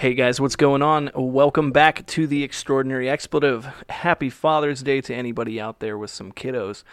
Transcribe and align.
Hey 0.00 0.14
guys, 0.14 0.40
what's 0.40 0.56
going 0.56 0.80
on? 0.80 1.10
Welcome 1.14 1.72
back 1.72 2.06
to 2.06 2.26
the 2.26 2.42
Extraordinary 2.42 3.10
Expletive. 3.10 3.68
Happy 3.90 4.30
Father's 4.30 4.82
Day 4.82 5.02
to 5.02 5.14
anybody 5.14 5.60
out 5.60 5.80
there 5.80 5.98
with 5.98 6.10
some 6.10 6.32
kiddos. 6.32 6.84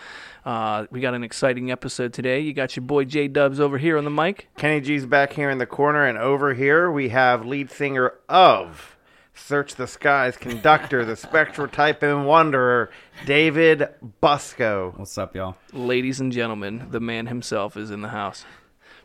Uh, 0.43 0.87
we 0.91 0.99
got 0.99 1.13
an 1.13 1.23
exciting 1.23 1.71
episode 1.71 2.11
today. 2.11 2.41
You 2.41 2.51
got 2.51 2.75
your 2.75 2.83
boy 2.83 3.05
J 3.05 3.29
Dubs 3.29 3.61
over 3.61 3.77
here 3.77 3.97
on 3.97 4.03
the 4.03 4.09
mic. 4.09 4.49
Kenny 4.57 4.81
G's 4.81 5.05
back 5.05 5.31
here 5.31 5.49
in 5.49 5.57
the 5.57 5.65
corner, 5.65 6.05
and 6.05 6.17
over 6.17 6.53
here 6.53 6.91
we 6.91 7.07
have 7.07 7.45
lead 7.45 7.71
singer 7.71 8.15
of 8.27 8.97
Search 9.33 9.75
the 9.75 9.87
Skies, 9.87 10.35
conductor, 10.35 11.05
the 11.05 11.15
spectral 11.15 11.69
type 11.69 12.03
and 12.03 12.27
wanderer, 12.27 12.91
David 13.25 13.87
Busco. 14.21 14.99
What's 14.99 15.17
up, 15.17 15.33
y'all? 15.33 15.55
Ladies 15.71 16.19
and 16.19 16.33
gentlemen, 16.33 16.87
the 16.91 16.99
man 16.99 17.27
himself 17.27 17.77
is 17.77 17.89
in 17.89 18.01
the 18.01 18.09
house. 18.09 18.43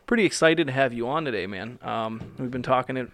Pretty 0.05 0.25
excited 0.25 0.67
to 0.67 0.73
have 0.73 0.91
you 0.91 1.07
on 1.07 1.23
today, 1.23 1.47
man. 1.47 1.79
Um, 1.81 2.33
we've 2.37 2.51
been 2.51 2.63
talking 2.63 2.97
it 2.97 3.09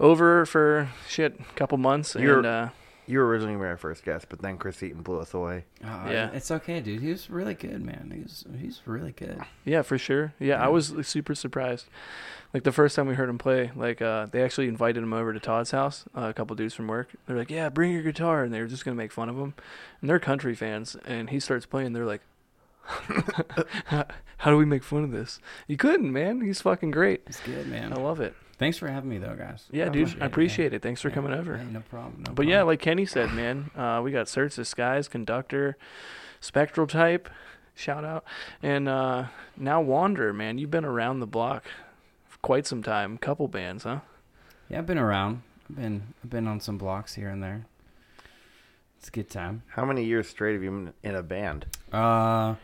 over 0.00 0.44
for 0.46 0.88
shit 1.08 1.38
a 1.40 1.54
couple 1.54 1.78
months, 1.78 2.14
You're- 2.14 2.36
and 2.38 2.46
uh, 2.46 2.68
You 3.06 3.18
were 3.18 3.26
originally 3.28 3.56
my 3.56 3.76
first 3.76 4.02
guest, 4.04 4.26
but 4.30 4.40
then 4.40 4.56
Chris 4.56 4.82
Eaton 4.82 5.02
blew 5.02 5.20
us 5.20 5.34
away. 5.34 5.64
Oh, 5.84 6.10
Yeah. 6.10 6.30
it's 6.32 6.50
okay, 6.50 6.80
dude. 6.80 7.02
He 7.02 7.10
was 7.10 7.28
really 7.28 7.52
good, 7.54 7.82
man. 7.84 8.10
He's 8.14 8.44
he's 8.58 8.80
really 8.86 9.12
good. 9.12 9.40
Yeah, 9.64 9.82
for 9.82 9.98
sure. 9.98 10.32
Yeah, 10.38 10.64
I 10.64 10.68
was 10.68 10.94
super 11.02 11.34
surprised. 11.34 11.86
Like 12.54 12.62
the 12.62 12.72
first 12.72 12.94
time 12.96 13.06
we 13.08 13.14
heard 13.14 13.28
him 13.28 13.36
play, 13.36 13.72
like 13.76 14.00
uh, 14.00 14.26
they 14.30 14.42
actually 14.42 14.68
invited 14.68 15.02
him 15.02 15.12
over 15.12 15.32
to 15.34 15.40
Todd's 15.40 15.72
house. 15.72 16.04
Uh, 16.16 16.28
a 16.28 16.32
couple 16.32 16.54
dudes 16.56 16.72
from 16.72 16.86
work. 16.88 17.08
They're 17.26 17.36
like, 17.36 17.50
"Yeah, 17.50 17.68
bring 17.68 17.92
your 17.92 18.02
guitar," 18.02 18.42
and 18.44 18.54
they 18.54 18.60
were 18.60 18.68
just 18.68 18.84
gonna 18.84 18.94
make 18.96 19.10
fun 19.12 19.28
of 19.28 19.36
him. 19.36 19.54
And 20.00 20.08
they're 20.08 20.20
country 20.20 20.54
fans, 20.54 20.96
and 21.04 21.28
he 21.30 21.40
starts 21.40 21.66
playing. 21.66 21.92
They're 21.94 22.06
like, 22.06 22.22
"How 23.86 24.50
do 24.50 24.56
we 24.56 24.64
make 24.64 24.82
fun 24.84 25.04
of 25.04 25.10
this?" 25.10 25.40
You 25.66 25.76
couldn't, 25.76 26.12
man. 26.12 26.40
He's 26.40 26.60
fucking 26.60 26.90
great. 26.92 27.22
He's 27.26 27.40
good, 27.40 27.66
man. 27.66 27.92
I 27.92 27.96
love 27.96 28.20
it. 28.20 28.34
Thanks 28.58 28.78
for 28.78 28.88
having 28.88 29.10
me, 29.10 29.18
though, 29.18 29.34
guys. 29.36 29.66
Yeah, 29.70 29.88
dude, 29.88 30.22
I 30.22 30.26
appreciate 30.26 30.72
it. 30.72 30.82
Thanks 30.82 31.00
for 31.02 31.08
Yeah. 31.08 31.14
coming 31.14 31.32
over. 31.32 31.56
Hey, 31.56 31.64
no 31.70 31.80
problem. 31.80 32.22
No 32.26 32.32
But 32.32 32.46
yeah, 32.46 32.62
like 32.62 32.80
Kenny 32.80 33.04
said, 33.06 33.32
man, 33.32 33.70
uh, 33.76 34.00
we 34.02 34.10
got 34.12 34.28
Search 34.28 34.54
the 34.56 34.64
Skies, 34.64 35.08
Conductor, 35.08 35.76
Spectral 36.40 36.86
Type, 36.86 37.28
shout 37.74 38.04
out, 38.04 38.24
and 38.62 38.88
uh, 38.88 39.24
now 39.56 39.80
Wander, 39.80 40.32
man. 40.32 40.58
You've 40.58 40.70
been 40.70 40.84
around 40.84 41.20
the 41.20 41.26
block 41.26 41.64
for 42.28 42.38
quite 42.38 42.66
some 42.66 42.82
time. 42.82 43.18
Couple 43.18 43.48
bands, 43.48 43.84
huh? 43.84 44.00
yeah, 44.68 44.78
I've 44.78 44.86
been 44.86 44.98
around. 44.98 45.42
I've 45.70 45.76
been 45.76 46.02
I've 46.22 46.30
been 46.30 46.46
on 46.46 46.60
some 46.60 46.76
blocks 46.78 47.14
here 47.14 47.28
and 47.30 47.42
there. 47.42 47.64
It's 48.98 49.08
a 49.08 49.10
good 49.10 49.30
time. 49.30 49.62
How 49.68 49.84
many 49.84 50.04
years 50.04 50.28
straight 50.28 50.52
have 50.52 50.62
you 50.62 50.70
been 50.70 50.92
in 51.02 51.14
a 51.14 51.22
band? 51.22 51.66
Uh, 51.92 52.54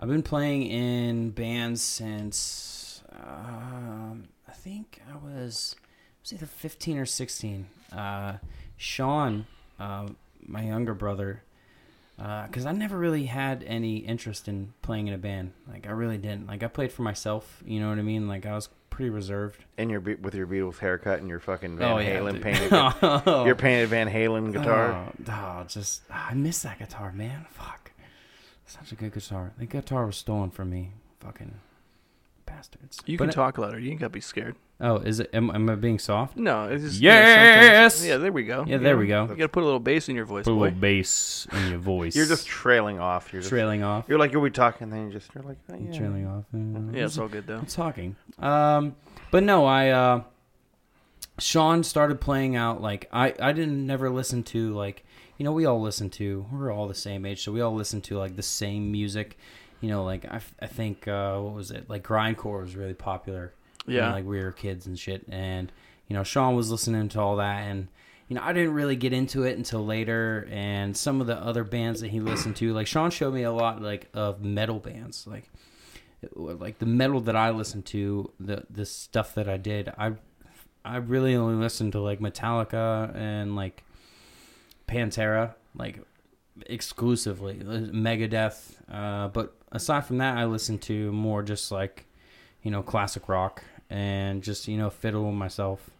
I've 0.00 0.08
been 0.08 0.22
playing 0.24 0.64
in 0.64 1.30
bands 1.30 1.80
since 1.82 3.02
um, 3.12 4.24
I 4.41 4.41
think 4.62 5.00
I 5.12 5.16
was 5.16 5.76
was 6.22 6.32
either 6.32 6.46
15 6.46 6.98
or 6.98 7.06
16. 7.06 7.66
Uh, 7.92 8.38
Sean, 8.76 9.46
uh, 9.78 10.08
my 10.46 10.62
younger 10.62 10.94
brother, 10.94 11.42
because 12.16 12.64
I 12.66 12.72
never 12.72 12.96
really 12.96 13.26
had 13.26 13.64
any 13.64 13.98
interest 13.98 14.46
in 14.48 14.72
playing 14.82 15.08
in 15.08 15.14
a 15.14 15.18
band. 15.18 15.52
Like 15.68 15.86
I 15.86 15.90
really 15.90 16.18
didn't. 16.18 16.46
Like 16.46 16.62
I 16.62 16.68
played 16.68 16.92
for 16.92 17.02
myself. 17.02 17.62
You 17.66 17.80
know 17.80 17.88
what 17.88 17.98
I 17.98 18.02
mean? 18.02 18.28
Like 18.28 18.46
I 18.46 18.54
was 18.54 18.68
pretty 18.90 19.10
reserved. 19.10 19.64
In 19.78 19.90
your 19.90 20.00
Be- 20.00 20.14
with 20.14 20.34
your 20.34 20.46
Beatles 20.46 20.78
haircut 20.78 21.18
and 21.18 21.28
your 21.28 21.40
fucking 21.40 21.78
Van 21.78 21.92
oh 21.92 21.98
yeah, 21.98 22.18
Halen 22.18 22.32
dude. 22.34 22.42
painted, 22.42 22.72
oh, 22.72 23.44
your 23.44 23.56
painted 23.56 23.88
Van 23.88 24.08
Halen 24.08 24.52
guitar. 24.52 25.12
Oh, 25.28 25.32
oh, 25.32 25.64
just 25.66 26.02
I 26.10 26.34
miss 26.34 26.62
that 26.62 26.78
guitar, 26.78 27.12
man. 27.12 27.46
Fuck, 27.50 27.90
such 28.66 28.92
a 28.92 28.94
good 28.94 29.12
guitar. 29.12 29.52
The 29.58 29.66
guitar 29.66 30.06
was 30.06 30.16
stolen 30.16 30.50
from 30.50 30.70
me. 30.70 30.92
Fucking 31.20 31.54
bastards. 32.56 32.98
You 33.06 33.18
But 33.18 33.24
can 33.24 33.30
it- 33.30 33.34
talk 33.34 33.58
louder. 33.58 33.78
You 33.78 33.90
ain't 33.90 34.00
gotta 34.00 34.10
be 34.10 34.20
scared. 34.20 34.56
Oh, 34.80 34.96
is 34.96 35.20
it? 35.20 35.30
Am, 35.32 35.48
am 35.50 35.70
I 35.70 35.76
being 35.76 35.98
soft? 36.00 36.36
No, 36.36 36.64
it's 36.68 36.82
just 36.82 37.00
you 37.00 37.08
know, 37.08 37.14
Yes! 37.14 38.04
yeah, 38.04 38.16
there 38.16 38.32
we 38.32 38.42
go. 38.44 38.64
Yeah, 38.66 38.74
You 38.74 38.78
there 38.82 38.94
know, 38.94 39.00
we 39.00 39.06
go. 39.06 39.22
You 39.28 39.36
gotta 39.36 39.48
put 39.48 39.62
a 39.62 39.66
little 39.66 39.78
bass 39.80 40.08
in 40.08 40.16
your 40.16 40.24
voice, 40.24 40.44
Put 40.44 40.52
a 40.52 40.54
little 40.54 40.76
bass 40.78 41.46
in 41.52 41.70
your 41.70 41.78
voice. 41.78 42.16
You're 42.16 42.26
just 42.26 42.46
trailing 42.48 42.98
off. 42.98 43.32
You're 43.32 43.42
just, 43.42 43.50
trailing 43.50 43.84
off. 43.84 44.06
You're 44.08 44.18
like 44.18 44.32
you'll 44.32 44.42
be 44.42 44.50
talking, 44.50 44.90
then 44.90 45.06
you 45.06 45.12
just 45.12 45.32
you're 45.34 45.44
like 45.44 45.58
oh, 45.72 45.76
yeah. 45.78 45.96
Trailing 45.96 46.26
off. 46.26 46.44
Uh, 46.52 46.96
Yeah, 46.96 47.04
it's 47.04 47.16
all 47.16 47.28
good 47.28 47.46
though. 47.46 47.58
I'm 47.58 47.66
talking. 47.66 48.16
Um, 48.40 48.96
but 49.30 49.44
no, 49.44 49.64
I 49.66 49.90
uh, 49.90 50.22
Sean 51.38 51.82
started 51.84 52.20
playing 52.20 52.56
out 52.56 52.82
like 52.82 53.08
I 53.12 53.34
I 53.40 53.52
didn't 53.52 53.86
never 53.86 54.10
listen 54.10 54.42
to 54.44 54.74
like 54.74 55.04
you 55.38 55.44
know 55.44 55.52
we 55.52 55.64
all 55.64 55.80
listen 55.80 56.10
to 56.10 56.46
we're 56.52 56.72
all 56.72 56.88
the 56.88 56.94
same 56.94 57.24
age 57.24 57.42
so 57.42 57.52
we 57.52 57.60
all 57.60 57.74
listen 57.74 58.00
to 58.02 58.18
like 58.18 58.36
the 58.36 58.42
same 58.42 58.90
music. 58.92 59.38
You 59.82 59.88
know, 59.90 60.04
like 60.04 60.24
I, 60.24 60.36
f- 60.36 60.54
I 60.62 60.66
think 60.68 61.06
uh, 61.06 61.38
what 61.40 61.52
was 61.54 61.70
it 61.70 61.90
like 61.90 62.02
grindcore 62.02 62.62
was 62.62 62.74
really 62.76 62.94
popular. 62.94 63.52
when, 63.84 63.96
Yeah. 63.96 64.12
like 64.12 64.24
we 64.24 64.40
were 64.42 64.52
kids 64.52 64.86
and 64.86 64.98
shit, 64.98 65.24
and 65.28 65.70
you 66.08 66.16
know 66.16 66.22
Sean 66.24 66.54
was 66.56 66.70
listening 66.70 67.08
to 67.10 67.20
all 67.20 67.36
that 67.36 67.66
and. 67.68 67.88
You 68.28 68.36
know, 68.36 68.44
I 68.44 68.54
didn't 68.54 68.72
really 68.72 68.96
get 68.96 69.12
into 69.12 69.42
it 69.42 69.58
until 69.58 69.84
later, 69.84 70.48
and 70.50 70.96
some 70.96 71.20
of 71.20 71.26
the 71.26 71.36
other 71.36 71.64
bands 71.64 72.00
that 72.00 72.08
he 72.08 72.18
listened 72.20 72.56
to, 72.56 72.72
like 72.72 72.86
Sean 72.86 73.10
showed 73.10 73.34
me 73.34 73.42
a 73.42 73.52
lot, 73.52 73.82
like 73.82 74.08
of 74.14 74.42
metal 74.42 74.78
bands, 74.78 75.26
like 75.26 75.50
like 76.34 76.78
the 76.78 76.86
metal 76.86 77.20
that 77.22 77.36
I 77.36 77.50
listened 77.50 77.84
to, 77.86 78.30
the 78.40 78.64
the 78.70 78.86
stuff 78.86 79.34
that 79.34 79.50
I 79.50 79.58
did, 79.58 79.92
I 79.98 80.12
I 80.82 80.96
really 80.96 81.34
only 81.34 81.56
listened 81.62 81.92
to 81.92 82.00
like 82.00 82.20
Metallica 82.20 83.14
and 83.14 83.54
like 83.54 83.84
Pantera, 84.88 85.54
like 85.76 86.00
exclusively 86.66 87.54
Megadeth. 87.54 88.76
Uh, 88.90 89.28
but 89.28 89.54
aside 89.70 90.04
from 90.06 90.18
that, 90.18 90.36
I 90.36 90.44
listen 90.44 90.78
to 90.80 91.12
more 91.12 91.42
just 91.42 91.70
like 91.72 92.06
you 92.62 92.70
know 92.70 92.82
classic 92.82 93.28
rock 93.28 93.62
and 93.90 94.42
just 94.42 94.68
you 94.68 94.76
know 94.76 94.90
fiddle 94.90 95.30
myself. 95.32 95.90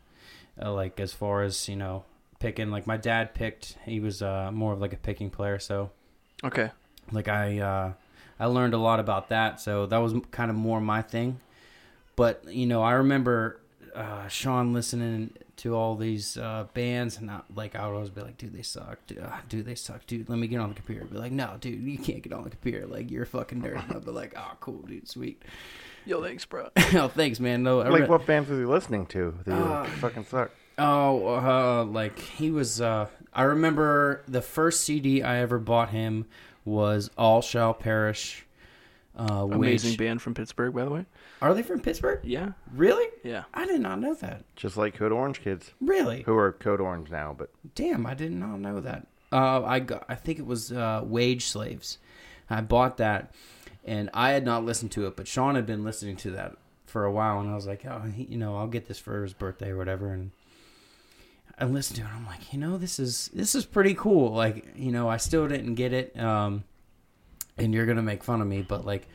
Uh, 0.61 0.73
like 0.73 1.01
as 1.01 1.13
far 1.13 1.43
as 1.43 1.69
you 1.69 1.77
know 1.77 2.05
picking, 2.39 2.71
like 2.71 2.87
my 2.87 2.97
dad 2.97 3.35
picked, 3.35 3.77
he 3.85 4.01
was 4.01 4.21
uh, 4.23 4.51
more 4.53 4.73
of 4.73 4.81
like 4.81 4.93
a 4.93 4.97
picking 4.99 5.31
player, 5.31 5.59
so 5.59 5.91
Okay. 6.45 6.71
like 7.11 7.29
I 7.29 7.59
uh, 7.59 7.93
I 8.39 8.47
learned 8.47 8.75
a 8.75 8.79
lot 8.79 9.01
about 9.01 9.29
that, 9.31 9.61
so 9.61 9.87
that 9.87 9.99
was 9.99 10.15
kind 10.31 10.51
of 10.51 10.57
more 10.57 10.81
my 10.81 11.03
thing. 11.03 11.41
But 12.17 12.45
you 12.49 12.67
know, 12.67 12.83
I 12.83 12.93
remember 12.93 13.61
uh, 13.95 14.29
Sean 14.29 14.73
listening 14.75 15.31
to 15.63 15.77
all 15.77 15.95
these 15.95 16.37
uh, 16.37 16.67
bands, 16.75 17.19
and 17.19 17.31
I, 17.31 17.41
like 17.55 17.77
I 17.77 17.87
would 17.87 17.95
always 17.95 18.11
be 18.11 18.21
like, 18.21 18.37
"Dude, 18.37 18.53
they 18.53 18.63
suck. 18.63 18.99
Dude, 19.07 19.21
uh, 19.21 19.31
dude, 19.49 19.65
they 19.65 19.77
suck. 19.77 20.05
Dude, 20.07 20.29
let 20.29 20.39
me 20.39 20.49
get 20.49 20.59
on 20.59 20.71
the 20.71 20.75
computer." 20.75 21.05
Be 21.05 21.19
like, 21.19 21.31
"No, 21.31 21.57
dude, 21.61 21.81
you 21.83 21.99
can't 21.99 22.21
get 22.21 22.33
on 22.33 22.43
the 22.43 22.51
computer. 22.51 22.85
Like 22.87 23.11
you're 23.13 23.23
a 23.23 23.27
fucking 23.27 23.63
nerd." 23.63 23.95
I'd 23.95 24.05
be 24.05 24.11
like, 24.11 24.35
"Oh, 24.37 24.57
cool, 24.59 24.83
dude, 24.83 25.09
sweet." 25.09 25.41
Yo, 26.05 26.21
thanks, 26.21 26.45
bro. 26.45 26.69
oh, 26.77 27.07
thanks, 27.07 27.39
man. 27.39 27.63
No, 27.63 27.81
I 27.81 27.89
Like 27.91 28.03
re- 28.03 28.09
what 28.09 28.27
bands 28.27 28.51
was 28.51 28.59
he 28.59 28.65
listening 28.65 29.07
to? 29.07 29.39
That 29.45 29.57
you 29.57 29.63
Uh, 29.63 29.85
fucking 29.85 30.25
suck. 30.25 30.51
Oh, 30.79 31.27
uh, 31.37 31.85
like 31.85 32.19
he 32.19 32.51
was. 32.51 32.81
Uh, 32.81 33.07
I 33.33 33.43
remember 33.43 34.23
the 34.27 34.43
first 34.43 34.81
CD 34.81 35.23
I 35.23 35.39
ever 35.39 35.61
bought 35.61 35.91
him 35.91 36.27
was 36.65 37.09
"All 37.17 37.41
Shall 37.41 37.73
Perish." 37.73 38.45
Uh, 39.17 39.47
Amazing 39.53 39.91
which, 39.91 39.99
band 39.99 40.23
from 40.23 40.35
Pittsburgh, 40.35 40.75
by 40.75 40.85
the 40.85 40.91
way. 40.91 41.05
Are 41.43 41.53
they 41.55 41.63
from 41.63 41.81
Pittsburgh? 41.81 42.21
Yeah. 42.23 42.53
Really? 42.73 43.07
Yeah. 43.25 43.45
I 43.53 43.67
did 43.67 43.81
not 43.81 44.01
know 44.01 44.15
that. 44.15 44.45
Just 44.57 44.77
like 44.77 44.95
Code 44.95 45.13
Orange 45.13 45.41
kids, 45.43 45.73
Really? 45.81 46.23
who 46.23 46.37
are 46.37 46.53
Code 46.53 46.81
Orange 46.81 47.11
now, 47.11 47.35
but 47.37 47.51
Damn, 47.75 48.07
I 48.07 48.15
did 48.15 48.33
not 48.33 48.61
know 48.61 48.81
that. 48.81 49.07
Uh, 49.33 49.63
I 49.65 49.81
got. 49.81 50.05
I 50.09 50.15
think 50.15 50.39
it 50.39 50.47
was 50.47 50.71
uh, 50.73 51.03
Wage 51.05 51.47
Slaves. 51.47 51.99
I 52.49 52.61
bought 52.61 52.99
that, 52.99 53.35
and 53.85 54.09
I 54.15 54.31
had 54.31 54.45
not 54.45 54.65
listened 54.65 54.93
to 54.93 55.07
it, 55.07 55.17
but 55.17 55.27
Sean 55.27 55.55
had 55.55 55.67
been 55.67 55.83
listening 55.85 56.17
to 56.19 56.31
that 56.33 56.57
for 56.87 57.05
a 57.05 57.13
while, 57.13 57.41
and 57.41 57.51
I 57.51 57.55
was 57.55 57.67
like, 57.67 57.85
oh, 57.87 58.03
he, 58.15 58.25
you 58.25 58.37
know, 58.37 58.57
I'll 58.57 58.67
get 58.67 58.87
this 58.87 58.99
for 58.99 59.23
his 59.23 59.33
birthday 59.33 59.71
or 59.71 59.77
whatever, 59.77 60.13
and. 60.13 60.31
I 61.59 61.65
listened 61.67 61.99
to 61.99 62.03
it. 62.05 62.09
I'm 62.09 62.27
like, 62.27 62.53
you 62.53 62.59
know, 62.59 62.77
this 62.79 62.99
is 62.99 63.31
this 63.35 63.55
is 63.55 63.65
pretty 63.67 63.95
cool. 63.95 64.33
Like, 64.33 64.67
you 64.75 64.91
know, 64.91 65.09
I 65.09 65.19
still 65.19 65.47
didn't 65.47 65.75
get 65.75 65.93
it, 65.93 66.19
um, 66.19 66.65
and 67.59 67.73
you're 67.75 67.87
gonna 67.87 68.03
make 68.03 68.25
fun 68.25 68.41
of 68.41 68.49
me, 68.49 68.63
but 68.63 68.85
like, 68.87 69.07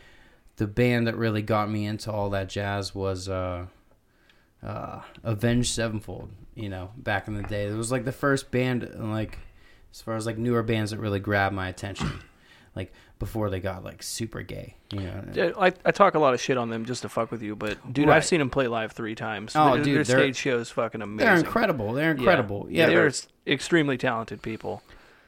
the 0.57 0.67
band 0.67 1.07
that 1.07 1.15
really 1.15 1.41
got 1.41 1.69
me 1.69 1.85
into 1.85 2.11
all 2.11 2.29
that 2.31 2.49
jazz 2.49 2.93
was 2.93 3.29
uh, 3.29 3.65
uh, 4.63 5.01
Avenged 5.23 5.71
Sevenfold. 5.73 6.29
You 6.55 6.69
know, 6.69 6.89
back 6.97 7.27
in 7.27 7.35
the 7.35 7.43
day, 7.43 7.67
it 7.67 7.75
was 7.75 7.91
like 7.91 8.03
the 8.05 8.11
first 8.11 8.49
band, 8.49 8.89
like 8.97 9.37
as 9.93 10.01
far 10.01 10.15
as 10.15 10.25
like 10.25 10.37
newer 10.39 10.63
bands 10.63 10.89
that 10.91 10.99
really 10.99 11.19
grabbed 11.19 11.53
my 11.55 11.69
attention, 11.69 12.09
like 12.75 12.91
before 13.19 13.51
they 13.51 13.59
got 13.59 13.83
like 13.83 14.01
super 14.01 14.41
gay. 14.41 14.75
You 14.91 15.01
know, 15.01 15.23
Yeah, 15.33 15.51
I, 15.59 15.67
I 15.85 15.91
talk 15.91 16.15
a 16.15 16.19
lot 16.19 16.33
of 16.33 16.41
shit 16.41 16.57
on 16.57 16.69
them 16.69 16.85
just 16.85 17.03
to 17.03 17.09
fuck 17.09 17.29
with 17.31 17.43
you, 17.43 17.55
but 17.55 17.93
dude, 17.93 18.07
Right. 18.07 18.17
I've 18.17 18.25
seen 18.25 18.39
them 18.39 18.49
play 18.49 18.67
live 18.67 18.91
three 18.93 19.13
times. 19.13 19.53
Oh, 19.55 19.75
their, 19.75 19.83
dude, 19.83 19.95
their 19.97 20.03
they're- 20.03 20.17
stage 20.25 20.35
show 20.37 20.57
is 20.57 20.71
fucking 20.71 21.03
amazing. 21.03 21.17
they're 21.27 21.37
incredible. 21.37 21.93
They're 21.93 22.11
incredible. 22.11 22.65
Yeah, 22.69 22.87
they're 22.87 23.11
they're 23.11 23.53
extremely 23.53 23.97
talented 23.97 24.41
people. 24.41 24.81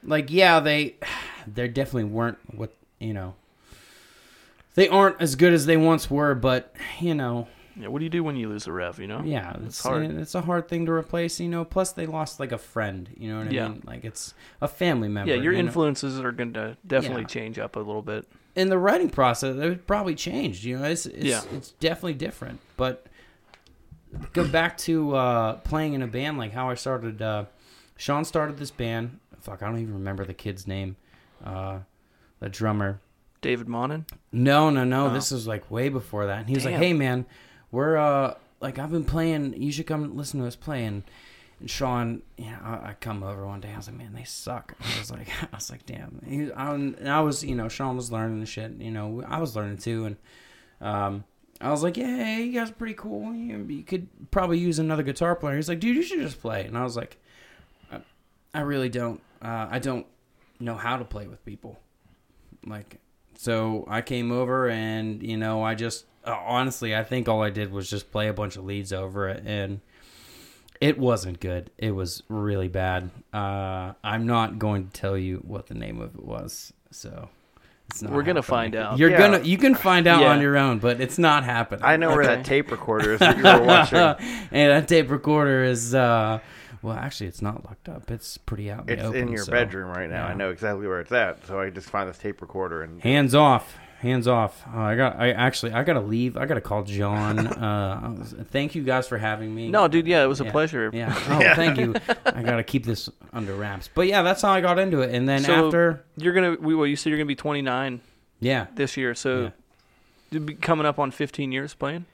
like 0.03 0.31
yeah, 0.31 0.59
they 0.59 0.95
they 1.47 1.67
definitely 1.67 2.05
weren't 2.05 2.39
what 2.55 2.73
you 2.99 3.13
know. 3.13 3.35
They 4.75 4.87
aren't 4.87 5.21
as 5.21 5.35
good 5.35 5.53
as 5.53 5.65
they 5.65 5.77
once 5.77 6.09
were, 6.09 6.35
but 6.35 6.75
you 6.99 7.13
know, 7.15 7.47
Yeah, 7.75 7.87
what 7.87 7.99
do 7.99 8.03
you 8.05 8.09
do 8.09 8.23
when 8.23 8.35
you 8.35 8.49
lose 8.49 8.67
a 8.67 8.71
rev? 8.71 8.99
You 8.99 9.07
know? 9.07 9.21
Yeah, 9.23 9.51
It's 9.57 9.65
it's 9.65 9.83
hard. 9.83 10.03
It's 10.11 10.35
a 10.35 10.41
hard 10.41 10.67
thing 10.67 10.85
to 10.85 10.91
replace, 10.91 11.39
you 11.39 11.47
know. 11.49 11.65
Plus, 11.65 11.91
they 11.93 12.05
lost 12.05 12.39
like 12.39 12.51
a 12.51 12.57
friend. 12.57 13.09
You 13.17 13.29
know 13.31 13.39
what 13.39 13.47
I 13.47 13.51
Yeah. 13.51 13.67
mean? 13.69 13.83
Like 13.85 14.05
it's 14.05 14.33
a 14.61 14.67
family 14.67 15.07
member. 15.07 15.33
Yeah, 15.33 15.41
your 15.41 15.53
you 15.53 15.59
know? 15.61 15.67
influences 15.67 16.19
are 16.19 16.31
going 16.31 16.53
to 16.53 16.77
definitely 16.85 17.21
Yeah. 17.23 17.27
change 17.27 17.59
up 17.59 17.75
a 17.75 17.79
little 17.79 18.01
bit. 18.01 18.25
in 18.55 18.67
the 18.69 18.77
writing 18.77 19.09
process, 19.09 19.55
it 19.55 19.87
probably 19.87 20.15
changed. 20.15 20.63
You 20.65 20.79
know, 20.79 20.83
it's 20.85 21.05
it's, 21.05 21.23
Yeah. 21.25 21.41
it's 21.53 21.71
definitely 21.73 22.15
different. 22.15 22.59
But 22.77 23.05
go 24.33 24.45
back 24.47 24.77
to 24.79 25.15
uh, 25.15 25.53
playing 25.57 25.93
in 25.93 26.01
a 26.01 26.07
band, 26.07 26.37
like 26.37 26.51
how 26.51 26.69
I 26.69 26.73
started. 26.75 27.21
Uh, 27.21 27.45
Sean 27.95 28.25
started 28.25 28.57
this 28.57 28.71
band. 28.71 29.19
Fuck, 29.39 29.61
I 29.63 29.67
don't 29.67 29.79
even 29.79 29.93
remember 29.93 30.25
the 30.25 30.33
kid's 30.33 30.67
name. 30.67 30.97
Uh, 31.45 31.79
the 32.39 32.49
drummer. 32.49 32.99
David 33.41 33.67
Monin. 33.67 34.05
No, 34.31 34.69
no, 34.69 34.83
no. 34.83 35.07
Oh. 35.07 35.13
This 35.13 35.31
was 35.31 35.47
like 35.47 35.69
way 35.71 35.89
before 35.89 36.25
that. 36.27 36.39
And 36.39 36.47
he 36.47 36.55
was 36.55 36.65
like, 36.65 36.75
"Hey, 36.75 36.93
man, 36.93 37.25
we're 37.71 37.97
uh 37.97 38.35
like 38.59 38.79
I've 38.79 38.91
been 38.91 39.05
playing. 39.05 39.61
You 39.61 39.71
should 39.71 39.87
come 39.87 40.15
listen 40.17 40.39
to 40.41 40.47
us 40.47 40.55
play." 40.55 40.85
And, 40.85 41.03
and 41.59 41.69
Sean, 41.69 42.21
you 42.37 42.45
know, 42.45 42.57
I, 42.63 42.89
I 42.89 42.95
come 42.99 43.23
over 43.23 43.45
one 43.45 43.61
day. 43.61 43.71
I 43.73 43.77
was 43.77 43.87
like, 43.87 43.97
"Man, 43.97 44.13
they 44.13 44.23
suck." 44.25 44.75
I 44.79 44.99
was 44.99 45.11
like, 45.11 45.29
"I 45.41 45.55
was 45.55 45.69
like, 45.69 45.85
damn." 45.85 46.21
He, 46.27 46.51
I, 46.51 46.73
and 46.73 47.09
I 47.09 47.21
was, 47.21 47.43
you 47.43 47.55
know, 47.55 47.69
Sean 47.69 47.95
was 47.95 48.11
learning 48.11 48.39
the 48.39 48.45
shit. 48.45 48.71
You 48.79 48.91
know, 48.91 49.23
I 49.27 49.39
was 49.39 49.55
learning 49.55 49.77
too, 49.77 50.05
and 50.05 50.17
um. 50.81 51.23
I 51.61 51.71
was 51.71 51.83
like, 51.83 51.97
yeah, 51.97 52.15
hey, 52.15 52.43
you 52.43 52.53
guys 52.57 52.69
are 52.69 52.73
pretty 52.73 52.93
cool. 52.93 53.33
You, 53.35 53.65
you 53.67 53.83
could 53.83 54.07
probably 54.31 54.59
use 54.59 54.79
another 54.79 55.03
guitar 55.03 55.35
player. 55.35 55.57
He's 55.57 55.67
like, 55.67 55.81
dude, 55.81 55.97
you 55.97 56.03
should 56.03 56.21
just 56.21 56.39
play. 56.39 56.63
And 56.63 56.77
I 56.77 56.85
was 56.85 56.95
like, 56.95 57.17
I, 57.91 57.99
I 58.53 58.61
really 58.61 58.87
don't. 58.87 59.21
Uh, 59.41 59.67
I 59.69 59.79
don't 59.79 60.05
know 60.61 60.75
how 60.75 60.95
to 60.95 61.03
play 61.03 61.27
with 61.27 61.43
people. 61.43 61.77
Like, 62.65 63.01
so 63.41 63.85
I 63.87 64.01
came 64.01 64.33
over 64.33 64.67
and 64.69 65.23
you 65.23 65.37
know 65.37 65.63
I 65.63 65.73
just 65.73 66.03
uh, 66.25 66.35
honestly 66.45 66.93
I 66.93 67.05
think 67.05 67.29
all 67.29 67.41
I 67.41 67.49
did 67.49 67.71
was 67.71 67.89
just 67.89 68.11
play 68.11 68.27
a 68.27 68.33
bunch 68.33 68.57
of 68.57 68.65
leads 68.65 68.91
over 68.91 69.29
it 69.29 69.43
and 69.45 69.79
it 70.81 70.97
wasn't 70.97 71.39
good. 71.39 71.71
It 71.77 71.91
was 71.91 72.21
really 72.27 72.67
bad. 72.67 73.09
Uh, 73.33 73.93
I'm 74.03 74.25
not 74.25 74.59
going 74.59 74.87
to 74.87 74.91
tell 74.91 75.17
you 75.17 75.37
what 75.45 75.67
the 75.67 75.73
name 75.73 76.01
of 76.01 76.15
it 76.15 76.23
was. 76.23 76.73
So 76.91 77.29
it's 77.89 78.01
not 78.01 78.11
We're 78.11 78.23
gonna 78.23 78.41
find 78.41 78.75
out. 78.75 78.97
You're 78.99 79.09
Yeah. 79.11 79.17
gonna 79.19 79.39
you 79.39 79.57
can 79.57 79.73
find 79.73 80.05
out 80.05 80.19
Yeah. 80.21 80.31
on 80.31 80.41
your 80.41 80.57
own, 80.57 80.79
but 80.79 80.99
it's 80.99 81.17
not 81.17 81.45
happening. 81.45 81.85
I 81.85 81.95
know 81.95 82.09
where 82.09 82.25
that 82.25 82.43
tape 82.45 82.71
recorder 82.71 83.13
is 83.13 83.19
that 83.21 83.37
you 83.37 83.43
were 83.43 83.61
watching. 83.65 83.97
and 84.51 84.71
that 84.71 84.87
tape 84.89 85.09
recorder 85.09 85.63
is 85.63 85.95
uh 85.95 86.39
well 86.81 86.95
actually 86.95 87.27
it's 87.27 87.41
not 87.41 87.65
locked 87.65 87.89
up. 87.89 88.09
It's 88.11 88.37
pretty 88.37 88.71
out 88.71 88.89
in 88.89 88.93
It's 88.93 89.01
the 89.01 89.07
open. 89.09 89.21
in 89.21 89.27
your 89.29 89.43
so- 89.45 89.51
bedroom 89.51 89.89
right 89.89 90.09
now. 90.09 90.25
yeah. 90.25 90.31
I 90.31 90.33
know 90.33 90.49
exactly 90.51 90.87
where 90.87 90.99
it's 91.01 91.11
at. 91.11 91.45
So 91.47 91.59
I 91.59 91.69
just 91.69 91.89
find 91.89 92.09
this 92.09 92.17
tape 92.17 92.41
recorder 92.41 92.83
and 92.83 93.01
Hands 93.01 93.33
off. 93.35 93.75
Hands 93.99 94.25
off. 94.29 94.63
Uh, 94.73 94.79
I 94.79 94.95
got. 94.95 95.17
I 95.19 95.31
actually. 95.31 95.73
I 95.73 95.83
gotta 95.83 95.99
leave. 95.99 96.37
I 96.37 96.45
gotta 96.45 96.61
call 96.61 96.83
John. 96.83 97.47
Uh, 97.59 98.15
was- 98.17 98.33
thank 98.49 98.73
you 98.73 98.81
guys 98.81 99.09
for 99.09 99.17
having 99.17 99.53
me. 99.53 99.67
No, 99.69 99.89
dude. 99.89 100.07
Yeah, 100.07 100.23
it 100.23 100.27
was 100.27 100.39
a 100.39 100.45
Yeah. 100.45 100.51
pleasure. 100.51 100.89
Yeah. 100.93 101.13
Oh, 101.29 101.55
thank 101.55 101.77
you. 101.77 101.93
I 102.25 102.41
gotta 102.41 102.63
keep 102.63 102.85
this 102.85 103.09
under 103.33 103.53
wraps. 103.55 103.89
But 103.93 104.07
yeah, 104.07 104.21
that's 104.21 104.41
how 104.41 104.51
I 104.51 104.61
got 104.61 104.79
into 104.79 105.01
it. 105.01 105.13
And 105.13 105.27
then 105.27 105.41
So- 105.43 105.65
after, 105.65 106.05
You're 106.15 106.31
gonna. 106.33 106.55
We, 106.61 106.75
well, 106.75 106.87
you 106.87 106.95
said 106.95 107.09
you're 107.09 107.17
gonna 107.17 107.25
be 107.27 107.35
29 107.35 107.99
yeah, 108.39 108.67
this 108.75 108.95
year, 108.95 109.13
so 109.15 109.41
Yeah. 109.41 109.49
you'll 110.31 110.43
be 110.43 110.53
coming 110.53 110.85
up 110.85 110.97
on 110.97 111.11
15 111.11 111.51
years 111.51 111.73
playing. 111.73 112.05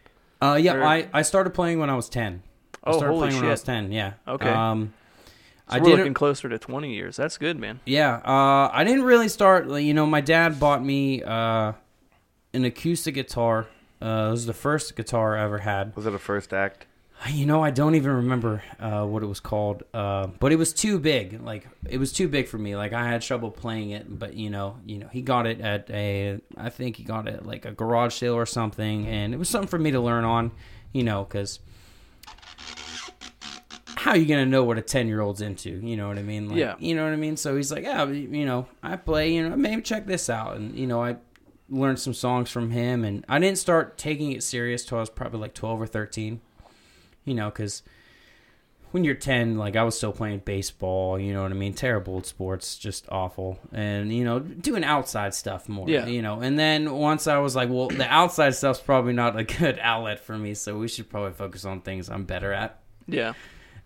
uh, 0.42 0.58
yeah. 0.60 0.74
Or- 0.74 0.84
I 0.84 1.08
I 1.14 1.22
started 1.22 1.52
playing 1.54 1.78
when 1.78 1.92
I 1.92 1.96
was 1.96 2.10
ten. 2.10 2.42
I 2.86 2.90
Oh, 2.92 2.98
started 2.98 3.14
holy 3.14 3.28
playing 3.28 3.36
when 3.42 3.46
I 3.46 3.52
was 3.52 3.60
shit. 3.62 3.66
ten. 3.66 3.92
Yeah. 3.92 4.14
Okay. 4.28 4.50
Um, 4.50 4.94
So 5.68 5.76
I 5.76 5.80
we're 5.80 5.86
did. 5.86 5.98
looking 5.98 6.14
closer 6.14 6.48
to 6.50 6.60
20 6.60 6.94
years. 6.94 7.16
That's 7.18 7.38
good, 7.40 7.60
man. 7.60 7.80
Yeah, 7.86 8.18
uh, 8.24 8.70
I 8.72 8.84
didn't 8.84 9.04
really 9.04 9.28
start. 9.30 9.68
You 9.68 9.94
know, 9.96 10.06
my 10.06 10.22
dad 10.22 10.60
bought 10.60 10.84
me 10.86 11.24
uh, 11.24 11.74
an 12.54 12.66
acoustic 12.66 13.16
guitar. 13.16 13.66
Uh, 14.02 14.28
it 14.28 14.32
was 14.32 14.46
the 14.46 14.54
first 14.54 14.96
guitar 14.96 15.36
I 15.38 15.44
ever 15.44 15.60
had. 15.60 15.96
was 15.96 16.06
it 16.06 16.14
a 16.14 16.20
first 16.20 16.54
act? 16.54 16.86
You 17.30 17.46
know, 17.46 17.64
I 17.64 17.72
don't 17.72 17.96
even 17.96 18.12
remember 18.12 18.62
uh, 18.80 19.06
what 19.06 19.24
it 19.24 19.26
was 19.26 19.40
called, 19.40 19.84
uh, 19.94 20.28
but 20.40 20.52
it 20.52 20.58
was 20.58 20.74
too 20.74 21.00
big. 21.00 21.42
Like 21.42 21.66
it 21.90 21.98
was 21.98 22.12
too 22.12 22.28
big 22.28 22.48
for 22.50 22.58
me. 22.58 22.76
Like 22.76 22.92
I 22.94 23.08
had 23.08 23.22
trouble 23.22 23.50
playing 23.50 23.92
it. 23.92 24.20
But 24.20 24.34
you 24.36 24.50
know, 24.50 24.78
you 24.86 24.98
know, 25.00 25.08
he 25.08 25.22
got 25.22 25.48
it 25.48 25.62
at 25.62 25.90
a. 25.90 26.40
I 26.58 26.70
think 26.70 26.98
he 26.98 27.04
got 27.04 27.28
it 27.28 27.36
at 27.36 27.46
like 27.46 27.64
a 27.66 27.72
garage 27.72 28.14
sale 28.14 28.34
or 28.36 28.46
something, 28.46 29.08
and 29.08 29.34
it 29.34 29.38
was 29.38 29.48
something 29.50 29.70
for 29.70 29.80
me 29.80 29.92
to 29.92 30.00
learn 30.02 30.26
on. 30.26 30.52
You 30.92 31.04
know, 31.04 31.24
because 31.24 31.60
how 34.06 34.12
are 34.12 34.18
you 34.18 34.28
gonna 34.28 34.46
know 34.46 34.64
what 34.64 34.78
a 34.78 34.82
ten 34.84 35.08
year 35.08 35.20
old's 35.20 35.42
into? 35.42 35.72
You 35.72 35.98
know 35.98 36.08
what 36.08 36.20
I 36.20 36.22
mean? 36.22 36.48
Like, 36.50 36.60
Yeah. 36.60 36.76
You 36.78 36.94
know 36.96 37.04
what 37.06 37.14
I 37.14 37.16
mean? 37.16 37.38
So 37.38 37.56
he's 37.56 37.72
like, 37.72 37.84
yeah, 37.84 38.06
you 38.06 38.46
know, 38.46 38.68
I 38.84 38.98
play. 38.98 39.34
You 39.34 39.50
know, 39.50 39.56
maybe 39.56 39.82
check 39.82 40.06
this 40.06 40.30
out, 40.30 40.58
and 40.58 40.78
you 40.78 40.86
know, 40.86 41.04
I 41.04 41.16
learned 41.70 41.98
some 41.98 42.14
songs 42.14 42.52
from 42.52 42.70
him, 42.70 43.04
and 43.04 43.26
I 43.28 43.40
didn't 43.40 43.58
start 43.58 43.98
taking 43.98 44.32
it 44.32 44.44
serious 44.44 44.86
till 44.86 45.00
I 45.00 45.02
was 45.02 45.10
probably 45.10 45.40
like 45.40 45.56
twelve 45.56 45.82
or 45.82 45.88
thirteen 45.88 46.42
you 47.26 47.34
know, 47.34 47.50
because 47.50 47.82
when 48.92 49.04
you're 49.04 49.16
10, 49.16 49.58
like 49.58 49.76
I 49.76 49.82
was 49.84 49.98
still 49.98 50.12
playing 50.14 50.44
baseball, 50.46 51.20
you 51.20 51.34
know 51.34 51.42
what 51.42 51.50
I 51.52 51.56
mean? 51.56 51.74
Terrible 51.74 52.20
at 52.20 52.28
sports, 52.28 52.78
just 52.78 53.08
awful. 53.10 53.58
And, 53.74 54.14
you 54.16 54.24
know, 54.24 54.38
doing 54.38 54.84
outside 54.84 55.34
stuff 55.34 55.68
more, 55.68 55.90
Yeah. 55.90 56.06
you 56.06 56.22
know. 56.22 56.40
And 56.42 56.58
then 56.60 56.94
once 56.94 57.26
I 57.26 57.40
was 57.40 57.56
like, 57.56 57.70
well, 57.72 57.88
the 57.88 58.06
outside 58.14 58.54
stuff's 58.54 58.80
probably 58.80 59.14
not 59.14 59.38
a 59.40 59.44
good 59.60 59.80
outlet 59.82 60.20
for 60.20 60.38
me, 60.38 60.54
so 60.54 60.78
we 60.78 60.88
should 60.88 61.10
probably 61.10 61.32
focus 61.34 61.66
on 61.66 61.82
things 61.82 62.10
I'm 62.12 62.26
better 62.26 62.54
at. 62.54 62.80
Yeah. 63.08 63.34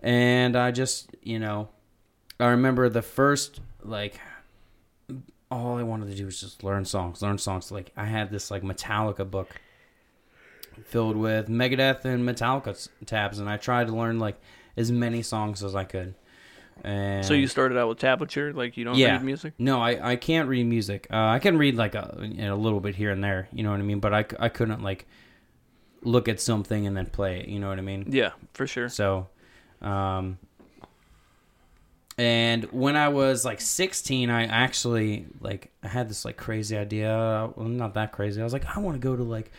And 0.02 0.56
I 0.56 0.72
just, 0.72 1.16
you 1.24 1.40
know, 1.40 1.70
I 2.40 2.48
remember 2.48 2.88
the 2.90 3.02
first, 3.02 3.60
like, 3.84 4.20
all 5.52 5.78
I 5.78 5.84
wanted 5.84 6.10
to 6.10 6.16
do 6.16 6.26
was 6.26 6.40
just 6.40 6.64
learn 6.64 6.86
songs, 6.86 7.22
learn 7.22 7.38
songs. 7.38 7.72
Like, 7.72 7.92
I 7.98 8.06
had 8.06 8.32
this, 8.32 8.50
like, 8.50 8.64
Metallica 8.64 9.30
book 9.30 9.50
filled 10.86 11.18
with 11.18 11.48
Megadeth 11.50 12.06
and 12.06 12.28
Metallica 12.28 12.88
tabs, 13.06 13.40
and 13.40 13.50
I 13.50 13.58
tried 13.58 13.88
to 13.88 13.96
learn, 13.96 14.20
like, 14.20 14.40
as 14.78 14.92
many 14.92 15.22
songs 15.22 15.64
as 15.64 15.76
I 15.76 15.84
could. 15.84 16.16
And 16.82 17.26
So 17.26 17.34
you 17.34 17.48
started 17.48 17.78
out 17.78 17.90
with 17.90 18.00
tablature, 18.00 18.56
like 18.56 18.78
you 18.78 18.86
don't 18.86 18.96
Yeah. 18.96 19.16
read 19.16 19.24
music. 19.24 19.54
no, 19.60 19.82
I, 19.82 20.12
I 20.12 20.16
can't 20.16 20.48
read 20.48 20.64
music. 20.66 21.08
Uh, 21.12 21.18
I 21.18 21.40
can 21.40 21.58
read 21.58 21.76
like 21.76 21.94
a, 21.94 22.16
a 22.40 22.56
little 22.56 22.80
bit 22.80 22.96
here 22.96 23.12
and 23.12 23.22
there, 23.22 23.50
you 23.52 23.64
know 23.64 23.72
what 23.72 23.80
I 23.82 23.84
mean. 23.84 24.00
But 24.00 24.14
I, 24.14 24.26
I 24.40 24.48
couldn't 24.48 24.82
like 24.82 25.06
look 26.04 26.30
at 26.30 26.40
something 26.40 26.88
and 26.88 26.96
then 26.96 27.08
play 27.08 27.42
it, 27.42 27.50
you 27.50 27.60
know 27.60 27.68
what 27.68 27.78
I 27.78 27.82
mean. 27.82 28.06
Yeah, 28.08 28.30
for 28.54 28.66
sure. 28.66 28.88
So, 28.88 29.28
um, 29.82 30.38
and 32.18 32.66
when 32.66 32.96
I 32.96 33.10
was 33.10 33.46
like 33.46 33.62
16, 33.62 34.30
I 34.30 34.44
actually 34.46 35.26
like 35.40 35.72
I 35.84 35.88
had 35.88 36.10
this 36.10 36.26
like 36.26 36.38
crazy 36.38 36.78
idea. 36.78 37.50
Well, 37.56 37.68
not 37.68 37.94
that 37.94 38.12
crazy. 38.12 38.42
I 38.42 38.44
was 38.44 38.54
like, 38.54 38.76
I 38.76 38.80
want 38.80 38.96
to 38.96 39.00
go 39.00 39.16
to 39.16 39.24
like, 39.24 39.52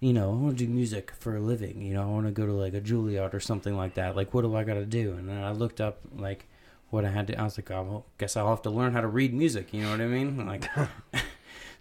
you 0.00 0.12
know, 0.12 0.30
I 0.30 0.34
want 0.34 0.58
to 0.58 0.64
do 0.66 0.70
music 0.72 1.12
for 1.18 1.36
a 1.36 1.40
living. 1.40 1.80
You 1.80 1.94
know, 1.94 2.02
I 2.02 2.06
want 2.06 2.26
to 2.26 2.32
go 2.32 2.46
to 2.46 2.52
like 2.52 2.74
a 2.74 2.80
Juilliard 2.80 3.34
or 3.34 3.40
something 3.40 3.76
like 3.76 3.94
that. 3.94 4.16
Like, 4.16 4.34
what 4.34 4.42
do 4.42 4.56
I 4.56 4.64
got 4.64 4.74
to 4.74 4.86
do? 4.86 5.12
And 5.12 5.28
then 5.28 5.42
I 5.42 5.52
looked 5.52 5.80
up 5.80 6.00
like 6.16 6.48
what 6.90 7.04
I 7.04 7.10
had 7.10 7.28
to. 7.28 7.38
I 7.38 7.44
was 7.44 7.56
like, 7.56 7.70
oh, 7.70 7.82
well, 7.82 8.06
guess 8.18 8.36
I'll 8.36 8.48
have 8.48 8.62
to 8.62 8.70
learn 8.70 8.92
how 8.92 9.00
to 9.00 9.08
read 9.08 9.32
music. 9.32 9.72
You 9.72 9.82
know 9.82 9.90
what 9.90 10.00
I 10.00 10.06
mean? 10.06 10.46
Like. 10.46 10.68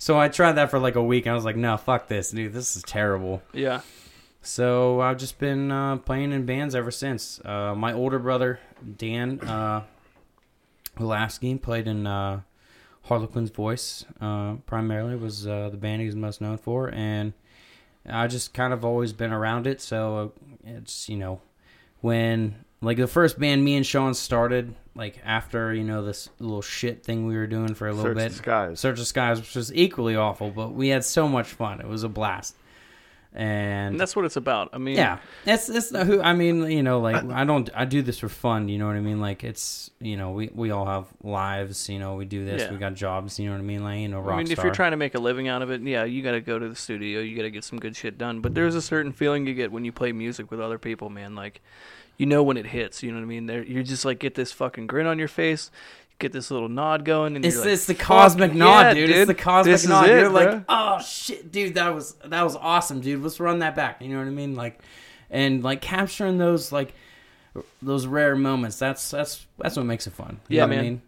So 0.01 0.19
I 0.19 0.29
tried 0.29 0.53
that 0.53 0.71
for 0.71 0.79
like 0.79 0.95
a 0.95 1.03
week. 1.03 1.27
I 1.27 1.33
was 1.35 1.45
like, 1.45 1.55
"No, 1.55 1.77
fuck 1.77 2.07
this, 2.07 2.31
dude. 2.31 2.53
This 2.53 2.75
is 2.75 2.81
terrible." 2.81 3.43
Yeah. 3.53 3.81
So 4.41 5.01
I've 5.01 5.17
just 5.17 5.37
been 5.37 5.71
uh, 5.71 5.97
playing 5.97 6.31
in 6.31 6.45
bands 6.45 6.73
ever 6.73 6.91
since. 6.91 7.39
Uh, 7.45 7.75
my 7.75 7.93
older 7.93 8.19
brother 8.19 8.59
Dan 8.97 9.39
uh, 9.41 9.83
Lasky 10.97 11.55
played 11.55 11.87
in 11.87 12.07
uh, 12.07 12.41
Harlequin's 13.03 13.51
Voice. 13.51 14.05
Uh, 14.19 14.55
primarily 14.65 15.15
was 15.15 15.45
uh, 15.47 15.69
the 15.69 15.77
band 15.77 16.01
he's 16.01 16.15
most 16.15 16.41
known 16.41 16.57
for, 16.57 16.91
and 16.93 17.33
I 18.07 18.27
just 18.27 18.53
kind 18.53 18.73
of 18.73 18.83
always 18.83 19.13
been 19.13 19.31
around 19.31 19.67
it. 19.67 19.79
So 19.79 20.33
it's 20.63 21.07
you 21.07 21.17
know 21.17 21.41
when 22.01 22.65
like 22.81 22.97
the 22.97 23.07
first 23.07 23.39
band 23.39 23.63
me 23.63 23.75
and 23.75 23.85
Sean 23.85 24.15
started, 24.15 24.73
like 24.95 25.19
after 25.23 25.71
you 25.71 25.83
know 25.83 26.03
this 26.03 26.29
little 26.39 26.63
shit 26.63 27.03
thing 27.03 27.27
we 27.27 27.35
were 27.35 27.47
doing 27.47 27.75
for 27.75 27.87
a 27.87 27.93
little 27.93 28.09
Search 28.11 28.17
bit. 28.17 28.29
the 28.31 28.37
skies. 28.37 28.79
Search 28.79 28.97
the 28.97 29.05
Skies, 29.05 29.39
which 29.39 29.55
was 29.55 29.73
equally 29.73 30.15
awful, 30.15 30.49
but 30.49 30.73
we 30.73 30.87
had 30.87 31.05
so 31.05 31.27
much 31.27 31.47
fun. 31.47 31.79
It 31.79 31.87
was 31.87 32.03
a 32.03 32.09
blast. 32.09 32.55
And, 33.33 33.91
And 33.91 33.99
that's 33.99 34.13
what 34.13 34.25
it's 34.25 34.35
about. 34.35 34.69
I 34.73 34.77
mean, 34.77 34.97
yeah, 34.97 35.19
it's 35.45 35.69
it's 35.69 35.91
not 35.91 36.05
who 36.05 36.21
I 36.21 36.33
mean, 36.33 36.69
you 36.69 36.83
know, 36.83 36.99
like 36.99 37.23
I 37.31 37.45
don't 37.45 37.69
I 37.73 37.85
do 37.85 38.01
this 38.01 38.19
for 38.19 38.27
fun, 38.27 38.67
you 38.67 38.77
know 38.77 38.87
what 38.87 38.97
I 38.97 38.99
mean? 38.99 39.21
Like 39.21 39.45
it's 39.45 39.89
you 40.01 40.17
know 40.17 40.31
we 40.31 40.49
we 40.53 40.71
all 40.71 40.85
have 40.85 41.05
lives, 41.23 41.87
you 41.87 41.97
know, 41.97 42.15
we 42.15 42.25
do 42.25 42.43
this, 42.43 42.63
Yeah. 42.63 42.71
we 42.71 42.77
got 42.77 42.93
jobs, 42.93 43.39
you 43.39 43.45
know 43.45 43.53
what 43.53 43.59
I 43.59 43.63
mean? 43.63 43.83
Like 43.83 43.99
you 43.99 44.09
know, 44.09 44.19
rock 44.19 44.35
I 44.35 44.43
mean, 44.43 44.51
if 44.51 44.61
you're 44.61 44.73
trying 44.73 44.91
to 44.91 44.97
make 44.97 45.15
a 45.15 45.19
living 45.19 45.47
out 45.47 45.61
of 45.61 45.71
it, 45.71 45.81
yeah, 45.81 46.03
you 46.03 46.21
got 46.21 46.31
to 46.33 46.41
go 46.41 46.59
to 46.59 46.67
the 46.67 46.75
studio. 46.75 47.21
You 47.21 47.37
got 47.37 47.43
to 47.43 47.51
get 47.51 47.63
some 47.63 47.79
good 47.79 47.95
shit 47.95 48.17
done. 48.17 48.41
But 48.41 48.53
there's 48.53 48.75
a 48.75 48.81
certain 48.81 49.13
feeling 49.13 49.47
you 49.47 49.53
get 49.53 49.71
when 49.71 49.85
you 49.85 49.93
play 49.93 50.11
music 50.11 50.51
with 50.51 50.59
other 50.59 50.77
people, 50.77 51.09
man. 51.09 51.33
Like, 51.33 51.61
you 52.17 52.25
know 52.25 52.43
when 52.43 52.57
it 52.57 52.67
hits. 52.67 53.01
You 53.01 53.11
know 53.11 53.17
what 53.17 53.23
I 53.23 53.27
mean? 53.27 53.45
There, 53.45 53.63
you 53.63 53.81
just 53.81 54.03
like 54.03 54.19
get 54.19 54.35
this 54.35 54.51
fucking 54.51 54.87
grin 54.87 55.07
on 55.07 55.17
your 55.17 55.27
face, 55.29 55.71
get 56.21 56.31
this 56.31 56.49
little 56.51 56.69
nod 56.69 57.03
going, 57.03 57.35
and 57.35 57.43
It's 57.45 57.55
you're 57.55 57.65
like, 57.65 57.73
it's 57.73 57.85
the 57.85 57.95
cosmic 57.95 58.53
nod, 58.53 58.81
yeah, 58.81 58.93
dude. 58.93 59.09
It's 59.09 59.27
the 59.27 59.33
cosmic 59.33 59.73
This 59.73 59.83
is 59.83 59.89
nod. 59.89 60.09
it, 60.09 60.19
You're 60.19 60.29
bro. 60.29 60.43
like, 60.45 60.63
oh 60.69 61.01
shit, 61.01 61.51
dude, 61.51 61.75
that 61.75 61.93
was 61.93 62.13
that 62.25 62.43
was 62.43 62.55
awesome, 62.55 63.01
dude. 63.01 63.21
Let's 63.21 63.39
run 63.39 63.59
that 63.59 63.75
back. 63.75 64.01
You 64.01 64.09
know 64.09 64.19
what 64.19 64.27
I 64.27 64.31
mean? 64.31 64.55
Like, 64.55 64.79
and 65.29 65.63
like 65.63 65.81
capturing 65.81 66.37
those 66.37 66.71
like 66.71 66.93
those 67.81 68.07
rare 68.07 68.35
moments. 68.35 68.77
That's 68.79 69.11
that's 69.11 69.45
that's 69.57 69.75
what 69.75 69.85
makes 69.85 70.07
it 70.07 70.13
fun. 70.13 70.39
You 70.47 70.57
Yeah, 70.57 70.61
know 70.63 70.67
what 70.69 70.73
I 70.73 70.75
man. 70.77 70.85
mean? 70.85 71.01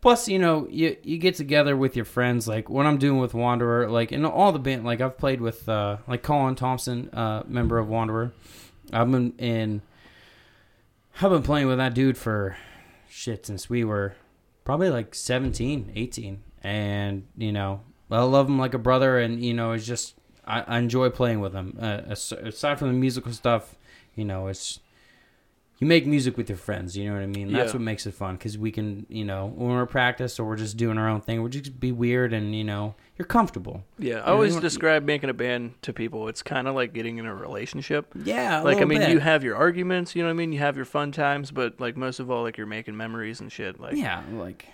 Plus, 0.00 0.26
you 0.28 0.38
know, 0.38 0.66
you 0.70 0.96
you 1.04 1.18
get 1.18 1.34
together 1.36 1.76
with 1.76 1.94
your 1.94 2.04
friends. 2.04 2.48
Like 2.48 2.68
what 2.70 2.86
I'm 2.86 2.98
doing 2.98 3.20
with 3.20 3.34
Wanderer, 3.34 3.88
like 3.90 4.10
in 4.10 4.24
all 4.24 4.50
the 4.52 4.58
band. 4.58 4.84
Like 4.84 5.00
I've 5.00 5.16
played 5.18 5.40
with 5.40 5.68
uh 5.68 5.98
like 6.08 6.22
Colin 6.22 6.54
Thompson, 6.56 7.08
uh, 7.12 7.42
member 7.46 7.78
of 7.78 7.88
Wanderer. 7.88 8.32
I've 8.92 9.10
been 9.10 9.32
in. 9.38 9.82
I've 11.20 11.30
been 11.30 11.42
playing 11.42 11.66
with 11.66 11.78
that 11.78 11.94
dude 11.94 12.16
for 12.16 12.56
shit 13.08 13.46
since 13.46 13.68
we 13.68 13.84
were 13.84 14.14
probably 14.64 14.90
like 14.90 15.14
17 15.14 15.92
18 15.94 16.42
and 16.62 17.26
you 17.36 17.52
know 17.52 17.80
i 18.10 18.22
love 18.22 18.48
him 18.48 18.58
like 18.58 18.74
a 18.74 18.78
brother 18.78 19.18
and 19.18 19.44
you 19.44 19.54
know 19.54 19.72
it's 19.72 19.86
just 19.86 20.14
i, 20.44 20.60
I 20.62 20.78
enjoy 20.78 21.10
playing 21.10 21.40
with 21.40 21.52
him. 21.52 21.76
Uh, 21.80 22.02
aside 22.08 22.78
from 22.78 22.88
the 22.88 22.94
musical 22.94 23.32
stuff 23.32 23.76
you 24.14 24.24
know, 24.24 24.48
it's 24.48 24.80
you 25.82 25.86
make 25.88 26.06
music 26.06 26.36
with 26.36 26.48
your 26.48 26.56
friends. 26.58 26.96
You 26.96 27.06
know 27.08 27.14
what 27.14 27.22
I 27.24 27.26
mean? 27.26 27.50
That's 27.52 27.70
Yeah. 27.72 27.78
what 27.78 27.82
makes 27.82 28.06
it 28.06 28.14
fun 28.14 28.36
because 28.36 28.56
we 28.56 28.70
can, 28.70 29.04
you 29.08 29.24
know, 29.24 29.46
when 29.52 29.70
we're 29.70 29.84
practice 29.84 30.38
or 30.38 30.46
we're 30.46 30.54
just 30.56 30.76
doing 30.76 30.96
our 30.96 31.08
own 31.08 31.20
thing, 31.20 31.42
we're 31.42 31.48
just 31.48 31.80
be 31.80 31.90
weird 31.90 32.32
and 32.32 32.54
you 32.54 32.62
know, 32.62 32.94
you're 33.18 33.26
comfortable. 33.26 33.82
Yeah, 33.98 34.18
I 34.18 34.26
always 34.26 34.54
you- 34.54 34.60
describe 34.60 35.02
making 35.02 35.28
a 35.28 35.34
band 35.34 35.74
to 35.82 35.92
people. 35.92 36.28
It's 36.28 36.40
kind 36.40 36.68
of 36.68 36.76
like 36.76 36.92
getting 36.92 37.18
in 37.18 37.26
a 37.26 37.34
relationship. 37.34 38.06
Yeah, 38.14 38.60
like 38.60 38.78
I 38.78 38.84
mean, 38.84 39.00
bit. 39.00 39.10
you 39.10 39.18
have 39.18 39.42
your 39.42 39.56
arguments, 39.56 40.14
you 40.14 40.22
know 40.22 40.28
what 40.28 40.34
I 40.34 40.36
mean. 40.36 40.52
You 40.52 40.60
have 40.60 40.76
your 40.76 40.84
fun 40.84 41.10
times, 41.10 41.50
but 41.50 41.80
like 41.80 41.96
most 41.96 42.20
of 42.20 42.30
all, 42.30 42.44
like 42.44 42.56
you're 42.56 42.66
making 42.68 42.96
memories 42.96 43.40
and 43.40 43.50
shit. 43.50 43.80
Like 43.80 43.96
yeah, 43.96 44.22
like 44.34 44.66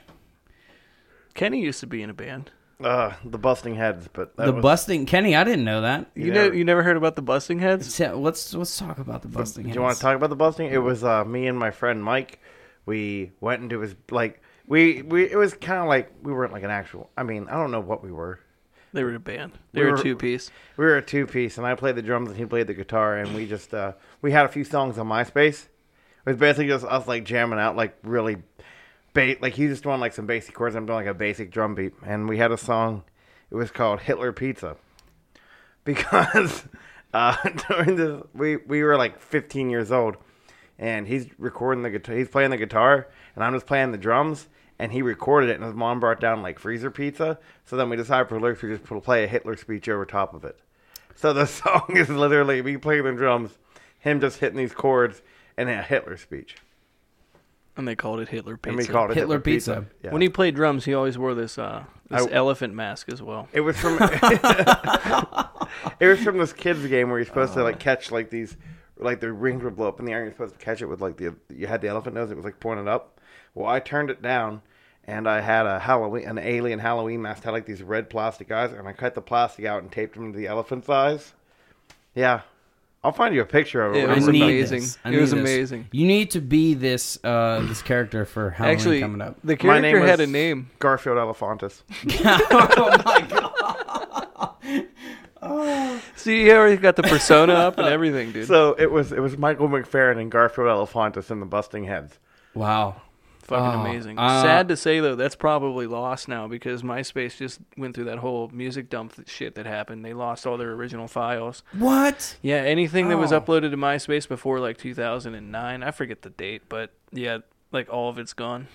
Kenny 1.32 1.62
used 1.62 1.80
to 1.80 1.86
be 1.86 2.02
in 2.02 2.10
a 2.10 2.14
band. 2.14 2.50
Uh, 2.82 3.12
the 3.24 3.38
busting 3.38 3.74
heads, 3.74 4.08
but 4.12 4.36
that 4.36 4.46
the 4.46 4.52
was, 4.52 4.62
busting. 4.62 5.04
Kenny, 5.04 5.34
I 5.34 5.42
didn't 5.42 5.64
know 5.64 5.80
that. 5.80 6.10
You 6.14 6.26
You 6.26 6.32
know, 6.32 6.42
never- 6.44 6.54
you 6.56 6.64
never 6.64 6.82
heard 6.84 6.96
about 6.96 7.16
the 7.16 7.22
Busting 7.22 7.58
Heads? 7.58 7.92
So, 7.92 8.18
let's 8.20 8.54
let's 8.54 8.78
talk 8.78 8.98
about 8.98 9.22
the 9.22 9.28
busting. 9.28 9.64
Do 9.66 9.72
you 9.72 9.80
want 9.82 9.96
to 9.96 10.02
talk 10.02 10.14
about 10.14 10.30
the 10.30 10.36
busting? 10.36 10.68
It 10.70 10.78
was 10.78 11.02
uh, 11.02 11.24
me 11.24 11.48
and 11.48 11.58
my 11.58 11.72
friend 11.72 12.02
Mike. 12.04 12.38
We 12.86 13.32
went 13.40 13.62
into 13.64 13.80
his 13.80 13.96
like 14.12 14.40
we 14.68 15.02
we 15.02 15.24
it 15.28 15.36
was 15.36 15.54
kind 15.54 15.80
of 15.80 15.88
like 15.88 16.12
we 16.22 16.32
weren't 16.32 16.52
like 16.52 16.62
an 16.62 16.70
actual. 16.70 17.10
I 17.16 17.24
mean, 17.24 17.48
I 17.48 17.54
don't 17.54 17.72
know 17.72 17.80
what 17.80 18.04
we 18.04 18.12
were. 18.12 18.38
They 18.92 19.02
were 19.02 19.12
a 19.14 19.18
band. 19.18 19.52
They 19.72 19.80
We 19.80 19.86
were 19.86 19.92
were- 19.94 19.98
a 19.98 20.02
two 20.02 20.14
piece. 20.16 20.50
We 20.76 20.84
were 20.84 20.96
a 20.98 21.02
two 21.02 21.26
piece, 21.26 21.58
and 21.58 21.66
I 21.66 21.74
played 21.74 21.96
the 21.96 22.02
drums 22.02 22.28
and 22.30 22.38
he 22.38 22.46
played 22.46 22.68
the 22.68 22.74
guitar, 22.74 23.16
and 23.16 23.34
we 23.34 23.46
just 23.48 23.74
uh, 23.74 23.94
we 24.22 24.30
had 24.30 24.46
a 24.46 24.48
few 24.48 24.62
songs 24.62 24.98
on 24.98 25.08
MySpace. 25.08 25.64
It 25.64 26.30
was 26.30 26.36
basically 26.36 26.68
just 26.68 26.84
us 26.84 27.08
like 27.08 27.24
jamming 27.24 27.58
out 27.58 27.74
like 27.74 27.98
really, 28.04 28.36
ba- 29.12 29.36
like 29.40 29.54
he 29.54 29.66
just 29.66 29.82
doing 29.82 30.00
like 30.00 30.12
some 30.12 30.26
basic 30.26 30.54
chords. 30.54 30.74
I'm 30.74 30.86
doing 30.86 30.98
like 30.98 31.06
a 31.06 31.14
basic 31.14 31.50
drum 31.50 31.74
beat, 31.74 31.94
and 32.04 32.28
we 32.28 32.38
had 32.38 32.52
a 32.52 32.58
song. 32.58 33.04
It 33.50 33.54
was 33.54 33.70
called 33.70 34.00
Hitler 34.00 34.32
Pizza, 34.32 34.76
because 35.84 36.64
uh, 37.14 37.36
during 37.68 37.96
this 37.96 38.22
we 38.34 38.56
we 38.56 38.82
were 38.82 38.96
like 38.96 39.20
15 39.20 39.70
years 39.70 39.90
old, 39.90 40.16
and 40.78 41.06
he's 41.06 41.26
recording 41.38 41.82
the 41.82 41.90
guitar. 41.90 42.16
He's 42.16 42.28
playing 42.28 42.50
the 42.50 42.56
guitar, 42.56 43.08
and 43.34 43.44
I'm 43.44 43.54
just 43.54 43.66
playing 43.66 43.92
the 43.92 43.98
drums. 43.98 44.48
And 44.80 44.92
he 44.92 45.02
recorded 45.02 45.50
it, 45.50 45.56
and 45.56 45.64
his 45.64 45.74
mom 45.74 45.98
brought 45.98 46.20
down 46.20 46.40
like 46.40 46.60
freezer 46.60 46.88
pizza. 46.88 47.40
So 47.64 47.76
then 47.76 47.90
we 47.90 47.96
decided 47.96 48.28
for 48.28 48.38
lyrics, 48.38 48.62
we 48.62 48.70
just 48.70 48.84
put, 48.84 49.02
play 49.02 49.24
a 49.24 49.26
Hitler 49.26 49.56
speech 49.56 49.88
over 49.88 50.06
top 50.06 50.34
of 50.34 50.44
it. 50.44 50.56
So 51.16 51.32
the 51.32 51.46
song 51.46 51.96
is 51.96 52.08
literally 52.08 52.62
me 52.62 52.76
playing 52.76 53.02
the 53.02 53.10
drums, 53.10 53.58
him 53.98 54.20
just 54.20 54.38
hitting 54.38 54.56
these 54.56 54.72
chords, 54.72 55.20
and 55.56 55.68
a 55.68 55.82
Hitler 55.82 56.16
speech. 56.16 56.54
And 57.78 57.88
they 57.88 57.96
called 57.96 58.20
it 58.20 58.28
Hitler 58.28 58.56
Pizza. 58.58 58.68
And 58.70 58.76
we 58.78 58.84
called 58.86 59.10
it 59.12 59.14
Hitler 59.14 59.36
Hitler, 59.36 59.40
Pizza. 59.40 59.74
Pizza. 59.80 59.94
Yeah. 60.04 60.10
When 60.12 60.20
he 60.20 60.28
played 60.28 60.54
drums, 60.56 60.84
he 60.84 60.92
always 60.94 61.16
wore 61.16 61.34
this 61.34 61.56
uh, 61.58 61.84
this 62.10 62.26
I- 62.26 62.30
elephant 62.30 62.74
mask 62.74 63.08
as 63.10 63.22
well. 63.22 63.48
it 63.52 63.60
was 63.60 63.76
from 63.78 63.98
it 66.00 66.06
was 66.06 66.20
from 66.22 66.38
this 66.38 66.52
kids 66.52 66.84
game 66.86 67.08
where 67.10 67.18
you're 67.18 67.26
supposed 67.26 67.54
to 67.54 67.62
like 67.62 67.78
catch 67.78 68.10
like 68.10 68.30
these 68.30 68.56
like 68.96 69.20
the 69.20 69.32
rings 69.32 69.62
would 69.62 69.76
blow 69.76 69.88
up 69.88 70.00
in 70.00 70.06
the 70.06 70.12
air. 70.12 70.18
and 70.18 70.26
You're 70.26 70.34
supposed 70.34 70.58
to 70.58 70.64
catch 70.64 70.82
it 70.82 70.86
with 70.86 71.00
like 71.00 71.16
the 71.16 71.34
you 71.50 71.66
had 71.66 71.80
the 71.80 71.88
elephant 71.88 72.14
nose. 72.16 72.30
It 72.30 72.36
was 72.36 72.44
like 72.44 72.60
pointed 72.60 72.88
up. 72.88 73.20
Well, 73.54 73.66
I 73.70 73.80
turned 73.80 74.10
it 74.10 74.20
down, 74.22 74.62
and 75.04 75.28
I 75.28 75.40
had 75.40 75.66
a 75.66 75.78
Halloween 75.78 76.24
an 76.26 76.38
alien 76.38 76.78
Halloween 76.80 77.22
mask 77.22 77.44
had 77.44 77.52
like 77.52 77.66
these 77.66 77.82
red 77.82 78.10
plastic 78.10 78.50
eyes, 78.50 78.72
and 78.72 78.86
I 78.88 78.92
cut 78.92 79.14
the 79.14 79.22
plastic 79.22 79.64
out 79.64 79.82
and 79.82 79.90
taped 79.92 80.14
them 80.16 80.32
to 80.32 80.38
the 80.38 80.46
elephant's 80.48 80.88
eyes. 80.88 81.32
Yeah, 82.14 82.40
I'll 83.04 83.12
find 83.12 83.34
you 83.34 83.42
a 83.42 83.46
picture 83.46 83.84
of 83.84 83.94
it. 83.94 84.04
It 84.04 84.08
was 84.08 84.24
put 84.24 84.34
amazing. 84.34 84.80
this. 84.80 84.98
It 85.04 85.20
was 85.20 85.30
this. 85.30 85.40
amazing. 85.40 85.88
You 85.92 86.06
need 86.06 86.32
to 86.32 86.40
be 86.40 86.74
this 86.74 87.18
uh 87.22 87.64
this 87.68 87.80
character 87.80 88.24
for 88.24 88.50
Halloween 88.50 88.76
Actually, 88.76 89.00
coming 89.00 89.20
up. 89.20 89.36
the 89.44 89.56
My 89.62 89.78
name 89.80 89.92
character 89.92 90.08
had 90.08 90.20
a 90.20 90.26
name. 90.26 90.70
Garfield 90.78 91.16
Elephantus. 91.16 91.82
oh 92.50 93.02
my 93.04 93.20
god! 93.28 94.54
See, 96.16 96.42
he 96.42 96.50
already 96.50 96.76
got 96.76 96.96
the 96.96 97.04
persona 97.04 97.52
up 97.54 97.78
and 97.78 97.86
everything, 97.86 98.32
dude. 98.32 98.48
So 98.48 98.74
it 98.78 98.90
was 98.90 99.12
it 99.12 99.20
was 99.20 99.38
Michael 99.38 99.68
McFerrin 99.68 100.20
and 100.20 100.30
Garfield 100.30 100.66
Elephantus 100.66 101.30
in 101.30 101.40
the 101.40 101.46
Busting 101.46 101.84
Heads. 101.84 102.18
Wow. 102.54 103.00
Fucking 103.48 103.80
Oh, 103.80 103.84
amazing. 103.84 104.18
uh, 104.18 104.42
Sad 104.42 104.68
to 104.68 104.76
say 104.76 105.00
though, 105.00 105.14
that's 105.16 105.34
probably 105.34 105.86
lost 105.86 106.28
now 106.28 106.46
because 106.46 106.82
MySpace 106.82 107.36
just 107.38 107.60
went 107.76 107.94
through 107.94 108.04
that 108.04 108.18
whole 108.18 108.48
music 108.52 108.88
dump 108.90 109.16
th- 109.16 109.28
shit 109.28 109.54
that 109.56 109.64
happened. 109.66 110.04
They 110.04 110.12
lost 110.12 110.46
all 110.46 110.56
their 110.58 110.72
original 110.72 111.08
files. 111.08 111.62
What? 111.72 112.36
Yeah, 112.42 112.56
anything 112.58 113.08
that 113.08 113.16
was 113.18 113.32
Oh. 113.32 113.40
uploaded 113.40 113.70
to 113.70 113.76
MySpace 113.76 114.28
before 114.28 114.60
like 114.60 114.76
2009, 114.78 115.82
I 115.82 115.90
forget 115.90 116.22
the 116.22 116.30
date, 116.30 116.62
but 116.68 116.90
yeah, 117.10 117.38
like 117.72 117.92
all 117.92 118.08
of 118.10 118.18
it's 118.18 118.32
gone. 118.34 118.68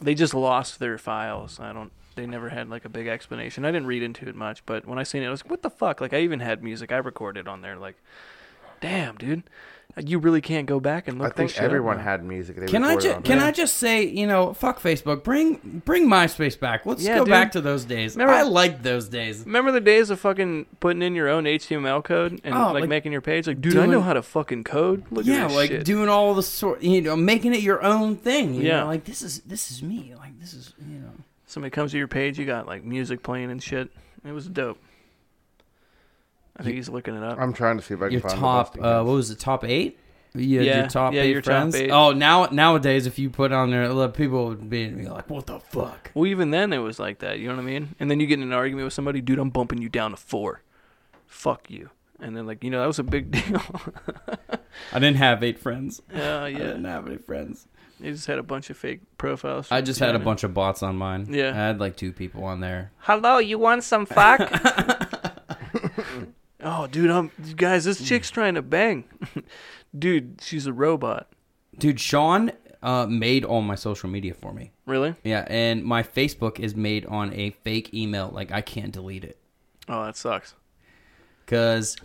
They 0.00 0.14
just 0.14 0.34
lost 0.34 0.78
their 0.78 0.98
files. 0.98 1.60
I 1.60 1.72
don't. 1.72 1.92
They 2.14 2.26
never 2.26 2.50
had 2.50 2.68
like 2.68 2.84
a 2.84 2.88
big 2.88 3.06
explanation. 3.08 3.64
I 3.64 3.70
didn't 3.72 3.86
read 3.86 4.02
into 4.02 4.28
it 4.28 4.34
much, 4.36 4.64
but 4.66 4.86
when 4.86 4.98
I 4.98 5.02
seen 5.02 5.22
it, 5.22 5.26
I 5.26 5.30
was 5.30 5.42
like, 5.44 5.50
"What 5.50 5.62
the 5.62 5.70
fuck?" 5.70 6.00
Like 6.00 6.12
I 6.12 6.18
even 6.20 6.40
had 6.40 6.62
music 6.62 6.92
I 6.92 6.98
recorded 6.98 7.48
on 7.48 7.60
there. 7.62 7.76
Like, 7.76 7.96
damn, 8.82 9.16
dude, 9.16 9.42
you 9.98 10.18
really 10.18 10.40
can't 10.40 10.66
go 10.66 10.80
back 10.80 11.06
and 11.08 11.18
look. 11.18 11.32
I 11.32 11.36
think 11.36 11.48
this 11.50 11.54
shit 11.56 11.64
up 11.64 11.66
everyone 11.66 11.98
now. 11.98 12.02
had 12.02 12.24
music. 12.24 12.56
They 12.56 12.66
Can 12.66 12.82
I 12.84 12.96
just 12.96 13.24
can 13.24 13.38
there. 13.38 13.46
I 13.48 13.50
just 13.52 13.76
say 13.76 14.04
you 14.06 14.26
know 14.26 14.52
fuck 14.54 14.80
Facebook 14.80 15.22
bring 15.22 15.82
bring 15.84 16.08
MySpace 16.08 16.58
back 16.58 16.86
let's 16.86 17.02
Yeah, 17.04 17.18
go 17.18 17.24
dude. 17.24 17.30
back 17.32 17.52
to 17.52 17.60
those 17.60 17.84
days 17.84 18.14
Remember- 18.16 18.32
I 18.32 18.40
liked 18.42 18.82
those 18.82 19.08
days 19.10 19.44
Remember 19.44 19.70
the 19.70 19.80
days 19.82 20.08
of 20.08 20.18
fucking 20.18 20.64
putting 20.80 21.02
in 21.02 21.14
your 21.14 21.28
own 21.28 21.44
HTML 21.44 22.02
code 22.02 22.40
and 22.42 22.54
Oh, 22.54 22.72
like, 22.72 22.80
like 22.82 22.88
making 22.88 23.12
your 23.12 23.20
page? 23.20 23.46
Like, 23.46 23.60
dude, 23.60 23.76
I 23.76 23.84
know 23.84 24.00
how 24.00 24.14
to 24.14 24.22
fucking 24.22 24.64
code. 24.64 25.04
Look 25.10 25.26
yeah 25.26 25.44
at 25.44 25.48
this 25.48 25.56
like 25.56 25.70
shit. 25.70 25.84
doing 25.84 26.08
all 26.08 26.32
the 26.34 26.42
sort 26.42 26.82
you 26.82 27.02
know 27.02 27.14
making 27.14 27.52
it 27.54 27.60
your 27.60 27.82
own 27.82 28.16
thing 28.16 28.54
you 28.54 28.62
Yeah. 28.62 28.80
know? 28.80 28.86
like 28.86 29.04
this 29.04 29.20
is 29.20 29.40
this 29.40 29.70
is 29.70 29.82
me 29.82 30.14
like 30.18 30.38
this 30.40 30.54
is 30.54 30.72
you 30.88 30.98
know 31.00 31.10
Somebody 31.46 31.70
comes 31.70 31.90
to 31.92 31.98
your 31.98 32.08
page, 32.08 32.38
you 32.38 32.46
got 32.46 32.66
like 32.66 32.82
music 32.82 33.22
playing 33.22 33.50
and 33.50 33.62
shit. 33.62 33.90
It 34.26 34.32
was 34.32 34.46
dope. 34.48 34.78
I 36.56 36.62
think 36.62 36.76
he's 36.76 36.88
looking 36.88 37.16
it 37.16 37.22
up. 37.22 37.38
I'm 37.40 37.52
trying 37.52 37.78
to 37.78 37.82
see 37.82 37.94
if 37.94 38.00
I 38.02 38.04
can 38.06 38.12
your 38.12 38.20
find 38.20 38.38
top 38.38 38.74
the 38.74 38.80
uh, 38.80 38.82
Busting 38.82 39.06
what 39.06 39.14
was 39.14 39.28
the 39.30 39.34
top 39.34 39.64
eight 39.64 39.98
you 40.34 40.58
had 40.58 40.66
Yeah, 40.66 40.78
your 40.80 40.88
top 40.88 41.12
yeah, 41.12 41.22
eight 41.22 41.30
your 41.32 41.40
top 41.42 41.46
friends 41.46 41.74
eight. 41.74 41.90
oh 41.90 42.12
now 42.12 42.46
nowadays 42.46 43.06
if 43.06 43.18
you 43.18 43.28
put 43.30 43.52
on 43.52 43.70
there 43.70 43.88
look, 43.92 44.14
people 44.14 44.46
would 44.48 44.68
be, 44.70 44.88
be 44.88 45.06
like 45.08 45.28
what 45.28 45.46
the 45.46 45.60
fuck 45.60 46.10
Well, 46.14 46.26
even 46.26 46.50
then 46.50 46.72
it 46.72 46.78
was 46.78 46.98
like 46.98 47.18
that. 47.20 47.38
You 47.38 47.48
know 47.48 47.56
what 47.56 47.62
I 47.62 47.64
mean? 47.66 47.94
And 48.00 48.10
then 48.10 48.18
you 48.20 48.26
get 48.26 48.38
in 48.38 48.44
an 48.44 48.52
argument 48.52 48.84
with 48.86 48.94
somebody, 48.94 49.20
dude. 49.20 49.38
I'm 49.38 49.50
bumping 49.50 49.80
you 49.82 49.88
down 49.88 50.10
to 50.12 50.16
four. 50.16 50.62
Fuck 51.26 51.70
you. 51.70 51.90
And 52.20 52.36
then 52.36 52.46
like 52.46 52.62
you 52.64 52.70
know 52.70 52.80
that 52.80 52.86
was 52.86 52.98
a 52.98 53.02
big 53.02 53.30
deal. 53.30 53.62
I 54.92 54.98
didn't 54.98 55.16
have 55.16 55.42
eight 55.42 55.58
friends 55.58 56.00
uh, 56.14 56.18
I 56.20 56.48
yeah, 56.48 56.58
didn't 56.58 56.84
have 56.84 57.06
any 57.06 57.16
friends 57.18 57.66
they 58.00 58.10
just 58.10 58.26
had 58.26 58.38
a 58.38 58.42
bunch 58.42 58.68
of 58.68 58.76
fake 58.76 59.00
profiles. 59.16 59.70
I 59.70 59.80
just 59.80 60.00
had 60.00 60.16
a 60.16 60.18
bunch 60.18 60.42
of 60.44 60.52
bots 60.52 60.82
on 60.82 60.96
mine 60.96 61.26
Yeah. 61.30 61.50
I 61.50 61.52
had 61.52 61.78
like 61.80 61.96
two 61.96 62.12
people 62.12 62.44
on 62.44 62.60
there 62.60 62.90
Hello, 62.98 63.38
you 63.38 63.58
want 63.58 63.84
some 63.84 64.06
fuck? 64.06 64.40
oh, 66.62 66.86
dude, 66.86 67.10
I'm 67.10 67.30
guys. 67.56 67.84
This 67.84 68.06
chick's 68.06 68.30
trying 68.30 68.54
to 68.54 68.62
bang. 68.62 69.04
dude, 69.98 70.40
she's 70.42 70.66
a 70.66 70.72
robot. 70.72 71.28
Dude, 71.78 72.00
Sean 72.00 72.52
uh, 72.82 73.06
made 73.06 73.44
all 73.44 73.62
my 73.62 73.74
social 73.74 74.08
media 74.08 74.34
for 74.34 74.52
me. 74.52 74.72
Really? 74.86 75.14
Yeah, 75.24 75.44
and 75.48 75.84
my 75.84 76.02
Facebook 76.02 76.58
is 76.60 76.74
made 76.74 77.06
on 77.06 77.32
a 77.34 77.50
fake 77.50 77.92
email. 77.94 78.30
Like 78.32 78.50
I 78.52 78.60
can't 78.60 78.92
delete 78.92 79.24
it 79.24 79.38
Oh, 79.88 80.04
that 80.04 80.16
sucks. 80.16 80.54
because 81.44 81.96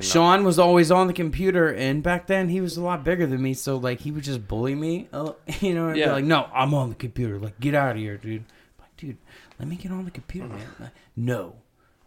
Sean 0.00 0.44
was 0.44 0.58
always 0.58 0.90
on 0.90 1.06
the 1.06 1.12
computer, 1.12 1.68
and 1.68 2.02
back 2.02 2.26
then 2.26 2.48
he 2.48 2.60
was 2.60 2.76
a 2.76 2.82
lot 2.82 3.04
bigger 3.04 3.26
than 3.26 3.42
me. 3.42 3.54
So 3.54 3.76
like 3.76 4.00
he 4.00 4.10
would 4.10 4.24
just 4.24 4.46
bully 4.48 4.74
me, 4.74 5.08
uh, 5.12 5.32
you 5.60 5.74
know. 5.74 5.88
And 5.88 5.96
Yeah. 5.96 6.06
be 6.06 6.12
like, 6.12 6.24
no, 6.24 6.48
I'm 6.54 6.72
on 6.74 6.88
the 6.90 6.94
computer. 6.94 7.38
Like 7.38 7.58
get 7.60 7.74
out 7.74 7.92
of 7.92 7.96
here, 7.98 8.16
dude. 8.16 8.40
I'm 8.42 8.46
like, 8.84 8.96
dude, 8.96 9.18
let 9.58 9.68
me 9.68 9.76
get 9.76 9.92
on 9.92 10.04
the 10.04 10.10
computer, 10.10 10.48
man. 10.48 10.66
Like, 10.80 10.90
no, 11.16 11.56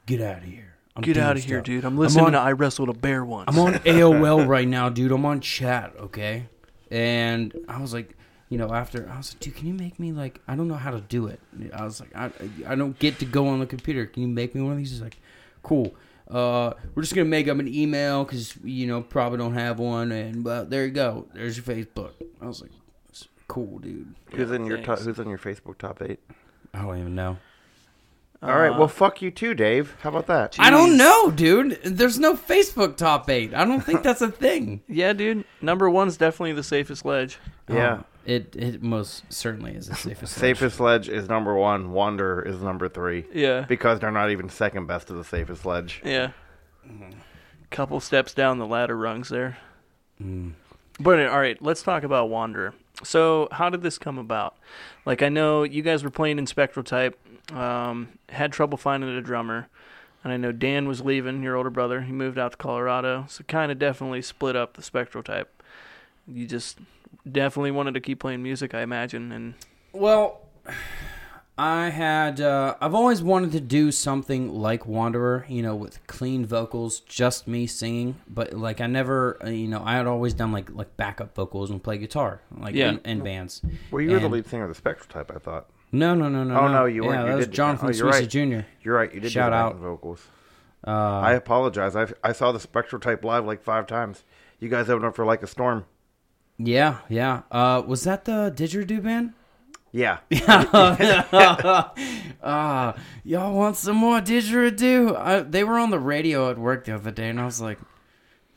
get 0.05 0.21
out 0.21 0.39
of 0.39 0.43
here. 0.45 0.74
I'm 0.95 1.01
Get 1.03 1.17
out 1.17 1.35
of 1.35 1.43
here, 1.43 1.57
stuff. 1.57 1.65
dude. 1.65 1.83
I'm 1.85 1.97
listening 1.97 2.25
on- 2.27 2.31
to 2.33 2.39
I 2.39 2.53
wrestled 2.53 2.89
a 2.89 2.93
bear 2.93 3.25
once. 3.25 3.45
I'm 3.49 3.59
on 3.59 3.73
AOL 3.85 4.47
right 4.47 4.67
now, 4.67 4.87
dude. 4.89 5.11
I'm 5.11 5.25
on 5.25 5.41
chat, 5.41 5.93
okay? 5.99 6.47
And 6.89 7.53
I 7.67 7.81
was 7.81 7.93
like, 7.93 8.15
you 8.49 8.57
know, 8.57 8.71
after 8.73 9.09
I 9.11 9.17
was 9.17 9.33
like, 9.33 9.39
dude, 9.41 9.55
can 9.55 9.67
you 9.67 9.73
make 9.73 9.99
me 9.99 10.11
like 10.13 10.39
I 10.47 10.55
don't 10.55 10.67
know 10.67 10.75
how 10.75 10.91
to 10.91 11.01
do 11.01 11.27
it. 11.27 11.39
I 11.73 11.83
was 11.83 11.99
like, 11.99 12.15
I 12.15 12.31
I 12.67 12.75
don't 12.75 12.97
get 12.99 13.19
to 13.19 13.25
go 13.25 13.47
on 13.47 13.59
the 13.59 13.65
computer. 13.65 14.05
Can 14.05 14.21
you 14.21 14.27
make 14.29 14.55
me 14.55 14.61
one 14.61 14.71
of 14.73 14.77
these? 14.77 14.91
He's 14.91 15.01
like, 15.01 15.17
cool. 15.63 15.93
Uh, 16.29 16.73
we're 16.95 17.03
just 17.03 17.13
gonna 17.13 17.25
make 17.25 17.47
up 17.47 17.59
an 17.59 17.67
email 17.67 18.23
because 18.23 18.55
you 18.63 18.87
know 18.87 19.01
probably 19.01 19.37
don't 19.37 19.53
have 19.55 19.79
one, 19.79 20.11
and 20.11 20.43
but 20.43 20.69
there 20.69 20.85
you 20.85 20.91
go. 20.91 21.27
There's 21.33 21.57
your 21.57 21.65
Facebook. 21.65 22.11
I 22.41 22.45
was 22.45 22.61
like, 22.61 22.71
cool, 23.47 23.79
dude. 23.79 24.15
Who's 24.31 24.51
in 24.51 24.65
your 24.65 24.77
top, 24.81 24.99
Who's 24.99 25.19
on 25.19 25.27
your 25.29 25.37
Facebook 25.37 25.77
top 25.77 26.01
eight? 26.01 26.19
I 26.73 26.81
don't 26.83 26.97
even 26.99 27.15
know. 27.15 27.37
All 28.49 28.57
right. 28.59 28.71
Uh, 28.71 28.77
Well, 28.79 28.87
fuck 28.87 29.21
you 29.21 29.31
too, 29.31 29.53
Dave. 29.53 29.95
How 30.01 30.09
about 30.09 30.27
that? 30.27 30.55
I 30.59 30.69
don't 30.69 30.97
know, 30.97 31.31
dude. 31.31 31.79
There's 31.83 32.19
no 32.19 32.35
Facebook 32.35 32.97
top 32.97 33.29
eight. 33.29 33.53
I 33.53 33.65
don't 33.65 33.81
think 33.81 34.03
that's 34.03 34.21
a 34.21 34.29
thing. 34.31 34.81
yeah, 34.87 35.13
dude. 35.13 35.45
Number 35.61 35.89
one's 35.89 36.17
definitely 36.17 36.53
the 36.53 36.63
safest 36.63 37.05
ledge. 37.05 37.37
Yeah. 37.69 37.99
Oh, 38.01 38.05
it 38.25 38.55
it 38.55 38.81
most 38.81 39.23
certainly 39.31 39.73
is 39.73 39.87
the 39.87 39.95
safest. 40.07 40.33
Safest 40.33 40.79
ledge 40.79 41.09
is 41.09 41.27
number 41.29 41.53
one. 41.55 41.91
Wonder 41.91 42.41
is 42.41 42.61
number 42.61 42.89
three 42.89 43.25
Yeah. 43.33 43.61
because 43.67 43.99
they're 43.99 44.11
not 44.11 44.31
even 44.31 44.49
second 44.49 44.87
best 44.87 45.07
to 45.07 45.13
the 45.13 45.23
safest 45.23 45.65
ledge. 45.65 46.01
Yeah. 46.03 46.31
Couple 47.71 47.99
steps 47.99 48.33
down 48.33 48.57
the 48.59 48.65
ladder 48.67 48.95
rungs 48.97 49.29
there. 49.29 49.57
Mm. 50.21 50.53
But 50.99 51.19
all 51.27 51.39
right, 51.39 51.61
let's 51.61 51.81
talk 51.83 52.03
about 52.03 52.29
Wanderer. 52.29 52.73
So, 53.03 53.49
how 53.51 53.69
did 53.69 53.81
this 53.81 53.97
come 53.97 54.17
about? 54.17 54.55
Like, 55.05 55.21
I 55.21 55.27
know 55.27 55.63
you 55.63 55.81
guys 55.81 56.03
were 56.03 56.09
playing 56.09 56.37
in 56.39 56.45
Spectral 56.47 56.83
Type, 56.85 57.19
um, 57.53 58.09
had 58.29 58.51
trouble 58.51 58.77
finding 58.77 59.09
a 59.09 59.21
drummer. 59.21 59.67
and 60.23 60.33
I 60.33 60.37
know 60.37 60.51
Dan 60.51 60.87
was 60.87 61.01
leaving. 61.01 61.43
Your 61.43 61.55
older 61.55 61.69
brother, 61.69 62.01
he 62.01 62.11
moved 62.11 62.37
out 62.39 62.51
to 62.53 62.57
Colorado, 62.57 63.25
so 63.27 63.43
kind 63.47 63.71
of 63.71 63.79
definitely 63.79 64.21
split 64.21 64.55
up 64.55 64.75
the 64.75 64.81
spectral 64.81 65.23
type. 65.23 65.61
You 66.27 66.47
just 66.47 66.79
definitely 67.31 67.71
wanted 67.71 67.93
to 67.93 67.99
keep 68.01 68.19
playing 68.19 68.41
music, 68.41 68.73
I 68.73 68.81
imagine, 68.81 69.31
and 69.31 69.53
Well, 69.93 70.41
I 71.57 71.89
had 71.89 72.41
uh, 72.41 72.75
I've 72.81 72.93
always 72.95 73.21
wanted 73.21 73.51
to 73.53 73.61
do 73.61 73.91
something 73.91 74.49
like 74.53 74.85
Wanderer, 74.85 75.45
you 75.47 75.61
know, 75.61 75.75
with 75.75 76.05
clean 76.07 76.45
vocals, 76.45 76.99
just 77.01 77.47
me 77.47 77.65
singing. 77.67 78.15
But 78.27 78.53
like 78.53 78.81
I 78.81 78.87
never, 78.87 79.37
uh, 79.45 79.49
you 79.49 79.67
know, 79.67 79.81
I 79.85 79.93
had 79.93 80.05
always 80.07 80.33
done 80.33 80.51
like 80.51 80.69
like 80.71 80.97
backup 80.97 81.33
vocals 81.35 81.69
and 81.69 81.81
play 81.81 81.97
guitar, 81.97 82.41
like 82.57 82.75
Yeah. 82.75 82.89
in, 82.89 82.99
in 83.05 83.19
bands. 83.23 83.61
Well, 83.91 84.01
you 84.01 84.11
were 84.11 84.19
the 84.19 84.27
lead 84.27 84.47
singer 84.47 84.63
of 84.63 84.69
the 84.69 84.75
Spectral 84.75 85.07
Type, 85.07 85.31
I 85.33 85.39
thought. 85.39 85.67
No, 85.95 86.13
no, 86.13 86.27
no, 86.29 86.43
no. 86.43 86.59
Oh, 86.59 86.67
no, 86.67 86.85
you 86.85 87.03
weren't. 87.03 87.21
You 87.21 87.27
that 87.31 87.37
was 87.37 87.45
did- 87.47 87.55
Jonathan 87.55 87.89
oh, 87.89 87.91
you're 87.91 88.09
right. 88.09 88.27
Jr. 88.29 88.59
You're 88.83 88.95
right. 88.95 89.13
You 89.13 89.19
did 89.21 89.31
Shout 89.31 89.53
out. 89.53 89.77
vocals. 89.77 90.27
Uh, 90.85 90.91
I 90.91 91.33
apologize. 91.33 91.95
I 91.95 92.07
I 92.23 92.31
saw 92.33 92.51
the 92.51 92.59
Spectral 92.59 92.99
Type 92.99 93.23
live 93.23 93.45
like 93.45 93.63
five 93.63 93.87
times. 93.87 94.23
You 94.59 94.69
guys 94.69 94.89
opened 94.89 95.05
up 95.05 95.15
for 95.15 95.25
like 95.25 95.41
a 95.41 95.47
storm. 95.47 95.85
yeah, 96.57 96.99
yeah. 97.09 97.41
Uh, 97.51 97.81
was 97.85 98.03
that 98.03 98.25
the 98.25 98.53
Didgeridoo 98.55 99.01
band? 99.01 99.33
Yeah. 99.91 100.19
uh, 102.43 102.93
y'all 103.23 103.53
want 103.55 103.77
some 103.77 103.95
more 103.95 104.19
didgeridoo? 104.19 105.15
I, 105.17 105.39
they 105.41 105.63
were 105.63 105.79
on 105.79 105.89
the 105.89 105.99
radio 105.99 106.49
at 106.51 106.57
work 106.57 106.83
the 106.85 106.95
other 106.95 107.11
day, 107.11 107.29
and 107.29 107.39
I 107.39 107.45
was 107.45 107.61
like, 107.61 107.79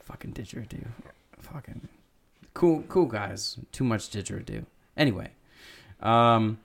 "Fucking 0.00 0.32
didgeridoo, 0.32 0.86
fucking 1.38 1.88
cool, 2.54 2.82
cool 2.88 3.06
guys. 3.06 3.56
Too 3.72 3.84
much 3.84 4.10
didgeridoo." 4.10 4.66
Anyway, 4.96 5.30
um, 6.00 6.58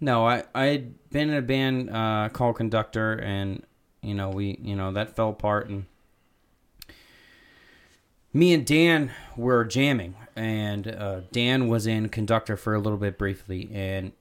no, 0.00 0.26
I 0.26 0.44
I 0.54 0.66
had 0.66 1.10
been 1.10 1.28
in 1.28 1.36
a 1.36 1.42
band 1.42 1.90
uh, 1.90 2.30
called 2.32 2.56
Conductor, 2.56 3.14
and 3.14 3.62
you 4.02 4.14
know 4.14 4.30
we 4.30 4.58
you 4.62 4.74
know 4.74 4.92
that 4.92 5.14
fell 5.14 5.30
apart, 5.30 5.68
and 5.68 5.86
me 8.32 8.54
and 8.54 8.64
Dan 8.64 9.10
were 9.36 9.64
jamming, 9.64 10.14
and 10.34 10.88
uh, 10.88 11.20
Dan 11.32 11.68
was 11.68 11.86
in 11.86 12.08
conductor 12.08 12.56
for 12.56 12.74
a 12.74 12.78
little 12.78 12.98
bit 12.98 13.18
briefly, 13.18 13.68
and 13.72 14.12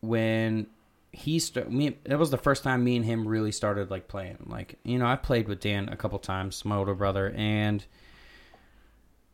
when 0.00 0.66
he 1.12 1.38
started, 1.38 1.72
me 1.72 1.98
that 2.04 2.18
was 2.18 2.30
the 2.30 2.38
first 2.38 2.62
time 2.62 2.84
me 2.84 2.96
and 2.96 3.04
him 3.04 3.26
really 3.26 3.52
started 3.52 3.90
like 3.90 4.08
playing. 4.08 4.38
Like 4.46 4.78
you 4.84 4.98
know, 4.98 5.06
I 5.06 5.16
played 5.16 5.48
with 5.48 5.60
Dan 5.60 5.88
a 5.88 5.96
couple 5.96 6.18
times, 6.18 6.64
my 6.64 6.76
older 6.76 6.94
brother, 6.94 7.32
and 7.36 7.84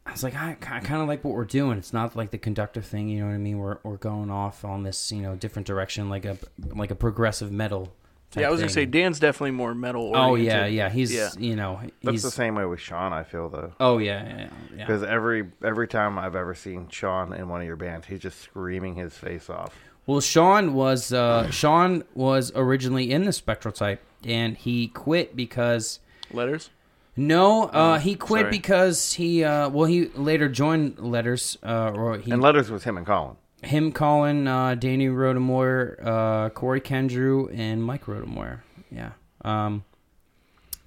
I 0.06 0.12
was 0.12 0.22
like, 0.22 0.34
I, 0.34 0.50
I 0.52 0.80
kind 0.80 1.02
of 1.02 1.08
like 1.08 1.24
what 1.24 1.34
we're 1.34 1.44
doing. 1.44 1.76
It's 1.78 1.92
not 1.92 2.14
like 2.16 2.30
the 2.30 2.38
conductor 2.38 2.80
thing, 2.80 3.08
you 3.08 3.20
know 3.20 3.26
what 3.26 3.34
I 3.34 3.38
mean? 3.38 3.58
We're 3.58 3.78
we're 3.82 3.96
going 3.96 4.30
off 4.30 4.64
on 4.64 4.82
this 4.82 5.10
you 5.12 5.20
know 5.20 5.34
different 5.34 5.66
direction, 5.66 6.08
like 6.08 6.24
a 6.24 6.38
like 6.74 6.90
a 6.90 6.94
progressive 6.94 7.50
metal. 7.52 7.92
Type 8.30 8.40
yeah, 8.42 8.48
I 8.48 8.50
was 8.50 8.60
gonna 8.60 8.70
say. 8.70 8.86
Dan's 8.86 9.20
definitely 9.20 9.52
more 9.52 9.74
metal. 9.74 10.12
Oh 10.14 10.34
yeah, 10.34 10.66
yeah. 10.66 10.88
He's 10.88 11.12
Yeah. 11.14 11.30
you 11.38 11.54
know 11.56 11.80
That's 12.02 12.22
the 12.22 12.30
same 12.30 12.54
way 12.54 12.64
with 12.64 12.80
Sean, 12.80 13.12
I 13.12 13.22
feel 13.24 13.48
though. 13.48 13.72
oh 13.80 13.98
yeah 13.98 14.24
yeah 14.24 14.48
yeah. 14.76 14.86
Because 14.86 15.02
every 15.02 15.48
every 15.64 15.88
time 15.88 16.18
I've 16.18 16.34
ever 16.36 16.54
seen 16.54 16.88
Sean 16.88 17.32
in 17.32 17.48
one 17.48 17.60
of 17.60 17.66
your 17.66 17.76
bands, 17.76 18.06
he's 18.06 18.20
just 18.20 18.40
screaming 18.40 18.94
his 18.94 19.14
face 19.16 19.48
off. 19.50 19.74
Well, 20.06 20.20
Sean 20.20 20.74
was 20.74 21.12
uh, 21.12 21.50
Sean 21.50 22.04
was 22.14 22.52
originally 22.54 23.10
in 23.10 23.24
the 23.24 23.32
Spectral 23.32 23.72
Type, 23.72 24.00
and 24.24 24.56
he 24.56 24.86
quit 24.88 25.34
because 25.34 25.98
Letters. 26.32 26.70
No, 27.16 27.64
uh, 27.64 27.70
Oh, 27.72 27.94
he 27.98 28.14
quit 28.14 28.42
sorry. 28.42 28.50
because 28.50 29.12
he 29.14 29.42
uh, 29.44 29.68
well 29.70 29.86
he 29.86 30.06
later 30.08 30.48
joined 30.48 30.98
Letters, 30.98 31.56
uh, 31.62 31.92
or 31.94 32.18
he 32.18 32.30
And 32.30 32.42
Letters 32.42 32.70
was 32.70 32.84
him 32.84 32.96
and 32.96 33.06
Colin. 33.06 33.36
him, 33.62 33.90
Colin, 33.92 34.46
uh, 34.46 34.74
Danny 34.74 35.08
Rodemoyer, 35.08 35.96
uh, 36.06 36.50
Corey 36.50 36.80
Kendrew, 36.80 37.48
and 37.56 37.82
Mike 37.82 38.04
Rodemoyer. 38.04 38.60
Yeah, 38.90 39.12
um, 39.42 39.84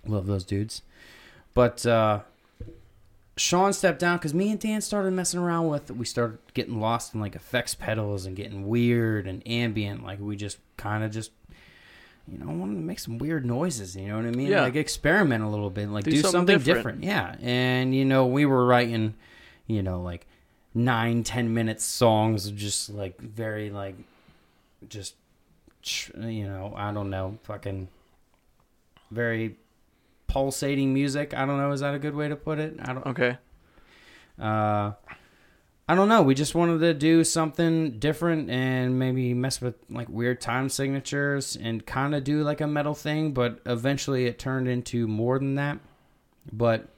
love 0.06 0.26
those 0.28 0.44
dudes. 0.46 0.84
But 1.54 1.86
uh, 1.86 2.22
Sean 3.36 3.74
stepped 3.74 4.00
down 4.00 4.18
because 4.18 4.34
me 4.34 4.52
and 4.52 4.60
Dan 4.60 4.82
started 4.82 5.12
messing 5.12 5.40
around 5.40 5.68
with. 5.68 5.90
We 5.92 6.06
started 6.06 6.38
getting 6.54 6.80
lost 6.80 7.14
in 7.14 7.20
like 7.22 7.36
effects 7.36 7.74
pedals 7.76 8.26
and 8.26 8.36
getting 8.36 8.68
weird 8.68 9.28
and 9.28 9.42
ambient. 9.48 10.04
Like 10.04 10.20
we 10.20 10.36
just 10.36 10.60
kind 10.78 11.04
of 11.04 11.12
just. 11.12 11.32
You 12.32 12.38
know, 12.40 12.50
I 12.52 12.54
wanted 12.54 12.76
to 12.76 12.82
make 12.82 13.00
some 13.00 13.18
weird 13.18 13.46
noises. 13.46 13.96
You 13.96 14.08
know 14.10 14.18
what 14.18 14.26
I 14.26 14.32
mean? 14.32 14.48
Yeah. 14.48 14.64
Like 14.64 14.76
experiment 14.76 15.44
a 15.44 15.48
little 15.48 15.70
bit, 15.70 15.90
like 15.90 16.04
Do 16.04 16.12
do, 16.12 16.18
something 16.18 16.32
something, 16.32 16.58
different. 16.60 17.02
different. 17.02 17.04
Yeah, 17.04 17.36
and 17.48 17.94
you 17.96 18.06
know, 18.06 18.28
we 18.28 18.46
were 18.46 18.66
writing, 18.66 19.16
you 19.68 19.82
know, 19.82 20.02
like 20.02 20.28
nine, 20.74 21.24
ten 21.24 21.54
minute 21.54 21.82
songs 21.82 22.52
just 22.52 22.90
like 22.90 23.20
very 23.20 23.70
like, 23.70 23.96
just, 24.88 25.16
you 26.18 26.46
know, 26.48 26.74
I 26.76 26.92
don't 26.92 27.10
know, 27.10 27.38
fucking, 27.44 27.88
very 29.12 29.58
pulsating 30.28 30.94
music. 30.94 31.34
I 31.34 31.46
don't 31.46 31.58
know. 31.58 31.72
Is 31.72 31.80
that 31.80 31.96
a 31.96 32.00
good 32.00 32.16
way 32.16 32.28
to 32.28 32.36
put 32.36 32.60
it? 32.60 32.76
I 32.80 32.94
don't. 32.94 33.06
Okay. 33.08 33.38
Uh, 34.40 34.92
I 35.90 35.96
don't 35.96 36.08
know. 36.08 36.22
We 36.22 36.36
just 36.36 36.54
wanted 36.54 36.82
to 36.82 36.94
do 36.94 37.24
something 37.24 37.98
different 37.98 38.52
and 38.52 39.00
maybe 39.00 39.34
mess 39.34 39.60
with 39.60 39.74
like 39.90 40.08
weird 40.08 40.40
time 40.40 40.70
signatures 40.70 41.58
and 41.60 41.84
kind 41.84 42.14
of 42.14 42.24
do 42.24 42.44
like 42.44 42.62
a 42.62 42.68
metal 42.68 42.94
thing, 42.94 43.32
but 43.32 43.60
eventually 43.66 44.28
it 44.28 44.38
turned 44.38 44.68
into 44.68 45.08
more 45.08 45.40
than 45.40 45.56
that. 45.56 45.80
But 46.54 46.90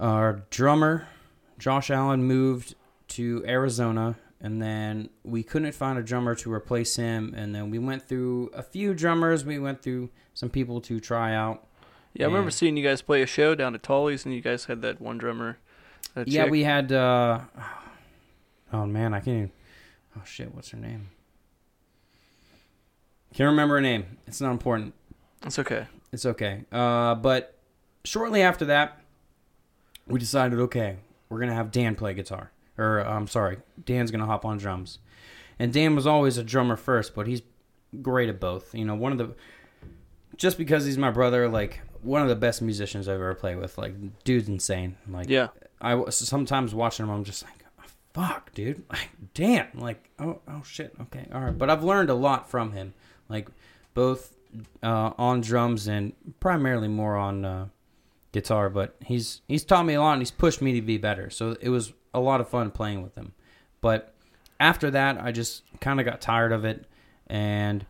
our 0.00 0.42
drummer, 0.50 1.06
Josh 1.56 1.88
Allen, 1.88 2.24
moved 2.24 2.74
to 3.10 3.44
Arizona, 3.46 4.16
and 4.40 4.60
then 4.60 5.08
we 5.22 5.44
couldn't 5.44 5.76
find 5.76 6.00
a 6.00 6.02
drummer 6.02 6.34
to 6.34 6.52
replace 6.52 6.96
him. 6.96 7.32
And 7.36 7.54
then 7.54 7.70
we 7.70 7.78
went 7.78 8.08
through 8.08 8.50
a 8.52 8.62
few 8.64 8.92
drummers. 8.92 9.44
We 9.44 9.60
went 9.60 9.82
through 9.82 10.10
some 10.34 10.50
people 10.50 10.80
to 10.80 10.98
try 10.98 11.32
out. 11.32 11.64
Yeah, 12.12 12.26
I 12.26 12.28
remember 12.28 12.50
seeing 12.50 12.76
you 12.76 12.82
guys 12.82 13.02
play 13.02 13.22
a 13.22 13.26
show 13.26 13.54
down 13.54 13.76
at 13.76 13.84
Tully's, 13.84 14.24
and 14.24 14.34
you 14.34 14.40
guys 14.40 14.64
had 14.64 14.82
that 14.82 15.00
one 15.00 15.16
drummer. 15.16 15.58
That 16.14 16.28
Yeah, 16.28 16.42
chick. 16.44 16.50
we 16.52 16.62
had. 16.64 16.92
uh 16.92 17.40
Oh 18.72 18.86
man, 18.86 19.12
I 19.14 19.18
can't. 19.20 19.28
Even, 19.36 19.52
oh 20.16 20.22
shit, 20.24 20.54
what's 20.54 20.70
her 20.70 20.78
name? 20.78 21.08
Can't 23.34 23.48
remember 23.48 23.76
her 23.76 23.80
name. 23.80 24.18
It's 24.26 24.40
not 24.40 24.50
important. 24.52 24.94
It's 25.44 25.58
okay. 25.58 25.86
It's 26.12 26.26
okay. 26.26 26.64
Uh, 26.70 27.14
but 27.14 27.58
shortly 28.04 28.42
after 28.42 28.66
that, 28.66 28.98
we 30.06 30.18
decided, 30.18 30.58
okay, 30.58 30.96
we're 31.28 31.40
gonna 31.40 31.54
have 31.54 31.70
Dan 31.70 31.94
play 31.94 32.14
guitar. 32.14 32.50
Or 32.78 33.00
I'm 33.00 33.26
sorry, 33.26 33.58
Dan's 33.84 34.10
gonna 34.10 34.26
hop 34.26 34.44
on 34.44 34.58
drums. 34.58 34.98
And 35.58 35.72
Dan 35.72 35.94
was 35.94 36.06
always 36.06 36.36
a 36.38 36.44
drummer 36.44 36.76
first, 36.76 37.14
but 37.14 37.26
he's 37.26 37.42
great 38.00 38.28
at 38.28 38.40
both. 38.40 38.74
You 38.74 38.84
know, 38.84 38.94
one 38.94 39.12
of 39.12 39.18
the 39.18 39.34
just 40.36 40.58
because 40.58 40.84
he's 40.84 40.98
my 40.98 41.10
brother, 41.10 41.48
like 41.48 41.80
one 42.02 42.22
of 42.22 42.28
the 42.28 42.36
best 42.36 42.62
musicians 42.62 43.08
I've 43.08 43.14
ever 43.16 43.34
played 43.34 43.56
with. 43.58 43.78
Like, 43.78 43.94
dude's 44.24 44.48
insane. 44.48 44.96
Like, 45.08 45.28
Yeah. 45.28 45.48
I 45.82 46.08
sometimes 46.10 46.74
watching 46.74 47.04
him. 47.04 47.10
I'm 47.10 47.24
just 47.24 47.42
like, 47.42 47.62
fuck, 48.14 48.52
dude. 48.54 48.82
Like, 48.90 49.10
damn. 49.34 49.68
Like, 49.74 50.10
oh, 50.18 50.40
oh 50.48 50.62
shit. 50.64 50.94
Okay, 51.00 51.26
all 51.32 51.40
right. 51.40 51.56
But 51.56 51.70
I've 51.70 51.84
learned 51.84 52.10
a 52.10 52.14
lot 52.14 52.50
from 52.50 52.72
him. 52.72 52.94
Like, 53.28 53.48
both 53.94 54.34
uh, 54.82 55.12
on 55.18 55.40
drums 55.40 55.88
and 55.88 56.12
primarily 56.40 56.88
more 56.88 57.16
on 57.16 57.44
uh, 57.44 57.68
guitar. 58.32 58.68
But 58.70 58.96
he's 59.04 59.40
he's 59.48 59.64
taught 59.64 59.84
me 59.84 59.94
a 59.94 60.00
lot 60.00 60.12
and 60.12 60.22
he's 60.22 60.30
pushed 60.30 60.62
me 60.62 60.72
to 60.74 60.82
be 60.82 60.98
better. 60.98 61.30
So 61.30 61.56
it 61.60 61.68
was 61.68 61.92
a 62.14 62.20
lot 62.20 62.40
of 62.40 62.48
fun 62.48 62.70
playing 62.70 63.02
with 63.02 63.14
him. 63.14 63.32
But 63.80 64.14
after 64.60 64.90
that, 64.90 65.20
I 65.20 65.32
just 65.32 65.62
kind 65.80 65.98
of 65.98 66.06
got 66.06 66.20
tired 66.20 66.52
of 66.52 66.64
it. 66.64 66.86
And 67.26 67.86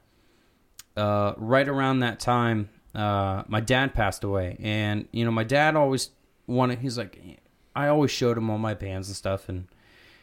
uh, 0.97 1.35
right 1.37 1.69
around 1.69 2.01
that 2.01 2.21
time, 2.21 2.69
uh, 2.95 3.43
my 3.49 3.61
dad 3.61 3.95
passed 3.95 4.23
away, 4.25 4.57
and 4.61 5.09
you 5.13 5.25
know, 5.25 5.31
my 5.31 5.45
dad 5.45 5.75
always 5.77 6.11
wanted. 6.47 6.79
He's 6.79 6.99
like, 6.99 7.41
I 7.75 7.89
always 7.89 8.11
showed 8.11 8.37
him 8.39 8.51
all 8.51 8.59
my 8.59 8.75
bands 8.75 9.09
and 9.09 9.17
stuff, 9.17 9.49
and 9.49 9.67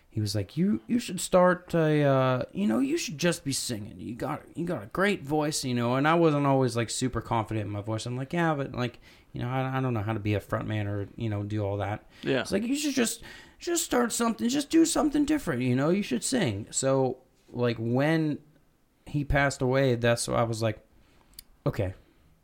he 0.09 0.21
was 0.21 0.35
like, 0.35 0.57
"You 0.57 0.81
you 0.87 0.99
should 0.99 1.21
start 1.21 1.73
a, 1.73 2.03
uh, 2.03 2.43
you 2.51 2.67
know, 2.67 2.79
you 2.79 2.97
should 2.97 3.17
just 3.17 3.43
be 3.43 3.53
singing. 3.53 3.95
You 3.97 4.15
got 4.15 4.41
you 4.55 4.65
got 4.65 4.83
a 4.83 4.87
great 4.87 5.23
voice, 5.23 5.63
you 5.63 5.73
know." 5.75 5.95
And 5.95 6.07
I 6.07 6.15
wasn't 6.15 6.45
always 6.47 6.75
like 6.75 6.89
super 6.89 7.21
confident 7.21 7.65
in 7.65 7.71
my 7.71 7.81
voice. 7.81 8.05
I'm 8.05 8.17
like, 8.17 8.33
yeah, 8.33 8.53
but 8.55 8.73
like, 8.73 8.99
you 9.33 9.41
know, 9.41 9.49
I, 9.49 9.77
I 9.77 9.81
don't 9.81 9.93
know 9.93 10.01
how 10.01 10.13
to 10.13 10.19
be 10.19 10.33
a 10.33 10.39
frontman 10.39 10.87
or 10.87 11.07
you 11.15 11.29
know 11.29 11.43
do 11.43 11.63
all 11.65 11.77
that. 11.77 12.05
Yeah. 12.23 12.41
It's 12.41 12.51
like 12.51 12.63
you 12.63 12.75
should 12.75 12.95
just 12.95 13.21
just 13.59 13.83
start 13.83 14.11
something, 14.11 14.47
just 14.49 14.69
do 14.69 14.85
something 14.85 15.25
different. 15.25 15.61
You 15.61 15.75
know, 15.75 15.89
you 15.89 16.03
should 16.03 16.23
sing. 16.23 16.67
So 16.71 17.17
like 17.51 17.77
when 17.77 18.39
he 19.05 19.23
passed 19.23 19.61
away, 19.61 19.95
that's 19.95 20.27
what 20.27 20.37
I 20.39 20.43
was 20.43 20.61
like, 20.61 20.79
okay, 21.65 21.93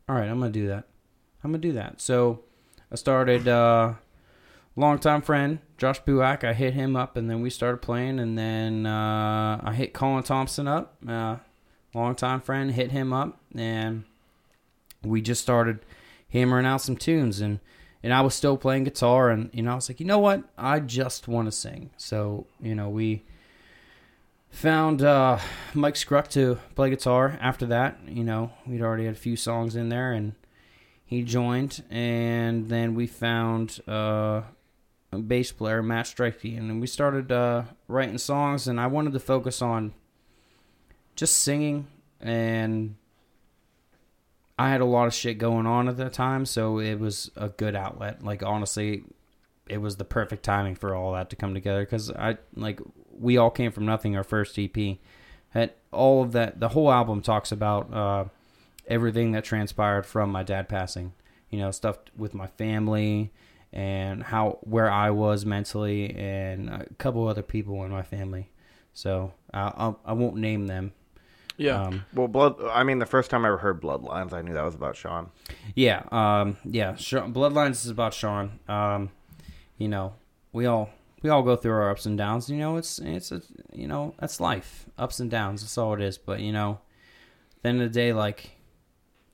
all 0.09 0.15
right, 0.15 0.29
I'm 0.29 0.39
gonna 0.39 0.51
do 0.51 0.67
that. 0.67 0.87
I'm 1.43 1.51
gonna 1.51 1.59
do 1.61 1.73
that. 1.73 2.01
So 2.01 2.43
I 2.91 2.95
started. 2.95 3.47
uh 3.47 3.93
Longtime 4.75 5.21
friend 5.21 5.59
Josh 5.77 6.01
Buak, 6.03 6.43
I 6.43 6.53
hit 6.53 6.73
him 6.73 6.95
up, 6.95 7.17
and 7.17 7.29
then 7.29 7.41
we 7.41 7.49
started 7.49 7.81
playing. 7.81 8.19
And 8.19 8.37
then 8.37 8.85
uh, 8.85 9.59
I 9.63 9.73
hit 9.73 9.93
Colin 9.93 10.23
Thompson 10.23 10.67
up, 10.67 10.95
uh, 11.07 11.37
longtime 11.93 12.41
friend, 12.41 12.71
hit 12.71 12.91
him 12.91 13.11
up, 13.11 13.39
and 13.53 14.05
we 15.03 15.21
just 15.21 15.41
started 15.41 15.79
hammering 16.29 16.65
out 16.65 16.81
some 16.81 16.95
tunes. 16.95 17.41
And 17.41 17.59
and 18.03 18.13
I 18.13 18.21
was 18.21 18.35
still 18.35 18.55
playing 18.57 18.85
guitar, 18.85 19.29
and 19.29 19.49
you 19.51 19.63
know 19.63 19.73
I 19.73 19.75
was 19.75 19.89
like, 19.89 19.99
you 19.99 20.05
know 20.05 20.19
what, 20.19 20.43
I 20.57 20.79
just 20.79 21.27
want 21.27 21.47
to 21.47 21.51
sing. 21.51 21.89
So 21.97 22.45
you 22.61 22.75
know 22.75 22.89
we 22.89 23.23
found 24.49 25.01
uh, 25.01 25.39
Mike 25.73 25.95
Scruck 25.95 26.29
to 26.29 26.59
play 26.75 26.89
guitar. 26.89 27.37
After 27.41 27.65
that, 27.65 27.99
you 28.07 28.23
know, 28.23 28.51
we'd 28.65 28.81
already 28.81 29.05
had 29.05 29.15
a 29.15 29.17
few 29.17 29.35
songs 29.35 29.75
in 29.75 29.89
there, 29.89 30.13
and 30.13 30.35
he 31.05 31.21
joined. 31.21 31.83
And 31.89 32.69
then 32.69 32.95
we 32.95 33.07
found 33.07 33.81
uh, 33.87 34.43
bass 35.23 35.51
player, 35.51 35.81
Matt 35.81 36.05
Strikey, 36.05 36.57
and 36.57 36.79
we 36.81 36.87
started 36.87 37.31
uh, 37.31 37.63
writing 37.87 38.17
songs. 38.17 38.67
And 38.67 38.79
I 38.79 38.87
wanted 38.87 39.13
to 39.13 39.19
focus 39.19 39.61
on 39.61 39.93
just 41.15 41.39
singing, 41.39 41.87
and 42.19 42.95
I 44.57 44.69
had 44.69 44.81
a 44.81 44.85
lot 44.85 45.07
of 45.07 45.13
shit 45.13 45.37
going 45.37 45.65
on 45.65 45.87
at 45.89 45.97
that 45.97 46.13
time, 46.13 46.45
so 46.45 46.79
it 46.79 46.99
was 46.99 47.31
a 47.35 47.49
good 47.49 47.75
outlet. 47.75 48.23
Like 48.23 48.43
honestly, 48.43 49.03
it 49.67 49.79
was 49.79 49.97
the 49.97 50.05
perfect 50.05 50.43
timing 50.43 50.75
for 50.75 50.95
all 50.95 51.13
that 51.13 51.29
to 51.31 51.35
come 51.35 51.53
together 51.53 51.81
because 51.81 52.11
I 52.11 52.37
like 52.55 52.79
we 53.11 53.37
all 53.37 53.49
came 53.49 53.71
from 53.71 53.85
nothing. 53.85 54.15
Our 54.15 54.23
first 54.23 54.57
EP, 54.57 54.97
had 55.49 55.73
all 55.91 56.23
of 56.23 56.31
that. 56.33 56.59
The 56.59 56.69
whole 56.69 56.91
album 56.91 57.21
talks 57.21 57.51
about 57.51 57.93
uh, 57.93 58.25
everything 58.87 59.31
that 59.31 59.43
transpired 59.43 60.05
from 60.05 60.31
my 60.31 60.43
dad 60.43 60.69
passing. 60.69 61.13
You 61.49 61.59
know, 61.59 61.71
stuff 61.71 61.97
with 62.17 62.33
my 62.33 62.47
family 62.47 63.31
and 63.75 64.23
how 64.23 64.59
where 64.61 64.89
I 64.89 65.09
was 65.11 65.45
mentally, 65.45 66.15
and 66.15 66.69
a 66.69 66.85
couple 66.97 67.27
other 67.27 67.43
people 67.43 67.83
in 67.83 67.91
my 67.91 68.03
family. 68.03 68.49
So 68.93 69.33
I 69.53 69.71
I'll, 69.75 69.99
I 70.05 70.13
won't 70.13 70.37
name 70.37 70.67
them. 70.67 70.93
Yeah. 71.57 71.83
Um, 71.83 72.05
Well, 72.13 72.27
blood. 72.27 72.55
I 72.71 72.83
mean, 72.83 72.99
the 72.99 73.05
first 73.05 73.29
time 73.29 73.45
I 73.45 73.47
ever 73.47 73.57
heard 73.57 73.81
Bloodlines, 73.81 74.33
I 74.33 74.41
knew 74.41 74.53
that 74.53 74.63
was 74.63 74.75
about 74.75 74.95
Sean. 74.95 75.29
Yeah, 75.73 76.03
um, 76.11 76.57
yeah. 76.65 76.95
Sean, 76.95 77.33
Bloodlines 77.33 77.85
is 77.85 77.89
about 77.89 78.13
Sean. 78.13 78.59
Um, 78.67 79.09
you 79.77 79.87
know, 79.87 80.13
we 80.51 80.65
all 80.65 80.89
we 81.21 81.29
all 81.29 81.43
go 81.43 81.55
through 81.55 81.71
our 81.71 81.91
ups 81.91 82.05
and 82.05 82.17
downs. 82.17 82.49
You 82.49 82.57
know, 82.57 82.77
it's 82.77 82.99
it's 82.99 83.31
a, 83.31 83.41
you 83.73 83.87
know 83.87 84.13
that's 84.19 84.39
life, 84.39 84.85
ups 84.97 85.19
and 85.19 85.31
downs. 85.31 85.61
That's 85.61 85.77
all 85.77 85.93
it 85.93 86.01
is. 86.01 86.17
But 86.17 86.39
you 86.41 86.51
know, 86.51 86.79
at 87.57 87.63
the 87.63 87.69
end 87.69 87.81
of 87.81 87.91
the 87.91 87.99
day, 87.99 88.13
like, 88.13 88.51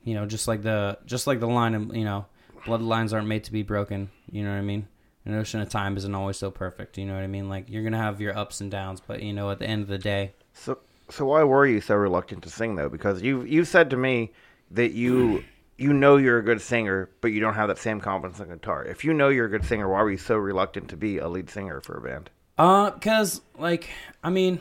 you 0.04 0.13
know, 0.13 0.25
just 0.25 0.47
like 0.47 0.62
the 0.62 0.99
just 1.06 1.27
like 1.27 1.39
the 1.39 1.47
line 1.47 1.73
of 1.73 1.95
you 1.95 2.06
know, 2.06 2.25
bloodlines 2.65 3.13
aren't 3.13 3.27
made 3.27 3.43
to 3.45 3.51
be 3.51 3.63
broken. 3.63 4.10
You 4.32 4.44
know 4.44 4.52
what 4.52 4.58
I 4.58 4.62
mean? 4.62 4.88
An 5.26 5.36
ocean 5.36 5.62
of 5.62 5.70
time 5.70 5.98
isn't 5.98 6.15
always 6.15 6.38
so 6.38 6.50
perfect. 6.50 6.98
You 6.98 7.06
know 7.06 7.13
what 7.13 7.24
I 7.24 7.28
mean? 7.28 7.50
Like 7.50 7.70
you're 7.70 7.84
gonna 7.84 7.98
have 7.98 8.20
your 8.22 8.38
ups 8.38 8.62
and 8.62 8.72
downs, 8.72 9.02
but 9.06 9.22
you 9.22 9.34
know, 9.34 9.52
at 9.52 9.60
the 9.60 9.65
end 9.67 9.84
of 9.84 9.88
the 9.88 9.98
day, 10.00 10.34
So, 10.54 10.80
so 11.10 11.26
why 11.26 11.44
were 11.44 11.67
you 11.67 11.82
so 11.82 11.96
reluctant 11.96 12.44
to 12.44 12.50
sing 12.50 12.76
though? 12.76 12.89
Because 12.89 13.22
you 13.22 13.44
you 13.44 13.65
said 13.65 13.89
to 13.91 13.98
me 13.98 14.32
that 14.72 14.94
you 14.94 15.44
you 15.78 15.94
know 15.94 16.17
you're 16.17 16.38
a 16.38 16.44
good 16.44 16.62
singer, 16.62 17.10
but 17.22 17.30
you 17.30 17.39
don't 17.39 17.56
have 17.56 17.67
that 17.67 17.78
same 17.78 18.00
confidence 18.00 18.39
on 18.39 18.50
guitar. 18.50 18.84
If 18.86 19.04
you 19.04 19.13
know 19.13 19.30
you're 19.30 19.46
a 19.46 19.50
good 19.50 19.65
singer, 19.65 19.89
why 19.89 20.02
were 20.02 20.12
you 20.12 20.17
so 20.17 20.38
reluctant 20.38 20.89
to 20.89 20.98
be 20.98 21.17
a 21.17 21.28
lead 21.28 21.50
singer 21.50 21.82
for 21.82 21.98
a 21.98 22.02
band? 22.02 22.30
Uh, 22.58 22.91
cause 22.91 23.41
like 23.58 23.89
I 24.24 24.30
mean, 24.30 24.60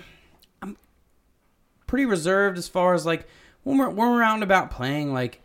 I'm 0.62 0.76
pretty 1.86 2.06
reserved 2.06 2.58
as 2.58 2.68
far 2.68 2.94
as 2.94 3.06
like 3.06 3.26
when 3.62 3.78
we're 3.78 3.88
when 3.88 4.10
we're 4.10 4.22
out 4.22 4.34
and 4.34 4.42
about 4.42 4.70
playing, 4.70 5.12
like, 5.12 5.42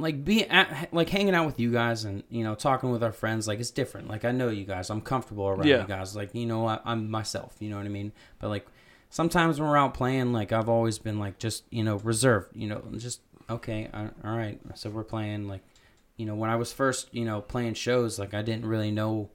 like 0.00 0.24
be 0.24 0.44
at, 0.44 0.92
like 0.92 1.08
hanging 1.08 1.34
out 1.34 1.44
with 1.46 1.58
you 1.58 1.72
guys 1.72 2.04
and 2.04 2.22
you 2.30 2.44
know 2.44 2.54
talking 2.54 2.90
with 2.90 3.02
our 3.02 3.12
friends. 3.12 3.48
Like 3.48 3.58
it's 3.60 3.70
different. 3.70 4.08
Like 4.08 4.24
I 4.24 4.30
know 4.32 4.48
you 4.48 4.64
guys, 4.64 4.90
I'm 4.90 5.00
comfortable 5.00 5.48
around 5.48 5.66
Yeah. 5.66 5.82
you 5.82 5.88
guys. 5.88 6.14
Like 6.14 6.34
you 6.34 6.46
know 6.46 6.66
I, 6.66 6.78
I'm 6.84 7.10
myself. 7.10 7.56
You 7.58 7.70
know 7.70 7.76
what 7.76 7.86
I 7.86 7.90
mean. 7.90 8.12
But 8.38 8.48
like 8.48 8.66
sometimes 9.10 9.58
when 9.60 9.68
we're 9.68 9.76
out 9.76 9.94
playing, 9.94 10.32
like 10.32 10.52
I've 10.52 10.68
always 10.68 10.98
been 10.98 11.18
like 11.18 11.38
just 11.38 11.64
you 11.70 11.82
know 11.82 11.96
reserved. 11.96 12.54
You 12.54 12.68
know 12.68 12.82
just 12.96 13.20
okay, 13.50 13.88
I, 13.92 14.04
all 14.24 14.36
right. 14.36 14.60
So 14.74 14.90
we're 14.90 15.02
playing 15.04 15.48
like 15.48 15.62
you 16.16 16.26
know 16.26 16.34
when 16.36 16.50
I 16.50 16.56
was 16.56 16.72
first 16.72 17.12
you 17.12 17.24
know 17.24 17.40
playing 17.40 17.74
shows, 17.74 18.18
like 18.18 18.34
I 18.34 18.42
didn't 18.42 18.66
really 18.66 18.90
know 18.92 19.30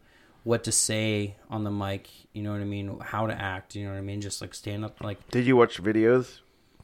what 0.46 0.64
to 0.66 0.72
say 0.72 1.36
on 1.50 1.64
the 1.66 1.72
mic. 1.72 2.10
You 2.34 2.42
know 2.44 2.52
what 2.52 2.62
I 2.62 2.66
mean? 2.66 3.00
How 3.02 3.28
to 3.28 3.34
act. 3.34 3.76
You 3.76 3.86
know 3.86 3.92
what 3.92 3.98
I 3.98 4.02
mean? 4.02 4.22
Just 4.22 4.40
like 4.42 4.54
stand 4.54 4.84
up. 4.86 5.02
Like 5.02 5.30
Did 5.30 5.46
you 5.46 5.56
watch 5.58 5.82
videos? 5.84 6.40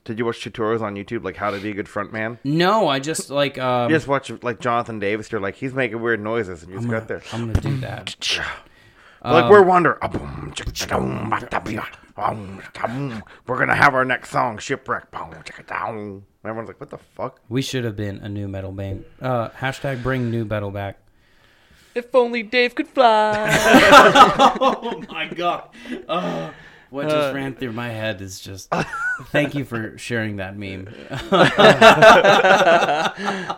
Did 0.05 0.17
you 0.17 0.25
watch 0.25 0.43
tutorials 0.43 0.81
on 0.81 0.95
YouTube, 0.95 1.23
like 1.23 1.35
how 1.35 1.51
to 1.51 1.59
be 1.59 1.69
a 1.71 1.73
good 1.73 1.87
front 1.89 2.11
man? 2.13 2.39
no, 2.43 2.87
I 2.87 2.99
just 2.99 3.29
like 3.29 3.57
um, 3.57 3.89
You 3.89 3.95
just 3.95 4.07
watch 4.07 4.31
like 4.41 4.59
Jonathan 4.59 4.99
Davis. 4.99 5.31
You're 5.31 5.41
like 5.41 5.55
he's 5.55 5.73
making 5.73 6.01
weird 6.01 6.21
noises, 6.21 6.63
and 6.63 6.71
you 6.71 6.77
just 6.77 6.85
I'm 6.85 6.91
got 6.91 7.07
gonna, 7.07 7.19
there. 7.19 7.33
I'm 7.33 7.51
gonna 7.51 7.61
do 7.61 7.77
that. 7.81 8.15
like 9.23 9.43
Um, 9.45 9.49
we're 9.49 9.61
Wonder. 9.63 9.97
We're 13.47 13.57
gonna 13.59 13.75
have 13.75 13.93
our 13.93 14.05
next 14.05 14.29
song, 14.29 14.57
Shipwreck. 14.57 15.07
And 15.13 16.23
everyone's 16.43 16.67
like, 16.67 16.79
"What 16.79 16.89
the 16.89 16.97
fuck?" 16.97 17.39
We 17.49 17.61
should 17.61 17.83
have 17.83 17.95
been 17.95 18.17
a 18.19 18.29
nu 18.29 18.47
metal 18.47 18.71
band. 18.71 19.05
Uh, 19.21 19.49
hashtag 19.49 20.01
bring 20.03 20.31
nu 20.31 20.45
metal 20.45 20.71
back. 20.71 20.99
If 21.95 22.13
only 22.15 22.43
Dave 22.43 22.75
could 22.75 22.87
fly. 22.87 23.49
oh 24.61 25.03
my 25.09 25.27
god. 25.27 25.69
Oh, 26.07 26.53
what 26.89 27.09
just 27.09 27.29
Uh, 27.29 27.33
ran 27.35 27.55
through 27.55 27.73
my 27.73 27.89
head 27.89 28.21
is 28.21 28.39
just. 28.39 28.71
Thank 29.31 29.53
you 29.55 29.65
for 29.65 29.97
sharing 29.97 30.37
that 30.37 30.57
meme. 30.57 30.87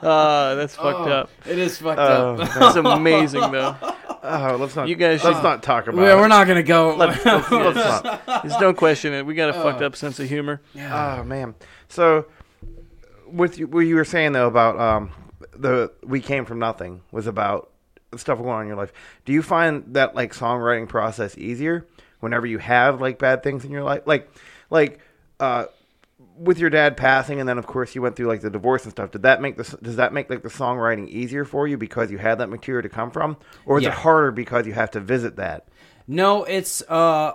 Ah, 0.04 0.54
that's 0.56 0.76
fucked 0.76 1.10
up. 1.10 1.30
It 1.46 1.58
is 1.60 1.78
fucked 1.78 2.00
Oh, 2.00 2.36
up. 2.36 2.54
That's 2.54 2.76
amazing 2.76 3.52
though. 3.52 3.76
Oh, 4.24 4.56
let's 4.60 4.76
not. 4.76 4.88
You 4.88 4.94
guys 4.94 5.24
let's 5.24 5.38
should- 5.38 5.44
not 5.44 5.64
talk 5.64 5.88
about. 5.88 6.00
It. 6.08 6.16
we're 6.16 6.28
not 6.28 6.46
gonna 6.46 6.62
go. 6.62 6.96
Let's, 6.96 7.26
let's, 7.26 7.50
let's 7.50 7.76
not. 7.76 8.44
Just 8.44 8.60
don't 8.60 8.78
question 8.78 9.14
it. 9.14 9.26
We 9.26 9.34
got 9.34 9.50
a 9.50 9.54
fucked 9.54 9.82
up 9.82 9.96
sense 9.96 10.20
of 10.20 10.30
humor. 10.30 10.62
Yeah. 10.76 11.18
Oh 11.22 11.24
man. 11.24 11.56
So, 11.90 12.28
with 13.26 13.58
what 13.60 13.80
you 13.80 13.96
were 13.96 14.06
saying 14.06 14.34
though 14.34 14.46
about 14.46 14.80
um, 14.80 15.10
the 15.54 15.92
we 16.04 16.22
came 16.22 16.46
from 16.46 16.60
nothing 16.60 17.02
was 17.12 17.26
about 17.26 17.72
stuff 18.16 18.38
going 18.38 18.50
on 18.52 18.62
in 18.62 18.68
your 18.68 18.78
life. 18.78 18.94
Do 19.26 19.34
you 19.34 19.42
find 19.42 19.86
that 19.96 20.14
like 20.14 20.36
songwriting 20.36 20.88
process 20.88 21.36
easier 21.36 21.88
whenever 22.22 22.46
you 22.48 22.58
have 22.58 23.02
like 23.02 23.20
bad 23.20 23.44
things 23.44 23.66
in 23.66 23.72
your 23.72 23.84
life, 23.84 24.04
like 24.06 24.30
like 24.70 25.00
uh, 25.40 25.66
with 26.38 26.58
your 26.60 26.70
dad 26.70 26.96
passing, 26.98 27.40
and 27.40 27.48
then 27.50 27.58
of 27.58 27.68
course 27.68 27.94
you 27.94 28.02
went 28.02 28.16
through 28.16 28.28
like 28.28 28.42
the 28.42 28.50
divorce 28.50 28.84
and 28.84 28.92
stuff. 28.92 29.12
Did 29.12 29.24
that 29.24 29.42
make 29.42 29.58
the 29.58 29.78
does 29.82 29.98
that 29.98 30.14
make 30.14 30.30
like 30.30 30.42
the 30.44 30.50
songwriting 30.50 31.08
easier 31.10 31.44
for 31.46 31.68
you 31.68 31.78
because 31.78 32.10
you 32.12 32.18
had 32.18 32.38
that 32.40 32.48
material 32.48 32.82
to 32.84 32.90
come 32.90 33.12
from, 33.12 33.38
or 33.66 33.78
is 33.78 33.84
Yeah. 33.84 33.90
it 33.90 33.96
harder 33.96 34.32
because 34.32 34.66
you 34.66 34.74
have 34.74 34.92
to 34.92 35.00
visit 35.00 35.36
that? 35.36 35.68
No, 36.08 36.44
it's 36.46 36.82
uh, 36.90 37.34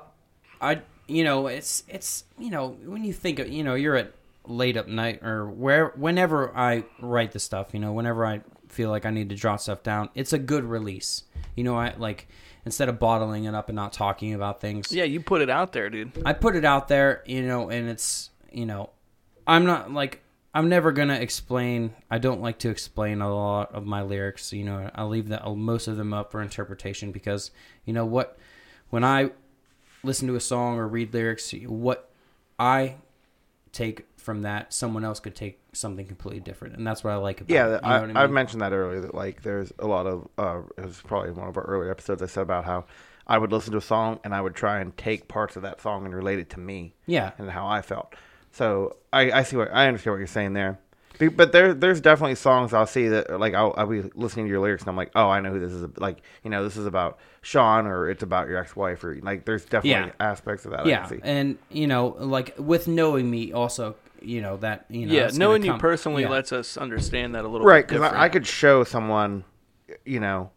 I 0.61 0.81
you 1.07 1.23
know 1.25 1.47
it's 1.47 1.85
it's 1.89 2.25
you 2.39 2.51
know 2.51 2.77
when 2.85 3.05
you 3.05 3.13
think 3.13 3.39
of 3.39 3.49
you 3.49 3.63
know 3.63 3.75
you're 3.75 3.97
at 3.97 4.13
late 4.49 4.77
up 4.77 4.87
night 4.89 5.23
or 5.25 5.49
where 5.49 5.89
whenever 5.97 6.57
I 6.57 6.85
write 7.01 7.33
the 7.33 7.39
stuff 7.41 7.69
you 7.73 7.81
know 7.81 7.93
whenever 7.93 8.25
I 8.25 8.43
feel 8.69 8.91
like 8.91 9.05
I 9.05 9.11
need 9.11 9.29
to 9.31 9.35
jot 9.35 9.61
stuff 9.61 9.83
down 9.83 10.09
it's 10.15 10.33
a 10.33 10.39
good 10.39 10.63
release 10.65 11.25
you 11.57 11.65
know 11.65 11.77
I 11.77 11.95
like 11.99 12.29
instead 12.67 12.89
of 12.91 12.99
bottling 12.99 13.45
it 13.45 13.55
up 13.55 13.71
and 13.71 13.77
not 13.77 13.93
talking 13.93 14.35
about 14.35 14.61
things 14.61 14.93
Yeah, 14.93 15.05
you 15.05 15.21
put 15.21 15.41
it 15.41 15.49
out 15.49 15.73
there, 15.73 15.89
dude. 15.89 16.13
I 16.27 16.35
put 16.35 16.57
it 16.57 16.65
out 16.65 16.89
there, 16.89 17.23
you 17.25 17.43
know, 17.43 17.71
and 17.71 17.89
it's, 17.89 18.29
you 18.53 18.67
know, 18.67 18.91
I'm 19.47 19.65
not 19.65 19.91
like 19.91 20.23
I'm 20.53 20.69
never 20.69 20.91
gonna 20.91 21.15
explain. 21.15 21.95
I 22.11 22.19
don't 22.19 22.41
like 22.41 22.59
to 22.61 22.69
explain 22.69 23.23
a 23.23 23.35
lot 23.35 23.73
of 23.73 23.87
my 23.87 24.03
lyrics. 24.03 24.53
You 24.53 24.65
know, 24.65 24.91
I 24.95 25.05
leave 25.05 25.29
that 25.29 25.47
most 25.57 25.87
of 25.87 25.97
them 25.97 26.13
up 26.13 26.33
for 26.33 26.43
interpretation 26.43 27.13
because 27.13 27.51
you 27.85 27.93
know 27.93 28.05
what, 28.05 28.37
when 28.91 29.05
I 29.05 29.31
listen 30.03 30.27
to 30.29 30.35
a 30.35 30.41
song 30.41 30.79
or 30.79 30.89
read 30.89 31.15
lyrics, 31.15 31.55
what 31.67 32.11
I 32.59 32.97
take 33.73 34.07
from 34.27 34.43
that, 34.43 34.75
someone 34.75 35.05
else 35.05 35.21
could 35.21 35.35
take 35.37 35.61
something 35.73 36.05
completely 36.05 36.41
different, 36.41 36.77
and 36.77 36.85
that's 36.87 37.03
what 37.05 37.13
I 37.13 37.17
like 37.17 37.41
about. 37.41 37.55
Yeah, 37.55 37.77
it, 37.77 37.81
I, 37.83 37.93
what 38.01 38.03
I 38.03 38.07
mean? 38.09 38.17
I've 38.17 38.31
mentioned 38.33 38.61
that 38.61 38.73
earlier. 38.73 39.01
That 39.01 39.15
like, 39.15 39.43
there's 39.43 39.73
a 39.79 39.87
lot 39.87 40.07
of. 40.07 40.29
Uh, 40.37 40.63
it 40.77 40.85
was 40.85 41.01
probably 41.07 41.31
one 41.31 41.49
of 41.49 41.57
our 41.57 41.63
earlier 41.63 41.91
episodes. 41.93 42.21
I 42.21 42.27
said 42.27 42.43
about 42.43 42.65
how 42.65 42.85
I 43.27 43.39
would 43.39 43.53
listen 43.53 43.71
to 43.73 43.79
a 43.79 43.83
song 43.83 44.21
and 44.25 44.35
I 44.35 44.41
would 44.41 44.55
try 44.55 44.81
and 44.81 44.97
take 44.97 45.29
parts 45.29 45.55
of 45.57 45.63
that 45.63 45.81
song 45.81 46.05
and 46.05 46.15
relate 46.15 46.39
it 46.41 46.51
to 46.51 46.61
me 46.61 46.95
Yeah, 47.07 47.31
and 47.39 47.49
how 47.51 47.67
I 47.67 47.83
felt. 47.83 48.15
So 48.53 48.97
I, 49.13 49.31
I 49.31 49.43
see 49.45 49.57
what 49.57 49.73
I 49.73 49.87
understand 49.87 50.13
what 50.15 50.19
you're 50.19 50.27
saying 50.27 50.53
there. 50.55 50.79
But 51.19 51.51
there, 51.53 51.73
there's 51.73 52.03
definitely 52.03 52.35
songs 52.35 52.75
I'll 52.75 52.87
see 52.87 53.09
that 53.09 53.41
like 53.41 53.55
I'll, 53.55 53.73
I'll 53.79 53.87
be 53.87 54.03
listening 54.15 54.47
to 54.47 54.51
your 54.51 54.61
lyrics 54.61 54.83
and 54.83 54.91
I'm 54.91 54.97
like, 54.97 55.13
oh, 55.15 55.29
I 55.31 55.41
know 55.41 55.51
who 55.51 55.59
this 55.61 55.73
is. 55.73 55.87
Like, 55.97 56.19
you 56.45 56.51
know, 56.51 56.63
this 56.63 56.77
is 56.77 56.85
about 56.85 57.19
Sean 57.41 57.87
or 57.87 58.11
it's 58.11 58.23
about 58.23 58.49
your 58.49 58.59
ex-wife 58.59 59.03
or 59.03 59.19
like, 59.23 59.47
there's 59.47 59.65
definitely 59.65 59.91
Yeah. 59.91 60.11
aspects 60.21 60.67
of 60.67 60.73
that. 60.73 60.81
I 60.81 60.89
yeah, 60.91 61.07
can 61.07 61.09
see. 61.09 61.21
and 61.25 61.59
you 61.71 61.87
know, 61.87 62.17
like 62.19 62.55
with 62.59 62.87
knowing 62.87 63.31
me, 63.31 63.51
also, 63.53 63.97
you 64.23 64.41
know 64.41 64.57
that 64.59 64.87
you 64.89 65.07
know, 65.07 65.13
yeah, 65.15 65.25
it's 65.25 65.39
gonna 65.39 65.45
knowing 65.51 65.65
you 65.65 65.77
personally 65.79 66.23
yeah. 66.23 66.29
lets 66.29 66.53
us 66.53 66.77
understand 66.77 67.35
that 67.35 67.45
a 67.45 67.49
little 67.49 67.67
right 67.67 67.87
because. 67.87 68.03
I, 68.03 68.25
I 68.25 68.29
could 68.29 68.47
show 68.47 68.85
someone 68.85 69.45
you 70.05 70.21
know 70.21 70.51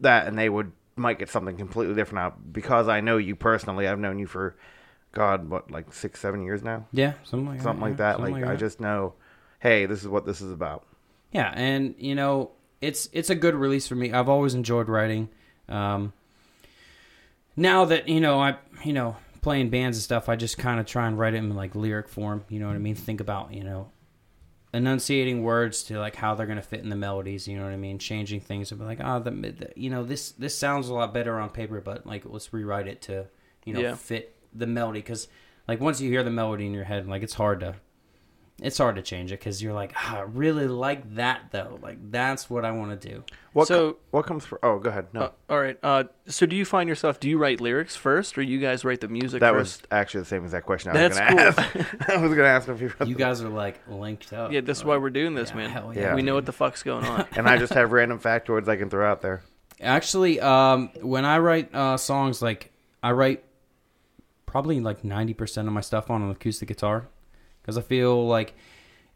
that 0.00 0.26
and 0.26 0.38
they 0.38 0.48
would 0.48 0.72
might 0.96 1.18
get 1.18 1.28
something 1.28 1.56
completely 1.56 1.94
different 1.94 2.18
out 2.20 2.52
because 2.52 2.88
i 2.88 3.00
know 3.00 3.16
you 3.18 3.36
personally 3.36 3.86
i've 3.86 3.98
known 4.00 4.18
you 4.18 4.26
for 4.26 4.56
god 5.12 5.48
what 5.48 5.70
like 5.70 5.92
six 5.92 6.18
seven 6.20 6.42
years 6.42 6.62
now 6.62 6.86
Yeah, 6.92 7.12
something 7.24 7.48
like 7.48 7.60
something 7.60 7.80
that. 7.80 7.90
like 7.90 7.92
yeah, 7.92 7.96
that 7.96 8.16
something 8.16 8.34
like 8.34 8.44
i 8.44 8.52
that. 8.52 8.58
just 8.58 8.80
know 8.80 9.14
hey 9.60 9.86
this 9.86 10.00
is 10.02 10.08
what 10.08 10.26
this 10.26 10.40
is 10.40 10.50
about 10.52 10.84
yeah, 11.30 11.52
and 11.54 11.94
you 11.98 12.14
know, 12.14 12.52
it's 12.80 13.08
it's 13.12 13.28
a 13.28 13.34
good 13.34 13.54
release 13.54 13.86
for 13.86 13.94
me. 13.94 14.12
I've 14.12 14.28
always 14.30 14.54
enjoyed 14.54 14.88
writing. 14.88 15.28
Um, 15.68 16.14
now 17.54 17.84
that 17.84 18.08
you 18.08 18.20
know, 18.20 18.40
I 18.40 18.56
you 18.84 18.92
know 18.94 19.16
playing 19.40 19.70
bands 19.70 19.96
and 19.96 20.02
stuff, 20.02 20.28
I 20.28 20.36
just 20.36 20.58
kind 20.58 20.78
of 20.80 20.86
try 20.86 21.06
and 21.06 21.18
write 21.18 21.34
it 21.34 21.38
in 21.38 21.54
like 21.54 21.74
lyric 21.74 22.08
form. 22.08 22.44
You 22.48 22.60
know 22.60 22.66
what 22.66 22.76
I 22.76 22.78
mean? 22.78 22.94
Think 22.94 23.20
about 23.20 23.52
you 23.52 23.64
know 23.64 23.90
enunciating 24.74 25.42
words 25.42 25.82
to 25.84 25.98
like 25.98 26.14
how 26.16 26.34
they're 26.34 26.46
gonna 26.46 26.62
fit 26.62 26.80
in 26.80 26.88
the 26.88 26.96
melodies. 26.96 27.48
You 27.48 27.56
know 27.58 27.64
what 27.64 27.72
I 27.72 27.76
mean? 27.76 27.98
Changing 27.98 28.40
things 28.40 28.70
and 28.70 28.78
be 28.80 28.86
like, 28.86 29.00
oh, 29.02 29.20
the, 29.20 29.30
the 29.30 29.70
you 29.76 29.90
know 29.90 30.04
this 30.04 30.32
this 30.32 30.56
sounds 30.56 30.88
a 30.88 30.94
lot 30.94 31.14
better 31.14 31.38
on 31.38 31.50
paper, 31.50 31.80
but 31.80 32.06
like 32.06 32.22
let's 32.26 32.52
rewrite 32.52 32.86
it 32.88 33.02
to 33.02 33.26
you 33.64 33.72
know 33.74 33.80
Yeah. 33.80 33.94
fit 33.94 34.34
the 34.54 34.66
melody 34.66 35.00
because 35.00 35.28
like 35.66 35.80
once 35.80 36.00
you 36.00 36.10
hear 36.10 36.22
the 36.22 36.30
melody 36.30 36.66
in 36.66 36.72
your 36.72 36.84
head, 36.84 37.06
like 37.08 37.22
it's 37.22 37.34
hard 37.34 37.60
to 37.60 37.76
it's 38.60 38.78
hard 38.78 38.96
to 38.96 39.02
change 39.02 39.30
it 39.30 39.38
because 39.38 39.62
you're 39.62 39.72
like, 39.72 39.92
ah, 39.96 40.16
I 40.18 40.20
really 40.22 40.66
like 40.66 41.14
that 41.14 41.42
though. 41.52 41.78
Like 41.80 41.98
that's 42.10 42.50
what 42.50 42.64
I 42.64 42.72
want 42.72 43.00
to 43.00 43.08
do. 43.08 43.22
What 43.52 43.68
So- 43.68 43.92
co- 43.92 43.98
what 44.10 44.26
comes 44.26 44.44
for? 44.44 44.58
Oh, 44.64 44.78
go 44.80 44.90
ahead. 44.90 45.06
No, 45.12 45.20
Uh, 45.22 45.30
all 45.48 45.60
right. 45.60 45.78
Uh, 45.82 46.04
so 46.26 46.44
do 46.44 46.56
you 46.56 46.64
find 46.64 46.88
yourself? 46.88 47.20
Do 47.20 47.28
you 47.28 47.38
write 47.38 47.60
lyrics 47.60 47.94
first, 47.94 48.36
or 48.36 48.42
you 48.42 48.58
guys 48.58 48.84
write 48.84 49.00
the 49.00 49.06
music? 49.08 49.40
that 49.40 49.52
first? 49.52 49.82
was 49.82 49.88
actually 49.92 50.20
the 50.20 50.26
same 50.26 50.42
exact 50.44 50.66
question 50.66 50.90
I 50.90 50.94
That's 50.94 51.18
was 51.20 51.28
going 51.28 51.36
to 51.36 51.52
cool. 51.52 51.82
ask. 51.82 52.08
I 52.10 52.16
was 52.16 52.34
going 52.34 52.44
to 52.44 52.48
ask 52.48 52.68
if 52.68 52.80
you. 52.80 52.92
You 53.06 53.14
guys 53.14 53.42
are 53.42 53.48
like 53.48 53.80
linked 53.88 54.32
up. 54.32 54.50
Yeah, 54.52 54.60
that's 54.62 54.84
why 54.84 54.96
we're 54.96 55.10
doing 55.10 55.34
this, 55.34 55.50
Yeah, 55.50 55.56
man. 55.56 55.70
hell 55.70 55.92
yeah. 55.94 56.14
We 56.14 56.22
know 56.22 56.34
what 56.34 56.46
the 56.46 56.52
fuck's 56.52 56.82
going 56.82 57.04
on. 57.04 57.26
and 57.36 57.48
I 57.48 57.58
just 57.58 57.72
have 57.74 57.92
random 57.92 58.18
factoids 58.18 58.66
I 58.68 58.76
can 58.76 58.90
throw 58.90 59.08
out 59.08 59.22
there. 59.22 59.42
Actually, 59.80 60.40
um, 60.40 60.90
when 61.02 61.24
I 61.24 61.38
write 61.38 61.72
uh, 61.72 61.96
songs, 61.96 62.42
like 62.42 62.72
I 63.04 63.12
write 63.12 63.44
probably 64.46 64.80
like 64.80 65.04
ninety 65.04 65.34
percent 65.34 65.68
of 65.68 65.74
my 65.74 65.80
stuff 65.80 66.10
on 66.10 66.22
an 66.22 66.30
acoustic 66.30 66.66
guitar, 66.68 67.06
because 67.68 67.76
I 67.76 67.82
feel 67.82 68.26
like 68.26 68.54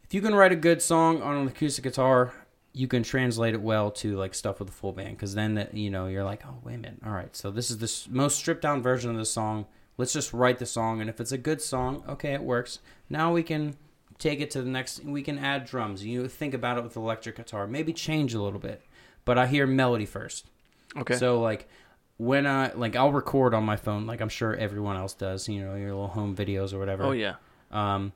if 0.04 0.12
you 0.12 0.20
can 0.20 0.34
write 0.34 0.52
a 0.52 0.56
good 0.56 0.82
song 0.82 1.22
on 1.22 1.38
an 1.38 1.48
acoustic 1.48 1.84
guitar, 1.84 2.34
you 2.74 2.86
can 2.86 3.02
translate 3.02 3.54
it 3.54 3.62
well 3.62 3.90
to 3.92 4.14
like 4.18 4.34
stuff 4.34 4.60
with 4.60 4.68
a 4.68 4.72
full 4.72 4.92
band. 4.92 5.16
Because 5.16 5.34
then 5.34 5.54
that 5.54 5.72
you 5.72 5.88
know 5.88 6.06
you're 6.06 6.22
like, 6.22 6.44
oh 6.46 6.58
wait 6.62 6.74
a 6.74 6.78
minute, 6.78 6.98
all 7.02 7.12
right, 7.12 7.34
so 7.34 7.50
this 7.50 7.70
is 7.70 7.78
the 7.78 8.14
most 8.14 8.36
stripped 8.36 8.60
down 8.60 8.82
version 8.82 9.10
of 9.10 9.16
the 9.16 9.24
song. 9.24 9.64
Let's 9.96 10.12
just 10.12 10.34
write 10.34 10.58
the 10.58 10.66
song, 10.66 11.00
and 11.00 11.08
if 11.08 11.18
it's 11.18 11.32
a 11.32 11.38
good 11.38 11.62
song, 11.62 12.04
okay, 12.06 12.34
it 12.34 12.42
works. 12.42 12.80
Now 13.08 13.32
we 13.32 13.42
can 13.42 13.74
take 14.18 14.42
it 14.42 14.50
to 14.50 14.60
the 14.60 14.68
next. 14.68 15.02
We 15.02 15.22
can 15.22 15.38
add 15.38 15.64
drums. 15.64 16.04
You 16.04 16.28
think 16.28 16.52
about 16.52 16.76
it 16.76 16.84
with 16.84 16.94
electric 16.94 17.36
guitar, 17.36 17.66
maybe 17.66 17.94
change 17.94 18.34
a 18.34 18.42
little 18.42 18.60
bit. 18.60 18.82
But 19.24 19.38
I 19.38 19.46
hear 19.46 19.66
melody 19.66 20.04
first. 20.04 20.50
Okay. 20.94 21.16
So 21.16 21.40
like 21.40 21.70
when 22.18 22.46
I 22.46 22.74
like 22.74 22.96
I'll 22.96 23.12
record 23.12 23.54
on 23.54 23.64
my 23.64 23.76
phone, 23.76 24.06
like 24.06 24.20
I'm 24.20 24.28
sure 24.28 24.54
everyone 24.54 24.98
else 24.98 25.14
does, 25.14 25.48
you 25.48 25.64
know, 25.64 25.74
your 25.74 25.88
little 25.94 26.08
home 26.08 26.36
videos 26.36 26.74
or 26.74 26.78
whatever. 26.78 27.04
oh 27.04 27.12
yeah. 27.12 27.36
Um, 27.70 28.12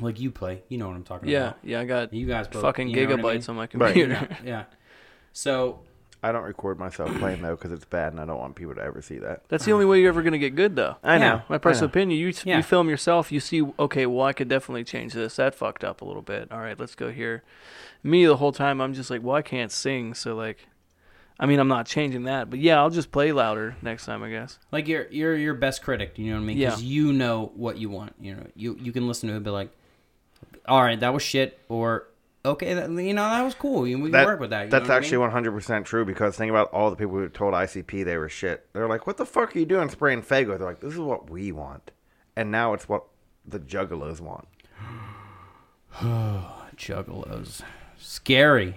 like 0.00 0.20
you 0.20 0.30
play, 0.30 0.62
you 0.68 0.78
know 0.78 0.86
what 0.88 0.96
I'm 0.96 1.04
talking 1.04 1.28
Yeah. 1.28 1.38
about. 1.48 1.58
Yeah. 1.62 1.76
Yeah, 1.78 1.80
I 1.80 1.84
got 1.84 2.12
You 2.14 2.26
guys 2.26 2.48
both, 2.48 2.62
fucking 2.62 2.88
you 2.88 2.96
know 3.06 3.16
what 3.16 3.20
I 3.20 3.22
gigabytes 3.36 3.48
mean? 3.48 3.50
on 3.50 3.56
my 3.56 3.62
Right. 3.62 3.70
computer. 3.70 4.12
yeah, 4.12 4.36
yeah. 4.44 4.64
So 5.32 5.80
I 6.22 6.32
don't 6.32 6.42
record 6.42 6.78
myself 6.80 7.16
playing 7.18 7.42
though 7.42 7.54
because 7.54 7.70
it's 7.70 7.84
bad 7.84 8.12
and 8.12 8.20
I 8.20 8.26
don't 8.26 8.38
want 8.40 8.56
people 8.56 8.74
to 8.74 8.82
ever 8.82 9.00
see 9.02 9.18
that. 9.18 9.42
That's 9.48 9.64
the 9.64 9.72
only 9.72 9.84
way 9.84 10.00
you're 10.00 10.08
ever 10.08 10.22
gonna 10.22 10.38
get 10.38 10.56
good, 10.56 10.74
though. 10.74 10.96
I 11.04 11.14
Yeah. 11.16 11.18
know. 11.28 11.42
My 11.48 11.58
personal 11.58 11.86
know. 11.88 11.92
opinion, 11.92 12.18
you 12.18 12.32
Yeah. 12.44 12.56
you 12.56 12.62
film 12.62 12.88
yourself, 12.88 13.30
you 13.30 13.38
see, 13.40 13.62
okay, 13.78 14.04
well, 14.06 14.26
I 14.26 14.32
could 14.32 14.48
definitely 14.48 14.84
change 14.84 15.12
this. 15.12 15.36
That 15.36 15.54
fucked 15.54 15.84
up 15.84 16.00
a 16.00 16.04
little 16.04 16.22
bit. 16.22 16.50
All 16.50 16.58
right, 16.60 16.78
let's 16.78 16.94
go 16.96 17.10
here. 17.12 17.42
Me, 18.02 18.26
the 18.26 18.36
whole 18.36 18.52
time, 18.52 18.80
I'm 18.80 18.94
just 18.94 19.10
like, 19.10 19.22
well, 19.22 19.36
I 19.36 19.42
can't 19.42 19.70
sing, 19.72 20.14
so 20.14 20.34
like, 20.34 20.66
I 21.40 21.46
mean, 21.46 21.60
I'm 21.60 21.68
not 21.68 21.86
changing 21.86 22.24
that, 22.24 22.50
but 22.50 22.58
yeah, 22.58 22.78
I'll 22.78 22.90
just 22.90 23.12
play 23.12 23.30
louder 23.30 23.76
next 23.80 24.04
time, 24.06 24.24
I 24.24 24.30
guess. 24.30 24.58
like 24.72 24.88
you're 24.88 25.06
you're 25.10 25.36
your 25.36 25.54
best 25.54 25.82
critic, 25.84 26.14
you 26.18 26.30
know 26.30 26.36
what 26.36 26.42
I 26.42 26.46
mean? 26.46 26.58
Because 26.58 26.82
Yeah. 26.82 26.88
you 26.88 27.12
know 27.12 27.52
what 27.54 27.78
you 27.78 27.90
want. 27.90 28.14
You 28.20 28.34
know, 28.34 28.46
you 28.56 28.76
you 28.80 28.90
can 28.90 29.06
listen 29.06 29.28
to 29.28 29.34
it 29.34 29.36
and 29.36 29.44
be 29.44 29.50
like, 29.52 29.70
all 30.66 30.82
right, 30.82 30.98
that 31.00 31.12
was 31.14 31.22
shit, 31.22 31.58
or 31.68 32.06
okay, 32.44 32.74
that, 32.74 32.90
you 32.90 33.14
know, 33.14 33.28
that 33.28 33.42
was 33.42 33.54
cool. 33.54 33.82
We 33.82 33.92
can 33.92 34.10
That- 34.10 34.26
work 34.26 34.40
with 34.40 34.50
that. 34.50 34.64
you 34.66 34.70
That's 34.70 34.84
know 34.88 34.94
what 34.94 34.94
I 34.94 34.96
actually 34.98 35.18
mean? 35.18 35.52
100% 35.54 35.84
true 35.84 36.04
because 36.04 36.36
think 36.36 36.50
about 36.50 36.70
all 36.72 36.90
the 36.90 36.96
people 36.96 37.14
who 37.14 37.28
told 37.28 37.54
ICP 37.54 38.04
they 38.04 38.16
were 38.16 38.28
shit. 38.28 38.66
They're 38.72 38.88
like, 38.88 39.06
what 39.06 39.16
the 39.16 39.26
fuck 39.26 39.54
are 39.54 39.58
you 39.58 39.66
doing 39.66 39.88
spraying 39.88 40.22
Faygo? 40.22 40.58
They're 40.58 40.66
like, 40.68 40.80
this 40.80 40.92
is 40.94 40.98
what 41.00 41.28
we 41.30 41.52
want. 41.52 41.90
And 42.36 42.50
now 42.50 42.72
it's 42.74 42.88
what 42.88 43.04
the 43.46 43.58
juggalos 43.58 44.20
want. 44.20 44.46
juggalos. 46.76 47.62
Scary, 47.98 48.76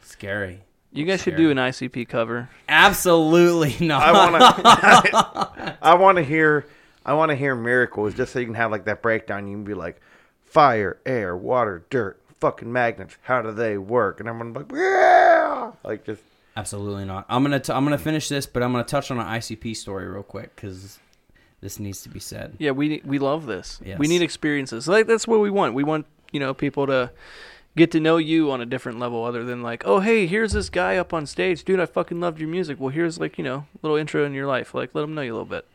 scary. 0.00 0.60
You 0.92 1.04
guys 1.04 1.22
should 1.22 1.36
do 1.36 1.50
an 1.50 1.56
ICP 1.56 2.08
cover. 2.08 2.48
Absolutely 2.68 3.76
not. 3.86 4.02
I 4.02 4.12
want 4.12 4.56
to 5.56 5.78
I 5.82 5.94
want 5.94 6.16
to 6.18 6.24
hear 6.24 6.66
I 7.04 7.14
want 7.14 7.30
to 7.30 7.36
hear 7.36 7.54
miracles 7.54 8.14
just 8.14 8.32
so 8.32 8.38
you 8.38 8.46
can 8.46 8.54
have 8.54 8.70
like 8.70 8.84
that 8.84 9.02
breakdown 9.02 9.46
you 9.48 9.56
can 9.56 9.64
be 9.64 9.74
like 9.74 10.00
fire, 10.54 10.98
air, 11.04 11.36
water, 11.36 11.84
dirt, 11.90 12.20
fucking 12.40 12.72
magnets. 12.72 13.16
How 13.22 13.42
do 13.42 13.52
they 13.52 13.76
work? 13.76 14.20
And 14.20 14.28
everyone's 14.28 14.56
like, 14.56 14.72
"Yeah!" 14.72 15.72
Like 15.84 16.06
just 16.06 16.22
Absolutely 16.56 17.04
not. 17.04 17.26
I'm 17.28 17.42
gonna 17.42 17.58
t- 17.58 17.72
I'm 17.72 17.84
gonna 17.84 17.98
finish 17.98 18.28
this, 18.28 18.46
but 18.46 18.62
I'm 18.62 18.70
gonna 18.72 18.84
touch 18.84 19.10
on 19.10 19.18
an 19.18 19.26
ICP 19.26 19.74
story 19.76 20.06
real 20.06 20.22
quick 20.22 20.54
because 20.54 21.00
this 21.60 21.80
needs 21.80 22.02
to 22.02 22.08
be 22.08 22.20
said. 22.20 22.54
Yeah, 22.58 22.70
we 22.70 23.02
we 23.04 23.18
love 23.18 23.46
this. 23.46 23.80
Yes. 23.84 23.98
We 23.98 24.06
need 24.06 24.22
experiences. 24.22 24.86
Like 24.86 25.06
that's 25.06 25.26
what 25.26 25.40
we 25.40 25.50
want. 25.50 25.74
We 25.74 25.82
want 25.82 26.06
you 26.30 26.38
know 26.38 26.54
people 26.54 26.86
to 26.86 27.10
get 27.76 27.90
to 27.90 27.98
know 27.98 28.18
you 28.18 28.52
on 28.52 28.60
a 28.60 28.66
different 28.66 29.00
level, 29.00 29.24
other 29.24 29.44
than 29.44 29.62
like, 29.62 29.82
oh 29.84 29.98
hey, 29.98 30.28
here's 30.28 30.52
this 30.52 30.70
guy 30.70 30.96
up 30.96 31.12
on 31.12 31.26
stage, 31.26 31.64
dude. 31.64 31.80
I 31.80 31.86
fucking 31.86 32.20
loved 32.20 32.38
your 32.38 32.48
music. 32.48 32.78
Well, 32.78 32.90
here's 32.90 33.18
like 33.18 33.36
you 33.36 33.42
know 33.42 33.66
little 33.82 33.96
intro 33.96 34.24
in 34.24 34.32
your 34.32 34.46
life. 34.46 34.74
Like 34.74 34.94
let 34.94 35.00
them 35.02 35.14
know 35.14 35.22
you 35.22 35.32
a 35.32 35.36
little 35.36 35.46
bit. 35.46 35.66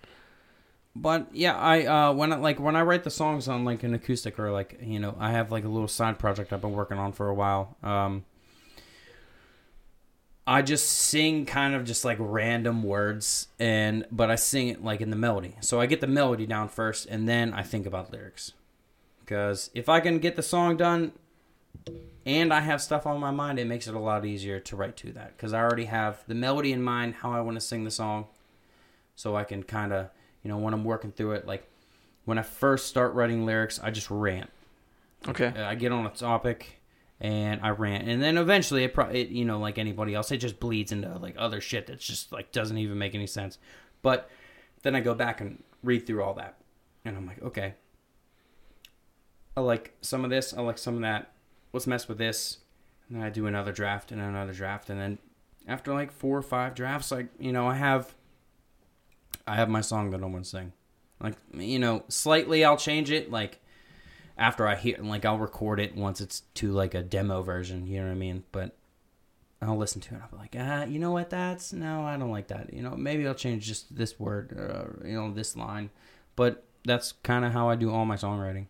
But 0.95 1.27
yeah, 1.31 1.55
I 1.55 1.85
uh, 1.85 2.13
when 2.13 2.33
I, 2.33 2.37
like 2.37 2.59
when 2.59 2.75
I 2.75 2.81
write 2.81 3.03
the 3.03 3.09
songs 3.09 3.47
on 3.47 3.63
like 3.63 3.83
an 3.83 3.93
acoustic 3.93 4.39
or 4.39 4.51
like 4.51 4.79
you 4.81 4.99
know 4.99 5.15
I 5.19 5.31
have 5.31 5.51
like 5.51 5.63
a 5.63 5.69
little 5.69 5.87
side 5.87 6.19
project 6.19 6.51
I've 6.51 6.61
been 6.61 6.73
working 6.73 6.97
on 6.97 7.11
for 7.11 7.29
a 7.29 7.33
while. 7.33 7.77
Um, 7.83 8.25
I 10.49 10.63
just 10.63 10.89
sing 10.89 11.45
kind 11.45 11.75
of 11.75 11.85
just 11.85 12.03
like 12.03 12.17
random 12.19 12.81
words 12.81 13.49
and 13.59 14.03
but 14.11 14.31
I 14.31 14.35
sing 14.35 14.69
it 14.69 14.83
like 14.83 14.99
in 14.99 15.11
the 15.11 15.15
melody. 15.15 15.55
So 15.61 15.79
I 15.79 15.85
get 15.85 16.01
the 16.01 16.07
melody 16.07 16.47
down 16.47 16.69
first 16.69 17.05
and 17.05 17.29
then 17.29 17.53
I 17.53 17.61
think 17.61 17.85
about 17.85 18.11
lyrics. 18.11 18.53
Because 19.19 19.69
if 19.75 19.87
I 19.87 19.99
can 19.99 20.17
get 20.17 20.35
the 20.35 20.41
song 20.41 20.75
done 20.75 21.11
and 22.25 22.51
I 22.51 22.61
have 22.61 22.81
stuff 22.81 23.05
on 23.05 23.19
my 23.19 23.29
mind, 23.29 23.59
it 23.59 23.65
makes 23.65 23.87
it 23.87 23.93
a 23.93 23.99
lot 23.99 24.25
easier 24.25 24.59
to 24.59 24.75
write 24.75 24.97
to 24.97 25.11
that. 25.11 25.37
Because 25.37 25.53
I 25.53 25.61
already 25.61 25.85
have 25.85 26.23
the 26.25 26.33
melody 26.33 26.71
in 26.71 26.81
mind, 26.81 27.13
how 27.13 27.31
I 27.31 27.41
want 27.41 27.55
to 27.55 27.61
sing 27.61 27.83
the 27.83 27.91
song. 27.91 28.25
So 29.15 29.35
I 29.35 29.43
can 29.43 29.61
kind 29.61 29.93
of, 29.93 30.09
you 30.43 30.49
know, 30.49 30.57
when 30.57 30.73
I'm 30.73 30.83
working 30.83 31.11
through 31.11 31.33
it, 31.33 31.47
like 31.47 31.67
when 32.25 32.37
I 32.37 32.43
first 32.43 32.87
start 32.87 33.13
writing 33.13 33.45
lyrics, 33.45 33.79
I 33.81 33.91
just 33.91 34.09
rant. 34.09 34.49
Okay. 35.27 35.47
Uh, 35.47 35.65
I 35.65 35.75
get 35.75 35.91
on 35.91 36.05
a 36.05 36.09
topic 36.09 36.79
and 37.21 37.59
I 37.61 37.69
rant, 37.69 38.07
and 38.07 38.21
then 38.21 38.37
eventually 38.37 38.85
it, 38.85 38.93
probably, 38.93 39.21
it 39.21 39.29
you 39.29 39.43
know, 39.43 39.59
like 39.59 39.77
anybody 39.77 40.15
else, 40.15 40.31
it 40.31 40.37
just 40.37 40.59
bleeds 40.59 40.91
into 40.91 41.17
like 41.17 41.35
other 41.37 41.59
shit 41.59 41.87
that's 41.87 42.05
just 42.05 42.31
like 42.31 42.51
doesn't 42.51 42.77
even 42.77 42.97
make 42.97 43.13
any 43.13 43.27
sense. 43.27 43.57
But 44.01 44.29
then 44.83 44.95
I 44.95 45.01
go 45.01 45.13
back 45.13 45.41
and 45.41 45.61
read 45.83 46.07
through 46.07 46.23
all 46.23 46.33
that, 46.35 46.55
and 47.03 47.17
I'm 47.17 47.27
like, 47.27 47.41
okay, 47.43 47.73
I 49.57 49.61
like 49.61 49.97
some 49.99 50.23
of 50.23 50.29
this, 50.29 50.53
I 50.53 50.61
like 50.61 50.77
some 50.77 50.95
of 50.95 51.01
that. 51.01 51.33
Let's 51.73 51.87
mess 51.87 52.07
with 52.07 52.17
this, 52.17 52.59
and 53.09 53.17
then 53.17 53.25
I 53.25 53.29
do 53.29 53.47
another 53.47 53.73
draft 53.73 54.13
and 54.13 54.21
another 54.21 54.53
draft, 54.53 54.89
and 54.89 54.99
then 54.99 55.17
after 55.67 55.93
like 55.93 56.13
four 56.13 56.37
or 56.37 56.41
five 56.41 56.73
drafts, 56.73 57.11
like 57.11 57.27
you 57.37 57.51
know, 57.51 57.67
I 57.67 57.75
have, 57.75 58.15
I 59.49 59.55
have 59.55 59.69
my 59.69 59.81
song 59.81 60.11
that 60.11 60.21
I 60.21 60.25
want 60.25 60.43
to 60.43 60.49
sing. 60.49 60.73
Like 61.19 61.35
you 61.53 61.79
know, 61.79 62.03
slightly 62.07 62.63
I'll 62.63 62.77
change 62.77 63.11
it, 63.11 63.31
like 63.31 63.59
after 64.37 64.67
I 64.67 64.75
hear 64.75 64.97
like 65.01 65.25
I'll 65.25 65.37
record 65.37 65.79
it 65.79 65.95
once 65.95 66.21
it's 66.21 66.43
to 66.55 66.71
like 66.71 66.93
a 66.93 67.01
demo 67.01 67.41
version, 67.41 67.87
you 67.87 67.99
know 67.99 68.05
what 68.05 68.13
I 68.13 68.15
mean? 68.15 68.43
But 68.51 68.75
I'll 69.61 69.77
listen 69.77 69.99
to 70.01 70.15
it. 70.15 70.21
I'll 70.21 70.29
be 70.29 70.37
like, 70.37 70.55
ah, 70.57 70.85
you 70.85 70.99
know 70.99 71.11
what? 71.11 71.29
That's 71.29 71.73
no, 71.73 72.03
I 72.03 72.15
don't 72.15 72.31
like 72.31 72.47
that. 72.47 72.73
You 72.73 72.81
know, 72.81 72.95
maybe 72.95 73.27
I'll 73.27 73.33
change 73.33 73.65
just 73.65 73.93
this 73.93 74.19
word, 74.19 74.53
or, 74.53 75.03
you 75.05 75.15
know, 75.15 75.33
this 75.33 75.57
line. 75.57 75.89
But 76.35 76.63
that's 76.85 77.11
kind 77.23 77.43
of 77.43 77.51
how 77.51 77.69
I 77.69 77.75
do 77.75 77.91
all 77.91 78.05
my 78.05 78.15
songwriting, 78.15 78.67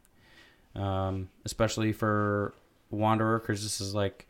um, 0.75 1.29
especially 1.45 1.93
for 1.93 2.55
Wanderer, 2.89 3.37
because 3.37 3.61
this 3.61 3.79
is 3.79 3.93
like 3.93 4.27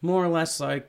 more 0.00 0.24
or 0.24 0.28
less 0.28 0.60
like 0.60 0.88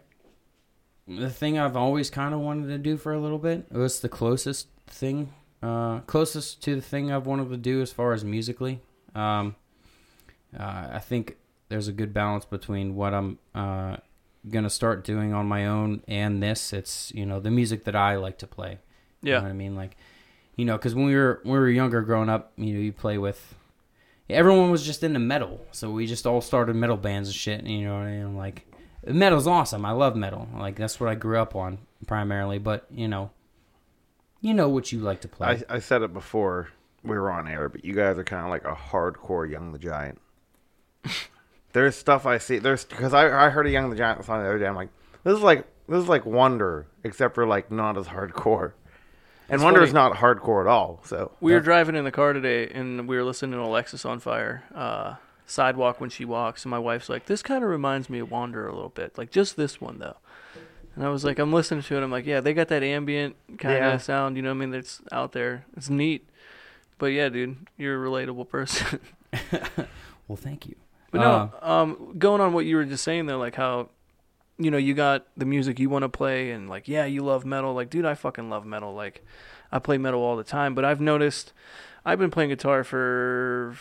the 1.08 1.30
thing 1.30 1.58
I've 1.60 1.76
always 1.76 2.10
kind 2.10 2.34
of 2.34 2.40
wanted 2.40 2.68
to 2.68 2.78
do 2.78 2.98
for 2.98 3.14
a 3.14 3.20
little 3.20 3.38
bit. 3.40 3.66
It 3.72 3.78
was 3.78 4.00
the 4.00 4.10
closest 4.10 4.68
thing, 4.88 5.34
uh, 5.62 6.00
closest 6.02 6.62
to 6.64 6.76
the 6.76 6.82
thing 6.82 7.12
I've 7.12 7.26
wanted 7.26 7.50
to 7.50 7.58
do 7.58 7.82
as 7.82 7.92
far 7.92 8.14
as 8.14 8.24
musically. 8.24 8.82
Um, 9.16 9.56
uh, 10.58 10.88
I 10.94 11.00
think 11.00 11.38
there's 11.70 11.88
a 11.88 11.92
good 11.94 12.14
balance 12.14 12.46
between 12.46 12.96
what 12.96 13.14
I'm 13.14 13.40
uh, 13.56 13.98
gonna 14.50 14.70
start 14.70 15.04
doing 15.04 15.34
on 15.34 15.46
my 15.48 15.66
own 15.66 16.04
and 16.08 16.42
this. 16.44 16.74
It's 16.74 17.12
you 17.16 17.26
know 17.26 17.40
the 17.40 17.52
music 17.52 17.84
that 17.86 17.96
I 17.96 18.16
like 18.18 18.38
to 18.40 18.48
play. 18.48 18.80
You 19.22 19.32
know 19.32 19.38
Yeah. 19.38 19.42
what 19.44 19.50
I 19.50 19.54
mean? 19.54 19.76
Like, 19.76 19.96
you 20.56 20.66
know, 20.66 20.78
because 20.78 20.94
when 20.96 21.06
we 21.06 21.16
were 21.16 21.40
when 21.44 21.54
we 21.54 21.60
were 21.60 21.70
younger, 21.70 22.02
growing 22.02 22.30
up, 22.30 22.54
you 22.58 22.74
know, 22.74 22.80
you 22.80 22.92
play 22.94 23.18
with. 23.18 23.56
Everyone 24.30 24.72
was 24.72 24.86
just 24.86 25.04
into 25.04 25.20
metal, 25.20 25.64
so 25.72 25.92
we 25.92 26.08
just 26.08 26.26
all 26.26 26.40
started 26.40 26.76
metal 26.78 26.96
bands 26.98 27.28
and 27.28 27.36
shit. 27.36 27.66
You 27.66 27.86
know, 27.86 27.98
and 28.02 28.38
like, 28.38 28.66
metal's 29.06 29.48
awesome. 29.48 29.86
I 29.86 29.92
love 29.92 30.16
metal. 30.16 30.48
Like 30.58 30.76
that's 30.76 31.00
what 31.00 31.10
I 31.10 31.16
grew 31.16 31.38
up 31.40 31.56
on 31.56 31.80
primarily. 32.08 32.58
But 32.60 32.86
you 32.92 33.08
know, 33.08 33.32
you 34.42 34.54
know 34.54 34.70
what 34.70 34.92
you 34.92 35.00
like 35.00 35.22
to 35.22 35.28
play. 35.28 35.64
I, 35.70 35.76
I 35.76 35.80
said 35.80 36.02
it 36.02 36.14
before 36.14 36.70
we 37.04 37.18
were 37.18 37.32
on 37.32 37.48
air, 37.48 37.70
but 37.70 37.84
you 37.84 37.94
guys 37.94 38.18
are 38.18 38.24
kind 38.24 38.44
of 38.46 38.50
like 38.50 38.66
a 38.66 38.76
hardcore 38.76 39.50
Young 39.50 39.72
the 39.72 39.80
Giant. 39.80 40.20
there's 41.74 41.96
stuff 41.96 42.26
I 42.26 42.38
see. 42.38 42.60
There's 42.60 42.86
because 42.86 43.14
I 43.14 43.46
I 43.46 43.50
heard 43.50 43.68
a 43.68 43.72
Young 43.72 43.90
the 43.90 43.96
Giant 43.96 44.24
song 44.26 44.42
the 44.42 44.48
other 44.50 44.60
day. 44.60 44.68
I'm 44.68 44.76
like, 44.76 44.90
this 45.24 45.34
is 45.36 45.42
like 45.44 45.66
this 45.88 46.02
is 46.02 46.08
like 46.08 46.26
Wonder, 46.26 46.88
except 47.04 47.36
for 47.36 47.46
like 47.46 47.72
not 47.72 47.98
as 47.98 48.08
hardcore. 48.08 48.74
And 49.50 49.56
It's 49.56 49.64
Wonder 49.64 49.82
funny. 49.82 49.90
is 49.90 49.94
not 49.94 50.14
hardcore 50.14 50.62
at 50.62 50.68
all. 50.68 51.02
So 51.06 51.32
We 51.42 51.52
were 51.54 51.60
driving 51.60 51.96
in 51.96 52.06
the 52.06 52.12
car 52.12 52.32
today, 52.32 52.70
and 52.70 53.08
we 53.10 53.18
were 53.18 53.26
listening 53.26 53.52
to 53.60 53.66
Alexisonfire, 53.66 54.62
uh, 54.74 55.16
"Sidewalk" 55.46 56.00
when 56.02 56.10
she 56.10 56.26
walks, 56.26 56.64
and 56.66 56.70
my 56.72 56.80
wife's 56.80 57.10
like, 57.10 57.26
"This 57.26 57.42
kind 57.44 57.64
of 57.64 57.70
reminds 57.70 58.10
me 58.10 58.20
of 58.20 58.32
Wander 58.32 58.68
a 58.68 58.74
little 58.74 58.90
bit, 58.90 59.18
like 59.18 59.32
just 59.32 59.56
this 59.58 59.80
one 59.82 60.00
though." 60.00 60.18
And 60.96 61.04
I 61.04 61.10
was 61.10 61.26
like, 61.26 61.40
I'm 61.40 61.52
listening 61.52 61.82
to 61.82 61.98
it. 61.98 62.04
I'm 62.04 62.12
like, 62.12 62.28
yeah, 62.28 62.40
they 62.40 62.54
got 62.54 62.68
that 62.68 62.84
ambient 62.84 63.36
kind 63.58 63.78
of 63.78 63.82
Yeah. 63.94 63.98
sound. 63.98 64.36
You 64.36 64.44
know 64.44 64.50
what 64.50 64.58
I 64.58 64.60
mean? 64.60 64.70
That's 64.70 65.02
out 65.12 65.32
there. 65.32 65.66
It's 65.76 65.90
neat. 65.90 66.30
But 67.00 67.08
yeah, 67.08 67.30
dude, 67.30 67.58
you're 67.78 68.06
a 68.06 68.08
relatable 68.08 68.48
person. 68.48 69.00
well, 70.28 70.36
thank 70.36 70.68
you. 70.68 70.76
But 71.10 71.22
no, 71.22 71.52
um, 71.64 72.14
going 72.20 72.42
on 72.42 72.54
what 72.54 72.66
you 72.66 72.76
were 72.76 72.86
just 72.86 73.04
saying 73.04 73.26
though, 73.26 73.40
like 73.40 73.56
how, 73.56 73.90
you 74.60 74.70
know, 74.70 74.78
you 74.78 74.94
got 74.94 75.26
the 75.36 75.46
music 75.46 75.80
you 75.80 75.90
want 75.90 76.04
to 76.04 76.10
play, 76.10 76.52
and 76.52 76.70
like, 76.70 76.88
yeah, 76.88 77.06
you 77.06 77.24
love 77.24 77.44
metal. 77.44 77.74
Like, 77.74 77.90
dude, 77.90 78.06
I 78.06 78.14
fucking 78.14 78.52
love 78.52 78.64
metal. 78.64 78.94
Like, 78.94 79.26
I 79.72 79.80
play 79.80 79.98
metal 79.98 80.22
all 80.22 80.36
the 80.36 80.44
time. 80.44 80.76
But 80.76 80.86
I've 80.86 81.02
noticed, 81.02 81.54
I've 82.06 82.20
been 82.20 82.30
playing 82.30 82.50
guitar 82.50 82.84
for 82.84 83.76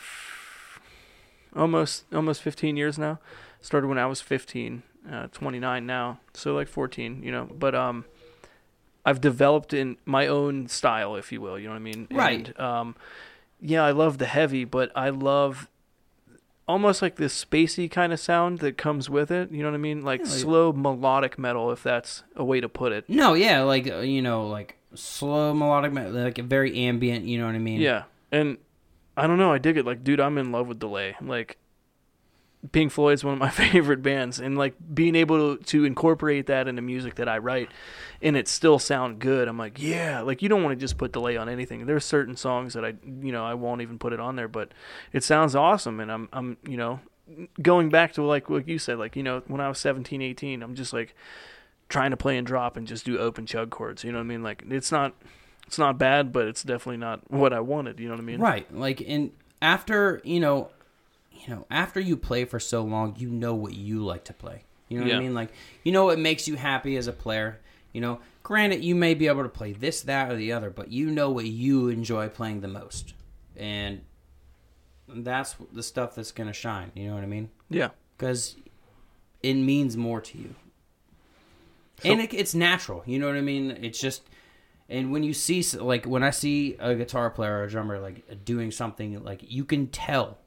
almost 1.57 2.05
almost 2.13 2.43
15 2.43 2.77
years 2.77 2.99
now. 2.99 3.19
Started 3.61 3.87
when 3.87 3.99
I 3.99 4.07
was 4.07 4.21
15, 4.21 4.83
uh, 5.11 5.27
29 5.29 5.87
now, 5.87 6.19
so 6.35 6.53
like 6.55 6.67
14, 6.69 7.23
you 7.23 7.31
know. 7.31 7.49
But 7.53 7.75
um, 7.77 8.05
I've 9.05 9.21
developed 9.21 9.73
in 9.73 9.97
my 10.05 10.27
own 10.27 10.67
style, 10.69 11.15
if 11.17 11.31
you 11.31 11.41
will. 11.41 11.59
You 11.59 11.67
know 11.67 11.75
what 11.75 11.77
I 11.77 11.83
mean? 11.83 12.09
Right. 12.11 12.49
And, 12.49 12.61
um, 12.61 12.97
yeah, 13.61 13.85
I 13.85 13.93
love 13.93 14.19
the 14.19 14.27
heavy, 14.27 14.65
but 14.65 14.91
I 14.97 15.11
love 15.11 15.69
almost 16.67 17.03
like 17.03 17.17
this 17.17 17.45
spacey 17.45 17.91
kind 17.91 18.13
of 18.13 18.19
sound 18.21 18.59
that 18.61 18.77
comes 18.77 19.09
with 19.11 19.31
it. 19.31 19.51
You 19.53 19.63
know 19.63 19.71
what 19.71 19.75
I 19.77 19.79
mean? 19.79 20.03
Like 20.03 20.21
Yeah, 20.21 20.27
like- 20.27 20.41
slow 20.41 20.73
melodic 20.73 21.39
metal, 21.39 21.71
if 21.71 21.83
that's 21.83 22.25
a 22.35 22.45
way 22.45 22.61
to 22.61 22.69
put 22.69 22.93
it. 22.93 23.09
No, 23.09 23.35
yeah, 23.35 23.63
like 23.63 23.89
uh, 23.89 23.99
you 23.99 24.23
know, 24.23 24.49
like 24.49 24.77
slow 24.95 25.55
melodic, 25.55 25.93
me- 25.93 26.07
like 26.07 26.39
very 26.39 26.77
ambient. 26.77 27.25
You 27.27 27.39
know 27.39 27.47
what 27.47 27.55
I 27.55 27.59
mean? 27.59 27.81
Yeah, 27.81 28.05
and 28.33 28.59
I 29.17 29.27
don't 29.27 29.39
know. 29.39 29.53
I 29.53 29.59
dig 29.59 29.77
it. 29.77 29.85
Like, 29.85 30.05
dude, 30.05 30.21
I'm 30.21 30.39
in 30.39 30.53
love 30.53 30.69
with 30.69 30.79
delay. 30.79 31.17
Like, 31.21 31.59
Pink 32.71 32.93
Floyd's 32.93 33.25
one 33.25 33.35
of 33.35 33.41
my 33.41 33.51
favorite 33.51 34.03
bands, 34.03 34.39
and 34.39 34.57
like 34.57 34.75
being 34.95 35.17
able 35.17 35.57
to, 35.57 35.63
to 35.65 35.85
incorporate 35.85 36.47
that 36.47 36.69
into 36.69 36.81
music 36.81 37.17
that 37.17 37.29
I 37.29 37.39
write, 37.39 37.71
and 38.21 38.37
it 38.37 38.47
still 38.49 38.79
sound 38.79 39.19
good. 39.19 39.49
I'm 39.49 39.59
like, 39.59 39.83
yeah. 39.83 40.21
Like, 40.21 40.43
you 40.43 40.49
don't 40.49 40.63
want 40.63 40.79
to 40.79 40.81
just 40.81 40.97
put 40.97 41.13
delay 41.13 41.37
on 41.37 41.49
anything. 41.49 41.87
There's 41.87 42.05
certain 42.05 42.37
songs 42.37 42.75
that 42.75 42.85
I, 42.85 42.95
you 43.05 43.33
know, 43.33 43.45
I 43.45 43.55
won't 43.55 43.83
even 43.83 43.99
put 43.99 44.13
it 44.13 44.21
on 44.21 44.37
there, 44.37 44.49
but 44.49 44.73
it 45.13 45.25
sounds 45.25 45.55
awesome. 45.55 45.99
And 46.01 46.11
I'm, 46.11 46.29
I'm, 46.33 46.57
you 46.67 46.77
know, 46.77 47.01
going 47.61 47.91
back 47.91 48.13
to 48.15 48.23
like 48.23 48.49
what 48.49 48.69
you 48.69 48.79
said, 48.79 48.99
like 48.99 49.17
you 49.17 49.23
know, 49.23 49.43
when 49.47 49.61
I 49.61 49.69
was 49.69 49.79
17, 49.79 50.23
18, 50.23 50.63
I'm 50.63 50.75
just 50.75 50.93
like 50.93 51.15
trying 51.89 52.11
to 52.11 52.17
play 52.17 52.39
and 52.39 52.47
drop 52.47 52.77
and 52.77 52.87
just 52.87 53.05
do 53.05 53.19
open 53.19 53.47
chug 53.47 53.71
chords. 53.71 54.05
You 54.05 54.13
know 54.13 54.19
what 54.19 54.25
I 54.25 54.29
mean? 54.29 54.43
Like, 54.43 54.65
it's 54.69 54.93
not. 54.93 55.15
It's 55.73 55.79
not 55.79 55.97
bad, 55.97 56.33
but 56.35 56.49
it's 56.49 56.63
definitely 56.63 56.99
not 56.99 57.31
what 57.31 57.55
I 57.55 57.61
wanted. 57.61 57.99
You 57.99 58.09
know 58.09 58.13
what 58.13 58.21
I 58.21 58.25
mean? 58.25 58.41
Right. 58.41 58.71
Like, 58.77 59.01
and 59.09 59.31
after 59.63 60.21
you 60.23 60.39
know, 60.39 60.69
you 61.33 61.49
know, 61.55 61.65
after 61.71 61.99
you 61.99 62.15
play 62.19 62.45
for 62.45 62.61
so 62.61 62.83
long, 62.83 63.15
you 63.17 63.31
know 63.31 63.55
what 63.55 63.73
you 63.73 64.05
like 64.05 64.25
to 64.25 64.35
play. 64.35 64.65
You 64.91 64.99
know 64.99 65.05
what 65.05 65.13
Yeah. 65.13 65.17
I 65.17 65.21
mean? 65.21 65.33
Like, 65.33 65.49
you 65.83 65.91
know 65.91 66.05
what 66.05 66.19
makes 66.19 66.47
you 66.47 66.57
happy 66.57 66.99
as 66.99 67.07
a 67.07 67.13
player. 67.13 67.59
You 67.95 68.03
know, 68.03 68.21
granted, 68.43 68.85
you 68.85 68.95
may 68.95 69.15
be 69.15 69.29
able 69.29 69.45
to 69.45 69.49
play 69.49 69.73
this, 69.73 70.03
that, 70.03 70.31
or 70.31 70.37
the 70.37 70.53
other, 70.53 70.69
but 70.69 70.93
you 70.93 71.11
know 71.11 71.31
what 71.31 71.47
you 71.47 71.89
enjoy 71.89 72.29
playing 72.29 72.61
the 72.61 72.69
most, 72.69 73.15
and 73.57 74.03
that's 75.09 75.57
the 75.73 75.83
stuff 75.83 76.15
that's 76.15 76.33
gonna 76.33 76.53
shine. 76.53 76.93
You 76.95 77.09
know 77.09 77.15
what 77.15 77.23
I 77.25 77.29
mean? 77.29 77.49
Yeah. 77.71 77.89
because 78.19 78.57
it 79.43 79.55
means 79.55 79.97
more 79.97 80.21
to 80.21 80.37
you. 80.37 80.55
and 82.05 82.21
it, 82.21 82.35
it's 82.35 82.55
natural, 82.55 83.03
you 83.07 83.19
know 83.19 83.27
what 83.27 83.37
I 83.37 83.41
mean? 83.41 83.71
It's 83.71 83.99
just, 83.99 84.21
and 84.93 85.11
when 85.11 85.23
you 85.25 85.33
see, 85.33 85.63
like, 85.79 86.05
when 86.05 86.23
I 86.23 86.31
see 86.31 86.77
a 86.79 86.95
guitar 86.95 87.31
player 87.31 87.59
or 87.59 87.65
a 87.65 87.69
drummer, 87.71 87.99
like, 87.99 88.45
doing 88.45 88.71
something, 88.71 89.25
like, 89.25 89.41
you 89.43 89.65
can 89.65 89.87
tell. 89.89 90.39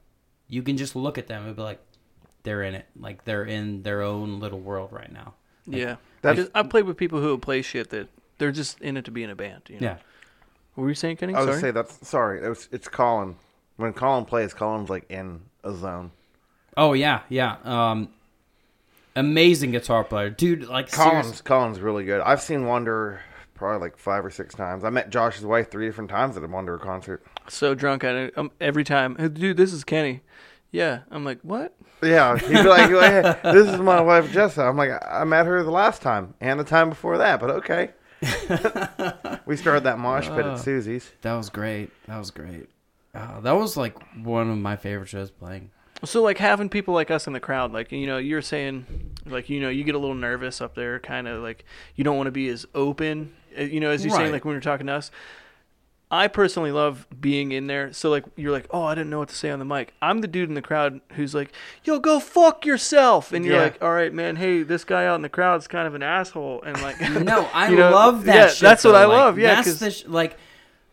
You 0.48 0.62
can 0.62 0.76
just 0.76 0.94
look 0.94 1.18
at 1.18 1.26
them 1.26 1.44
and 1.46 1.56
be 1.56 1.62
like, 1.62 1.80
they're 2.44 2.62
in 2.62 2.74
it. 2.74 2.86
Like, 2.98 3.24
they're 3.24 3.44
in 3.44 3.82
their 3.82 4.02
own 4.02 4.38
little 4.40 4.60
world 4.60 4.92
right 4.92 5.10
now. 5.12 5.34
Yeah. 5.66 5.96
that 6.22 6.36
That's- 6.36 6.48
I, 6.54 6.60
I 6.60 6.62
played 6.62 6.84
with 6.84 6.96
people 6.96 7.20
who 7.20 7.36
play 7.38 7.60
shit 7.62 7.90
that 7.90 8.08
they're 8.38 8.52
just 8.52 8.80
in 8.80 8.96
it 8.96 9.04
to 9.06 9.10
be 9.10 9.24
in 9.24 9.30
a 9.30 9.34
band. 9.34 9.62
You 9.68 9.80
know? 9.80 9.86
Yeah. 9.86 9.96
What 10.76 10.84
were 10.84 10.88
you 10.90 10.94
saying, 10.94 11.16
Kenny? 11.16 11.34
I 11.34 11.38
was 11.40 11.46
Sorry. 11.46 11.54
gonna 11.60 11.66
say 11.68 11.70
that's 11.72 12.08
sorry. 12.08 12.44
It 12.44 12.48
was, 12.48 12.68
it's 12.70 12.86
Colin. 12.86 13.34
When 13.76 13.92
Colin 13.92 14.24
plays, 14.26 14.54
Colin's 14.54 14.88
like 14.88 15.10
in 15.10 15.40
a 15.64 15.74
zone. 15.74 16.12
Oh, 16.76 16.92
yeah, 16.92 17.22
yeah. 17.28 17.56
Um, 17.64 18.10
amazing 19.16 19.70
guitar 19.72 20.04
player. 20.04 20.30
Dude, 20.30 20.66
like, 20.68 20.92
Colin's 20.92 21.24
serious- 21.26 21.40
Colin's 21.42 21.80
really 21.80 22.04
good. 22.04 22.20
I've 22.20 22.40
seen 22.42 22.66
Wanderer 22.66 23.20
probably 23.56 23.80
like 23.80 23.96
five 23.98 24.24
or 24.24 24.30
six 24.30 24.54
times. 24.54 24.84
I 24.84 24.90
met 24.90 25.10
Josh's 25.10 25.44
wife 25.44 25.70
three 25.70 25.86
different 25.86 26.10
times 26.10 26.36
at 26.36 26.44
a 26.44 26.46
Wanderer 26.46 26.78
concert. 26.78 27.24
so 27.48 27.74
drunk 27.74 28.04
at 28.04 28.14
it 28.14 28.38
um, 28.38 28.50
every 28.60 28.84
time. 28.84 29.16
"Hey, 29.16 29.28
Dude, 29.28 29.56
this 29.56 29.72
is 29.72 29.82
Kenny. 29.84 30.20
Yeah. 30.70 31.00
I'm 31.10 31.24
like, 31.24 31.40
what? 31.42 31.74
Yeah, 32.02 32.36
he'd 32.36 32.48
be 32.48 32.62
like, 32.62 32.90
hey, 32.90 33.36
"This 33.52 33.68
is 33.68 33.78
my 33.78 34.00
wife 34.00 34.30
Jessa." 34.32 34.68
I'm 34.68 34.76
like, 34.76 34.90
"I 35.08 35.24
met 35.24 35.46
her 35.46 35.62
the 35.62 35.70
last 35.70 36.02
time 36.02 36.34
and 36.40 36.60
the 36.60 36.64
time 36.64 36.90
before 36.90 37.18
that, 37.18 37.40
but 37.40 37.50
okay." 37.50 37.90
we 39.46 39.56
started 39.56 39.84
that 39.84 39.98
mosh 39.98 40.28
pit 40.28 40.44
at 40.46 40.58
Susie's. 40.58 41.10
That 41.22 41.34
was 41.34 41.50
great. 41.50 41.90
That 42.06 42.18
was 42.18 42.30
great. 42.30 42.68
Uh, 43.14 43.40
that 43.40 43.52
was, 43.52 43.76
like, 43.76 43.96
one 44.24 44.50
of 44.50 44.58
my 44.58 44.76
favorite 44.76 45.08
shows 45.08 45.30
playing. 45.30 45.70
So 46.04 46.22
like 46.22 46.36
having 46.36 46.68
people 46.68 46.92
like 46.92 47.10
us 47.10 47.26
in 47.26 47.32
the 47.32 47.40
crowd, 47.40 47.72
like 47.72 47.90
you 47.90 48.06
know, 48.06 48.18
you're 48.18 48.42
saying, 48.42 48.84
like 49.24 49.48
you 49.48 49.60
know, 49.60 49.70
you 49.70 49.82
get 49.82 49.94
a 49.94 49.98
little 49.98 50.14
nervous 50.14 50.60
up 50.60 50.74
there, 50.74 50.98
kind 51.00 51.26
of 51.26 51.42
like 51.42 51.64
you 51.94 52.04
don't 52.04 52.18
want 52.18 52.26
to 52.26 52.32
be 52.32 52.48
as 52.48 52.66
open, 52.74 53.34
you 53.58 53.80
know, 53.80 53.90
as 53.90 54.04
you're 54.04 54.14
saying, 54.14 54.32
like 54.32 54.44
when 54.44 54.54
you're 54.54 54.60
talking 54.60 54.86
to 54.86 54.92
us. 54.94 55.10
I 56.08 56.28
personally 56.28 56.70
love 56.70 57.04
being 57.20 57.50
in 57.50 57.66
there. 57.66 57.92
So 57.92 58.10
like 58.10 58.24
you're 58.36 58.52
like, 58.52 58.66
oh, 58.70 58.84
I 58.84 58.94
didn't 58.94 59.10
know 59.10 59.18
what 59.18 59.28
to 59.30 59.34
say 59.34 59.50
on 59.50 59.58
the 59.58 59.64
mic. 59.64 59.92
I'm 60.00 60.20
the 60.20 60.28
dude 60.28 60.48
in 60.48 60.54
the 60.54 60.62
crowd 60.62 61.00
who's 61.14 61.34
like, 61.34 61.50
yo, 61.82 61.98
go 61.98 62.20
fuck 62.20 62.64
yourself, 62.64 63.32
and 63.32 63.44
you're 63.44 63.56
Yeah. 63.56 63.62
like, 63.62 63.82
all 63.82 63.92
right, 63.92 64.14
man, 64.14 64.36
hey, 64.36 64.62
this 64.62 64.84
guy 64.84 65.04
out 65.06 65.16
in 65.16 65.22
the 65.22 65.28
crowd's 65.28 65.66
kind 65.66 65.84
of 65.88 65.96
an 65.96 66.04
asshole, 66.04 66.62
and 66.62 66.80
like, 66.80 67.00
No, 67.10 67.48
I 67.52 67.70
You 67.70 67.76
know, 67.78 67.90
love 67.90 68.22
that. 68.26 68.34
yeah, 68.36 68.46
shit, 68.50 68.60
that's 68.60 68.84
what. 68.84 68.94
I 68.94 69.04
Like, 69.06 69.16
love, 69.18 69.38
yeah, 69.40 69.56
that's 69.56 69.80
the 69.80 69.90
sh- 69.90 70.04
like, 70.06 70.38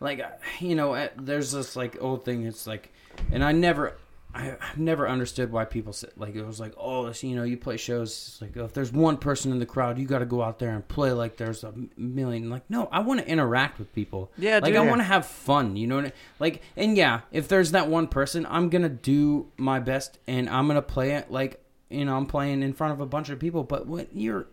like 0.00 0.18
uh, 0.18 0.30
you 0.58 0.74
know, 0.74 0.94
uh, 0.94 1.06
there's 1.16 1.52
this 1.52 1.76
like 1.76 1.96
old 2.02 2.24
thing. 2.24 2.44
It's 2.44 2.66
like, 2.66 2.92
and 3.30 3.44
I 3.44 3.52
never, 3.52 3.96
I, 4.34 4.56
I've 4.60 4.78
never 4.78 5.08
understood 5.08 5.52
why 5.52 5.64
people 5.64 5.92
say 5.92 6.08
like 6.16 6.34
it 6.34 6.44
was 6.44 6.58
like, 6.58 6.74
oh, 6.76 7.12
you 7.20 7.36
know, 7.36 7.44
you 7.44 7.56
play 7.56 7.76
shows. 7.76 8.36
Like 8.40 8.56
if 8.56 8.72
there's 8.72 8.92
one 8.92 9.16
person 9.16 9.52
in 9.52 9.58
the 9.60 9.66
crowd, 9.66 9.98
you 9.98 10.06
got 10.06 10.18
to 10.18 10.26
go 10.26 10.42
out 10.42 10.58
there 10.58 10.70
and 10.70 10.86
play 10.88 11.12
like 11.12 11.36
there's 11.36 11.62
a 11.62 11.72
million. 11.96 12.50
Like, 12.50 12.68
no, 12.68 12.88
I 12.90 13.00
want 13.00 13.20
to 13.20 13.28
interact 13.28 13.78
with 13.78 13.94
people. 13.94 14.32
Yeah, 14.36 14.54
like 14.62 14.72
dude. 14.72 14.76
I 14.82 14.86
want 14.86 15.00
to 15.00 15.04
have 15.04 15.24
fun. 15.26 15.76
You 15.76 15.86
know, 15.86 15.96
what 15.96 16.06
I- 16.06 16.12
like, 16.40 16.62
and 16.76 16.96
yeah, 16.96 17.20
if 17.32 17.46
there's 17.48 17.70
that 17.70 17.88
one 17.88 18.08
person, 18.08 18.46
I'm 18.50 18.68
gonna 18.70 18.88
do 18.88 19.50
my 19.56 19.78
best 19.78 20.18
and 20.26 20.48
I'm 20.50 20.66
gonna 20.66 20.82
play 20.82 21.12
it 21.12 21.30
like. 21.30 21.60
You 21.90 22.04
know, 22.06 22.16
I'm 22.16 22.26
playing 22.26 22.62
in 22.64 22.72
front 22.72 22.92
of 22.94 23.00
a 23.00 23.06
bunch 23.06 23.28
of 23.28 23.38
people, 23.38 23.62
but 23.62 23.86
when 23.86 24.08
you're 24.12 24.46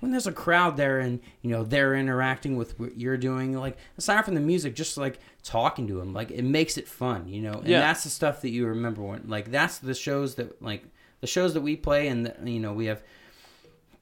when 0.00 0.10
there's 0.12 0.26
a 0.26 0.32
crowd 0.32 0.76
there 0.76 0.98
and 1.00 1.20
you 1.42 1.50
know 1.50 1.64
they're 1.64 1.94
interacting 1.94 2.56
with 2.56 2.78
what 2.78 2.96
you're 2.96 3.16
doing 3.16 3.52
like 3.56 3.76
aside 3.96 4.24
from 4.24 4.34
the 4.34 4.40
music 4.40 4.74
just 4.74 4.96
like 4.96 5.18
talking 5.42 5.86
to 5.88 5.94
them 5.94 6.12
like 6.12 6.30
it 6.30 6.42
makes 6.44 6.76
it 6.78 6.86
fun 6.88 7.28
you 7.28 7.40
know 7.42 7.52
and 7.54 7.66
Yeah. 7.68 7.80
that's 7.80 8.04
the 8.04 8.10
stuff 8.10 8.40
that 8.42 8.50
you 8.50 8.66
remember 8.66 9.02
when 9.02 9.28
like 9.28 9.50
that's 9.50 9.78
the 9.78 9.94
shows 9.94 10.34
that 10.36 10.60
like 10.62 10.84
the 11.20 11.26
shows 11.26 11.54
that 11.54 11.62
we 11.62 11.74
play 11.76 12.08
and 12.08 12.26
the, 12.26 12.50
you 12.50 12.60
know 12.60 12.72
we 12.72 12.86
have 12.86 13.02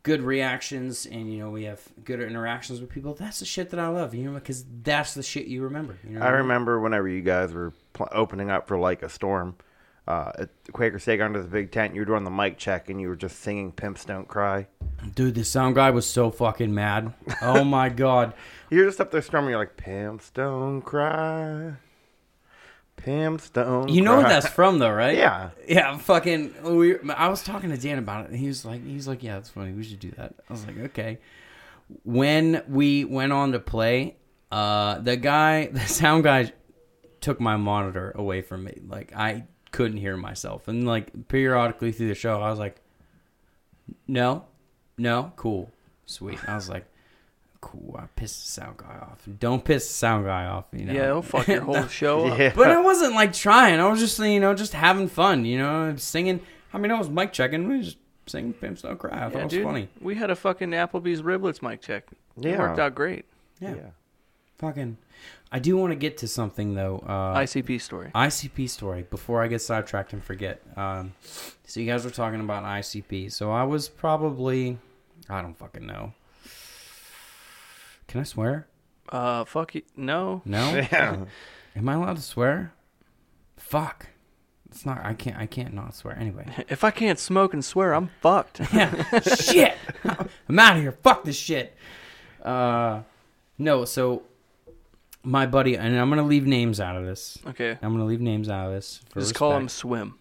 good 0.03 0.21
reactions 0.23 1.05
and 1.07 1.33
you 1.33 1.39
know 1.41 1.51
we 1.51 1.65
have 1.65 1.81
good 2.05 2.21
interactions 2.21 2.81
with 2.81 2.89
people 2.91 3.15
that's 3.15 3.41
the 3.41 3.45
shit 3.45 3.71
that 3.71 3.81
i 3.81 3.89
love 3.89 4.15
you 4.15 4.23
know 4.25 4.35
because 4.35 4.65
that's 4.85 5.15
the 5.15 5.23
shit 5.23 5.47
you 5.47 5.63
remember 5.63 5.97
you 6.05 6.11
know 6.11 6.21
what 6.21 6.29
I 6.29 6.31
mean? 6.33 6.39
remember 6.43 6.79
whenever 6.81 7.09
you 7.09 7.23
guys 7.23 7.53
were 7.53 7.73
pl- 7.93 8.09
opening 8.13 8.49
up 8.51 8.69
for 8.69 8.79
like 8.79 9.03
a 9.03 9.09
storm 9.09 9.57
uh, 10.07 10.33
at 10.39 10.51
Quaker 10.73 10.99
Steak 10.99 11.21
under 11.21 11.43
the 11.43 11.49
big 11.49 11.73
tent. 11.73 11.95
You 11.95 12.01
were 12.01 12.05
doing 12.05 12.25
the 12.25 12.31
mic 12.31 12.59
check 12.59 12.89
and 12.91 13.01
you 13.01 13.09
were 13.09 13.17
just 13.17 13.41
singing 13.41 13.73
"Pimps 13.73 14.05
Don't 14.05 14.29
Cry." 14.29 14.67
dude 15.15 15.35
the 15.35 15.45
sound 15.45 15.75
guy 15.75 15.91
was 15.91 16.07
so 16.07 16.31
fucking 16.31 16.75
mad 16.75 17.13
oh 17.43 17.63
my 17.63 17.89
god 18.05 18.33
You're 18.71 18.87
just 18.87 19.01
up 19.01 19.11
there 19.11 19.23
strumming. 19.23 19.51
You're 19.51 19.59
like, 19.59 19.77
"Pimps 19.77 20.31
don't 20.31 20.81
cry, 20.83 21.75
pimps 22.97 23.51
don't." 23.51 23.89
you 23.89 24.01
know 24.01 24.17
what 24.17 24.29
that's 24.29 24.49
from 24.49 24.79
though 24.79 24.91
right 24.91 25.17
Yeah. 25.17 25.51
Yeah, 25.69 25.97
fucking. 25.99 26.55
We, 26.63 26.99
I 27.11 27.29
was 27.29 27.43
talking 27.43 27.71
to 27.71 27.77
Dan 27.77 27.99
about 27.99 28.25
it, 28.25 28.31
and 28.31 28.39
he 28.39 28.47
was 28.49 28.65
like, 28.65 28.85
"He's 28.85 29.07
like, 29.07 29.23
yeah, 29.23 29.35
that's 29.35 29.51
funny. 29.51 29.73
We 29.73 29.85
should 29.85 30.01
do 30.01 30.11
that." 30.13 30.35
I 30.49 30.53
was 30.53 30.67
like, 30.67 30.79
"Okay." 30.79 31.19
When 32.03 32.63
we 32.69 33.05
went 33.05 33.33
on 33.33 33.53
to 33.53 33.61
play, 33.61 34.17
uh, 34.51 34.99
the 34.99 35.17
guy, 35.17 35.67
the 35.73 35.81
sound 35.81 36.25
guy, 36.25 36.53
took 37.21 37.41
my 37.41 37.57
monitor 37.57 38.13
away 38.17 38.43
from 38.43 38.65
me. 38.65 38.81
Like 38.87 39.13
I 39.15 39.45
couldn't 39.77 39.99
hear 39.99 40.17
myself, 40.17 40.69
and 40.69 40.87
like 40.87 41.29
periodically 41.29 41.93
through 41.93 42.09
the 42.09 42.15
show, 42.15 42.41
I 42.43 42.51
was 42.51 42.59
like, 42.59 42.77
"No, 44.09 44.45
no, 44.99 45.33
cool, 45.37 45.71
sweet." 46.07 46.39
I 46.49 46.55
was 46.55 46.69
like. 46.69 46.85
Cool. 47.63 47.97
I 47.99 48.05
pissed 48.15 48.45
the 48.45 48.49
sound 48.53 48.77
guy 48.77 48.97
off. 49.03 49.27
Don't 49.41 49.65
piss 49.65 49.89
the 49.89 49.95
sound 49.95 50.25
guy 50.25 50.45
off. 50.45 50.67
You 50.73 50.85
know. 50.85 50.93
yeah, 50.93 51.05
he'll 51.07 51.23
fuck 51.23 51.49
your 51.49 51.63
whole 51.65 51.89
show 51.89 52.27
up. 52.27 52.39
Yeah. 52.39 52.53
But 52.55 52.71
I 52.71 52.81
wasn't 52.81 53.15
like 53.15 53.33
trying. 53.33 53.81
I 53.81 53.89
was 53.89 53.99
just 53.99 54.21
you 54.21 54.39
know 54.39 54.55
just 54.55 54.73
having 54.73 55.09
fun. 55.09 55.45
You 55.45 55.59
know, 55.59 55.97
singing. 55.97 56.41
I 56.73 56.79
mean, 56.79 56.93
I 56.93 56.99
was 56.99 57.09
mic 57.11 57.33
checking. 57.33 57.67
We 57.67 57.81
just 57.83 57.97
singing 58.27 58.53
"Pimps 58.53 58.83
Don't 58.83 58.97
Cry." 58.99 59.11
I 59.11 59.31
thought 59.31 59.41
it 59.41 59.45
was 59.45 59.53
dude, 59.53 59.65
funny. 59.65 59.89
we 60.01 60.15
had 60.15 60.31
a 60.31 60.37
fucking 60.37 60.71
Applebee's 60.71 61.23
riblets 61.23 61.61
mic 61.61 61.81
check. 61.81 62.05
It 62.37 62.45
Yeah. 62.51 62.59
worked 62.59 62.79
out 62.79 62.95
great. 62.95 63.25
Yeah, 63.59 63.75
Yeah. 63.75 63.83
Fucking. 64.59 64.99
I 65.53 65.59
do 65.59 65.77
want 65.77 65.93
to 65.93 65.97
get 65.97 66.19
to 66.19 66.29
something 66.29 66.75
though. 66.75 66.99
Uh, 67.07 67.37
ICP 67.39 67.81
story. 67.81 68.11
ICP 68.15 68.69
story 68.69 69.03
before 69.09 69.43
I 69.43 69.49
get 69.49 69.61
sidetracked 69.63 70.13
and 70.13 70.23
forget. 70.23 70.61
Um, 70.77 71.13
so 71.67 71.81
you 71.81 71.87
guys 71.87 72.05
were 72.05 72.11
talking 72.11 72.41
about 72.41 72.65
ICP. 72.65 73.33
So 73.33 73.51
I 73.53 73.63
was 73.65 73.89
probably, 73.89 74.79
I 75.29 75.43
don't 75.43 75.57
fucking 75.57 75.87
know, 75.87 76.13
Can 78.09 78.21
I 78.21 78.25
swear? 78.25 78.67
Uh, 79.09 79.45
fuck 79.45 79.75
you. 79.75 79.83
No. 79.97 80.43
No. 80.45 80.75
Yeah. 80.75 81.25
Am 81.77 81.89
I 81.89 81.95
allowed 81.95 82.17
to 82.17 82.23
swear? 82.23 82.73
Fuck. 83.57 84.09
It's 84.71 84.85
not. 84.85 85.05
I 85.05 85.15
can't. 85.15 85.37
I 85.37 85.47
can't 85.47 85.73
not 85.75 85.95
swear. 85.95 86.19
Anyway. 86.19 86.47
If 86.69 86.83
I 86.85 86.91
can't 86.91 87.19
smoke 87.19 87.55
and 87.55 87.65
swear, 87.65 87.95
I'm 87.95 88.11
fucked. 88.21 88.61
Yeah. 88.73 89.21
shit. 89.21 89.75
I'm 90.49 90.59
out 90.59 90.77
of 90.77 90.83
here. 90.83 90.93
Fuck 90.93 91.25
this 91.25 91.37
shit. 91.37 91.77
Uh, 92.43 93.03
no. 93.59 93.85
So, 93.85 94.23
my 95.27 95.45
buddy, 95.45 95.77
and 95.77 95.99
I'm 95.99 96.09
gonna 96.09 96.23
leave 96.23 96.47
names 96.47 96.81
out 96.81 96.97
of 96.97 97.05
this. 97.05 97.37
okay. 97.47 97.77
I'm 97.83 97.93
gonna 97.93 98.05
leave 98.07 98.21
names 98.21 98.49
out 98.49 98.69
of 98.69 98.73
this. 98.75 99.01
Just 99.15 99.35
call 99.35 99.57
him. 99.57 99.69
Swim. 99.69 100.15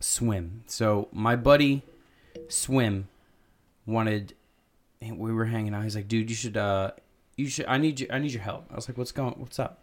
Swim. 0.00 0.64
So 0.66 1.08
my 1.12 1.36
buddy, 1.36 1.82
Swim, 2.48 3.08
wanted. 3.86 4.34
We 5.00 5.32
were 5.32 5.44
hanging 5.44 5.74
out. 5.74 5.82
He's 5.84 5.94
like, 5.94 6.08
"Dude, 6.08 6.30
you 6.30 6.36
should. 6.36 6.56
uh 6.56 6.92
You 7.36 7.48
should. 7.48 7.66
I 7.66 7.76
need 7.78 8.00
you. 8.00 8.06
I 8.10 8.18
need 8.18 8.32
your 8.32 8.42
help." 8.42 8.64
I 8.72 8.74
was 8.76 8.88
like, 8.88 8.96
"What's 8.96 9.12
going? 9.12 9.34
What's 9.36 9.58
up?" 9.58 9.82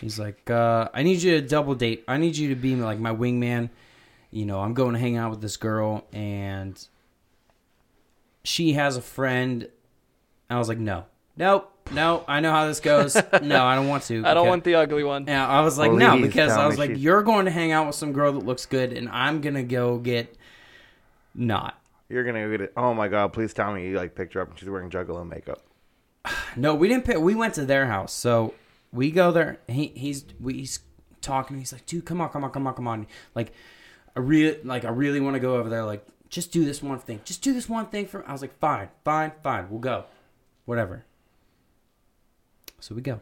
He's 0.00 0.18
like, 0.18 0.48
uh, 0.50 0.88
"I 0.94 1.02
need 1.02 1.22
you 1.22 1.40
to 1.40 1.46
double 1.46 1.74
date. 1.74 2.04
I 2.06 2.16
need 2.18 2.36
you 2.36 2.50
to 2.50 2.54
be 2.54 2.76
like 2.76 2.98
my 3.00 3.12
wingman. 3.12 3.70
You 4.30 4.46
know, 4.46 4.60
I'm 4.60 4.74
going 4.74 4.92
to 4.92 5.00
hang 5.00 5.16
out 5.16 5.30
with 5.30 5.40
this 5.40 5.56
girl, 5.56 6.04
and 6.12 6.80
she 8.44 8.74
has 8.74 8.96
a 8.96 9.02
friend." 9.02 9.68
I 10.48 10.58
was 10.58 10.68
like, 10.68 10.78
"No, 10.78 11.04
nope, 11.36 11.72
no. 11.92 12.24
I 12.28 12.40
know 12.40 12.50
how 12.50 12.66
this 12.66 12.80
goes. 12.80 13.14
No, 13.42 13.64
I 13.64 13.74
don't 13.74 13.88
want 13.88 14.04
to. 14.04 14.22
I 14.26 14.34
don't 14.34 14.46
want 14.48 14.64
the 14.64 14.74
ugly 14.76 15.04
one. 15.04 15.26
yeah, 15.26 15.46
I 15.46 15.60
was 15.62 15.78
like, 15.78 15.92
no, 15.92 16.20
because 16.20 16.50
tell 16.50 16.60
I 16.60 16.62
me 16.64 16.68
was 16.68 16.78
like, 16.78 16.90
she's- 16.90 17.00
you're 17.00 17.22
going 17.22 17.44
to 17.46 17.50
hang 17.50 17.72
out 17.72 17.86
with 17.86 17.96
some 17.96 18.12
girl 18.12 18.32
that 18.32 18.44
looks 18.44 18.66
good, 18.66 18.92
and 18.92 19.08
I'm 19.08 19.40
gonna 19.40 19.62
go 19.62 19.98
get 19.98 20.36
not. 21.34 21.80
You're 22.08 22.24
gonna 22.24 22.44
go 22.44 22.50
get 22.50 22.60
it. 22.62 22.72
Oh 22.76 22.92
my 22.94 23.08
god! 23.08 23.32
Please 23.32 23.54
tell 23.54 23.72
me 23.72 23.88
you 23.88 23.96
like 23.96 24.14
picked 24.14 24.34
her 24.34 24.40
up 24.40 24.50
and 24.50 24.58
she's 24.58 24.68
wearing 24.68 24.90
Juggalo 24.90 25.28
makeup. 25.28 25.62
No, 26.56 26.74
we 26.74 26.88
didn't. 26.88 27.04
Pick, 27.04 27.18
we 27.18 27.36
went 27.36 27.54
to 27.54 27.64
their 27.64 27.86
house, 27.86 28.12
so 28.12 28.54
we 28.92 29.12
go 29.12 29.30
there. 29.30 29.58
He 29.68 29.92
he's 29.94 30.24
we, 30.40 30.54
he's 30.54 30.80
talking. 31.20 31.58
He's 31.58 31.72
like, 31.72 31.86
dude, 31.86 32.04
come 32.04 32.20
on, 32.20 32.28
come 32.30 32.42
on, 32.42 32.50
come 32.50 32.66
on, 32.66 32.74
come 32.74 32.88
on. 32.88 33.06
Like, 33.36 33.52
I 34.16 34.20
really 34.20 34.58
like. 34.64 34.84
I 34.84 34.88
really 34.90 35.20
want 35.20 35.34
to 35.34 35.40
go 35.40 35.54
over 35.54 35.68
there. 35.68 35.84
Like, 35.84 36.04
just 36.28 36.50
do 36.50 36.64
this 36.64 36.82
one 36.82 36.98
thing. 36.98 37.20
Just 37.24 37.42
do 37.42 37.52
this 37.52 37.68
one 37.68 37.86
thing 37.86 38.06
for. 38.06 38.28
I 38.28 38.32
was 38.32 38.42
like, 38.42 38.58
fine, 38.58 38.88
fine, 39.04 39.30
fine. 39.44 39.70
We'll 39.70 39.78
go. 39.78 40.06
Whatever. 40.64 41.04
So 42.80 42.94
we 42.94 43.02
go, 43.02 43.20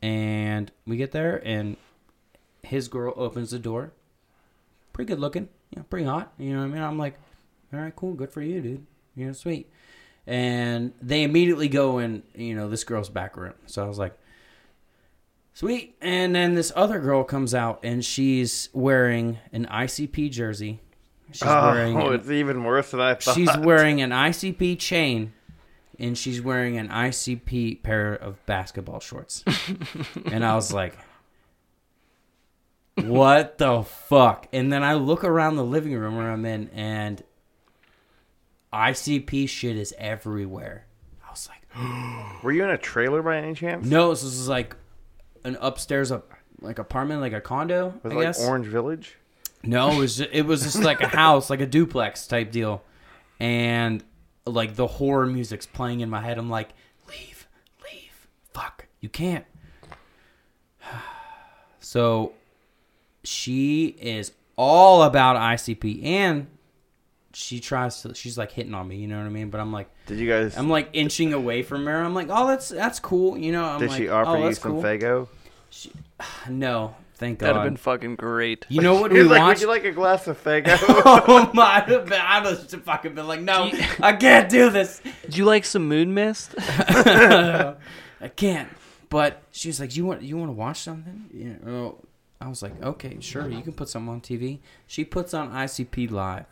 and 0.00 0.70
we 0.86 0.96
get 0.96 1.12
there, 1.12 1.42
and 1.44 1.76
his 2.62 2.88
girl 2.88 3.12
opens 3.16 3.50
the 3.50 3.58
door. 3.58 3.92
Pretty 4.92 5.08
good 5.08 5.20
looking, 5.20 5.48
you 5.70 5.78
know, 5.78 5.84
pretty 5.90 6.06
hot. 6.06 6.32
You 6.38 6.54
know 6.54 6.60
what 6.60 6.66
I 6.66 6.68
mean? 6.68 6.82
I'm 6.82 6.98
like, 6.98 7.18
all 7.72 7.80
right, 7.80 7.94
cool, 7.94 8.14
good 8.14 8.30
for 8.30 8.42
you, 8.42 8.60
dude. 8.60 8.86
You 9.14 9.26
know, 9.26 9.32
sweet. 9.32 9.70
And 10.26 10.92
they 11.00 11.22
immediately 11.22 11.68
go 11.68 11.98
in, 11.98 12.22
you 12.34 12.54
know, 12.54 12.68
this 12.68 12.84
girl's 12.84 13.08
back 13.08 13.36
room. 13.36 13.54
So 13.66 13.84
I 13.84 13.88
was 13.88 13.98
like, 13.98 14.16
sweet. 15.54 15.96
And 16.00 16.34
then 16.34 16.54
this 16.54 16.72
other 16.74 17.00
girl 17.00 17.24
comes 17.24 17.54
out, 17.54 17.80
and 17.82 18.04
she's 18.04 18.68
wearing 18.72 19.38
an 19.52 19.66
ICP 19.66 20.30
jersey. 20.30 20.80
She's 21.32 21.42
oh, 21.42 21.72
wearing 21.72 21.96
oh, 21.96 22.06
an- 22.10 22.20
it's 22.20 22.30
even 22.30 22.62
worse 22.62 22.92
than 22.92 23.00
I 23.00 23.14
thought. 23.14 23.34
she's 23.34 23.56
wearing 23.58 24.00
an 24.00 24.10
ICP 24.10 24.78
chain 24.78 25.32
and 25.98 26.16
she's 26.16 26.40
wearing 26.42 26.76
an 26.78 26.88
ICP 26.88 27.82
pair 27.82 28.12
of 28.14 28.44
basketball 28.46 29.00
shorts. 29.00 29.44
and 30.26 30.44
I 30.44 30.54
was 30.54 30.72
like, 30.72 30.96
what 32.96 33.58
the 33.58 33.82
fuck? 33.82 34.48
And 34.52 34.72
then 34.72 34.82
I 34.82 34.94
look 34.94 35.24
around 35.24 35.56
the 35.56 35.64
living 35.64 35.94
room 35.94 36.16
where 36.16 36.30
I'm 36.30 36.44
in 36.44 36.68
and 36.70 37.22
ICP 38.72 39.48
shit 39.48 39.76
is 39.76 39.94
everywhere. 39.98 40.86
I 41.26 41.30
was 41.30 41.48
like, 41.48 42.42
Were 42.42 42.52
you 42.52 42.64
in 42.64 42.70
a 42.70 42.78
trailer 42.78 43.22
by 43.22 43.38
any 43.38 43.54
chance? 43.54 43.86
no, 43.86 44.10
this 44.10 44.22
is 44.22 44.48
like 44.48 44.76
an 45.44 45.56
upstairs 45.60 46.10
up 46.10 46.32
like 46.60 46.78
apartment, 46.78 47.20
like 47.20 47.32
a 47.34 47.40
condo, 47.40 47.94
Was 48.02 48.12
I 48.12 48.14
it 48.14 48.18
like 48.18 48.26
guess. 48.28 48.46
Orange 48.46 48.66
Village? 48.66 49.16
No, 49.62 49.90
it 49.92 49.98
was 49.98 50.16
just, 50.16 50.30
it 50.32 50.46
was 50.46 50.62
just 50.62 50.82
like 50.82 51.00
a 51.00 51.08
house, 51.16 51.50
like 51.50 51.60
a 51.60 51.66
duplex 51.66 52.26
type 52.26 52.50
deal, 52.50 52.82
and 53.38 54.02
like 54.46 54.76
the 54.76 54.86
horror 54.86 55.26
music's 55.26 55.66
playing 55.66 56.00
in 56.00 56.08
my 56.10 56.20
head. 56.20 56.38
I'm 56.38 56.50
like, 56.50 56.70
leave, 57.08 57.48
leave, 57.82 58.28
fuck, 58.52 58.86
you 59.00 59.08
can't. 59.08 59.44
So 61.80 62.32
she 63.22 63.94
is 64.00 64.32
all 64.56 65.04
about 65.04 65.36
ICP, 65.36 66.04
and 66.04 66.48
she 67.32 67.60
tries 67.60 68.02
to. 68.02 68.12
She's 68.14 68.36
like 68.36 68.50
hitting 68.50 68.74
on 68.74 68.88
me, 68.88 68.96
you 68.96 69.06
know 69.06 69.18
what 69.18 69.26
I 69.26 69.28
mean? 69.28 69.50
But 69.50 69.60
I'm 69.60 69.72
like, 69.72 69.88
Did 70.06 70.18
you 70.18 70.28
guys? 70.28 70.56
I'm 70.56 70.68
like 70.68 70.88
inching 70.94 71.32
away 71.32 71.62
from 71.62 71.86
her. 71.86 72.02
I'm 72.02 72.14
like, 72.14 72.28
oh, 72.30 72.48
that's 72.48 72.70
that's 72.70 72.98
cool, 72.98 73.38
you 73.38 73.52
know. 73.52 73.64
I'm 73.64 73.78
did 73.78 73.90
like, 73.90 73.98
she 73.98 74.08
offer 74.08 74.30
oh, 74.30 74.48
you 74.48 74.54
some 74.54 74.72
cool. 74.72 74.82
Faygo? 74.82 75.28
No, 76.48 76.96
thank 77.16 77.38
God. 77.38 77.46
That'd 77.46 77.56
have 77.56 77.66
been 77.66 77.76
fucking 77.76 78.16
great. 78.16 78.66
you 78.68 78.80
know 78.80 79.00
what 79.00 79.10
we 79.10 79.20
He's 79.20 79.28
like, 79.28 79.40
watched? 79.40 79.60
would 79.60 79.62
you 79.62 79.68
like 79.68 79.84
a 79.84 79.92
glass 79.92 80.26
of 80.26 80.42
Faygo? 80.42 80.76
oh 80.88 81.50
my! 81.52 81.82
I'd 81.86 82.46
have 82.46 82.82
fucking 82.84 83.14
been 83.14 83.26
like, 83.26 83.40
no, 83.40 83.70
I 84.00 84.12
can't 84.14 84.48
do 84.48 84.70
this. 84.70 85.00
Do 85.28 85.38
you 85.38 85.44
like 85.44 85.64
some 85.64 85.88
moon 85.88 86.14
mist? 86.14 86.54
I 86.58 87.74
can't. 88.34 88.68
But 89.08 89.42
she 89.52 89.68
was 89.68 89.78
like, 89.80 89.96
"You 89.96 90.04
want 90.04 90.22
you 90.22 90.36
want 90.36 90.48
to 90.48 90.54
watch 90.54 90.80
something?" 90.80 91.30
Yeah. 91.32 91.54
Well, 91.62 91.98
I 92.40 92.48
was 92.48 92.62
like, 92.62 92.82
"Okay, 92.82 93.16
sure. 93.20 93.48
You 93.48 93.62
can 93.62 93.72
put 93.72 93.88
something 93.88 94.12
on 94.12 94.20
TV." 94.20 94.58
She 94.86 95.04
puts 95.04 95.32
on 95.32 95.52
ICP 95.52 96.10
Live. 96.10 96.46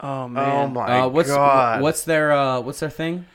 Oh 0.00 0.28
man. 0.28 0.48
oh 0.48 0.68
my 0.68 1.00
uh, 1.00 1.08
what's 1.08 1.28
god! 1.30 1.80
what's 1.80 2.04
their 2.04 2.32
uh, 2.32 2.60
what's 2.60 2.80
their 2.80 2.90
thing? 2.90 3.26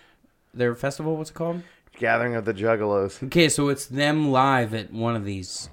Their 0.54 0.76
festival? 0.76 1.16
What's 1.18 1.30
it 1.32 1.34
called? 1.34 1.64
Gathering 1.98 2.36
of 2.36 2.46
the 2.46 2.54
Juggalos? 2.54 3.24
Okay, 3.24 3.50
so 3.50 3.70
it's 3.70 3.86
them 3.86 4.32
live 4.32 4.74
at 4.74 4.94
one 4.94 5.16
of 5.16 5.26
these. 5.26 5.70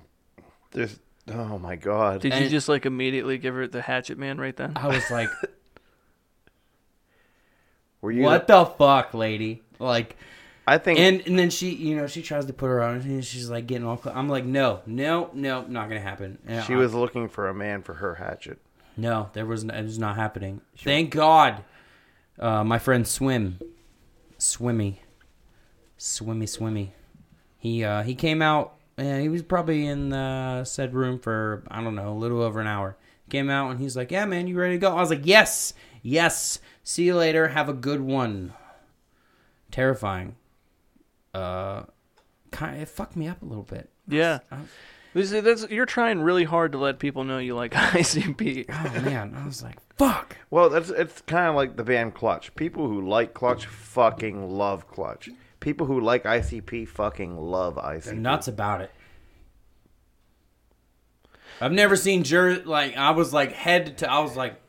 There's. 0.77 0.99
Oh 1.33 1.59
my 1.59 1.75
god! 1.75 2.21
Did 2.21 2.35
you 2.35 2.41
and- 2.43 2.51
just 2.51 2.69
like 2.69 2.85
immediately 2.87 3.39
give 3.39 3.55
her 3.55 3.67
the 3.67 3.81
hatchet 3.83 4.19
man 4.19 4.39
right 4.39 4.55
then? 4.55 4.75
I 4.77 4.87
was 4.89 5.11
like, 5.11 5.31
Were 8.01 8.13
you? 8.13 8.23
"What 8.23 8.47
the 8.47 8.65
fuck, 8.67 9.15
lady?" 9.15 9.63
Like, 9.79 10.17
I 10.67 10.79
think. 10.79 10.99
and 11.01 11.23
and 11.27 11.39
then 11.39 11.51
she, 11.51 11.71
you 11.71 11.97
know, 11.97 12.07
she 12.07 12.23
tries 12.23 12.47
to 12.47 12.53
put 12.53 12.67
her 12.67 12.83
on, 12.83 12.97
and 12.97 13.25
she's 13.25 13.51
like 13.51 13.67
getting 13.67 13.87
all. 13.87 14.01
cl- 14.01 14.17
I'm 14.17 14.29
like, 14.29 14.45
"No, 14.45 14.81
no, 14.87 15.31
no, 15.33 15.63
not 15.63 15.89
gonna 15.89 16.01
happen." 16.01 16.39
And 16.47 16.65
she 16.65 16.75
I- 16.75 16.77
was 16.77 16.95
looking 16.95 17.29
for 17.29 17.49
a 17.49 17.55
man 17.55 17.83
for 17.83 17.95
her 17.95 18.17
hatchet. 18.17 18.59
No, 18.97 19.31
there 19.33 19.47
was. 19.47 19.65
It 19.65 19.83
was 19.83 19.99
not 19.99 20.17
happening. 20.17 20.61
Thank 20.79 21.11
God. 21.11 21.65
Uh, 22.39 22.63
my 22.65 22.79
friend 22.79 23.07
Swim, 23.09 23.59
Swimmy, 24.39 25.01
Swimmy, 25.97 26.47
Swimmy. 26.47 26.93
He 27.59 27.83
uh, 27.83 28.03
he 28.03 28.15
came 28.15 28.43
out. 28.43 28.75
And 28.99 29.21
he 29.23 29.29
was 29.29 29.43
probably 29.43 29.87
in 29.87 30.09
the 30.09 30.65
said 30.65 30.95
room 30.95 31.19
for 31.19 31.63
I 31.71 31.83
don't 31.83 31.95
know, 31.95 32.13
a 32.13 32.15
little 32.19 32.41
over 32.43 32.61
an 32.61 32.67
hour. 32.67 32.97
Came 33.29 33.51
out 33.51 33.71
and 33.71 33.81
he's 33.81 33.97
like, 33.97 34.11
"Yeah, 34.13 34.25
man, 34.25 34.47
you 34.47 34.57
ready 34.57 34.75
to 34.75 34.79
go?" 34.79 34.93
I 34.97 35.01
was 35.01 35.11
like, 35.11 35.23
"Yes, 35.27 35.75
yes. 36.03 36.61
See 36.85 37.05
you 37.05 37.17
later. 37.17 37.49
Have 37.49 37.69
a 37.69 37.73
good 37.75 38.01
one." 38.01 38.53
Terrifying. 39.71 40.37
Uh, 41.35 41.83
kind 42.51 42.81
it 42.81 42.89
fucked 42.89 43.17
me 43.17 43.29
up 43.29 43.43
a 43.43 43.45
little 43.45 43.65
bit. 43.65 43.91
Yeah. 44.09 44.39
I- 44.51 44.59
This 45.13 45.33
is, 45.33 45.43
that's, 45.43 45.69
you're 45.71 45.87
trying 45.87 46.21
really 46.21 46.45
hard 46.45 46.73
to 46.73 46.79
let 46.79 46.99
people 46.99 47.25
know 47.25 47.39
you 47.39 47.55
like 47.55 47.73
ICP. 47.75 48.67
Oh 48.69 49.01
man, 49.03 49.35
I 49.37 49.45
was 49.47 49.63
like, 49.63 49.79
"Fuck." 49.97 50.37
Well, 50.51 50.71
that's 50.71 50.91
it's 50.91 51.21
kind 51.23 51.49
of 51.49 51.55
like 51.57 51.77
the 51.77 51.85
band 51.85 52.15
Clutch. 52.15 52.55
People 52.55 52.87
who 52.87 53.07
like 53.07 53.35
Clutch 53.35 53.67
fucking 53.67 54.51
love 54.51 54.87
Clutch. 54.89 55.29
People 55.67 55.89
who 55.89 55.99
like 56.01 56.23
ICP 56.23 56.87
fucking 56.87 57.37
love 57.39 57.75
ICP. 57.75 58.05
They're 58.05 58.15
nuts 58.15 58.47
about 58.47 58.83
it. 58.83 58.91
I've 61.61 61.73
never 61.73 61.97
seen 61.97 62.23
Jer 62.23 62.63
like 62.65 62.97
I 62.97 63.11
was 63.11 63.33
like 63.35 63.51
head 63.51 63.99
to 63.99 64.09
I 64.09 64.21
was 64.21 64.37
like 64.37 64.61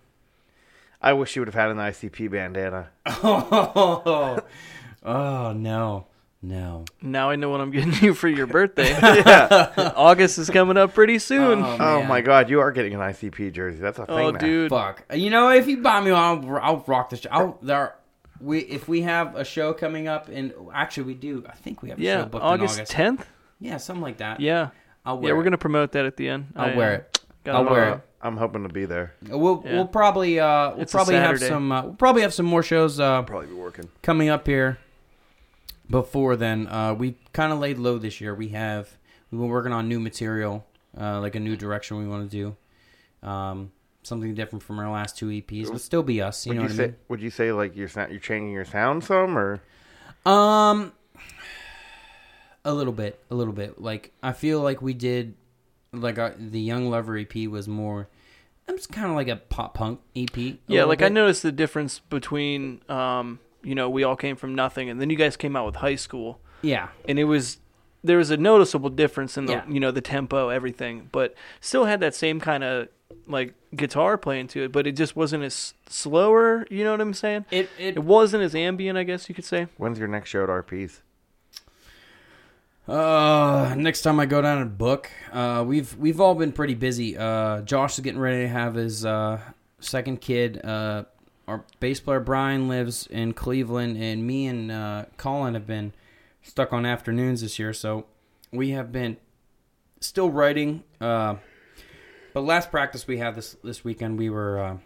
I 0.99 1.13
wish 1.13 1.35
you 1.35 1.41
would 1.43 1.49
have 1.49 1.53
had 1.53 1.69
an 1.69 1.77
ICP 1.77 2.31
bandana. 2.31 2.89
oh, 3.05 4.39
oh 5.03 5.53
no 5.53 6.07
no 6.41 6.85
Now 6.99 7.29
I 7.29 7.35
know 7.35 7.49
what 7.51 7.61
I'm 7.61 7.69
getting 7.69 7.93
you 8.03 8.15
for 8.15 8.27
your 8.27 8.47
birthday. 8.47 8.95
August 9.95 10.39
is 10.39 10.49
coming 10.49 10.77
up 10.77 10.95
pretty 10.95 11.19
soon. 11.19 11.61
Oh, 11.61 11.77
Oh 11.79 12.03
my 12.05 12.21
god, 12.21 12.49
you 12.49 12.59
are 12.59 12.71
getting 12.71 12.95
an 12.95 13.01
ICP 13.01 13.53
jersey. 13.53 13.77
That's 13.77 13.99
a 13.99 14.05
thing 14.07 14.15
Oh, 14.17 14.31
now. 14.31 14.39
dude. 14.39 14.71
fuck 14.71 15.03
you 15.13 15.29
know 15.29 15.51
if 15.51 15.67
you 15.67 15.77
buy 15.83 16.01
me 16.01 16.11
one 16.11 16.19
I'll, 16.19 16.57
I'll 16.57 16.83
rock 16.87 17.11
the 17.11 17.17
show 17.17 17.29
I'll 17.31 17.59
there 17.61 17.93
we 18.41 18.59
if 18.59 18.87
we 18.87 19.01
have 19.01 19.35
a 19.35 19.43
show 19.43 19.73
coming 19.73 20.07
up 20.07 20.27
and 20.29 20.53
actually 20.73 21.03
we 21.03 21.13
do 21.15 21.43
I 21.47 21.53
think 21.55 21.81
we 21.81 21.89
have 21.89 21.97
a 21.99 22.01
show 22.01 22.07
Yeah, 22.07 22.25
booked 22.25 22.43
August 22.43 22.75
in 22.77 22.81
August 22.83 22.91
10th. 22.93 23.25
yeah 23.59 23.77
something 23.77 24.01
like 24.03 24.17
that. 24.17 24.39
Yeah, 24.39 24.69
I'll 25.05 25.19
wear 25.19 25.31
yeah, 25.31 25.37
we're 25.37 25.43
gonna 25.43 25.57
promote 25.57 25.91
that 25.93 26.05
at 26.05 26.17
the 26.17 26.29
end. 26.29 26.47
I'll 26.55 26.71
I, 26.71 26.75
wear 26.75 26.91
uh, 26.91 26.95
it. 26.95 27.19
I'll 27.49 27.65
it 27.67 27.71
wear 27.71 27.85
on- 27.91 27.97
it. 27.97 28.03
I'm 28.19 28.35
hoping 28.37 28.63
to 28.63 28.69
be 28.73 28.85
there. 28.85 29.13
we'll 29.29 29.61
Yeah. 29.65 29.73
we'll 29.75 29.87
probably 29.87 30.39
uh 30.39 30.71
we'll 30.71 30.81
It's 30.81 30.91
probably 30.91 31.15
have 31.15 31.39
some 31.39 31.71
uh, 31.71 31.83
we'll 31.83 31.93
probably 31.93 32.23
have 32.23 32.33
some 32.33 32.45
more 32.47 32.63
shows 32.63 32.99
uh 32.99 33.21
Probably 33.23 33.47
be 33.47 33.53
working. 33.53 33.89
coming 34.01 34.27
up 34.29 34.47
here 34.47 34.79
before 35.89 36.35
then. 36.35 36.67
Uh, 36.67 36.93
we 36.93 37.15
kind 37.33 37.53
of 37.53 37.59
laid 37.59 37.77
low 37.77 37.97
this 37.97 38.19
year. 38.19 38.33
We 38.35 38.49
have 38.49 38.89
we've 39.31 39.39
been 39.39 39.49
working 39.49 39.71
on 39.71 39.87
new 39.87 39.99
material 39.99 40.65
uh, 40.99 41.21
like 41.21 41.35
a 41.35 41.39
new 41.39 41.55
direction 41.55 41.97
we 41.97 42.07
want 42.07 42.29
to 42.29 42.55
do. 43.23 43.27
Um, 43.27 43.71
something 44.07 44.33
different 44.33 44.63
from 44.63 44.79
our 44.79 44.89
last 44.91 45.17
two 45.17 45.27
eps 45.27 45.69
but 45.71 45.81
still 45.81 46.03
be 46.03 46.21
us 46.21 46.45
you 46.45 46.51
Would 46.51 46.55
know 46.55 46.61
you 46.63 46.67
what 46.69 46.75
say? 46.77 46.83
i 46.83 46.87
mean 46.87 46.95
Would 47.09 47.21
you 47.21 47.29
say 47.29 47.51
like 47.51 47.75
you're 47.75 47.87
sa- 47.87 48.07
you're 48.09 48.19
changing 48.19 48.51
your 48.51 48.65
sound 48.65 49.03
some 49.03 49.37
or? 49.37 49.61
um 50.25 50.91
A 52.65 52.73
little 52.73 52.93
bit, 52.93 53.19
a 53.31 53.35
little 53.35 53.53
bit. 53.53 53.81
Like 53.81 54.11
I 54.21 54.33
feel 54.33 54.59
like 54.61 54.81
we 54.81 54.93
did, 54.93 55.35
like 55.93 56.19
our, 56.19 56.33
the 56.37 56.59
Young 56.59 56.89
Lover 56.89 57.17
EP 57.17 57.33
was 57.47 57.65
more. 57.67 58.09
It 58.67 58.73
was 58.73 58.85
kind 58.87 59.07
of 59.07 59.15
like 59.15 59.29
a 59.29 59.37
pop 59.37 59.73
punk 59.75 60.01
EP. 60.17 60.35
Yeah, 60.35 60.57
little 60.67 60.89
like 60.89 61.01
I 61.01 61.07
noticed 61.07 61.43
the 61.43 61.53
difference 61.53 61.99
between, 61.99 62.81
um, 62.89 63.39
you 63.63 63.73
know, 63.73 63.89
we 63.89 64.03
all 64.03 64.17
came 64.17 64.35
from 64.35 64.53
nothing, 64.53 64.89
and 64.89 64.99
then 64.99 65.09
you 65.09 65.15
guys 65.15 65.37
came 65.37 65.55
out 65.55 65.65
with 65.65 65.77
high 65.77 65.95
school, 65.95 66.41
Yeah, 66.61 66.89
and 67.07 67.17
it 67.17 67.23
was 67.23 67.59
there 68.03 68.17
was 68.17 68.31
a 68.31 68.37
noticeable 68.37 68.89
difference 68.89 69.37
in 69.37 69.45
the, 69.45 69.53
Yeah. 69.53 69.63
you 69.69 69.79
know, 69.79 69.91
the 69.91 70.01
tempo, 70.01 70.49
everything, 70.49 71.07
but 71.13 71.33
still 71.61 71.85
had 71.85 72.01
that 72.01 72.15
same 72.15 72.39
kind 72.41 72.63
of 72.65 72.89
like 73.27 73.53
guitar 73.75 74.17
playing 74.17 74.47
to 74.49 74.63
it, 74.63 74.71
but 74.71 74.87
it 74.87 74.93
just 74.93 75.15
wasn't 75.15 75.43
as 75.43 75.73
slower. 75.87 76.65
You 76.69 76.83
know 76.83 76.91
what 76.91 77.01
I'm 77.01 77.13
saying? 77.13 77.45
it 77.51 77.69
it 77.77 77.97
It 77.97 78.03
wasn't 78.03 78.43
as 78.43 78.55
ambient, 78.55 78.97
I 78.97 79.03
guess 79.03 79.29
you 79.29 79.35
could 79.35 79.45
say. 79.45 79.67
When's 79.77 79.99
your 79.99 80.07
next 80.07 80.29
show 80.29 80.43
at 80.43 80.49
RP's? 80.49 81.01
Uh, 82.87 83.75
next 83.77 84.01
time 84.01 84.17
I 84.19 84.25
go 84.25 84.41
down 84.41 84.59
and 84.59 84.77
book, 84.77 85.11
uh, 85.33 85.63
we've 85.67 85.95
we've 85.97 86.21
all 86.21 86.35
been 86.35 86.53
pretty 86.53 86.73
busy. 86.73 87.17
Uh, 87.17 87.61
Josh 87.61 87.97
is 87.97 87.99
getting 87.99 88.19
ready 88.19 88.43
to 88.43 88.47
have 88.47 88.75
his 88.75 89.05
uh 89.05 89.41
second 89.79 90.21
kid. 90.21 90.63
Uh, 90.63 91.03
our 91.47 91.63
bass 91.79 91.99
player 91.99 92.19
Brian 92.19 92.67
lives 92.67 93.07
in 93.07 93.33
Cleveland, 93.33 93.97
and 93.97 94.25
me 94.25 94.47
and 94.47 94.71
uh, 94.71 95.05
Colin 95.17 95.53
have 95.53 95.67
been 95.67 95.93
stuck 96.41 96.71
on 96.71 96.85
afternoons 96.85 97.41
this 97.41 97.59
year, 97.59 97.73
so 97.73 98.05
we 98.51 98.71
have 98.71 98.91
been 98.91 99.17
still 99.99 100.29
writing. 100.29 100.83
Uh, 101.01 101.35
but 102.37 102.43
last 102.43 102.69
practice 102.69 103.07
we 103.07 103.17
had 103.17 103.33
this 103.33 103.55
this 103.63 103.83
weekend, 103.83 104.19
we 104.19 104.29
were 104.29 104.59
uh, 104.59 104.77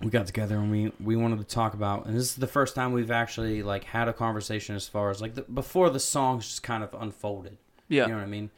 we 0.00 0.08
got 0.08 0.28
together 0.28 0.56
and 0.58 0.70
we 0.70 0.92
we 1.00 1.16
wanted 1.16 1.40
to 1.40 1.44
talk 1.44 1.74
about 1.74 2.06
and 2.06 2.14
this 2.14 2.26
is 2.26 2.36
the 2.36 2.46
first 2.46 2.76
time 2.76 2.92
we've 2.92 3.10
actually 3.10 3.60
like 3.64 3.82
had 3.82 4.06
a 4.06 4.12
conversation 4.12 4.76
as 4.76 4.86
far 4.86 5.10
as 5.10 5.20
like 5.20 5.34
the, 5.34 5.42
before 5.42 5.90
the 5.90 5.98
songs 5.98 6.46
just 6.46 6.62
kind 6.62 6.84
of 6.84 6.94
unfolded. 7.00 7.58
Yeah. 7.88 8.04
you 8.04 8.10
know 8.10 8.18
what 8.18 8.22
i 8.22 8.28
mean? 8.28 8.50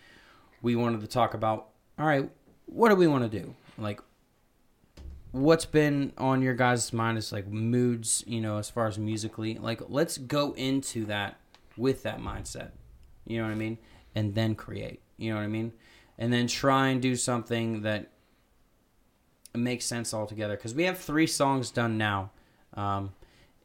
We 0.61 0.77
wanted 0.77 1.01
to 1.01 1.07
talk 1.07 1.33
about 1.33 1.69
all 1.99 2.05
right 2.05 2.29
what 2.67 2.91
do 2.91 2.97
we 2.97 3.07
want 3.07 3.33
to 3.33 3.41
do? 3.41 3.55
Like 3.79 4.03
what's 5.31 5.65
been 5.65 6.13
on 6.19 6.43
your 6.43 6.53
guys' 6.53 6.93
mind 6.93 7.17
is 7.17 7.33
like 7.33 7.47
moods 7.47 8.23
you 8.27 8.43
know 8.43 8.59
as 8.59 8.69
far 8.69 8.89
as 8.89 8.99
musically? 8.99 9.55
Like 9.55 9.81
let's 9.89 10.19
go 10.19 10.53
into 10.53 11.07
that 11.07 11.41
with 11.79 12.03
that 12.03 12.21
mindset. 12.21 12.73
You 13.27 13.39
know 13.39 13.45
what 13.45 13.53
i 13.53 13.57
mean? 13.57 13.79
And 14.15 14.35
then 14.35 14.55
create. 14.55 15.01
You 15.17 15.31
know 15.31 15.37
what 15.37 15.45
i 15.45 15.49
mean 15.49 15.73
and 16.21 16.33
then 16.33 16.47
try 16.47 16.89
and 16.89 17.03
do 17.03 17.17
something 17.17 17.83
that 17.83 18.13
makes 19.55 19.85
sense 19.85 20.15
altogether 20.15 20.55
because 20.55 20.75
we 20.75 20.85
have 20.85 20.99
three 20.99 21.27
songs 21.27 21.73
done 21.73 21.99
now 21.99 22.31
um, 22.75 23.13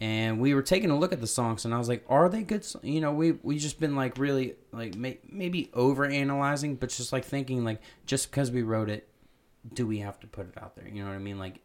and 0.01 0.39
we 0.39 0.55
were 0.55 0.63
taking 0.63 0.89
a 0.89 0.97
look 0.97 1.13
at 1.13 1.21
the 1.21 1.27
songs 1.27 1.63
and 1.63 1.73
i 1.75 1.77
was 1.77 1.87
like 1.87 2.03
are 2.09 2.27
they 2.27 2.41
good 2.41 2.65
so- 2.65 2.79
you 2.81 2.99
know 2.99 3.11
we 3.11 3.33
we 3.43 3.59
just 3.59 3.79
been 3.79 3.95
like 3.95 4.17
really 4.17 4.55
like 4.71 4.95
may, 4.95 5.19
maybe 5.29 5.69
over 5.75 6.03
analyzing 6.05 6.75
but 6.75 6.89
just 6.89 7.13
like 7.13 7.23
thinking 7.23 7.63
like 7.63 7.79
just 8.07 8.31
because 8.31 8.49
we 8.49 8.63
wrote 8.63 8.89
it 8.89 9.07
do 9.73 9.85
we 9.85 9.99
have 9.99 10.19
to 10.19 10.25
put 10.25 10.47
it 10.47 10.57
out 10.59 10.75
there 10.75 10.87
you 10.87 11.03
know 11.03 11.09
what 11.09 11.15
i 11.15 11.19
mean 11.19 11.37
like 11.37 11.59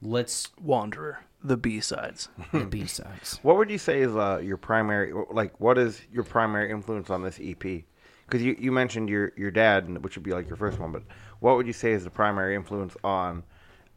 let's 0.00 0.48
Wanderer, 0.60 1.20
the 1.42 1.56
B 1.56 1.80
sides. 1.80 2.28
the 2.52 2.64
b-sides 2.64 3.38
What 3.42 3.56
would 3.56 3.70
you 3.70 3.78
say 3.78 4.02
is 4.02 4.14
uh, 4.14 4.40
your 4.42 4.56
primary, 4.56 5.12
like, 5.30 5.58
what 5.60 5.78
is 5.78 6.00
your 6.12 6.24
primary 6.24 6.70
influence 6.70 7.08
on 7.08 7.22
this 7.22 7.38
EP? 7.40 7.84
Because 8.32 8.46
you, 8.46 8.56
you 8.58 8.72
mentioned 8.72 9.10
your, 9.10 9.30
your 9.36 9.50
dad, 9.50 10.02
which 10.02 10.16
would 10.16 10.22
be 10.22 10.32
like 10.32 10.48
your 10.48 10.56
first 10.56 10.78
one, 10.78 10.90
but 10.90 11.02
what 11.40 11.58
would 11.58 11.66
you 11.66 11.74
say 11.74 11.92
is 11.92 12.02
the 12.02 12.08
primary 12.08 12.54
influence 12.54 12.96
on 13.04 13.42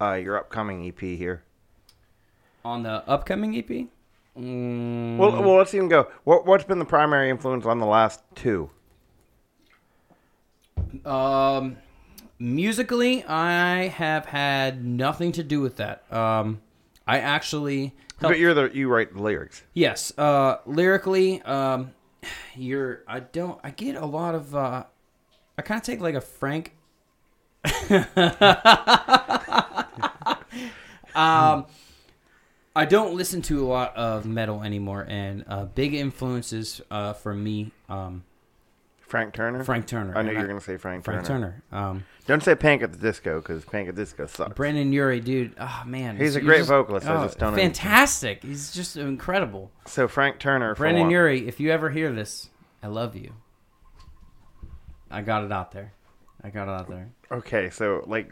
uh, 0.01 0.15
your 0.15 0.37
upcoming 0.37 0.85
EP 0.85 0.99
here? 0.99 1.45
on 2.65 2.83
the 2.83 3.07
upcoming 3.07 3.55
ep 3.55 3.69
mm, 4.37 5.17
Well, 5.17 5.41
well, 5.41 5.55
let's 5.55 5.73
even 5.73 5.87
go. 5.87 6.09
What, 6.25 6.45
what's 6.45 6.65
been 6.65 6.79
the 6.79 6.83
primary 6.83 7.29
influence 7.29 7.65
on 7.65 7.79
the 7.79 7.85
last 7.85 8.23
two? 8.35 8.69
Um, 11.05 11.77
musically, 12.37 13.23
I 13.23 13.87
have 13.87 14.25
had 14.25 14.83
nothing 14.83 15.31
to 15.31 15.43
do 15.43 15.61
with 15.61 15.77
that. 15.77 16.11
Um, 16.11 16.59
I 17.07 17.19
actually, 17.19 17.93
But 18.19 18.37
you're 18.37 18.53
the 18.53 18.69
you 18.73 18.89
write 18.89 19.13
the 19.13 19.21
lyrics. 19.21 19.63
yes, 19.73 20.11
uh, 20.17 20.57
lyrically, 20.65 21.41
um, 21.43 21.91
you're. 22.55 23.03
I 23.07 23.19
don't. 23.19 23.59
I 23.63 23.71
get 23.71 23.95
a 23.95 24.05
lot 24.05 24.35
of. 24.35 24.55
Uh, 24.55 24.83
I 25.57 25.61
kind 25.61 25.79
of 25.79 25.85
take 25.85 25.99
like 25.99 26.15
a 26.15 26.21
Frank. 26.21 26.73
um, 31.15 31.65
I 32.75 32.85
don't 32.85 33.15
listen 33.15 33.41
to 33.43 33.65
a 33.65 33.67
lot 33.67 33.95
of 33.95 34.25
metal 34.25 34.61
anymore, 34.63 35.05
and 35.07 35.45
uh, 35.47 35.65
big 35.65 35.93
influences 35.93 36.81
uh, 36.91 37.13
for 37.13 37.33
me, 37.33 37.71
um, 37.89 38.23
Frank 39.15 39.33
Turner. 39.33 39.63
Frank 39.63 39.87
Turner. 39.87 40.17
I 40.17 40.21
knew 40.23 40.31
you 40.33 40.39
were 40.39 40.47
gonna 40.47 40.59
say 40.59 40.75
Frank, 40.77 41.05
Frank 41.05 41.25
Turner. 41.25 41.61
Turner. 41.71 41.83
Um, 41.89 42.03
Don't 42.27 42.43
say 42.43 42.53
Panic 42.55 42.81
at 42.83 42.91
the 42.91 42.97
Disco 42.97 43.39
because 43.39 43.63
Panic 43.63 43.87
at 43.89 43.95
the 43.95 44.01
Disco 44.01 44.25
sucks. 44.27 44.53
Brendon 44.55 44.91
Urie, 44.91 45.21
dude. 45.21 45.53
Oh 45.57 45.83
man, 45.85 46.17
He's 46.17 46.35
a 46.35 46.41
great 46.41 46.57
just- 46.57 46.69
vocalist, 46.69 47.07
I 47.07 47.15
oh, 47.15 47.23
just 47.25 47.39
don't- 47.39 47.55
fantastic. 47.55 48.43
He's 48.43 48.73
just 48.73 48.97
incredible. 48.97 49.71
so 49.85 50.07
Frank 50.09 50.39
Turner. 50.39 50.75
Brendon 50.75 51.09
Urie, 51.09 51.47
if 51.47 51.59
you 51.61 51.71
ever 51.71 51.89
hear 51.91 52.11
this, 52.11 52.49
I 52.83 52.87
love 52.87 53.15
you. 53.15 53.31
I 55.09 55.21
got 55.21 55.43
it 55.45 55.51
out 55.51 55.71
there. 55.71 55.93
I 56.43 56.49
got 56.49 56.67
it 56.67 56.71
out 56.71 56.89
there. 56.89 57.09
Okay, 57.31 57.69
so 57.69 58.03
like, 58.05 58.29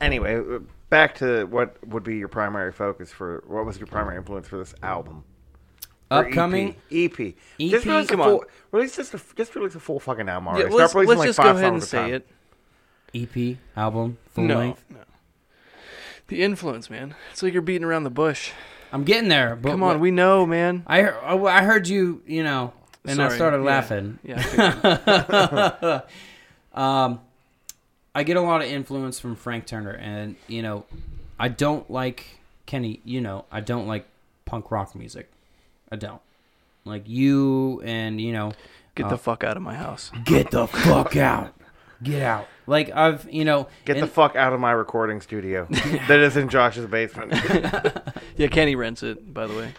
anyway, 0.00 0.42
back 0.90 1.14
to 1.16 1.44
what 1.44 1.76
would 1.86 2.02
be 2.02 2.16
your 2.16 2.28
primary 2.28 2.72
focus 2.72 3.12
for 3.12 3.44
what 3.46 3.64
was 3.64 3.78
your 3.78 3.86
primary 3.86 4.16
influence 4.16 4.48
for 4.48 4.58
this 4.58 4.74
album? 4.82 5.22
Or 6.10 6.26
Upcoming. 6.26 6.76
EP. 6.92 7.18
EP. 7.20 7.34
Just 7.58 7.86
EP? 7.86 7.92
release 7.92 8.06
a 8.06 8.08
Come 8.10 8.20
full, 8.20 8.38
on. 8.40 8.46
release 8.70 8.94
just 8.96 9.14
a, 9.14 9.20
just 9.36 9.54
release 9.56 9.74
a 9.74 9.80
full 9.80 9.98
fucking 9.98 10.28
album 10.28 10.48
already. 10.48 10.70
Yeah, 10.70 10.76
let's, 10.76 10.94
releasing 10.94 11.08
let's 11.08 11.18
like 11.18 11.28
just 11.28 11.36
five 11.38 11.54
go 11.54 11.58
ahead 11.58 11.72
and 11.72 11.82
songs 11.82 11.94
at 11.94 12.04
a 12.04 12.08
say 12.08 12.14
it. 12.14 13.50
EP 13.52 13.58
album 13.76 14.18
full 14.32 14.44
no, 14.44 14.58
length. 14.58 14.84
no. 14.90 14.98
The 16.28 16.42
influence, 16.42 16.90
man. 16.90 17.14
It's 17.32 17.42
like 17.42 17.52
you're 17.52 17.62
beating 17.62 17.84
around 17.84 18.04
the 18.04 18.10
bush. 18.10 18.52
I'm 18.92 19.04
getting 19.04 19.28
there. 19.28 19.56
But 19.56 19.70
Come 19.70 19.82
on, 19.82 19.88
what- 19.94 20.00
we 20.00 20.10
know, 20.12 20.46
man. 20.46 20.84
I 20.86 21.02
heard, 21.02 21.46
I 21.46 21.64
heard 21.64 21.88
you. 21.88 22.22
You 22.26 22.44
know, 22.44 22.72
and 23.04 23.20
I 23.20 23.28
started 23.28 23.62
laughing. 23.62 24.18
Yeah. 24.22 24.42
I 24.44 26.02
um, 27.04 27.20
I 28.14 28.22
get 28.22 28.36
a 28.36 28.40
lot 28.40 28.62
of 28.62 28.68
influence 28.68 29.18
from 29.18 29.34
Frank 29.36 29.66
Turner, 29.66 29.90
and 29.90 30.36
you 30.46 30.62
know, 30.62 30.84
I 31.38 31.48
don't 31.48 31.90
like 31.90 32.38
Kenny. 32.66 33.00
You 33.04 33.20
know, 33.20 33.44
I 33.50 33.60
don't 33.60 33.86
like 33.86 34.06
punk 34.44 34.70
rock 34.70 34.94
music. 34.94 35.30
I 35.90 35.96
don't 35.96 36.20
like 36.84 37.08
you, 37.08 37.80
and 37.84 38.20
you 38.20 38.32
know, 38.32 38.52
Get 38.94 39.06
Uh, 39.06 39.10
the 39.10 39.18
fuck 39.18 39.44
out 39.44 39.56
of 39.56 39.62
my 39.62 39.74
house. 39.74 40.10
get 40.24 40.50
the 40.50 40.66
fuck 40.66 41.16
out, 41.16 41.54
get 42.02 42.22
out. 42.22 42.46
Like 42.66 42.90
I've, 42.94 43.28
you 43.30 43.44
know, 43.44 43.68
Get 43.84 44.00
the 44.00 44.06
fuck 44.06 44.34
out 44.36 44.52
of 44.52 44.58
my 44.60 44.72
recording 44.72 45.20
studio 45.20 45.66
that 45.70 46.18
is 46.18 46.36
in 46.36 46.48
Josh's 46.48 46.86
basement. 46.86 47.32
Yeah, 48.36 48.48
Kenny 48.48 48.74
rents 48.76 49.02
it, 49.02 49.32
by 49.32 49.46
the 49.46 49.54
way. 49.54 49.72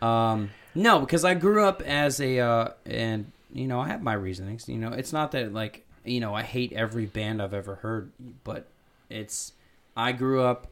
Um, 0.00 0.50
no, 0.74 1.00
because 1.00 1.24
I 1.24 1.34
grew 1.34 1.64
up 1.64 1.82
as 1.82 2.20
a, 2.20 2.38
uh, 2.38 2.68
and 2.86 3.32
you 3.52 3.66
know, 3.66 3.80
I 3.80 3.88
have 3.88 4.02
my 4.02 4.12
reasonings. 4.12 4.68
You 4.68 4.78
know, 4.78 4.92
it's 4.92 5.12
not 5.12 5.32
that 5.32 5.52
like 5.52 5.84
you 6.04 6.20
know 6.20 6.32
I 6.34 6.42
hate 6.42 6.72
every 6.72 7.06
band 7.06 7.40
I've 7.42 7.54
ever 7.54 7.76
heard, 7.76 8.12
but 8.44 8.66
it's 9.10 9.52
I 9.96 10.12
grew 10.12 10.42
up 10.42 10.68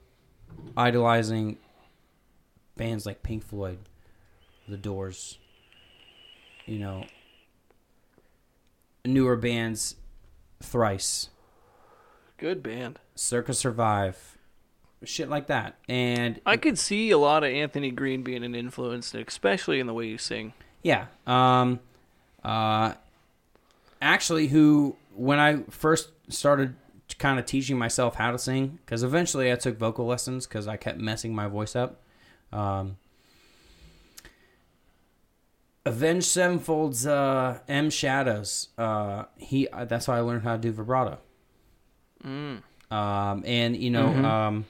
idolizing 0.76 1.56
bands 2.76 3.06
like 3.06 3.22
Pink 3.22 3.42
Floyd, 3.44 3.78
The 4.68 4.76
Doors. 4.76 5.38
You 6.66 6.78
know, 6.80 7.04
newer 9.04 9.36
bands, 9.36 9.96
Thrice, 10.60 11.28
Good 12.38 12.62
band. 12.62 12.98
Circa 13.14 13.54
Survive, 13.54 14.36
shit 15.04 15.28
like 15.28 15.46
that, 15.46 15.76
and 15.88 16.40
I 16.44 16.56
could 16.56 16.78
see 16.78 17.10
a 17.12 17.18
lot 17.18 17.44
of 17.44 17.50
Anthony 17.50 17.90
Green 17.92 18.22
being 18.22 18.42
an 18.42 18.54
influence, 18.54 19.14
especially 19.14 19.78
in 19.78 19.86
the 19.86 19.94
way 19.94 20.06
you 20.06 20.18
sing. 20.18 20.54
Yeah. 20.82 21.06
Um 21.26 21.80
uh 22.44 22.94
actually 24.00 24.48
who 24.48 24.96
when 25.14 25.38
I 25.38 25.62
first 25.70 26.10
started 26.28 26.74
kind 27.18 27.38
of 27.38 27.46
teaching 27.46 27.78
myself 27.78 28.16
how 28.16 28.30
to 28.30 28.38
sing 28.38 28.78
cuz 28.86 29.02
eventually 29.02 29.50
I 29.50 29.56
took 29.56 29.78
vocal 29.78 30.06
lessons 30.06 30.46
cuz 30.46 30.68
I 30.68 30.76
kept 30.76 30.98
messing 30.98 31.34
my 31.34 31.48
voice 31.48 31.74
up. 31.74 32.02
Um 32.52 32.98
Avenged 35.86 36.26
Sevenfold's 36.26 37.06
uh 37.06 37.60
M 37.68 37.88
Shadows. 37.90 38.68
Uh 38.76 39.24
he 39.38 39.68
uh, 39.68 39.84
that's 39.86 40.06
how 40.06 40.12
I 40.14 40.20
learned 40.20 40.42
how 40.42 40.52
to 40.56 40.58
do 40.60 40.72
vibrato. 40.72 41.18
Mm. 42.24 42.62
Um 42.90 43.42
and 43.46 43.76
you 43.76 43.90
know 43.90 44.06
Mhm. 44.08 44.24
um 44.24 44.64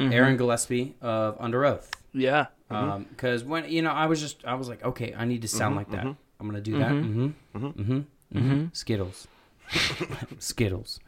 Mhm. 0.00 0.12
Aaron 0.14 0.36
Gillespie 0.36 0.94
of 1.00 1.38
Underoath. 1.40 1.88
Yeah. 2.12 2.46
Um, 2.70 3.06
because 3.10 3.42
when 3.44 3.68
you 3.68 3.82
know, 3.82 3.90
I 3.90 4.06
was 4.06 4.20
just, 4.20 4.44
I 4.44 4.54
was 4.54 4.68
like, 4.68 4.84
okay, 4.84 5.12
I 5.16 5.24
need 5.24 5.42
to 5.42 5.48
sound 5.48 5.74
like 5.74 5.90
that. 5.90 6.04
I'm 6.06 6.16
gonna 6.46 6.60
do 6.60 6.78
that. 6.78 6.92
Mm-hmm. 6.92 7.26
Mm-hmm. 7.56 7.98
Mm-hmm. 8.38 8.64
Skittles. 8.72 9.26
Skittles. 10.38 11.00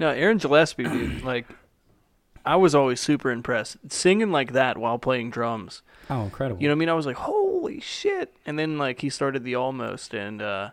No, 0.00 0.08
Aaron 0.08 0.38
Gillespie, 0.38 0.82
dude, 0.84 1.22
like, 1.22 1.46
I 2.44 2.56
was 2.56 2.74
always 2.74 3.00
super 3.00 3.30
impressed. 3.30 3.76
Singing 3.92 4.32
like 4.32 4.52
that 4.52 4.76
while 4.78 4.98
playing 4.98 5.30
drums. 5.30 5.82
Oh, 6.10 6.22
incredible. 6.22 6.60
You 6.60 6.68
know 6.68 6.74
what 6.74 6.78
I 6.78 6.80
mean? 6.80 6.88
I 6.88 6.94
was 6.94 7.06
like, 7.06 7.16
holy 7.16 7.53
holy 7.64 7.80
shit. 7.80 8.34
And 8.46 8.58
then 8.58 8.76
like 8.78 9.00
he 9.00 9.08
started 9.10 9.42
the 9.44 9.54
almost 9.54 10.12
and 10.14 10.42
uh 10.42 10.70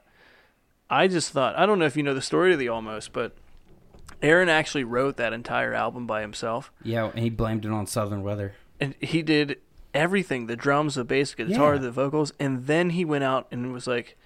I 0.89 1.08
just 1.08 1.32
thought 1.32 1.58
I 1.58 1.66
don't 1.66 1.80
know 1.80 1.86
if 1.86 1.96
you 1.96 2.04
know 2.04 2.14
the 2.14 2.22
story 2.22 2.52
of 2.54 2.60
the 2.60 2.68
almost, 2.70 3.14
but 3.14 3.34
Aaron 4.22 4.50
actually 4.50 4.84
wrote 4.84 5.18
that 5.18 5.32
entire 5.34 5.74
album 5.74 6.06
by 6.06 6.22
himself. 6.22 6.72
Yeah, 6.84 7.06
and 7.10 7.20
he 7.20 7.30
blamed 7.30 7.66
it 7.66 7.72
on 7.72 7.88
southern 7.88 8.24
weather. 8.24 8.54
And 8.80 8.94
he 9.00 9.22
did 9.22 9.58
everything, 9.94 10.48
the 10.48 10.56
drums, 10.56 10.96
the 10.96 11.04
bass, 11.06 11.34
the 11.34 11.46
guitar, 11.46 11.76
Yeah. 11.76 11.82
the 11.82 11.92
vocals, 11.92 12.34
and 12.39 12.68
then 12.68 12.92
he 12.92 13.06
went 13.06 13.24
out 13.24 13.48
and 13.52 13.72
was 13.74 13.88
like, 13.88 14.18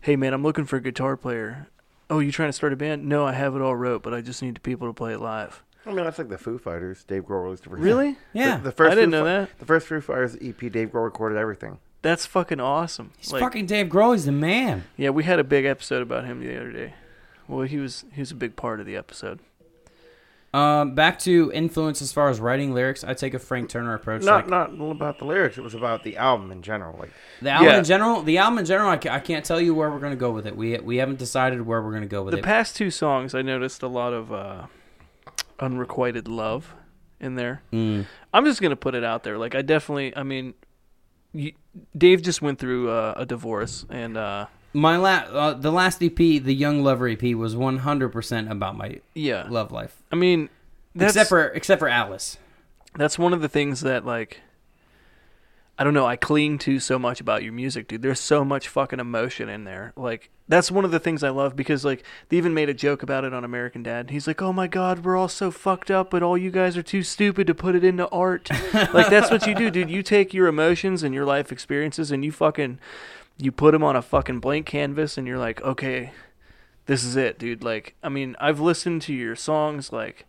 "Hey 0.00 0.16
man, 0.16 0.32
I'm 0.32 0.42
looking 0.42 0.64
for 0.64 0.76
a 0.76 0.80
guitar 0.80 1.16
player." 1.16 1.68
Oh, 2.10 2.20
you 2.20 2.32
trying 2.32 2.48
to 2.48 2.52
start 2.54 2.72
a 2.72 2.76
band? 2.76 3.06
No, 3.06 3.26
I 3.26 3.32
have 3.32 3.54
it 3.54 3.60
all 3.60 3.76
wrote, 3.76 4.02
but 4.02 4.14
I 4.14 4.22
just 4.22 4.42
need 4.42 4.62
people 4.62 4.86
to 4.88 4.94
play 4.94 5.12
it 5.12 5.20
live. 5.20 5.62
I 5.86 5.90
mean, 5.92 6.04
that's 6.04 6.18
like 6.18 6.28
the 6.30 6.38
Foo 6.38 6.58
Fighters. 6.58 7.04
Dave 7.04 7.24
Grohl 7.24 7.44
released 7.44 7.66
a 7.66 7.70
Really? 7.70 8.16
Yeah, 8.32 8.56
The, 8.56 8.64
the 8.64 8.72
first 8.72 8.92
I 8.92 8.94
didn't 8.94 9.10
Foo 9.10 9.16
know 9.18 9.24
Fi- 9.24 9.40
that. 9.40 9.58
The 9.58 9.64
first 9.66 9.86
Foo 9.86 10.00
Fighters 10.00 10.36
EP, 10.40 10.58
Dave 10.72 10.88
Grohl 10.90 11.04
recorded 11.04 11.38
everything. 11.38 11.78
That's 12.02 12.26
fucking 12.26 12.60
awesome. 12.60 13.12
he's 13.18 13.32
Like, 13.32 13.40
fucking 13.42 13.66
Dave 13.66 13.88
Grohl. 13.88 14.14
He's 14.14 14.24
the 14.24 14.32
man. 14.32 14.84
yeah, 14.96 15.10
we 15.10 15.24
had 15.24 15.38
a 15.38 15.44
big 15.44 15.64
episode 15.64 16.00
about 16.02 16.24
him 16.24 16.40
the 16.40 16.56
other 16.56 16.70
day. 16.72 16.94
Well, 17.48 17.62
he 17.66 17.78
was 17.78 18.04
he 18.12 18.20
was 18.20 18.30
a 18.30 18.34
big 18.36 18.56
part 18.56 18.78
of 18.80 18.86
the 18.86 18.96
episode. 18.96 19.40
Um, 20.54 20.94
back 20.94 21.18
to 21.20 21.50
influence 21.52 22.00
as 22.00 22.10
far 22.10 22.30
as 22.30 22.40
writing 22.40 22.72
lyrics. 22.72 23.04
I 23.04 23.12
take 23.12 23.34
a 23.34 23.38
Frank 23.38 23.68
Turner 23.68 23.92
approach. 23.94 24.22
Not 24.22 24.48
like, 24.48 24.70
not 24.70 24.90
about 24.90 25.18
the 25.18 25.26
lyrics. 25.26 25.58
It 25.58 25.60
was 25.62 25.74
about 25.74 26.04
the 26.04 26.16
album 26.16 26.50
in 26.50 26.62
general. 26.62 26.96
Like 26.98 27.10
the 27.42 27.50
album 27.50 27.68
Yeah. 27.68 27.78
in 27.78 27.84
general. 27.84 28.22
The 28.22 28.38
album 28.38 28.58
in 28.60 28.64
general. 28.64 28.88
I, 28.88 28.96
ca- 28.96 29.12
I 29.12 29.20
can't 29.20 29.44
tell 29.44 29.60
you 29.60 29.74
where 29.74 29.90
we're 29.90 29.98
gonna 29.98 30.16
go 30.16 30.30
with 30.30 30.46
it. 30.46 30.56
We 30.56 30.78
we 30.78 30.96
haven't 30.96 31.18
decided 31.18 31.60
where 31.66 31.82
we're 31.82 31.92
gonna 31.92 32.06
go 32.06 32.22
with 32.22 32.32
The 32.32 32.38
it. 32.38 32.40
The 32.42 32.46
past 32.46 32.76
two 32.76 32.90
songs, 32.90 33.34
I 33.34 33.42
noticed 33.42 33.82
a 33.82 33.88
lot 33.88 34.14
of 34.14 34.32
uh, 34.32 34.66
unrequited 35.60 36.28
love 36.28 36.74
in 37.20 37.34
there. 37.34 37.62
Mm. 37.72 38.06
I'm 38.32 38.44
just 38.44 38.62
gonna 38.62 38.76
put 38.76 38.94
it 38.94 39.04
out 39.04 39.24
there. 39.24 39.36
Like 39.38 39.54
I 39.54 39.62
definitely, 39.62 40.16
I 40.16 40.22
mean, 40.22 40.54
you, 41.32 41.52
Dave 41.96 42.22
just 42.22 42.42
went 42.42 42.58
through 42.58 42.90
uh, 42.90 43.14
a 43.16 43.26
divorce, 43.26 43.84
and 43.90 44.16
uh, 44.16 44.46
My 44.72 44.96
la- 44.96 45.26
uh, 45.30 45.54
the 45.54 45.72
last 45.72 46.02
EP, 46.02 46.16
the 46.16 46.54
Young 46.54 46.82
Lover 46.82 47.08
EP, 47.08 47.22
was 47.34 47.56
100 47.56 48.08
percent 48.10 48.50
about 48.50 48.76
my 48.76 49.00
yeah, 49.14 49.46
love 49.48 49.72
life. 49.72 50.02
I 50.12 50.16
mean, 50.16 50.48
except 50.98 51.28
for 51.28 51.46
except 51.48 51.78
for 51.78 51.88
Alice. 51.88 52.38
that's 52.96 53.18
one 53.18 53.32
of 53.32 53.40
the 53.40 53.48
things 53.48 53.80
that 53.82 54.04
like. 54.04 54.40
I 55.78 55.84
don't 55.84 55.94
know. 55.94 56.06
I 56.06 56.16
cling 56.16 56.58
to 56.58 56.80
so 56.80 56.98
much 56.98 57.20
about 57.20 57.44
your 57.44 57.52
music, 57.52 57.86
dude. 57.86 58.02
There's 58.02 58.18
so 58.18 58.44
much 58.44 58.66
fucking 58.66 58.98
emotion 58.98 59.48
in 59.48 59.62
there. 59.62 59.92
Like 59.94 60.28
that's 60.48 60.72
one 60.72 60.84
of 60.84 60.90
the 60.90 60.98
things 60.98 61.22
I 61.22 61.28
love 61.28 61.54
because 61.54 61.84
like 61.84 62.02
they 62.28 62.36
even 62.36 62.52
made 62.52 62.68
a 62.68 62.74
joke 62.74 63.04
about 63.04 63.24
it 63.24 63.32
on 63.32 63.44
American 63.44 63.84
Dad. 63.84 64.10
He's 64.10 64.26
like, 64.26 64.42
"Oh 64.42 64.52
my 64.52 64.66
God, 64.66 65.04
we're 65.04 65.16
all 65.16 65.28
so 65.28 65.52
fucked 65.52 65.88
up, 65.88 66.10
but 66.10 66.20
all 66.20 66.36
you 66.36 66.50
guys 66.50 66.76
are 66.76 66.82
too 66.82 67.04
stupid 67.04 67.46
to 67.46 67.54
put 67.54 67.76
it 67.76 67.84
into 67.84 68.08
art." 68.08 68.50
like 68.92 69.08
that's 69.08 69.30
what 69.30 69.46
you 69.46 69.54
do, 69.54 69.70
dude. 69.70 69.88
You 69.88 70.02
take 70.02 70.34
your 70.34 70.48
emotions 70.48 71.04
and 71.04 71.14
your 71.14 71.24
life 71.24 71.52
experiences 71.52 72.10
and 72.10 72.24
you 72.24 72.32
fucking 72.32 72.80
you 73.36 73.52
put 73.52 73.70
them 73.70 73.84
on 73.84 73.94
a 73.94 74.02
fucking 74.02 74.40
blank 74.40 74.66
canvas 74.66 75.16
and 75.16 75.28
you're 75.28 75.38
like, 75.38 75.62
"Okay, 75.62 76.10
this 76.86 77.04
is 77.04 77.14
it, 77.14 77.38
dude." 77.38 77.62
Like, 77.62 77.94
I 78.02 78.08
mean, 78.08 78.34
I've 78.40 78.58
listened 78.58 79.02
to 79.02 79.14
your 79.14 79.36
songs 79.36 79.92
like 79.92 80.26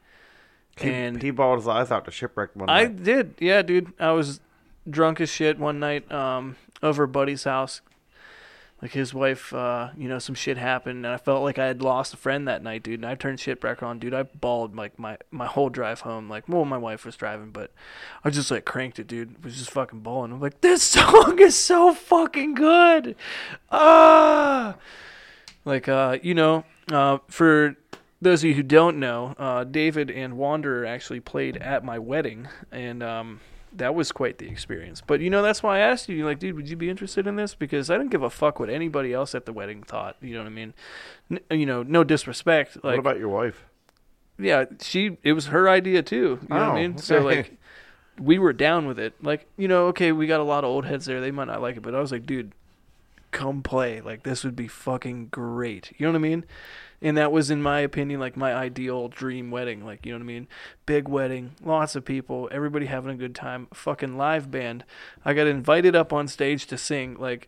he, 0.78 0.92
and 0.92 1.24
he 1.24 1.32
balled 1.32 1.58
his 1.58 1.68
eyes 1.68 1.90
out 1.90 2.06
to 2.06 2.12
shipwreck 2.12 2.56
one 2.56 2.70
I 2.70 2.86
did, 2.86 3.34
yeah, 3.40 3.64
dude. 3.64 3.94
I 4.00 4.12
was 4.12 4.42
drunk 4.90 5.22
as 5.22 5.30
shit 5.30 5.60
one 5.60 5.80
night 5.80 6.12
um, 6.12 6.56
over 6.82 7.04
at 7.04 7.12
Buddy's 7.12 7.44
house. 7.44 7.82
Like 8.82 8.92
his 8.92 9.14
wife, 9.14 9.54
uh, 9.54 9.90
you 9.98 10.08
know, 10.08 10.20
some 10.20 10.36
shit 10.36 10.56
happened, 10.56 11.06
and 11.06 11.14
I 11.14 11.18
felt 11.18 11.44
like 11.44 11.60
I 11.60 11.66
had 11.66 11.82
lost 11.82 12.14
a 12.14 12.18
friend 12.18 12.48
that 12.48 12.64
night, 12.64 12.82
dude. 12.82 13.02
And 13.02 13.06
I 13.06 13.16
turned 13.16 13.42
shit 13.42 13.60
back 13.60 13.84
on, 13.84 14.00
dude. 14.00 14.14
I 14.14 14.24
bawled 14.24 14.74
like 14.74 14.98
my 14.98 15.18
my 15.32 15.48
whole 15.48 15.68
drive 15.68 16.02
home. 16.02 16.30
Like, 16.30 16.48
well, 16.48 16.64
my 16.64 16.78
wife 16.78 17.04
was 17.04 17.18
driving, 17.18 17.52
but 17.52 17.74
I 18.24 18.30
just 18.30 18.50
like 18.50 18.64
cranked 18.64 18.98
it, 18.98 19.08
dude. 19.08 19.44
Was 19.44 19.58
just 19.58 19.72
fucking 19.72 20.00
bawling. 20.00 20.32
I'm 20.32 20.40
like, 20.40 20.62
this 20.62 20.82
song 20.84 21.40
is 21.40 21.56
so 21.56 21.94
fucking 21.94 22.54
good. 22.54 23.18
Ah, 23.70 24.78
like 25.66 25.90
uh, 25.90 26.18
you 26.24 26.34
know, 26.34 26.64
uh, 26.90 27.18
for 27.28 27.76
those 28.22 28.46
of 28.46 28.50
you 28.50 28.56
who 28.56 28.64
don't 28.64 28.98
know, 28.98 29.36
uh, 29.38 29.66
David 29.66 30.10
and 30.10 30.38
Wanderer 30.38 30.86
actually 30.86 31.20
played 31.20 31.58
at 31.58 31.84
my 31.84 32.00
wedding, 32.00 32.48
and 32.72 33.04
um, 33.04 33.42
that 33.74 33.94
was 33.96 34.12
quite 34.12 34.38
the 34.38 34.48
experience. 34.50 35.02
But 35.06 35.20
you 35.22 35.30
know, 35.30 35.42
that's 35.42 35.62
why 35.64 35.78
I 35.78 35.80
asked 35.80 36.10
you, 36.10 36.26
like, 36.26 36.40
dude, 36.40 36.56
would 36.56 36.70
you 36.70 36.76
be 36.76 36.90
interested 36.90 37.28
in 37.28 37.36
this? 37.36 37.56
Because 37.56 37.90
I 37.90 37.98
didn't 37.98 38.12
give 38.12 38.24
a 38.24 38.30
fuck 38.30 38.60
what 38.60 38.70
anybody 38.70 39.14
else 39.14 39.36
at 39.36 39.46
the 39.46 39.54
wedding 39.54 39.84
thought. 39.84 40.16
You 40.22 40.34
know 40.34 40.40
what 40.40 40.48
I 40.48 40.50
mean? 40.52 40.74
N- 41.32 41.60
you 41.60 41.66
know, 41.66 41.84
no 41.84 42.04
disrespect. 42.04 42.76
Like, 42.78 42.84
what 42.84 43.00
about 43.00 43.20
your 43.20 43.30
wife? 43.30 43.66
yeah, 44.38 44.66
she 44.82 45.18
it 45.24 45.34
was 45.34 45.48
her 45.48 45.70
idea 45.70 46.02
too. 46.02 46.40
You 46.44 46.48
know 46.50 46.56
what 46.56 46.62
I 46.62 46.70
Oh, 46.70 46.76
mean? 46.76 46.98
So 46.98 47.20
like 47.22 47.58
we 48.20 48.40
were 48.40 48.54
down 48.54 48.88
with 48.88 48.98
it. 49.00 49.14
Like, 49.22 49.48
you 49.58 49.68
know, 49.68 49.88
okay, 49.88 50.12
we 50.12 50.28
got 50.28 50.40
a 50.40 50.44
lot 50.44 50.64
of 50.64 50.70
old 50.70 50.86
heads 50.86 51.06
there. 51.06 51.22
They 51.22 51.32
might 51.32 51.48
not 51.48 51.62
like 51.62 51.78
it, 51.78 51.82
but 51.82 51.94
I 51.96 52.00
was 52.00 52.12
like, 52.12 52.26
dude, 52.26 52.54
come 53.32 53.62
play. 53.62 54.02
Like 54.02 54.24
this 54.24 54.44
would 54.44 54.56
be 54.56 54.68
fucking 54.68 55.28
great. 55.28 55.94
You 55.98 56.06
know 56.06 56.12
what 56.14 56.18
I 56.20 56.22
mean? 56.22 56.46
And 57.02 57.16
that 57.18 57.32
was 57.32 57.50
in 57.50 57.62
my 57.62 57.80
opinion 57.80 58.20
like 58.20 58.36
my 58.36 58.54
ideal 58.54 59.08
dream 59.08 59.52
wedding. 59.52 59.86
Like, 59.86 60.06
you 60.06 60.12
know 60.12 60.18
what 60.18 60.24
I 60.24 60.28
mean? 60.28 60.48
Big 60.86 61.08
wedding, 61.08 61.52
lots 61.64 61.96
of 61.96 62.04
people, 62.04 62.50
everybody 62.52 62.88
having 62.88 63.12
a 63.12 63.16
good 63.16 63.34
time, 63.36 63.68
fucking 63.74 64.18
live 64.18 64.52
band. 64.52 64.84
I 65.24 65.34
got 65.34 65.48
invited 65.48 65.96
up 65.96 66.12
on 66.12 66.28
stage 66.28 66.66
to 66.68 66.78
sing 66.78 67.16
like 67.18 67.48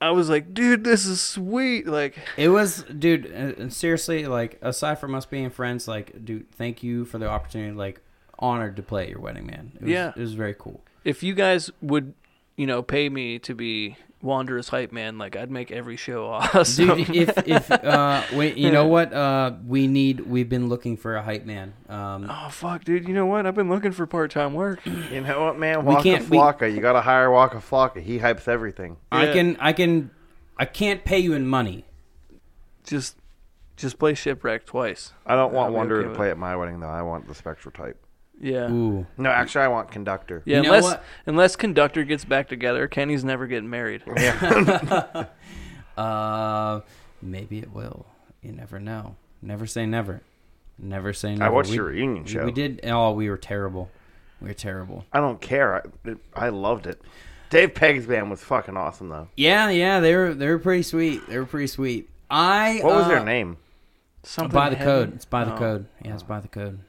I 0.00 0.10
was 0.10 0.28
like, 0.28 0.52
dude, 0.52 0.82
this 0.82 1.06
is 1.06 1.20
sweet. 1.20 1.86
Like, 1.86 2.18
It 2.36 2.48
was, 2.48 2.82
dude. 2.84 3.32
uh, 3.32 3.68
seriously, 3.70 4.26
like 4.26 4.58
aside 4.60 4.98
from 4.98 5.14
us 5.14 5.26
being 5.26 5.48
friends, 5.50 5.86
like, 5.86 6.24
dude, 6.24 6.50
thank 6.52 6.82
you 6.82 7.04
for 7.04 7.18
the 7.18 7.28
opportunity. 7.28 7.72
Like, 7.72 8.00
honored 8.38 8.74
to 8.76 8.82
play 8.82 9.04
at 9.04 9.10
your 9.10 9.20
wedding, 9.20 9.46
man. 9.46 9.70
It 9.76 9.82
was, 9.82 9.90
Yeah. 9.90 10.08
it 10.16 10.20
was 10.20 10.34
very 10.34 10.54
cool. 10.58 10.82
if 11.04 11.22
you 11.22 11.34
guys 11.34 11.70
would, 11.80 12.14
you 12.56 12.66
know, 12.66 12.82
pay 12.82 13.08
me 13.08 13.38
to 13.40 13.54
be 13.54 13.96
Wanderer's 14.22 14.68
hype 14.68 14.92
man, 14.92 15.18
like 15.18 15.34
I'd 15.36 15.50
make 15.50 15.70
every 15.72 15.96
show 15.96 16.26
awesome. 16.30 16.96
Dude, 17.04 17.10
if 17.14 17.46
if 17.46 17.70
uh, 17.72 18.22
wait, 18.32 18.56
you 18.56 18.70
know 18.70 18.86
what? 18.86 19.12
Uh, 19.12 19.52
we 19.66 19.86
need. 19.88 20.20
We've 20.20 20.48
been 20.48 20.68
looking 20.68 20.96
for 20.96 21.16
a 21.16 21.22
hype 21.22 21.44
man. 21.44 21.74
Um, 21.88 22.28
oh 22.30 22.48
fuck, 22.48 22.84
dude, 22.84 23.08
you 23.08 23.14
know 23.14 23.26
what? 23.26 23.46
I've 23.46 23.54
been 23.56 23.68
looking 23.68 23.90
for 23.92 24.06
part 24.06 24.30
time 24.30 24.54
work. 24.54 24.80
You 25.12 25.20
know 25.20 25.44
what, 25.44 25.58
man? 25.58 25.84
We 25.84 25.94
Waka 25.94 26.02
can't- 26.04 26.28
we- 26.30 26.38
Flocka. 26.38 26.72
You 26.72 26.80
got 26.80 26.92
to 26.94 27.00
hire 27.02 27.30
Waka 27.30 27.56
Flocka. 27.58 28.00
He 28.00 28.18
hypes 28.20 28.48
everything. 28.48 28.96
I 29.10 29.26
can, 29.32 29.56
I 29.60 29.72
can, 29.74 30.10
I 30.56 30.64
can't 30.64 31.04
pay 31.04 31.18
you 31.18 31.34
in 31.34 31.46
money. 31.46 31.84
Just, 32.84 33.16
just 33.76 33.98
play 33.98 34.14
shipwreck 34.14 34.64
twice. 34.64 35.12
I 35.26 35.34
don't 35.34 35.52
want 35.52 35.72
I'll 35.72 35.76
Wanderer 35.76 35.98
okay 35.98 36.02
to 36.04 36.08
with 36.10 36.16
play 36.16 36.30
at 36.30 36.38
my 36.38 36.56
wedding, 36.56 36.80
though. 36.80 36.88
I 36.88 37.02
want 37.02 37.28
the 37.28 37.34
spectral 37.34 37.72
type. 37.72 38.01
Yeah, 38.40 38.70
Ooh, 38.70 39.06
No, 39.16 39.30
actually, 39.30 39.64
I 39.64 39.68
want 39.68 39.90
conductor. 39.92 40.42
yeah. 40.44 40.56
You 40.56 40.62
know 40.64 40.68
unless 40.70 40.84
what? 40.84 41.04
unless 41.26 41.54
conductor 41.56 42.02
gets 42.04 42.24
back 42.24 42.48
together, 42.48 42.88
Kenny's 42.88 43.24
never 43.24 43.46
getting 43.46 43.70
married. 43.70 44.02
uh, 45.96 46.80
maybe 47.20 47.58
it 47.58 47.72
will. 47.72 48.06
You 48.42 48.52
never 48.52 48.80
know. 48.80 49.16
Never 49.40 49.66
say 49.66 49.86
never. 49.86 50.22
Never 50.78 51.12
say 51.12 51.32
never. 51.36 51.44
I 51.44 51.48
watched 51.54 51.70
we, 51.70 51.76
your 51.76 51.84
reunion 51.86 52.24
show. 52.24 52.44
We 52.44 52.52
did. 52.52 52.80
Oh, 52.84 53.12
we 53.12 53.28
were 53.30 53.36
terrible. 53.36 53.90
We 54.40 54.48
were 54.48 54.54
terrible. 54.54 55.04
I 55.12 55.20
don't 55.20 55.40
care. 55.40 55.84
I, 56.04 56.14
I 56.34 56.48
loved 56.48 56.86
it. 56.86 57.00
Dave 57.50 57.74
Pegg's 57.74 58.06
band 58.06 58.30
was 58.30 58.40
fucking 58.42 58.76
awesome, 58.76 59.08
though. 59.10 59.28
Yeah, 59.36 59.68
yeah, 59.68 60.00
they 60.00 60.16
were 60.16 60.34
they 60.34 60.48
were 60.48 60.58
pretty 60.58 60.82
sweet. 60.82 61.28
They 61.28 61.38
were 61.38 61.46
pretty 61.46 61.66
sweet. 61.68 62.08
I 62.30 62.80
What 62.82 62.94
was 62.96 63.04
uh, 63.04 63.08
their 63.08 63.24
name? 63.24 63.58
Something 64.24 64.54
By 64.54 64.70
the 64.70 64.76
heavy. 64.76 64.90
code. 64.90 65.14
It's 65.14 65.24
by 65.26 65.44
the 65.44 65.54
Oh. 65.54 65.58
code. 65.58 65.86
Yeah, 66.04 66.14
it's 66.14 66.22
by 66.22 66.40
the 66.40 66.48
code. 66.48 66.80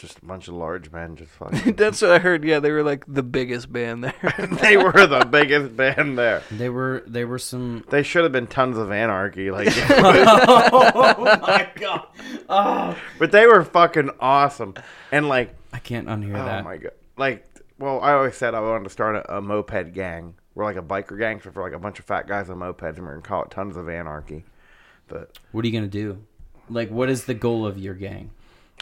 Just 0.00 0.18
a 0.18 0.24
bunch 0.24 0.48
of 0.48 0.54
large 0.54 0.90
men. 0.90 1.14
Just 1.14 1.30
fucking. 1.38 1.74
That's 1.74 2.00
what 2.00 2.10
I 2.10 2.18
heard. 2.18 2.42
Yeah, 2.42 2.58
they 2.58 2.70
were 2.70 2.82
like 2.82 3.04
the 3.06 3.22
biggest 3.22 3.70
band 3.70 4.02
there. 4.02 4.48
they 4.62 4.78
were 4.78 5.06
the 5.06 5.26
biggest 5.26 5.76
band 5.76 6.16
there. 6.16 6.42
They 6.50 6.70
were 6.70 7.04
they 7.06 7.26
were 7.26 7.38
some. 7.38 7.84
They 7.90 8.02
should 8.02 8.22
have 8.22 8.32
been 8.32 8.46
tons 8.46 8.78
of 8.78 8.90
anarchy, 8.90 9.50
like, 9.50 9.68
oh 9.90 11.38
my 11.42 11.70
god! 11.74 12.06
Oh, 12.48 12.96
but 13.18 13.30
they 13.30 13.46
were 13.46 13.62
fucking 13.62 14.08
awesome. 14.20 14.72
And 15.12 15.28
like, 15.28 15.54
I 15.70 15.78
can't 15.78 16.08
unhear 16.08 16.40
oh 16.40 16.44
that. 16.46 16.60
Oh 16.62 16.64
my 16.64 16.78
god, 16.78 16.92
like, 17.18 17.46
well, 17.78 18.00
I 18.00 18.14
always 18.14 18.36
said 18.36 18.54
I 18.54 18.60
wanted 18.60 18.84
to 18.84 18.90
start 18.90 19.16
a, 19.16 19.36
a 19.36 19.42
moped 19.42 19.92
gang. 19.92 20.34
We're 20.54 20.64
like 20.64 20.76
a 20.76 20.82
biker 20.82 21.18
gang 21.18 21.40
for, 21.40 21.52
for 21.52 21.62
like 21.62 21.74
a 21.74 21.78
bunch 21.78 21.98
of 21.98 22.06
fat 22.06 22.26
guys 22.26 22.48
on 22.48 22.56
mopeds, 22.56 22.96
and 22.96 23.04
we're 23.04 23.12
gonna 23.12 23.22
call 23.22 23.42
it 23.42 23.50
Tons 23.50 23.76
of 23.76 23.88
Anarchy. 23.90 24.44
But 25.08 25.38
What 25.52 25.62
are 25.62 25.68
you 25.68 25.74
gonna 25.74 25.88
do? 25.88 26.24
Like, 26.70 26.88
what 26.88 27.10
is 27.10 27.26
the 27.26 27.34
goal 27.34 27.66
of 27.66 27.76
your 27.76 27.94
gang? 27.94 28.30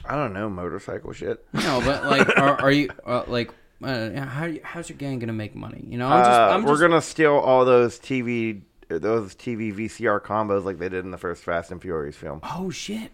I 0.04 0.14
don't 0.16 0.32
know 0.32 0.48
motorcycle 0.48 1.12
shit. 1.12 1.44
No, 1.52 1.80
but 1.84 2.04
like, 2.04 2.28
are, 2.38 2.60
are 2.60 2.70
you 2.72 2.90
uh, 3.06 3.24
like, 3.26 3.50
uh, 3.82 4.10
how 4.24 4.50
how's 4.62 4.88
your 4.88 4.98
gang 4.98 5.18
gonna 5.18 5.32
make 5.32 5.54
money? 5.54 5.84
You 5.88 5.98
know, 5.98 6.08
I'm 6.08 6.24
just, 6.24 6.30
Uh, 6.40 6.48
I'm 6.54 6.62
we're 6.64 6.72
just, 6.72 6.80
gonna 6.82 7.02
steal 7.02 7.34
all 7.34 7.64
those 7.64 7.98
TV, 7.98 8.62
those 8.88 9.34
TV 9.34 9.74
VCR 9.74 10.20
combos 10.20 10.64
like 10.64 10.78
they 10.78 10.88
did 10.88 11.04
in 11.04 11.10
the 11.10 11.18
first 11.18 11.42
Fast 11.44 11.70
and 11.70 11.80
Furious 11.80 12.16
film. 12.16 12.40
Oh 12.42 12.70
shit! 12.70 13.10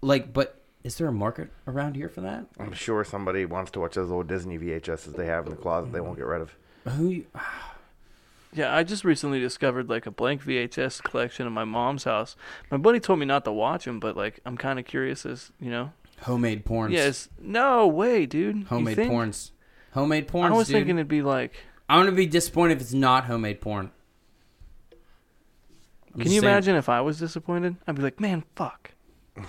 Like, 0.00 0.32
but 0.32 0.60
is 0.82 0.96
there 0.98 1.08
a 1.08 1.12
market 1.12 1.50
around 1.66 1.94
here 1.96 2.08
for 2.08 2.20
that? 2.22 2.46
I'm 2.58 2.72
sure 2.74 3.04
somebody 3.04 3.44
wants 3.46 3.70
to 3.72 3.80
watch 3.80 3.94
those 3.94 4.10
old 4.10 4.26
Disney 4.26 4.58
VHSs 4.58 5.16
they 5.16 5.26
have 5.26 5.46
in 5.46 5.50
the 5.50 5.56
closet. 5.56 5.92
They 5.92 6.00
won't 6.00 6.16
get 6.16 6.26
rid 6.26 6.42
of. 6.42 6.54
Who? 6.96 7.08
You, 7.08 7.26
Yeah, 8.56 8.72
I 8.72 8.84
just 8.84 9.04
recently 9.04 9.40
discovered 9.40 9.88
like 9.88 10.06
a 10.06 10.12
blank 10.12 10.44
VHS 10.44 11.02
collection 11.02 11.44
in 11.44 11.52
my 11.52 11.64
mom's 11.64 12.04
house. 12.04 12.36
My 12.70 12.76
buddy 12.76 13.00
told 13.00 13.18
me 13.18 13.26
not 13.26 13.44
to 13.46 13.52
watch 13.52 13.84
them, 13.84 13.98
but 13.98 14.16
like 14.16 14.38
I'm 14.46 14.56
kind 14.56 14.78
of 14.78 14.84
curious 14.84 15.26
as 15.26 15.50
you 15.60 15.70
know. 15.70 15.90
Homemade 16.22 16.64
porns. 16.64 16.92
Yes, 16.92 17.28
no 17.40 17.86
way, 17.86 18.26
dude. 18.26 18.64
Homemade 18.66 18.96
think? 18.96 19.12
porns. 19.12 19.50
Homemade 19.92 20.28
porns. 20.28 20.46
I 20.46 20.50
was 20.52 20.66
dude. 20.68 20.74
thinking 20.76 20.96
it'd 20.98 21.08
be 21.08 21.22
like 21.22 21.52
I'm 21.88 22.00
gonna 22.04 22.16
be 22.16 22.26
disappointed 22.26 22.76
if 22.76 22.80
it's 22.82 22.92
not 22.92 23.24
homemade 23.24 23.60
porn. 23.60 23.90
I'm 26.14 26.20
Can 26.20 26.30
you 26.30 26.40
saying. 26.40 26.44
imagine 26.52 26.76
if 26.76 26.88
I 26.88 27.00
was 27.00 27.18
disappointed? 27.18 27.76
I'd 27.86 27.96
be 27.96 28.02
like, 28.02 28.20
man, 28.20 28.44
fuck. 28.54 28.92
This 29.36 29.44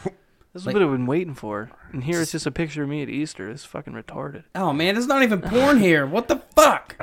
is 0.56 0.66
Like- 0.66 0.74
what 0.74 0.82
I've 0.84 0.92
been 0.92 1.06
waiting 1.06 1.36
for. 1.36 1.70
And 1.92 2.04
here 2.04 2.22
it's 2.22 2.32
just 2.32 2.46
a 2.48 2.52
picture 2.52 2.84
of 2.84 2.90
me 2.90 3.02
at 3.04 3.10
Easter. 3.10 3.50
It's 3.50 3.66
fucking 3.66 3.94
retarded. 3.94 4.44
Oh 4.56 4.74
man, 4.74 4.96
there's 4.96 5.06
not 5.08 5.22
even 5.22 5.42
porn 5.42 5.80
here. 5.80 6.06
What 6.08 6.28
the 6.28 6.38
fuck? 6.56 6.96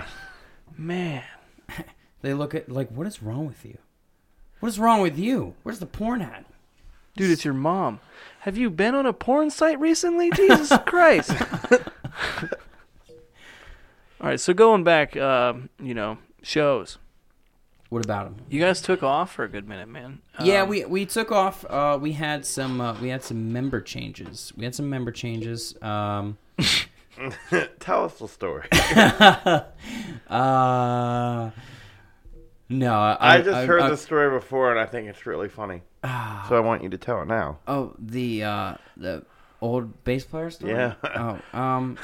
Man. 0.76 1.22
They 2.22 2.34
look 2.34 2.54
at 2.54 2.70
like, 2.70 2.88
what 2.92 3.08
is 3.08 3.20
wrong 3.20 3.46
with 3.48 3.64
you? 3.64 3.78
What 4.60 4.68
is 4.68 4.78
wrong 4.78 5.00
with 5.02 5.18
you? 5.18 5.54
Where's 5.64 5.80
the 5.80 5.86
porn 5.86 6.22
at? 6.22 6.44
Dude, 7.16 7.30
it's 7.30 7.44
your 7.44 7.54
mom. 7.54 8.00
Have 8.40 8.56
you 8.56 8.70
been 8.70 8.94
on 8.94 9.06
a 9.06 9.12
porn 9.12 9.50
site 9.50 9.78
recently? 9.78 10.30
Jesus 10.30 10.72
Christ. 10.86 11.30
All 14.20 14.28
right, 14.28 14.40
so 14.40 14.54
going 14.54 14.84
back, 14.84 15.16
um, 15.16 15.68
you 15.80 15.94
know, 15.94 16.18
shows. 16.42 16.98
What 17.88 18.04
about 18.04 18.24
them? 18.24 18.36
You 18.48 18.60
guys 18.60 18.80
took 18.80 19.02
off 19.02 19.32
for 19.32 19.44
a 19.44 19.48
good 19.48 19.68
minute, 19.68 19.88
man. 19.88 20.20
yeah, 20.42 20.62
Um, 20.62 20.68
we 20.70 20.84
we 20.86 21.04
took 21.04 21.30
off. 21.30 21.64
Uh, 21.68 21.98
we 22.00 22.12
had 22.12 22.46
some 22.46 22.80
uh, 22.80 22.94
we 23.00 23.08
had 23.08 23.22
some 23.22 23.52
member 23.52 23.80
changes. 23.82 24.52
We 24.56 24.64
had 24.64 24.74
some 24.74 24.88
member 24.88 25.10
changes. 25.12 25.74
Um, 25.82 26.38
Tell 27.80 28.04
us 28.06 28.14
the 28.18 28.28
story. 28.28 28.66
uh, 30.30 31.50
no, 32.72 32.94
I, 32.94 33.34
I, 33.36 33.42
just 33.42 33.66
heard 33.66 33.82
I- 33.82 33.90
the 33.90 33.96
story 33.96 34.30
before, 34.30 34.70
and 34.70 34.80
I 34.80 34.86
think 34.86 35.08
it's 35.08 35.26
really 35.26 35.48
funny. 35.48 35.82
Ah. 36.04 36.46
So 36.48 36.56
I 36.56 36.60
want 36.60 36.82
you 36.82 36.88
to 36.90 36.98
tell 36.98 37.22
it 37.22 37.28
now. 37.28 37.58
Oh, 37.68 37.94
the 37.98 38.44
uh, 38.44 38.74
the 38.96 39.24
old 39.60 40.04
bass 40.04 40.24
player 40.24 40.50
story. 40.50 40.72
Yeah. 40.72 40.94
oh, 41.04 41.58
um, 41.58 41.98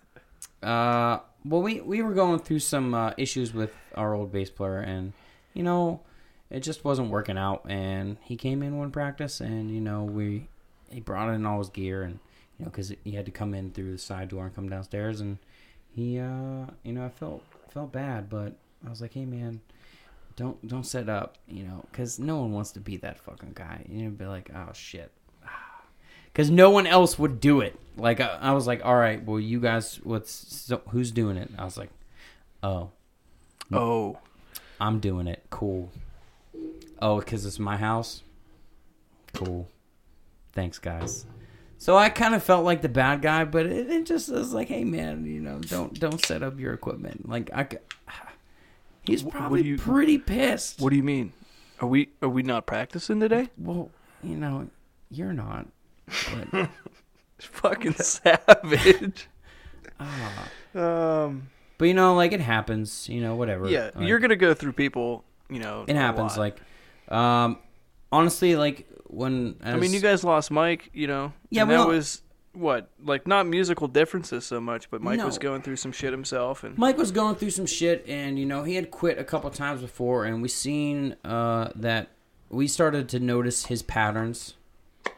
uh, 0.62 1.18
well, 1.44 1.62
we 1.62 1.80
we 1.80 2.02
were 2.02 2.14
going 2.14 2.38
through 2.38 2.60
some 2.60 2.94
uh, 2.94 3.12
issues 3.16 3.52
with 3.52 3.72
our 3.94 4.14
old 4.14 4.32
bass 4.32 4.50
player, 4.50 4.78
and 4.78 5.12
you 5.52 5.62
know, 5.62 6.00
it 6.48 6.60
just 6.60 6.84
wasn't 6.84 7.10
working 7.10 7.36
out. 7.36 7.66
And 7.68 8.16
he 8.22 8.36
came 8.36 8.62
in 8.62 8.78
one 8.78 8.90
practice, 8.90 9.40
and 9.40 9.70
you 9.70 9.80
know, 9.80 10.04
we 10.04 10.48
he 10.90 11.00
brought 11.00 11.28
in 11.34 11.44
all 11.44 11.58
his 11.58 11.68
gear, 11.68 12.02
and 12.02 12.18
you 12.58 12.64
know, 12.64 12.70
because 12.70 12.94
he 13.04 13.12
had 13.12 13.26
to 13.26 13.32
come 13.32 13.52
in 13.52 13.72
through 13.72 13.92
the 13.92 13.98
side 13.98 14.28
door 14.28 14.46
and 14.46 14.54
come 14.54 14.68
downstairs, 14.68 15.20
and 15.20 15.38
he, 15.94 16.18
uh, 16.18 16.66
you 16.82 16.92
know, 16.92 17.04
I 17.04 17.10
felt 17.10 17.42
felt 17.68 17.92
bad, 17.92 18.30
but 18.30 18.54
I 18.86 18.90
was 18.90 19.00
like, 19.00 19.12
hey, 19.12 19.24
man. 19.26 19.60
Don't 20.36 20.66
don't 20.66 20.84
set 20.84 21.08
up, 21.08 21.36
you 21.46 21.62
know, 21.64 21.84
because 21.90 22.18
no 22.18 22.38
one 22.38 22.52
wants 22.52 22.72
to 22.72 22.80
be 22.80 22.96
that 22.98 23.18
fucking 23.18 23.52
guy. 23.54 23.84
You 23.88 24.04
know, 24.04 24.10
be 24.10 24.24
like, 24.26 24.50
oh 24.54 24.72
shit, 24.72 25.12
because 26.32 26.50
no 26.50 26.70
one 26.70 26.86
else 26.86 27.18
would 27.18 27.40
do 27.40 27.60
it. 27.60 27.78
Like 27.96 28.20
I, 28.20 28.38
I 28.40 28.52
was 28.52 28.66
like, 28.66 28.84
all 28.84 28.96
right, 28.96 29.24
well, 29.24 29.38
you 29.38 29.60
guys, 29.60 30.00
what's 30.02 30.32
so, 30.32 30.82
who's 30.88 31.12
doing 31.12 31.36
it? 31.36 31.50
I 31.56 31.64
was 31.64 31.76
like, 31.76 31.90
oh, 32.62 32.90
Oh. 33.72 34.18
I'm 34.80 34.98
doing 35.00 35.26
it. 35.26 35.44
Cool. 35.50 35.90
Oh, 37.00 37.20
because 37.20 37.46
it's 37.46 37.58
my 37.58 37.76
house. 37.76 38.22
Cool. 39.32 39.68
Thanks, 40.52 40.78
guys. 40.78 41.26
So 41.78 41.96
I 41.96 42.08
kind 42.08 42.34
of 42.34 42.42
felt 42.42 42.64
like 42.64 42.82
the 42.82 42.88
bad 42.88 43.20
guy, 43.22 43.44
but 43.44 43.66
it, 43.66 43.90
it 43.90 44.06
just 44.06 44.30
was 44.30 44.52
like, 44.54 44.68
hey 44.68 44.84
man, 44.84 45.26
you 45.26 45.40
know, 45.40 45.58
don't 45.58 45.98
don't 45.98 46.24
set 46.24 46.42
up 46.42 46.58
your 46.58 46.72
equipment. 46.72 47.28
Like 47.28 47.50
I, 47.52 47.68
he's 49.06 49.22
Wh- 49.22 49.26
what 49.26 49.32
do 49.32 49.38
probably 49.38 49.62
you- 49.64 49.78
pretty 49.78 50.18
pissed. 50.18 50.80
What 50.80 50.90
do 50.90 50.96
you 50.96 51.02
mean? 51.02 51.32
Are 51.80 51.88
we 51.88 52.10
are 52.22 52.28
we 52.28 52.42
not 52.42 52.66
practicing 52.66 53.20
today? 53.20 53.48
Well, 53.58 53.90
you 54.22 54.36
know, 54.36 54.68
you're 55.10 55.32
not. 55.32 55.66
But, 56.52 56.68
Fucking 57.38 57.94
savage. 57.94 59.28
ah. 60.00 60.48
Um 60.74 61.48
but 61.78 61.86
you 61.88 61.94
know, 61.94 62.14
like 62.14 62.32
it 62.32 62.40
happens. 62.40 63.08
You 63.08 63.20
know, 63.20 63.34
whatever. 63.34 63.68
yeah, 63.68 63.90
Like, 63.94 64.06
you're 64.06 64.20
going 64.20 64.30
to 64.30 64.36
go 64.36 64.54
through 64.54 64.72
people, 64.74 65.24
you 65.50 65.58
know. 65.58 65.84
It 65.88 65.96
a 65.96 65.98
happens. 65.98 66.36
lot. 66.36 66.38
Like, 66.38 66.60
um, 67.12 67.58
honestly, 68.12 68.54
like 68.54 68.86
when 69.08 69.56
I 69.62 69.76
mean, 69.76 69.92
you 69.92 70.00
guys 70.00 70.22
lost 70.22 70.50
Mike, 70.52 70.90
you 70.94 71.08
know. 71.08 71.32
Yeah, 71.50 71.62
and 71.62 71.68
we 71.70 71.74
that 71.74 71.80
all- 71.82 71.88
was 71.88 72.22
what? 72.54 72.90
Like 73.02 73.26
not 73.26 73.46
musical 73.46 73.88
differences 73.88 74.46
so 74.46 74.60
much, 74.60 74.90
but 74.90 75.02
Mike 75.02 75.22
was 75.22 75.38
going 75.38 75.62
through 75.62 75.76
some 75.76 75.92
shit 75.92 76.12
himself 76.12 76.64
and 76.64 76.78
Mike 76.78 76.96
was 76.96 77.10
going 77.10 77.34
through 77.36 77.50
some 77.50 77.66
shit, 77.66 78.04
and 78.08 78.38
you 78.38 78.46
know 78.46 78.62
he 78.62 78.74
had 78.76 78.90
quit 78.90 79.18
a 79.18 79.24
couple 79.24 79.50
times 79.50 79.80
before, 79.80 80.24
and 80.24 80.40
we 80.40 80.48
seen 80.48 81.16
uh, 81.24 81.70
that 81.74 82.10
we 82.50 82.66
started 82.68 83.08
to 83.10 83.20
notice 83.20 83.66
his 83.66 83.82
patterns 83.82 84.54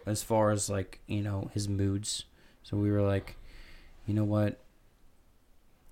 as 0.06 0.22
far 0.22 0.50
as 0.50 0.70
like 0.70 1.00
you 1.06 1.22
know 1.22 1.50
his 1.52 1.68
moods. 1.68 2.24
So 2.62 2.76
we 2.76 2.90
were 2.90 3.02
like, 3.02 3.36
you 4.06 4.14
know 4.14 4.24
what, 4.24 4.58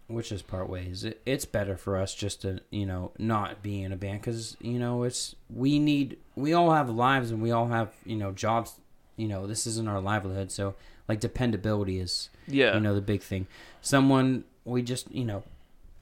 which 0.08 0.32
is 0.32 0.42
part 0.42 0.68
ways. 0.68 1.04
It, 1.04 1.20
it's 1.24 1.44
better 1.44 1.76
for 1.76 1.96
us 1.96 2.14
just 2.14 2.42
to 2.42 2.60
you 2.70 2.86
know 2.86 3.12
not 3.18 3.62
be 3.62 3.82
in 3.82 3.92
a 3.92 3.96
band 3.96 4.20
because 4.22 4.56
you 4.60 4.78
know 4.78 5.02
it's 5.02 5.34
we 5.48 5.78
need 5.78 6.18
we 6.34 6.52
all 6.52 6.72
have 6.72 6.88
lives 6.90 7.30
and 7.30 7.42
we 7.42 7.50
all 7.50 7.68
have 7.68 7.92
you 8.04 8.16
know 8.16 8.32
jobs. 8.32 8.80
You 9.16 9.28
know 9.28 9.46
this 9.46 9.66
isn't 9.66 9.88
our 9.88 10.00
livelihood, 10.00 10.50
so 10.50 10.74
like 11.08 11.20
dependability 11.20 11.98
is 11.98 12.30
yeah. 12.46 12.74
you 12.74 12.80
know 12.80 12.94
the 12.94 13.00
big 13.00 13.22
thing 13.22 13.46
someone 13.80 14.44
we 14.64 14.82
just 14.82 15.10
you 15.10 15.24
know 15.24 15.42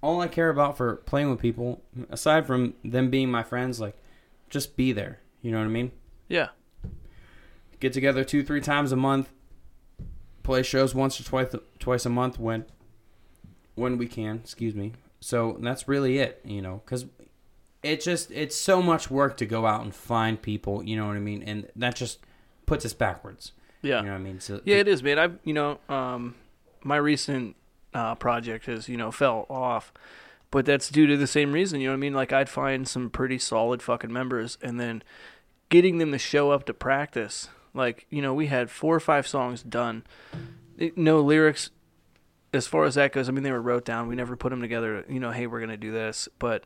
all 0.00 0.20
i 0.20 0.28
care 0.28 0.50
about 0.50 0.76
for 0.76 0.96
playing 0.96 1.30
with 1.30 1.40
people 1.40 1.82
aside 2.10 2.46
from 2.46 2.74
them 2.84 3.10
being 3.10 3.30
my 3.30 3.42
friends 3.42 3.80
like 3.80 3.96
just 4.50 4.76
be 4.76 4.92
there 4.92 5.18
you 5.40 5.50
know 5.50 5.58
what 5.58 5.64
i 5.64 5.68
mean 5.68 5.90
yeah. 6.28 6.48
get 7.80 7.92
together 7.92 8.24
two 8.24 8.42
three 8.42 8.60
times 8.60 8.92
a 8.92 8.96
month 8.96 9.32
play 10.42 10.62
shows 10.62 10.94
once 10.94 11.20
or 11.20 11.24
twice 11.24 11.54
twice 11.78 12.06
a 12.06 12.10
month 12.10 12.38
when 12.38 12.64
when 13.74 13.98
we 13.98 14.06
can 14.06 14.36
excuse 14.36 14.74
me 14.74 14.92
so 15.20 15.56
that's 15.60 15.86
really 15.88 16.18
it 16.18 16.40
you 16.44 16.60
know 16.60 16.82
because 16.84 17.06
it 17.82 18.00
just 18.00 18.30
it's 18.30 18.56
so 18.56 18.80
much 18.80 19.10
work 19.10 19.36
to 19.36 19.46
go 19.46 19.66
out 19.66 19.82
and 19.82 19.94
find 19.94 20.40
people 20.40 20.82
you 20.84 20.96
know 20.96 21.06
what 21.06 21.16
i 21.16 21.20
mean 21.20 21.42
and 21.42 21.68
that 21.76 21.94
just 21.94 22.18
puts 22.66 22.84
us 22.84 22.92
backwards 22.92 23.52
Yeah. 23.82 24.00
you 24.00 24.06
know 24.06 24.12
what 24.12 24.18
i 24.18 24.22
mean 24.22 24.40
so 24.40 24.60
Yeah, 24.64 24.76
it 24.76 24.88
is, 24.88 25.02
man. 25.02 25.18
I've 25.18 25.38
you 25.44 25.54
know, 25.54 25.78
um, 25.88 26.34
my 26.82 26.96
recent 26.96 27.56
uh, 27.94 28.14
project 28.14 28.66
has 28.66 28.88
you 28.88 28.96
know 28.96 29.10
fell 29.10 29.46
off, 29.50 29.92
but 30.50 30.64
that's 30.66 30.88
due 30.88 31.06
to 31.06 31.16
the 31.16 31.26
same 31.26 31.52
reason. 31.52 31.80
You 31.80 31.88
know 31.88 31.92
what 31.92 31.98
I 31.98 32.00
mean? 32.00 32.14
Like 32.14 32.32
I'd 32.32 32.48
find 32.48 32.86
some 32.88 33.10
pretty 33.10 33.38
solid 33.38 33.82
fucking 33.82 34.12
members, 34.12 34.56
and 34.62 34.78
then 34.80 35.02
getting 35.68 35.98
them 35.98 36.10
to 36.12 36.18
show 36.18 36.50
up 36.50 36.64
to 36.66 36.74
practice. 36.74 37.48
Like 37.74 38.06
you 38.10 38.22
know, 38.22 38.32
we 38.34 38.46
had 38.46 38.70
four 38.70 38.94
or 38.94 39.00
five 39.00 39.26
songs 39.26 39.62
done, 39.62 40.04
no 40.96 41.20
lyrics. 41.20 41.70
As 42.54 42.66
far 42.66 42.84
as 42.84 42.96
that 42.96 43.12
goes, 43.12 43.28
I 43.28 43.32
mean, 43.32 43.44
they 43.44 43.50
were 43.52 43.62
wrote 43.62 43.84
down. 43.86 44.08
We 44.08 44.14
never 44.14 44.36
put 44.36 44.50
them 44.50 44.60
together. 44.60 45.04
You 45.08 45.20
know, 45.20 45.30
hey, 45.30 45.46
we're 45.46 45.60
gonna 45.60 45.76
do 45.78 45.90
this, 45.92 46.28
but 46.38 46.64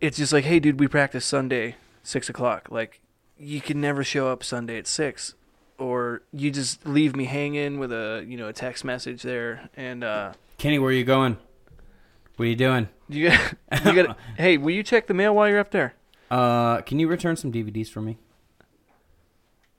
it's 0.00 0.16
just 0.18 0.32
like, 0.32 0.44
hey, 0.44 0.60
dude, 0.60 0.80
we 0.80 0.88
practice 0.88 1.24
Sunday 1.24 1.76
six 2.02 2.28
o'clock. 2.28 2.68
Like, 2.70 3.00
you 3.38 3.60
can 3.60 3.80
never 3.80 4.02
show 4.04 4.28
up 4.28 4.42
Sunday 4.42 4.78
at 4.78 4.86
six 4.86 5.34
or 5.78 6.22
you 6.32 6.50
just 6.50 6.86
leave 6.86 7.14
me 7.14 7.24
hanging 7.24 7.78
with 7.78 7.92
a 7.92 8.24
you 8.26 8.36
know 8.36 8.48
a 8.48 8.52
text 8.52 8.84
message 8.84 9.22
there 9.22 9.68
and 9.76 10.02
uh 10.02 10.32
kenny 10.58 10.78
where 10.78 10.90
are 10.90 10.92
you 10.92 11.04
going 11.04 11.36
what 12.36 12.44
are 12.44 12.48
you 12.48 12.56
doing 12.56 12.88
you 13.08 13.28
got 13.30 13.54
you 13.84 13.94
got 14.04 14.18
hey 14.36 14.56
will 14.56 14.72
you 14.74 14.82
check 14.82 15.06
the 15.06 15.14
mail 15.14 15.34
while 15.34 15.48
you're 15.48 15.60
up 15.60 15.70
there 15.70 15.94
Uh, 16.30 16.80
can 16.82 16.98
you 16.98 17.06
return 17.08 17.36
some 17.36 17.52
DVDs 17.52 17.88
for 17.88 18.00
me? 18.02 18.18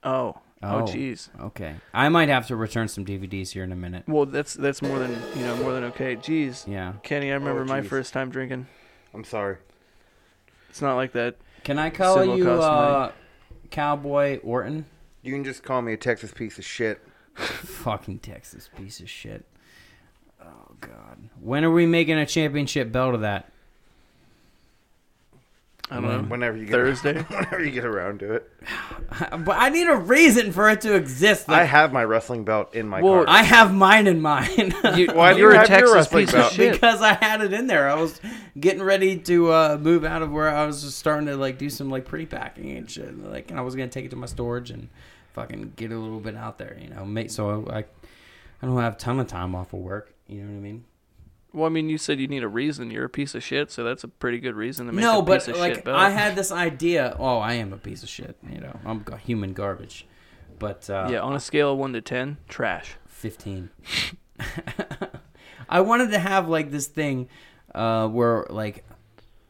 oh 0.04 0.36
oh 0.64 0.80
Oh. 0.80 0.82
jeez 0.84 1.30
Okay, 1.40 1.76
I 1.94 2.10
might 2.10 2.30
have 2.30 2.48
to 2.48 2.56
return 2.56 2.88
some 2.88 3.06
DVDs 3.06 3.52
here 3.52 3.64
in 3.64 3.72
a 3.72 3.76
minute. 3.76 4.04
well 4.08 4.26
that's 4.26 4.54
that's 4.54 4.82
more 4.82 5.00
than 5.00 5.12
you 5.36 5.44
know 5.44 5.56
more 5.58 5.74
than 5.74 5.84
okay 5.86 6.16
jeez 6.16 6.68
Yeah. 6.68 6.94
kenny 7.04 7.32
i 7.32 7.34
remember 7.34 7.66
my 7.66 7.82
first 7.82 8.14
time 8.14 8.30
drinking 8.30 8.68
I'm 9.14 9.24
sorry. 9.24 9.58
it's 10.70 10.82
not 10.82 10.96
like 10.96 11.12
that 11.14 11.36
Can 11.64 11.78
I 11.80 11.90
call 11.90 12.38
you 12.38 12.50
uh, 12.50 13.12
Cowboy 13.70 14.40
Orton? 14.40 14.86
You 15.22 15.34
can 15.34 15.44
just 15.44 15.64
call 15.64 15.82
me 15.82 15.94
a 15.94 15.98
Texas 15.98 16.32
piece 16.32 16.58
of 16.58 16.66
shit. 16.66 17.02
Fucking 17.34 18.20
Texas 18.20 18.70
piece 18.76 19.00
of 19.00 19.10
shit. 19.10 19.46
Oh 20.42 20.76
God. 20.80 21.30
When 21.40 21.64
are 21.64 21.72
we 21.72 21.86
making 21.86 22.18
a 22.18 22.26
championship 22.26 22.92
belt 22.92 23.16
of 23.16 23.22
that? 23.22 23.52
I 25.92 25.96
don't 25.96 26.04
know 26.06 26.22
Whenever 26.24 26.58
you 26.58 26.66
get 26.66 26.74
thursday 26.74 27.22
whenever 27.30 27.64
you 27.64 27.72
get 27.72 27.86
around 27.86 28.20
to 28.20 28.34
it. 28.34 28.52
But 29.32 29.58
I 29.58 29.70
need 29.70 29.88
a 29.88 29.96
reason 29.96 30.52
for 30.52 30.70
it 30.70 30.82
to 30.82 30.94
exist. 30.96 31.50
I 31.50 31.64
have 31.64 31.92
my 31.92 32.04
wrestling 32.04 32.44
belt 32.44 32.76
in 32.76 32.88
my 32.88 33.02
Well, 33.02 33.26
car. 33.26 33.26
I 33.28 33.42
have 33.44 33.74
mine 33.74 34.06
in 34.08 34.22
mine. 34.22 34.48
you, 34.96 35.08
Why 35.08 35.34
do 35.34 35.40
you're 35.40 35.54
you 35.54 35.58
a 35.58 35.60
have 35.60 35.70
your 35.70 35.80
texas 35.80 35.94
wrestling 35.94 36.26
piece 36.26 36.34
belt? 36.34 36.52
of 36.52 36.56
shit 36.56 36.74
because 36.74 37.02
I 37.02 37.14
had 37.14 37.42
it 37.42 37.52
in 37.54 37.66
there. 37.68 37.90
I 37.90 37.96
was 37.96 38.22
getting 38.60 38.84
ready 38.84 39.18
to 39.18 39.52
uh, 39.52 39.78
move 39.82 40.06
out 40.06 40.22
of 40.22 40.32
where 40.32 40.50
I 40.50 40.66
was 40.66 40.84
just 40.84 41.00
starting 41.00 41.26
to 41.28 41.36
like 41.38 41.58
do 41.58 41.70
some 41.70 41.90
like 41.90 42.06
pre-packing 42.06 42.78
and 42.78 42.90
shit. 42.90 43.08
and, 43.08 43.30
Like, 43.32 43.50
and 43.50 43.60
I 43.60 43.64
was 43.64 43.76
gonna 43.76 43.88
take 43.90 44.06
it 44.06 44.10
to 44.12 44.16
my 44.16 44.28
storage 44.28 44.70
and 44.72 44.90
fucking 45.34 45.74
get 45.76 45.92
a 45.92 45.98
little 45.98 46.20
bit 46.20 46.36
out 46.36 46.58
there, 46.60 46.78
you 46.80 46.90
know. 46.90 47.04
Make 47.06 47.32
so 47.32 47.68
I, 47.70 47.80
I 47.80 48.66
don't 48.66 48.78
have 48.80 48.94
a 48.94 48.98
ton 48.98 49.20
of 49.20 49.28
time 49.28 49.56
off 49.56 49.74
of 49.74 49.80
work. 49.80 50.14
You 50.28 50.42
know 50.44 50.52
what 50.52 50.58
I 50.58 50.62
mean? 50.62 50.86
Well 51.54 51.66
i 51.66 51.70
mean 51.70 51.90
you 51.90 51.98
said 51.98 52.20
you 52.20 52.28
need 52.28 52.44
a 52.44 52.48
reason 52.48 52.92
you're 52.92 53.06
a 53.06 53.10
piece 53.10 53.34
of 53.36 53.44
shit 53.44 53.72
so 53.72 53.84
that's 53.84 54.04
a 54.04 54.08
pretty 54.08 54.40
good 54.40 54.56
reason 54.56 54.86
to 54.86 54.92
make 54.94 55.02
No, 55.04 55.20
a 55.20 55.22
but 55.24 55.40
piece 55.40 55.48
of 55.48 55.58
like 55.58 55.76
shit 55.76 55.86
belt. 55.86 55.98
I 55.98 56.10
had 56.10 56.36
this 56.36 56.52
idea. 56.52 57.16
Oh, 57.20 57.38
I 57.40 57.54
am 57.54 57.74
a 57.74 57.78
piece 57.78 58.04
of 58.04 58.10
shit. 58.10 58.38
You 58.48 58.60
know, 58.62 58.80
I'm 58.86 59.04
human 59.26 59.54
garbage. 59.54 60.06
But 60.60 60.90
uh, 60.90 61.08
yeah 61.12 61.20
on 61.22 61.36
a 61.36 61.40
scale 61.40 61.72
of 61.74 61.78
1 61.80 61.94
to 61.94 62.02
10 62.02 62.38
trash 62.48 62.96
15. 63.08 63.70
I 65.70 65.82
wanted 65.82 66.12
to 66.12 66.20
have 66.20 66.48
like 66.50 66.72
this 66.72 66.88
thing 66.88 67.30
uh, 67.76 68.08
where 68.08 68.46
like 68.50 68.84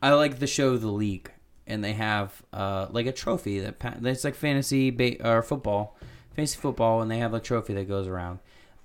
I 0.02 0.12
like 0.14 0.40
the 0.40 0.48
show 0.48 0.78
The 0.78 0.88
League, 0.88 1.32
and 1.68 1.84
they 1.84 1.94
have 1.94 2.42
uh, 2.54 2.88
like 2.92 3.06
a 3.06 3.12
trophy 3.12 3.60
that 3.60 3.80
pa- 3.80 3.96
that's 4.00 4.24
like 4.24 4.36
fantasy 4.36 4.90
ba- 4.92 5.26
or 5.28 5.42
football, 5.44 5.98
fantasy 6.36 6.58
football, 6.60 7.02
and 7.02 7.10
they 7.12 7.20
have 7.20 7.34
a 7.34 7.40
trophy 7.40 7.74
that 7.76 7.88
goes 7.88 8.08
around. 8.08 8.40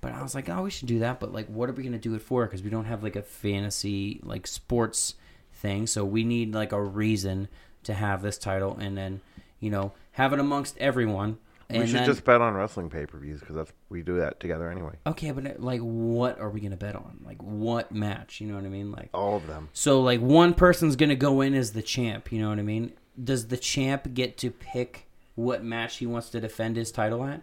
But 0.05 0.13
I 0.13 0.21
was 0.21 0.35
like, 0.35 0.49
oh, 0.49 0.61
we 0.61 0.69
should 0.69 0.87
do 0.87 0.99
that. 0.99 1.19
But 1.19 1.33
like, 1.33 1.47
what 1.47 1.67
are 1.67 1.73
we 1.73 1.81
gonna 1.81 1.97
do 1.97 2.13
it 2.13 2.21
for? 2.21 2.45
Because 2.45 2.61
we 2.61 2.69
don't 2.69 2.85
have 2.85 3.01
like 3.01 3.15
a 3.15 3.23
fantasy 3.23 4.19
like 4.21 4.45
sports 4.45 5.15
thing, 5.51 5.87
so 5.87 6.05
we 6.05 6.23
need 6.23 6.53
like 6.53 6.71
a 6.73 6.79
reason 6.79 7.47
to 7.85 7.95
have 7.95 8.21
this 8.21 8.37
title, 8.37 8.77
and 8.79 8.95
then 8.95 9.21
you 9.59 9.71
know 9.71 9.93
have 10.11 10.31
it 10.31 10.39
amongst 10.39 10.77
everyone. 10.77 11.39
And 11.69 11.79
we 11.79 11.87
should 11.87 11.95
then, 12.01 12.05
just 12.05 12.23
bet 12.23 12.39
on 12.39 12.53
wrestling 12.53 12.91
pay 12.91 13.07
per 13.07 13.17
views 13.17 13.39
because 13.39 13.55
that's 13.55 13.73
we 13.89 14.03
do 14.03 14.17
that 14.17 14.39
together 14.39 14.69
anyway. 14.69 14.93
okay, 15.07 15.31
but 15.31 15.59
like, 15.59 15.81
what 15.81 16.39
are 16.39 16.51
we 16.51 16.59
gonna 16.59 16.77
bet 16.77 16.95
on? 16.95 17.21
Like, 17.25 17.41
what 17.41 17.91
match? 17.91 18.39
You 18.39 18.45
know 18.45 18.53
what 18.53 18.63
I 18.63 18.69
mean? 18.69 18.91
Like, 18.91 19.09
All 19.11 19.35
of 19.37 19.47
them. 19.47 19.69
so 19.73 20.01
like 20.01 20.21
one 20.21 20.53
person's 20.53 20.95
gonna 20.95 21.15
go 21.15 21.41
in 21.41 21.55
as 21.55 21.71
the 21.73 21.81
champ. 21.81 22.31
You 22.31 22.41
know 22.43 22.49
what 22.49 22.59
I 22.59 22.63
mean? 22.63 22.93
Does 23.23 23.47
the 23.47 23.57
champ 23.57 24.13
get 24.13 24.37
to 24.37 24.51
pick 24.51 25.07
what 25.33 25.63
match 25.63 25.97
he 25.97 26.05
wants 26.05 26.29
to 26.29 26.39
defend 26.39 26.75
his 26.75 26.91
title 26.91 27.23
at? 27.23 27.41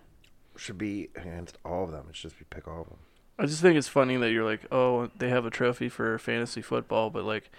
Should 0.57 0.79
be 0.79 1.09
against 1.17 1.59
all 1.65 1.85
of 1.85 1.91
them. 1.91 2.07
It's 2.11 2.21
just 2.21 2.39
we 2.39 2.47
pick 2.51 2.69
all 2.69 2.83
of 2.83 2.89
them. 2.89 2.99
I 3.39 3.47
just 3.47 3.63
think 3.63 3.77
it's 3.77 3.89
funny 3.89 4.17
that 4.19 4.31
you're 4.31 4.45
like, 4.45 4.61
oh, 4.71 5.11
they 5.17 5.29
have 5.31 5.47
a 5.47 5.51
trophy 5.51 5.89
for 5.89 6.19
fantasy 6.19 6.61
football, 6.63 7.11
but 7.11 7.25
like, 7.25 7.51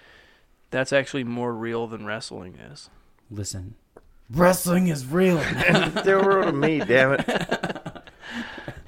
that's 0.70 0.94
actually 0.94 1.24
more 1.24 1.54
real 1.54 1.88
than 1.88 2.06
wrestling 2.06 2.56
is. 2.56 2.90
Listen, 3.32 3.76
wrestling 4.30 4.88
is 4.88 5.06
real. 5.06 5.38
they 6.06 6.14
were 6.16 6.44
to 6.44 6.52
me, 6.54 6.80
damn 6.80 7.14
it. 7.14 7.26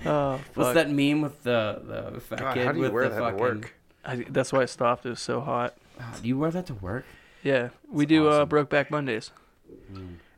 Oh, 0.07 0.39
What's 0.53 0.75
that 0.75 0.89
meme 0.91 1.21
with 1.21 1.41
the 1.41 1.81
the 2.13 2.19
fat 2.19 2.39
God, 2.39 2.53
kid 2.53 2.65
how 2.67 2.71
do 2.73 2.77
you 2.77 2.83
with 2.83 2.93
wear 2.93 3.09
the 3.09 3.15
that 3.15 3.19
fucking? 3.21 3.37
to 3.37 3.41
work? 3.43 3.75
I, 4.05 4.15
that's 4.29 4.53
why 4.53 4.61
I 4.61 4.65
stopped. 4.65 5.03
It 5.05 5.09
was 5.09 5.19
so 5.19 5.41
hot. 5.41 5.73
Oh, 5.99 6.13
do 6.21 6.27
you 6.27 6.37
wear 6.37 6.51
that 6.51 6.67
to 6.67 6.75
work? 6.75 7.05
Yeah, 7.41 7.69
we 7.89 8.05
That's 8.05 8.09
do 8.09 8.29
uh, 8.29 8.33
awesome. 8.43 8.49
Brokeback 8.49 8.91
Mondays. 8.91 9.31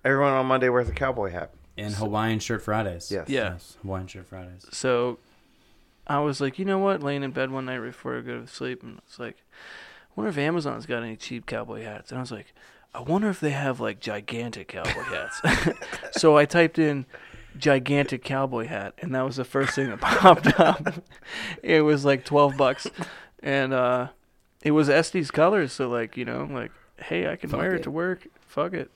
Everyone 0.06 0.32
on 0.32 0.46
Monday 0.46 0.70
wears 0.70 0.88
a 0.88 0.94
cowboy 0.94 1.32
hat. 1.32 1.52
And 1.78 1.94
Hawaiian 1.96 2.40
shirt 2.40 2.62
Fridays. 2.64 3.12
Yes. 3.12 3.30
Yeah. 3.30 3.52
Yes, 3.54 3.78
Hawaiian 3.82 4.08
shirt 4.08 4.26
Fridays. 4.28 4.66
So 4.72 5.20
I 6.08 6.20
was 6.20 6.42
like, 6.42 6.58
you 6.58 6.66
know 6.66 6.80
what? 6.80 7.04
Laying 7.04 7.24
in 7.24 7.32
bed 7.32 7.52
one 7.52 7.66
night 7.66 7.80
before 7.80 8.18
I 8.18 8.22
go 8.22 8.42
to 8.42 8.48
sleep, 8.48 8.82
and 8.84 8.98
it's 9.06 9.20
like, 9.20 9.38
I 10.10 10.14
wonder 10.16 10.30
if 10.30 10.38
Amazon's 10.38 10.86
got 10.86 11.04
any 11.04 11.16
cheap 11.16 11.46
cowboy 11.46 11.84
hats. 11.84 12.12
And 12.12 12.18
I 12.18 12.22
was 12.22 12.32
like, 12.32 12.54
I 12.96 13.02
wonder 13.02 13.30
if 13.30 13.40
they 13.40 13.52
have 13.52 13.80
like 13.80 14.00
gigantic 14.00 14.70
cowboy 14.70 14.90
hats. 15.04 15.42
so 16.20 16.36
I 16.38 16.46
typed 16.46 16.80
in 16.80 17.06
gigantic 17.58 18.24
cowboy 18.24 18.66
hat, 18.68 18.94
and 19.00 19.14
that 19.14 19.22
was 19.26 19.36
the 19.36 19.46
first 19.46 19.74
thing 19.76 19.90
that 19.90 20.02
popped 20.02 20.60
up. 20.60 21.04
it 21.62 21.82
was 21.82 22.04
like 22.06 22.26
twelve 22.26 22.58
bucks, 22.58 22.88
and 23.44 23.74
uh, 23.74 24.08
it 24.64 24.72
was 24.72 24.90
Estes 24.90 25.30
colors. 25.30 25.74
So 25.74 25.90
like, 25.90 26.18
you 26.18 26.26
know, 26.26 26.48
like, 26.50 26.72
hey, 26.98 27.28
I 27.30 27.36
can 27.36 27.50
Fuck 27.52 27.60
wear 27.60 27.74
it 27.76 27.82
it. 27.82 27.84
to 27.84 27.92
work. 27.92 28.28
Fuck 28.48 28.74
it. 28.74 28.90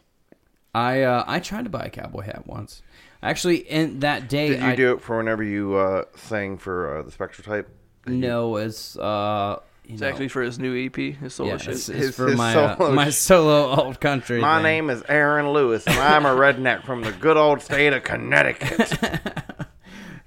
I 0.74 1.02
uh, 1.02 1.24
I 1.28 1.40
tried 1.40 1.64
to 1.66 1.70
buy 1.70 1.84
a 1.86 1.90
cowboy 1.90 2.22
hat 2.22 2.48
once. 2.48 2.82
Actually, 3.24 3.58
in 3.58 4.00
that 4.00 4.30
day, 4.30 4.50
Did 4.50 4.62
you 4.62 4.66
I 4.68 4.76
do 4.76 4.94
it 4.94 5.02
for 5.02 5.18
whenever 5.18 5.44
you 5.44 5.76
uh, 5.76 6.06
sang 6.16 6.58
for 6.58 6.98
uh, 6.98 7.02
the 7.04 7.12
Spectre 7.12 7.44
type? 7.44 7.70
no, 8.08 8.56
it's 8.56 8.98
uh, 8.98 9.60
you 9.86 9.94
It's 9.94 10.02
know, 10.02 10.08
actually 10.08 10.30
for 10.30 10.42
his 10.42 10.58
new 10.58 10.86
EP, 10.88 10.96
his 10.96 11.36
solo 11.36 11.52
yeah, 11.52 11.58
shit. 11.58 11.74
it's, 11.76 11.90
it's 11.90 12.00
His- 12.00 12.16
for 12.16 12.28
his 12.30 12.38
my 12.38 12.56
uh, 12.56 12.76
solo 12.78 12.92
my 12.96 13.10
solo 13.12 13.76
old 13.84 14.00
country. 14.00 14.40
My 14.42 14.56
thing. 14.58 14.64
name 14.64 14.90
is 14.90 15.04
Aaron 15.08 15.52
Lewis, 15.52 15.86
and 15.86 15.98
I'm 16.00 16.26
a 16.26 16.30
redneck 16.36 16.84
from 16.84 17.02
the 17.04 17.12
good 17.12 17.38
old 17.38 17.62
state 17.62 17.94
of 17.94 18.04
Connecticut. 18.04 18.98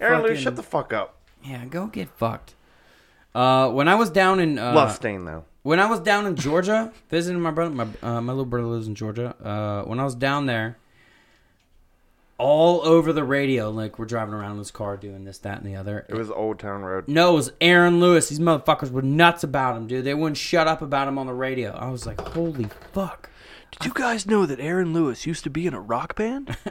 Aaron 0.01 0.23
Lewis, 0.23 0.39
shut 0.41 0.57
the 0.57 0.63
fuck 0.63 0.93
up. 0.93 1.17
Yeah, 1.43 1.65
go 1.65 1.87
get 1.87 2.09
fucked. 2.11 2.55
Uh, 3.35 3.71
when 3.71 3.89
I 3.89 3.95
was 3.97 4.11
down 4.11 4.39
in 4.39 4.59
uh, 4.59 4.73
Love 4.75 4.93
Stain 4.93 5.25
though. 5.25 5.45
When 5.65 5.81
I 5.81 5.87
was 5.87 5.99
down 5.99 6.27
in 6.27 6.37
Georgia 6.37 6.93
visiting 7.11 7.43
my 7.43 7.51
brother, 7.51 7.75
my 7.75 7.89
uh, 8.03 8.21
my 8.21 8.33
little 8.33 8.45
brother 8.45 8.69
lives 8.69 8.87
in 8.87 8.95
Georgia. 8.95 9.35
Uh, 9.45 9.83
when 9.89 9.99
I 9.99 10.05
was 10.05 10.15
down 10.15 10.47
there, 10.47 10.79
all 12.39 12.87
over 12.87 13.13
the 13.13 13.25
radio, 13.25 13.71
like 13.71 13.99
we're 13.99 14.05
driving 14.05 14.35
around 14.35 14.53
in 14.53 14.59
this 14.59 14.71
car 14.71 14.97
doing 14.97 15.25
this, 15.25 15.39
that, 15.39 15.59
and 15.59 15.67
the 15.67 15.75
other. 15.75 16.07
It 16.09 16.15
was 16.15 16.31
Old 16.31 16.61
Town 16.61 16.83
Road. 16.83 17.09
No, 17.09 17.33
it 17.33 17.35
was 17.35 17.53
Aaron 17.61 17.99
Lewis. 17.99 18.29
These 18.29 18.39
motherfuckers 18.39 18.93
were 18.93 19.03
nuts 19.03 19.43
about 19.43 19.77
him, 19.77 19.89
dude. 19.89 20.05
They 20.05 20.15
wouldn't 20.15 20.37
shut 20.37 20.69
up 20.69 20.81
about 20.81 21.09
him 21.09 21.19
on 21.19 21.27
the 21.27 21.35
radio. 21.35 21.73
I 21.73 21.91
was 21.91 22.07
like, 22.07 22.21
holy 22.21 22.69
fuck. 22.93 23.29
Did 23.73 23.87
you 23.87 23.93
guys 23.93 24.25
know 24.25 24.47
that 24.47 24.61
Aaron 24.61 24.93
Lewis 24.93 25.27
used 25.27 25.43
to 25.43 25.51
be 25.51 25.67
in 25.67 25.75
a 25.75 25.81
rock 25.81 26.15
band? 26.15 26.57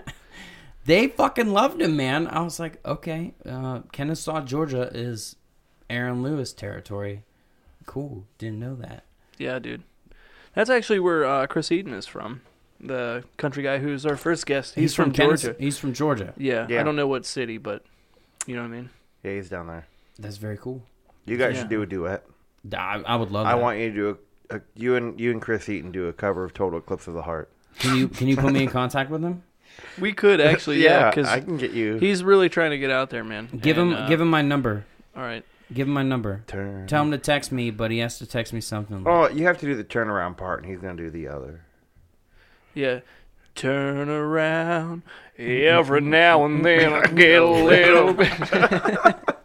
They 0.86 1.08
fucking 1.08 1.52
loved 1.52 1.82
him, 1.82 1.96
man. 1.96 2.28
I 2.28 2.42
was 2.42 2.60
like, 2.60 2.86
okay, 2.86 3.34
uh, 3.46 3.82
Kennesaw, 3.92 4.42
Georgia 4.42 4.90
is 4.94 5.38
Aaron 5.90 6.24
Lewis 6.24 6.52
territory. 6.52 7.24
Cool. 7.86 8.26
Didn't 8.38 8.60
know 8.60 8.76
that. 8.76 9.04
yeah, 9.38 9.60
dude. 9.60 9.84
That's 10.56 10.70
actually 10.70 11.00
where 11.00 11.26
uh, 11.26 11.48
Chris 11.48 11.72
Eden 11.72 11.94
is 11.94 12.06
from. 12.06 12.42
The 12.80 13.24
country 13.38 13.64
guy 13.64 13.80
who's 13.80 14.06
our 14.06 14.16
first 14.18 14.46
guest. 14.46 14.76
He's, 14.76 14.94
from, 14.94 15.12
Kennes- 15.12 15.42
Georgia. 15.44 15.56
He's 15.60 15.78
from 15.78 15.94
Georgia. 15.94 16.34
Yeah, 16.38 16.68
Yeah. 16.70 16.80
I 16.82 16.84
don't 16.84 16.96
know 16.96 17.08
what 17.08 17.26
city, 17.26 17.58
but 17.58 17.84
you 18.46 18.56
know 18.56 18.62
what 18.62 18.68
I 18.68 18.72
mean. 18.72 18.90
Yeah, 19.24 19.32
he's 19.36 19.50
down 19.50 19.68
there. 19.68 19.88
That's 20.20 20.38
very 20.38 20.58
cool. 20.58 20.84
You 21.26 21.38
guys 21.38 21.54
Yeah. 21.56 21.62
should 21.62 21.70
do 21.70 21.82
a 21.82 21.86
duet. 21.86 22.24
I, 22.78 23.02
I 23.06 23.16
would 23.16 23.32
love 23.32 23.48
I 23.48 23.54
that. 23.54 23.62
want 23.62 23.80
you 23.80 23.90
to 23.90 23.96
do 23.96 24.18
a, 24.52 24.56
a 24.58 24.62
you 24.76 24.96
and 24.96 25.20
you 25.20 25.32
and 25.32 25.42
Chris 25.42 25.68
Eaton 25.70 25.92
do 25.92 26.08
a 26.08 26.14
cover 26.14 26.44
of 26.44 26.54
Total 26.54 26.78
Eclipse 26.80 27.08
of 27.08 27.14
the 27.14 27.24
Heart. 27.24 27.50
Can 27.80 27.96
you 27.98 28.08
can 28.08 28.28
you 28.28 28.38
put 28.38 28.54
me 28.54 28.64
in 28.64 28.70
contact 28.80 29.10
with 29.10 29.24
him? 29.24 29.44
We 30.00 30.14
could 30.14 30.40
actually, 30.40 30.84
yeah, 30.84 31.10
because 31.10 31.28
I 31.28 31.40
can 31.40 31.58
get 31.58 31.72
you. 31.72 31.96
he's 31.98 32.24
really 32.24 32.48
trying 32.48 32.72
to 32.72 32.78
get 32.78 32.92
out 32.92 33.10
there, 33.10 33.24
man. 33.24 33.50
Give 33.62 33.78
And, 33.80 33.94
him 33.94 33.98
uh, 34.04 34.08
give 34.08 34.22
him 34.22 34.30
my 34.30 34.42
number. 34.44 34.86
All 35.16 35.24
right. 35.24 35.44
Give 35.74 35.88
him 35.88 35.94
my 35.94 36.04
number. 36.04 36.44
Turn. 36.48 36.88
Tell 36.88 37.02
him 37.04 37.12
to 37.12 37.18
text 37.18 37.52
me, 37.52 37.72
but 37.72 37.90
he 37.92 38.00
has 38.00 38.18
to 38.20 38.26
text 38.26 38.54
me 38.54 38.62
something. 38.62 39.04
Oh, 39.08 39.28
you 39.30 39.46
have 39.46 39.58
to 39.60 39.66
do 39.66 39.76
the 39.76 39.84
turnaround 39.84 40.38
part, 40.38 40.62
and 40.62 40.72
he's 40.72 40.80
gonna 40.82 40.96
do 40.96 41.10
the 41.10 41.28
other. 41.28 41.66
Yeah. 42.74 43.00
Turn 43.56 44.10
around. 44.10 45.04
Every 45.38 46.02
now 46.02 46.44
and 46.46 46.66
then 46.66 46.92
I 46.94 47.06
get 47.08 47.42
a 47.42 47.46
little 47.46 48.14
bit. 48.14 48.32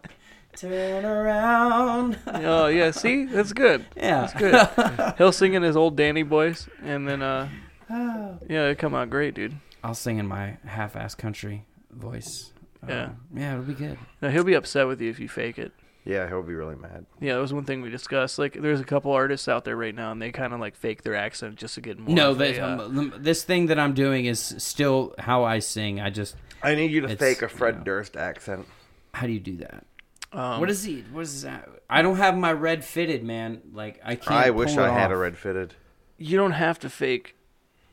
Turn 0.57 1.05
around. 1.05 2.19
Oh 2.27 2.67
yeah, 2.67 2.91
see, 2.91 3.27
that's 3.27 3.53
good. 3.53 3.87
Yeah. 3.97 4.27
That's 4.27 4.35
good. 4.35 5.15
He'll 5.19 5.31
sing 5.33 5.55
in 5.55 5.63
his 5.63 5.77
old 5.77 5.97
Danny 5.97 6.23
voice, 6.23 6.69
and 6.83 7.07
then 7.09 7.23
uh, 7.23 7.49
yeah, 7.91 8.65
it 8.67 8.79
come 8.79 8.95
out 8.95 9.09
great, 9.11 9.35
dude. 9.35 9.55
I'll 9.85 9.95
sing 9.95 10.19
in 10.19 10.27
my 10.27 10.57
half-ass 10.65 11.15
country 11.15 11.65
voice. 11.93 12.53
Uh, 12.83 12.87
Yeah. 12.89 13.11
yeah, 13.35 13.53
it'll 13.53 13.65
be 13.65 13.75
good. 13.75 13.99
Now 14.21 14.31
he'll 14.31 14.43
be 14.43 14.55
upset 14.55 14.89
with 14.89 15.01
you 15.01 15.11
if 15.11 15.21
you 15.21 15.29
fake 15.29 15.59
it. 15.59 15.73
Yeah, 16.05 16.27
he'll 16.27 16.43
be 16.43 16.55
really 16.55 16.77
mad. 16.77 17.05
Yeah, 17.21 17.35
that 17.35 17.41
was 17.41 17.53
one 17.53 17.65
thing 17.65 17.83
we 17.83 17.91
discussed. 17.91 18.39
Like, 18.39 18.55
there's 18.55 18.81
a 18.81 18.85
couple 18.85 19.13
artists 19.13 19.47
out 19.47 19.65
there 19.65 19.77
right 19.77 19.95
now, 19.95 20.11
and 20.11 20.23
they 20.23 20.33
kind 20.33 20.55
of 20.55 20.61
like 20.61 20.75
fake 20.75 21.03
their 21.03 21.15
accent 21.15 21.57
just 21.57 21.75
to 21.75 21.81
get 21.81 21.99
more. 21.99 22.15
No, 22.15 22.31
of 22.31 22.39
this, 22.39 22.57
a, 22.57 22.65
uh, 22.65 22.79
um, 22.79 23.15
this 23.19 23.45
thing 23.45 23.67
that 23.67 23.79
I'm 23.79 23.93
doing 23.93 24.25
is 24.25 24.55
still 24.59 25.15
how 25.19 25.45
I 25.45 25.59
sing. 25.59 26.01
I 26.01 26.11
just 26.11 26.37
I 26.63 26.75
need 26.75 26.93
you 26.93 27.03
to 27.03 27.17
fake 27.17 27.43
a 27.43 27.49
Fred 27.49 27.75
you 27.75 27.79
know. 27.79 27.85
Durst 27.85 28.17
accent. 28.17 28.67
how 29.13 29.27
do 29.27 29.33
you 29.33 29.41
do 29.41 29.59
that? 29.59 29.85
um, 30.33 30.61
what 30.61 30.71
is 30.71 30.83
he? 30.85 31.05
What 31.13 31.23
is 31.23 31.43
that? 31.43 31.69
I 31.91 32.03
don't 32.03 32.17
have 32.17 32.37
my 32.37 32.53
red 32.53 32.85
fitted, 32.85 33.23
man. 33.23 33.61
Like 33.73 34.01
I 34.05 34.15
can't. 34.15 34.47
I 34.47 34.51
wish 34.51 34.75
pull 34.75 34.85
it 34.85 34.89
I 34.89 34.99
had 34.99 35.11
a 35.11 35.17
red 35.17 35.37
fitted. 35.37 35.75
You 36.17 36.37
don't 36.37 36.53
have 36.53 36.79
to 36.81 36.91
fake 36.91 37.37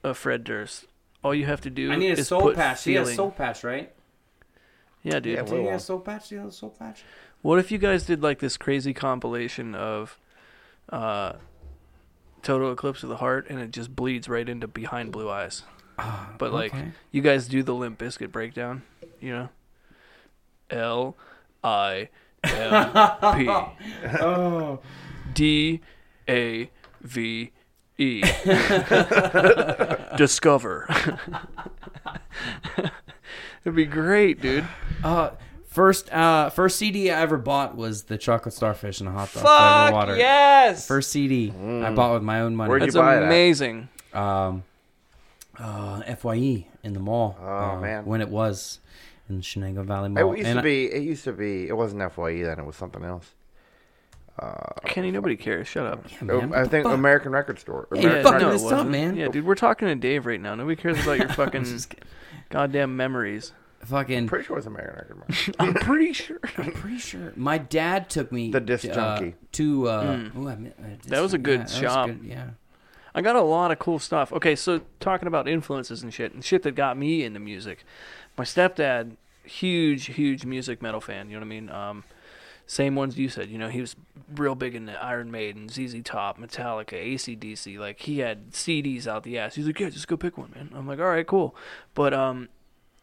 a 0.03 0.13
Fred 0.13 0.43
Durst. 0.43 0.85
All 1.23 1.33
you 1.33 1.45
have 1.45 1.61
to 1.61 1.69
do 1.69 1.91
I 1.91 1.95
need 1.95 2.09
a 2.09 2.19
is 2.19 2.27
soul 2.27 2.41
put 2.41 2.55
patch. 2.55 2.83
He 2.83 2.93
has 2.93 3.09
a 3.09 3.13
soul 3.13 3.31
patch, 3.31 3.63
right? 3.63 3.91
Yeah, 5.03 5.19
dude. 5.19 5.35
Yeah, 5.35 5.43
Do 5.43 5.55
you 5.55 5.67
have 5.67 5.79
a 5.79 5.83
soul 5.83 5.99
patch? 5.99 6.29
Do 6.29 6.35
you 6.35 6.41
have 6.41 6.49
a 6.49 6.53
soul 6.53 6.71
patch? 6.71 7.03
What 7.45 7.59
if 7.59 7.69
you 7.69 7.77
guys 7.77 8.07
did 8.07 8.23
like 8.23 8.39
this 8.39 8.57
crazy 8.57 8.91
compilation 8.91 9.75
of 9.75 10.17
uh, 10.89 11.33
Total 12.41 12.71
Eclipse 12.71 13.03
of 13.03 13.09
the 13.09 13.17
Heart, 13.17 13.51
and 13.51 13.59
it 13.59 13.69
just 13.69 13.95
bleeds 13.95 14.27
right 14.27 14.49
into 14.49 14.67
Behind 14.67 15.11
Blue 15.11 15.29
Eyes? 15.29 15.61
But 16.39 16.51
like, 16.51 16.73
Okay. 16.73 16.87
you 17.11 17.21
guys 17.21 17.47
do 17.47 17.61
the 17.61 17.75
Limp 17.75 17.99
Bizkit 17.99 18.31
breakdown, 18.31 18.81
you 19.21 19.31
know? 19.31 19.49
L 20.71 21.15
I 21.63 22.09
M 22.43 23.37
P 23.37 23.47
oh, 24.21 24.79
D 25.35 25.81
A 26.27 26.71
V 27.03 27.51
E. 27.99 28.21
Discover. 30.17 30.87
It'd 33.63 33.75
be 33.75 33.85
great, 33.85 34.41
dude. 34.41 34.67
uh, 35.03 35.29
first, 35.75 36.11
uh, 36.11 36.49
first 36.49 36.77
CD 36.77 37.11
I 37.11 37.21
ever 37.21 37.37
bought 37.37 37.75
was 37.75 38.03
the 38.03 38.17
Chocolate 38.17 38.53
Starfish 38.55 38.99
and 38.99 39.07
the 39.07 39.11
Hot 39.11 39.31
Dog 39.31 39.43
Flavor 39.43 39.45
Fuck 39.47 39.93
Water. 39.93 40.17
yes. 40.17 40.87
First 40.87 41.11
CD 41.11 41.51
I 41.51 41.93
bought 41.93 42.13
with 42.13 42.23
my 42.23 42.39
own 42.41 42.55
money. 42.55 42.69
Where'd 42.69 42.81
you 42.81 42.87
That's 42.87 42.95
buy 42.95 43.15
it 43.15 43.17
at? 43.17 43.23
amazing. 43.23 43.89
um, 44.13 44.63
uh, 45.59 46.01
Fye 46.15 46.65
in 46.83 46.93
the 46.93 46.99
mall. 46.99 47.37
Oh, 47.41 47.45
uh, 47.45 47.79
man. 47.79 48.05
when 48.05 48.21
it 48.21 48.29
was 48.29 48.79
in 49.29 49.37
the 49.37 49.41
Shenango 49.41 49.85
Valley 49.85 50.09
Mall. 50.09 50.33
It 50.33 50.37
used 50.39 50.47
And 50.49 50.57
to 50.57 50.61
I- 50.61 50.63
be. 50.63 50.85
It 50.85 51.03
used 51.03 51.23
to 51.25 51.33
be. 51.33 51.67
It 51.67 51.75
wasn't 51.77 52.01
Fye 52.13 52.41
then. 52.43 52.59
It 52.59 52.65
was 52.65 52.75
something 52.75 53.03
else. 53.03 53.31
Kenny, 54.85 55.11
nobody 55.11 55.37
cares. 55.37 55.67
Shut 55.67 55.85
up. 55.85 56.03
Yeah, 56.11 56.23
man, 56.23 56.49
what 56.49 56.59
I 56.59 56.63
the 56.63 56.69
think 56.69 56.83
fuck? 56.85 56.93
American 56.93 57.31
Record 57.31 57.57
Store. 57.59 57.87
Hey, 57.93 57.99
American 57.99 58.23
fuck 58.23 58.33
Record- 58.33 58.45
no, 58.45 58.49
it 58.49 58.53
this 58.53 58.63
up, 58.63 58.71
wasn't. 58.71 58.91
man. 58.91 59.15
Yeah, 59.15 59.27
dude, 59.29 59.45
we're 59.45 59.55
talking 59.55 59.87
to 59.87 59.95
Dave 59.95 60.25
right 60.25 60.41
now. 60.41 60.55
Nobody 60.55 60.75
cares 60.75 61.01
about 61.01 61.19
your 61.19 61.29
fucking 61.41 61.65
goddamn 62.49 62.97
memories. 62.97 63.53
Fucking. 63.85 64.17
I'm 64.17 64.27
Pretty 64.27 64.45
sure 64.45 64.57
it's 64.57 64.67
American 64.67 64.95
Record 64.95 65.17
Market. 65.17 65.55
I'm 65.59 65.73
pretty 65.87 66.13
sure. 66.13 66.39
I'm 66.57 66.71
pretty 66.71 66.97
sure 66.99 67.31
my 67.35 67.57
dad 67.57 68.09
took 68.09 68.31
me 68.31 68.51
The 68.51 68.59
disc 68.59 68.85
uh, 68.89 68.93
junkie. 68.93 69.35
to. 69.53 69.87
Uh, 69.89 70.03
Mm. 70.17 70.35
ooh, 70.37 70.49
I 70.49 70.55
mi- 70.55 70.69
uh, 70.79 70.87
disc 70.97 71.09
That 71.09 71.21
was 71.21 71.33
a 71.33 71.37
good 71.37 71.61
Yeah, 71.61 71.65
shop. 71.65 72.07
good, 72.07 72.19
Yeah. 72.23 72.49
I 73.13 73.21
got 73.21 73.35
a 73.37 73.41
lot 73.41 73.71
of 73.71 73.79
cool 73.79 73.97
stuff. 73.99 74.33
Okay, 74.33 74.55
so 74.57 74.81
talking 74.99 75.27
about 75.27 75.47
influences 75.47 76.03
and 76.03 76.13
shit, 76.13 76.33
and 76.33 76.43
shit 76.43 76.63
that 76.63 76.75
got 76.75 76.97
me 76.97 77.23
into 77.23 77.39
music. 77.39 77.85
My 78.37 78.43
stepdad, 78.43 79.15
huge, 79.45 80.07
huge 80.07 80.43
music 80.45 80.81
metal 80.81 80.99
fan. 80.99 81.29
You 81.29 81.35
know 81.35 81.39
what 81.39 81.45
I 81.45 81.49
mean? 81.49 81.69
Um, 81.69 82.03
same 82.67 82.95
ones 82.95 83.17
you 83.17 83.29
said. 83.29 83.49
You 83.49 83.57
know, 83.57 83.69
he 83.69 83.79
was 83.79 83.95
real 84.35 84.55
big 84.55 84.75
into 84.75 85.01
Iron 85.01 85.31
Maiden, 85.31 85.69
ZZ 85.69 86.01
Top, 86.03 86.37
Metallica, 86.39 86.93
ACDC. 87.13 87.77
Like 87.79 87.99
he 88.01 88.19
had 88.19 88.51
CDs 88.51 89.07
out 89.07 89.23
the 89.23 89.37
ass. 89.37 89.55
He's 89.55 89.65
like, 89.67 89.79
yeah, 89.79 89.89
just 89.89 90.07
go 90.09 90.17
pick 90.17 90.37
one, 90.37 90.51
man. 90.53 90.71
I'm 90.75 90.85
like, 90.87 90.99
all 90.99 91.05
right, 91.05 91.25
cool. 91.25 91.55
But 91.93 92.13
um, 92.13 92.49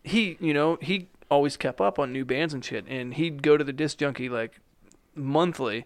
he, 0.03 0.36
you 0.40 0.55
know, 0.55 0.78
he 0.80 1.09
always 1.30 1.57
kept 1.57 1.80
up 1.80 1.98
on 1.98 2.12
new 2.12 2.24
bands 2.24 2.53
and 2.55 2.64
shit, 2.64 2.86
and 2.88 3.14
he'd 3.14 3.42
go 3.42 3.57
to 3.57 3.64
the 3.64 3.72
disc 3.72 3.98
junkie 3.98 4.28
like 4.28 4.61
monthly, 5.14 5.84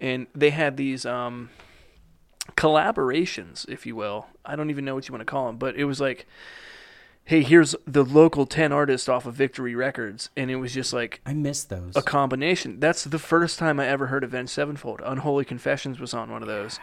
and 0.00 0.26
they 0.34 0.50
had 0.50 0.76
these 0.76 1.04
um 1.06 1.50
collaborations, 2.56 3.68
if 3.68 3.86
you 3.86 3.96
will. 3.96 4.26
I 4.44 4.56
don't 4.56 4.70
even 4.70 4.84
know 4.84 4.94
what 4.94 5.08
you 5.08 5.12
want 5.12 5.20
to 5.20 5.30
call 5.30 5.46
them, 5.46 5.56
but 5.56 5.76
it 5.76 5.84
was 5.84 6.00
like, 6.00 6.26
hey, 7.24 7.42
here's 7.42 7.74
the 7.86 8.04
local 8.04 8.46
10 8.46 8.70
artists 8.72 9.08
off 9.08 9.26
of 9.26 9.34
Victory 9.34 9.74
Records. 9.74 10.28
And 10.36 10.50
it 10.50 10.56
was 10.56 10.74
just 10.74 10.92
like 10.92 11.20
I 11.24 11.32
miss 11.32 11.64
those. 11.64 11.96
a 11.96 12.02
combination. 12.02 12.80
That's 12.80 13.04
the 13.04 13.18
first 13.18 13.58
time 13.58 13.80
I 13.80 13.86
ever 13.86 14.08
heard 14.08 14.24
Avenged 14.24 14.52
Sevenfold. 14.52 15.00
Unholy 15.04 15.44
Confessions 15.44 15.98
was 15.98 16.12
on 16.12 16.30
one 16.30 16.42
of 16.42 16.48
those. 16.48 16.78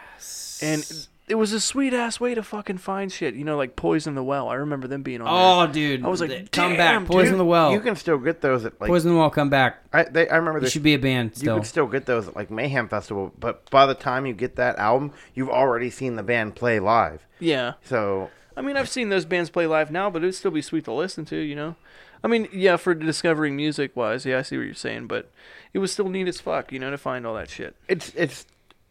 And 0.60 1.08
it 1.28 1.36
was 1.36 1.52
a 1.52 1.60
sweet 1.60 1.94
ass 1.94 2.18
way 2.20 2.34
to 2.34 2.42
fucking 2.42 2.78
find 2.78 3.10
shit. 3.12 3.34
You 3.34 3.44
know, 3.44 3.56
like 3.56 3.76
Poison 3.76 4.14
the 4.14 4.22
Well. 4.24 4.48
I 4.48 4.54
remember 4.54 4.88
them 4.88 5.02
being 5.02 5.20
on 5.20 5.28
Oh, 5.30 5.64
there. 5.66 5.72
dude! 5.96 6.04
I 6.04 6.08
was 6.08 6.20
like, 6.20 6.30
th- 6.30 6.50
come 6.50 6.74
damn, 6.76 7.02
back, 7.04 7.10
Poison 7.10 7.32
dude. 7.32 7.40
the 7.40 7.44
Well. 7.44 7.72
You 7.72 7.80
can 7.80 7.96
still 7.96 8.18
get 8.18 8.40
those 8.40 8.64
at 8.64 8.80
like. 8.80 8.88
Poison 8.88 9.12
the 9.12 9.18
Well, 9.18 9.30
come 9.30 9.48
back. 9.50 9.78
I, 9.92 10.02
they, 10.04 10.28
I 10.28 10.36
remember 10.36 10.58
You 10.58 10.64
this. 10.64 10.72
should 10.72 10.82
be 10.82 10.94
a 10.94 10.98
band 10.98 11.30
You 11.34 11.36
still. 11.36 11.56
could 11.58 11.66
still 11.66 11.86
get 11.86 12.06
those 12.06 12.28
at 12.28 12.36
like 12.36 12.50
Mayhem 12.50 12.88
Festival, 12.88 13.32
but 13.38 13.68
by 13.70 13.86
the 13.86 13.94
time 13.94 14.26
you 14.26 14.34
get 14.34 14.56
that 14.56 14.78
album, 14.78 15.12
you've 15.34 15.50
already 15.50 15.90
seen 15.90 16.16
the 16.16 16.22
band 16.22 16.54
play 16.56 16.80
live. 16.80 17.26
Yeah. 17.38 17.74
So 17.84 18.30
I 18.56 18.60
mean, 18.60 18.76
I've 18.76 18.88
seen 18.88 19.08
those 19.08 19.24
bands 19.24 19.48
play 19.48 19.66
live 19.66 19.90
now, 19.90 20.10
but 20.10 20.22
it'd 20.22 20.34
still 20.34 20.50
be 20.50 20.60
sweet 20.62 20.84
to 20.84 20.92
listen 20.92 21.24
to, 21.26 21.36
you 21.36 21.54
know? 21.54 21.76
I 22.24 22.28
mean, 22.28 22.46
yeah, 22.52 22.76
for 22.76 22.94
discovering 22.94 23.56
music 23.56 23.96
wise, 23.96 24.24
yeah, 24.26 24.38
I 24.38 24.42
see 24.42 24.56
what 24.56 24.64
you're 24.66 24.74
saying, 24.74 25.06
but 25.08 25.30
it 25.72 25.78
was 25.80 25.90
still 25.90 26.08
neat 26.08 26.28
as 26.28 26.40
fuck, 26.40 26.70
you 26.70 26.78
know, 26.78 26.90
to 26.90 26.98
find 26.98 27.26
all 27.26 27.34
that 27.34 27.48
shit. 27.50 27.74
it's 27.88 28.12
it's 28.14 28.44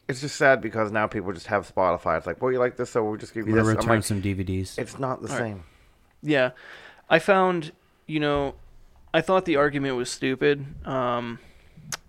it's 0.08 0.22
just 0.22 0.36
sad 0.36 0.62
because 0.62 0.92
now 0.92 1.08
people 1.08 1.32
just 1.34 1.48
have 1.48 1.74
Spotify. 1.74 2.18
It's 2.18 2.28
like, 2.28 2.42
well, 2.42 2.52
you 2.52 2.60
like 2.60 2.76
this, 2.78 2.90
so 2.90 3.04
we'll 3.04 3.18
just 3.18 3.34
give 3.34 3.48
you 3.48 3.54
We'll 3.54 3.64
this. 3.64 3.72
I'm 3.72 3.78
return 3.78 3.96
like, 3.98 4.04
some 4.04 4.22
DVDs. 4.22 4.78
it's 4.78 5.00
not 5.00 5.22
the 5.22 5.30
All 5.30 5.34
right. 5.36 5.40
same. 5.40 5.64
Yeah. 6.22 6.52
I 7.10 7.20
found, 7.20 7.72
you 8.08 8.20
know, 8.20 8.56
I 9.14 9.22
thought 9.22 9.46
the 9.46 9.56
argument 9.56 9.96
was 9.96 10.10
stupid. 10.10 10.66
Um, 10.88 11.40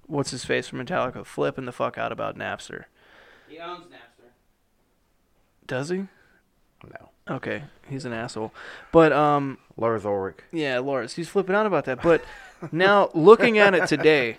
what's 0.06 0.30
his 0.30 0.44
face 0.44 0.68
from 0.68 0.84
Metallica 0.84 1.24
flipping 1.24 1.64
the 1.64 1.72
fuck 1.72 1.96
out 1.98 2.12
about 2.12 2.36
Napster. 2.36 2.84
He 3.48 3.58
owns 3.58 3.86
Napster. 3.86 4.30
Does 5.66 5.88
he? 5.90 6.06
No, 6.84 7.10
Okay, 7.36 7.62
he's 7.88 8.04
an 8.04 8.12
asshole. 8.12 8.52
But 8.90 9.12
um, 9.12 9.58
Lars 9.76 10.04
Ulrich. 10.04 10.38
Yeah, 10.50 10.80
Lars, 10.80 11.14
he's 11.14 11.28
flipping 11.28 11.54
out 11.54 11.66
about 11.66 11.84
that. 11.84 12.02
But 12.02 12.24
now 12.72 13.10
looking 13.14 13.58
at 13.58 13.74
it 13.74 13.86
today, 13.86 14.38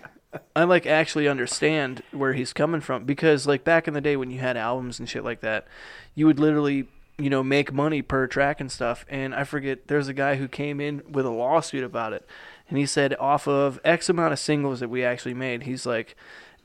I 0.56 0.64
like 0.64 0.86
actually 0.86 1.28
understand 1.28 2.02
where 2.12 2.32
he's 2.32 2.52
coming 2.52 2.80
from 2.80 3.04
because 3.04 3.46
like 3.46 3.64
back 3.64 3.86
in 3.88 3.94
the 3.94 4.00
day 4.00 4.16
when 4.16 4.30
you 4.30 4.38
had 4.40 4.56
albums 4.56 4.98
and 4.98 5.08
shit 5.08 5.24
like 5.24 5.40
that, 5.40 5.66
you 6.14 6.26
would 6.26 6.38
literally, 6.38 6.86
you 7.18 7.30
know, 7.30 7.42
make 7.42 7.72
money 7.72 8.02
per 8.02 8.26
track 8.26 8.60
and 8.60 8.70
stuff. 8.70 9.04
And 9.08 9.34
I 9.34 9.44
forget 9.44 9.88
there's 9.88 10.08
a 10.08 10.14
guy 10.14 10.36
who 10.36 10.48
came 10.48 10.80
in 10.80 11.02
with 11.10 11.26
a 11.26 11.30
lawsuit 11.30 11.84
about 11.84 12.12
it. 12.12 12.26
And 12.68 12.78
he 12.78 12.86
said 12.86 13.14
off 13.20 13.46
of 13.46 13.78
X 13.84 14.08
amount 14.08 14.32
of 14.32 14.38
singles 14.38 14.80
that 14.80 14.88
we 14.88 15.04
actually 15.04 15.34
made, 15.34 15.64
he's 15.64 15.86
like 15.86 16.16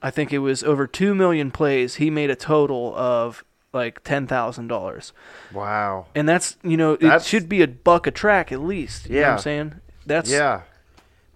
I 0.02 0.12
think 0.12 0.32
it 0.32 0.40
was 0.40 0.64
over 0.64 0.88
2 0.88 1.14
million 1.14 1.52
plays, 1.52 1.96
he 1.96 2.10
made 2.10 2.30
a 2.30 2.36
total 2.36 2.96
of 2.96 3.44
like 3.74 4.02
$10,000 4.04 5.12
Wow. 5.54 6.08
and 6.16 6.28
that's 6.28 6.58
you 6.64 6.78
know 6.78 6.94
it 7.00 7.22
should 7.22 7.48
be 7.50 7.62
a 7.62 7.68
buck 7.68 8.08
a 8.08 8.12
track 8.12 8.52
at 8.52 8.62
least. 8.62 9.08
You 9.10 9.16
know 9.16 9.22
what 9.22 9.28
Yeah. 9.28 9.34
I'm 9.34 9.40
saying 9.40 9.74
that's 10.06 10.32
Yeah, 10.32 10.62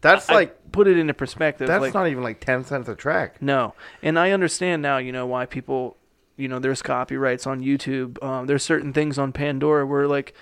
that's 0.02 0.30
I 0.30 0.34
like 0.34 0.63
put 0.74 0.88
it 0.88 0.98
into 0.98 1.14
perspective. 1.14 1.68
that's 1.68 1.82
like, 1.82 1.94
not 1.94 2.08
even 2.08 2.22
like 2.22 2.42
ten 2.42 2.66
cents 2.66 2.90
a 2.90 2.96
track. 2.96 3.42
no, 3.42 3.74
and 4.02 4.20
I 4.20 4.32
understand 4.32 4.82
now. 4.82 4.98
You 4.98 5.14
know 5.14 5.26
why 5.26 5.46
people, 5.46 5.96
you 6.36 6.50
know, 6.50 6.60
there's 6.60 6.82
copyrights 6.82 7.48
on 7.48 7.62
YouTube. 7.62 8.22
Um, 8.22 8.48
there's 8.48 8.64
certain 8.64 8.92
things 8.92 9.18
on 9.18 9.32
Pandora 9.32 9.86
where 9.86 10.08
like, 10.08 10.34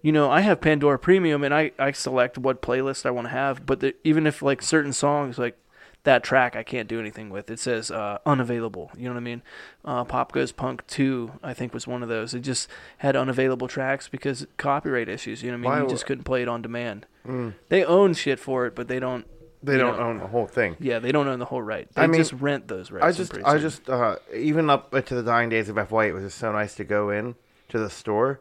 you 0.00 0.12
know, 0.12 0.30
I 0.30 0.40
have 0.40 0.62
Pandora 0.62 0.98
Premium 0.98 1.44
and 1.44 1.52
I 1.52 1.72
I 1.78 1.92
select 1.92 2.38
what 2.38 2.62
playlist 2.62 3.04
I 3.04 3.10
want 3.10 3.26
to 3.26 3.32
have. 3.32 3.66
But 3.66 3.80
the, 3.80 3.94
even 4.02 4.26
if 4.26 4.40
like 4.40 4.62
certain 4.62 4.94
songs 4.94 5.38
like 5.38 5.58
that 6.04 6.22
track 6.22 6.56
I 6.56 6.62
can't 6.62 6.88
do 6.88 6.98
anything 6.98 7.30
with. 7.30 7.50
It 7.50 7.58
says 7.58 7.90
uh, 7.90 8.18
unavailable. 8.24 8.90
You 8.96 9.04
know 9.04 9.14
what 9.14 9.20
I 9.20 9.24
mean? 9.24 9.42
Uh, 9.84 10.04
Pop 10.04 10.32
Goes 10.32 10.52
Punk 10.52 10.86
2, 10.86 11.32
I 11.42 11.52
think, 11.52 11.74
was 11.74 11.86
one 11.86 12.02
of 12.02 12.08
those. 12.08 12.32
It 12.32 12.40
just 12.40 12.68
had 12.98 13.16
unavailable 13.16 13.68
tracks 13.68 14.08
because 14.08 14.46
copyright 14.56 15.08
issues. 15.08 15.42
You 15.42 15.50
know 15.50 15.58
what 15.58 15.68
I 15.68 15.70
mean? 15.70 15.80
Why 15.80 15.86
you 15.86 15.90
just 15.90 16.06
couldn't 16.06 16.24
play 16.24 16.42
it 16.42 16.48
on 16.48 16.62
demand. 16.62 17.06
Mm. 17.26 17.54
They 17.68 17.84
own 17.84 18.14
shit 18.14 18.38
for 18.38 18.66
it, 18.66 18.74
but 18.74 18.88
they 18.88 18.98
don't. 18.98 19.26
They 19.62 19.76
don't 19.76 19.96
know, 19.98 20.04
own 20.04 20.18
the 20.18 20.26
whole 20.26 20.46
thing. 20.46 20.76
Yeah, 20.80 20.98
they 21.00 21.12
don't 21.12 21.28
own 21.28 21.38
the 21.38 21.44
whole 21.44 21.60
right. 21.62 21.86
They 21.94 22.02
I 22.02 22.06
mean, 22.06 22.20
just 22.20 22.32
rent 22.32 22.68
those 22.68 22.90
rights. 22.90 23.04
I 23.04 23.12
just, 23.12 23.34
I 23.44 23.58
just, 23.58 23.90
uh, 23.90 24.16
even 24.34 24.70
up 24.70 24.90
to 24.92 25.14
the 25.14 25.22
dying 25.22 25.48
days 25.50 25.68
of 25.68 25.76
FYE, 25.76 26.06
it 26.06 26.12
was 26.14 26.24
just 26.24 26.38
so 26.38 26.50
nice 26.52 26.74
to 26.76 26.84
go 26.84 27.10
in 27.10 27.34
to 27.68 27.78
the 27.78 27.90
store, 27.90 28.40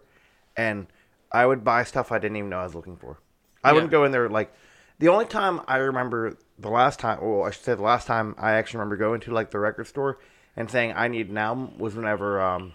and 0.55 0.87
I 1.31 1.45
would 1.45 1.63
buy 1.63 1.83
stuff 1.83 2.11
I 2.11 2.19
didn't 2.19 2.37
even 2.37 2.49
know 2.49 2.59
I 2.59 2.63
was 2.63 2.75
looking 2.75 2.95
for. 2.95 3.19
I 3.63 3.69
Yeah. 3.69 3.73
wouldn't 3.73 3.91
go 3.91 4.03
in 4.05 4.11
there 4.11 4.29
like. 4.29 4.51
The 4.99 5.07
only 5.07 5.25
time 5.25 5.61
I 5.65 5.77
remember 5.77 6.35
the 6.57 6.69
last 6.69 6.99
time, 6.99 7.19
well, 7.21 7.43
I 7.43 7.51
should 7.51 7.63
say 7.63 7.73
the 7.73 7.81
last 7.81 8.05
time 8.05 8.35
I 8.37 8.51
actually 8.53 8.79
remember 8.79 8.97
going 8.97 9.21
to 9.21 9.31
like 9.31 9.49
the 9.49 9.59
record 9.59 9.87
store 9.87 10.19
and 10.57 10.69
saying 10.69 10.91
I 10.93 11.07
need 11.07 11.29
an 11.29 11.37
album 11.37 11.77
was 11.77 11.95
whenever 11.95 12.41
um, 12.41 12.73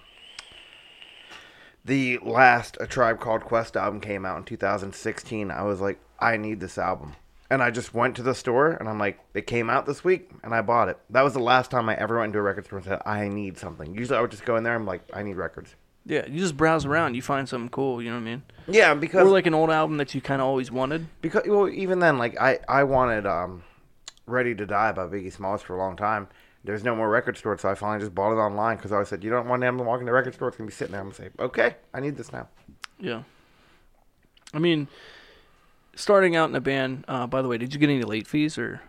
the 1.85 2.19
last 2.23 2.79
A 2.81 2.87
Tribe 2.87 3.21
Called 3.21 3.43
Quest 3.43 3.77
album 3.77 4.01
came 4.01 4.25
out 4.25 4.39
in 4.39 4.45
2016. 4.45 5.51
I 5.51 5.63
was 5.65 5.81
like, 5.83 6.01
I 6.19 6.39
need 6.39 6.61
this 6.61 6.79
album. 6.79 7.15
And 7.51 7.63
I 7.63 7.71
just 7.71 7.93
went 7.95 8.17
to 8.17 8.23
the 8.23 8.35
store 8.35 8.71
and 8.71 8.89
I'm 8.89 8.99
like, 8.99 9.19
it 9.35 9.47
came 9.47 9.69
out 9.69 9.85
this 9.87 10.03
week 10.03 10.31
and 10.43 10.55
I 10.55 10.63
bought 10.63 10.89
it. 10.89 10.99
That 11.11 11.23
was 11.23 11.35
the 11.35 11.41
last 11.41 11.71
time 11.71 11.89
I 11.89 11.95
ever 11.97 12.19
went 12.19 12.31
into 12.31 12.39
a 12.39 12.43
record 12.43 12.65
store 12.65 12.79
and 12.79 12.87
said, 12.87 13.03
I 13.05 13.29
need 13.29 13.59
something. 13.59 13.95
Usually 13.95 14.17
I 14.19 14.23
would 14.23 14.31
just 14.31 14.45
go 14.47 14.57
in 14.57 14.65
there 14.65 14.75
and 14.75 14.83
I'm 14.83 14.87
like, 14.87 15.03
I 15.13 15.23
need 15.23 15.35
records. 15.37 15.75
Yeah, 16.07 16.27
you 16.27 16.39
just 16.41 16.57
browse 16.57 16.85
around. 16.85 17.15
You 17.15 17.23
find 17.23 17.49
something 17.49 17.69
cool. 17.71 18.03
You 18.03 18.11
know 18.11 18.17
what 18.17 18.23
I 18.23 18.25
mean? 18.25 18.43
Yeah, 18.67 18.95
because 18.95 19.27
Or 19.27 19.31
like 19.31 19.47
an 19.47 19.55
old 19.55 19.71
album 19.71 19.97
that 19.99 20.15
you 20.15 20.21
kind 20.21 20.41
of 20.43 20.47
always 20.49 20.71
wanted. 20.71 21.07
because 21.21 21.45
well, 21.47 21.69
even 21.69 21.99
then, 21.99 22.19
like 22.19 22.39
I 22.39 22.59
I 22.69 22.85
wanted 22.85 23.25
um, 23.27 23.63
"Ready 24.27 24.55
to 24.55 24.67
Die" 24.67 24.93
by 24.93 25.05
Biggie 25.07 25.33
Smalls 25.33 25.63
for 25.63 25.75
a 25.75 25.79
long 25.79 25.97
time. 25.97 26.29
There's 26.63 26.85
no 26.85 26.95
more 26.95 27.09
record 27.09 27.39
store, 27.39 27.57
so 27.57 27.71
I 27.71 27.75
finally 27.75 28.01
just 28.01 28.15
bought 28.15 28.33
it 28.33 28.37
online 28.41 28.77
because 28.77 28.93
I 28.93 28.97
always 28.97 29.09
said, 29.09 29.25
"You 29.25 29.31
don't 29.31 29.49
want 29.49 29.63
them 29.63 29.79
to 29.79 29.83
walk 29.85 30.01
in 30.01 30.05
the 30.07 30.13
record 30.13 30.35
store; 30.35 30.49
it's 30.49 30.59
gonna 30.59 30.69
be 30.69 30.75
sitting 30.75 30.93
there." 30.93 31.01
I'm 31.01 31.07
gonna 31.09 31.15
say, 31.17 31.31
"Okay, 31.39 31.77
I 31.95 32.01
need 32.01 32.17
this 32.19 32.33
now." 32.33 32.49
Yeah. 32.99 33.23
I 34.53 34.59
mean, 34.59 34.89
starting 35.97 36.37
out 36.37 36.49
in 36.49 36.55
a 36.55 36.61
band. 36.61 37.05
Uh, 37.09 37.27
by 37.27 37.43
the 37.43 37.49
way, 37.49 37.59
did 37.59 37.75
you 37.75 37.81
get 37.81 37.91
any 37.91 38.03
late 38.03 38.27
fees 38.27 38.59
or? 38.59 38.83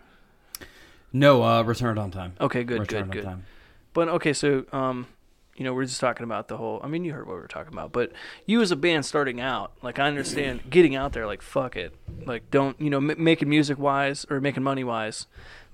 No, 1.14 1.44
uh, 1.44 1.64
returned 1.64 1.98
on 1.98 2.12
time. 2.12 2.34
Okay, 2.42 2.64
good, 2.64 2.80
returned 2.80 3.12
good, 3.12 3.20
on 3.20 3.24
good. 3.24 3.24
time. 3.24 3.46
But 3.94 4.10
okay, 4.10 4.34
so 4.34 4.66
um, 4.74 5.08
you 5.56 5.64
know, 5.64 5.74
we're 5.74 5.86
just 5.86 6.02
talking 6.02 6.26
about 6.26 6.50
the 6.50 6.58
whole. 6.58 6.82
I 6.84 6.88
mean, 6.88 7.06
you 7.06 7.14
heard 7.14 7.26
what 7.26 7.36
we 7.36 7.42
were 7.42 7.48
talking 7.48 7.72
about, 7.72 7.94
but 7.94 8.12
you 8.46 8.62
as 8.62 8.72
a 8.72 8.76
band 8.76 9.06
starting 9.06 9.40
out, 9.40 9.72
like 9.82 10.00
I 10.00 10.08
understand 10.08 10.62
getting 10.70 10.96
out 10.96 11.14
there, 11.14 11.26
like 11.26 11.42
fuck 11.42 11.76
it, 11.78 11.96
like 12.26 12.52
don't 12.52 12.80
you 12.80 12.90
know, 12.90 12.98
m- 12.98 13.16
making 13.18 13.50
music 13.50 13.80
wise 13.80 14.26
or 14.30 14.42
making 14.42 14.64
money 14.64 14.84
wise, 14.84 15.28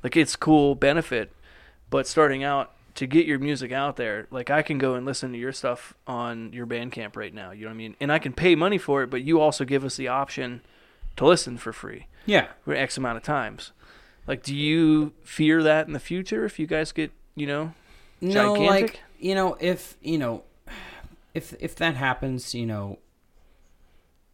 like 0.03 0.15
it's 0.15 0.36
cool 0.36 0.75
benefit, 0.75 1.32
but 1.89 2.07
starting 2.07 2.43
out 2.43 2.71
to 2.93 3.07
get 3.07 3.25
your 3.25 3.39
music 3.39 3.71
out 3.71 3.95
there, 3.95 4.27
like 4.29 4.51
I 4.51 4.61
can 4.61 4.77
go 4.77 4.93
and 4.93 5.05
listen 5.05 5.32
to 5.32 5.38
your 5.38 5.53
stuff 5.53 5.95
on 6.05 6.53
your 6.53 6.67
Bandcamp 6.67 7.15
right 7.15 7.34
now. 7.34 7.51
You 7.51 7.61
know 7.63 7.69
what 7.69 7.75
I 7.75 7.77
mean? 7.77 7.95
And 7.99 8.11
I 8.11 8.19
can 8.19 8.34
pay 8.34 8.53
money 8.53 8.77
for 8.77 9.01
it, 9.01 9.09
but 9.09 9.23
you 9.23 9.39
also 9.39 9.65
give 9.65 9.84
us 9.84 9.95
the 9.95 10.09
option 10.09 10.61
to 11.18 11.26
listen 11.26 11.57
for 11.57 11.74
free 11.74 12.07
Yeah. 12.26 12.47
for 12.64 12.74
X 12.76 12.97
amount 12.97 13.18
of 13.18 13.24
times. 13.24 13.72
Like, 14.28 14.43
do 14.43 14.55
you 14.55 15.14
fear 15.24 15.64
that 15.64 15.88
in 15.88 15.93
the 15.93 15.99
future 15.99 16.45
if 16.45 16.59
you 16.59 16.68
guys 16.68 16.91
get, 16.91 17.12
you 17.36 17.47
know, 17.47 17.74
No, 18.22 18.55
Gigantic? 18.55 18.68
like 18.93 18.99
you 19.20 19.36
know, 19.36 19.55
if 19.59 19.97
you 20.01 20.18
know, 20.18 20.43
if 21.34 21.53
if 21.59 21.76
that 21.78 21.95
happens, 21.95 22.53
you 22.53 22.66
know, 22.66 22.99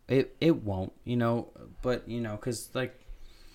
it 0.08 0.36
it 0.40 0.64
won't, 0.64 0.94
you 1.04 1.16
know, 1.18 1.50
but 1.82 2.08
you 2.08 2.22
know, 2.22 2.36
because 2.36 2.70
like 2.74 3.00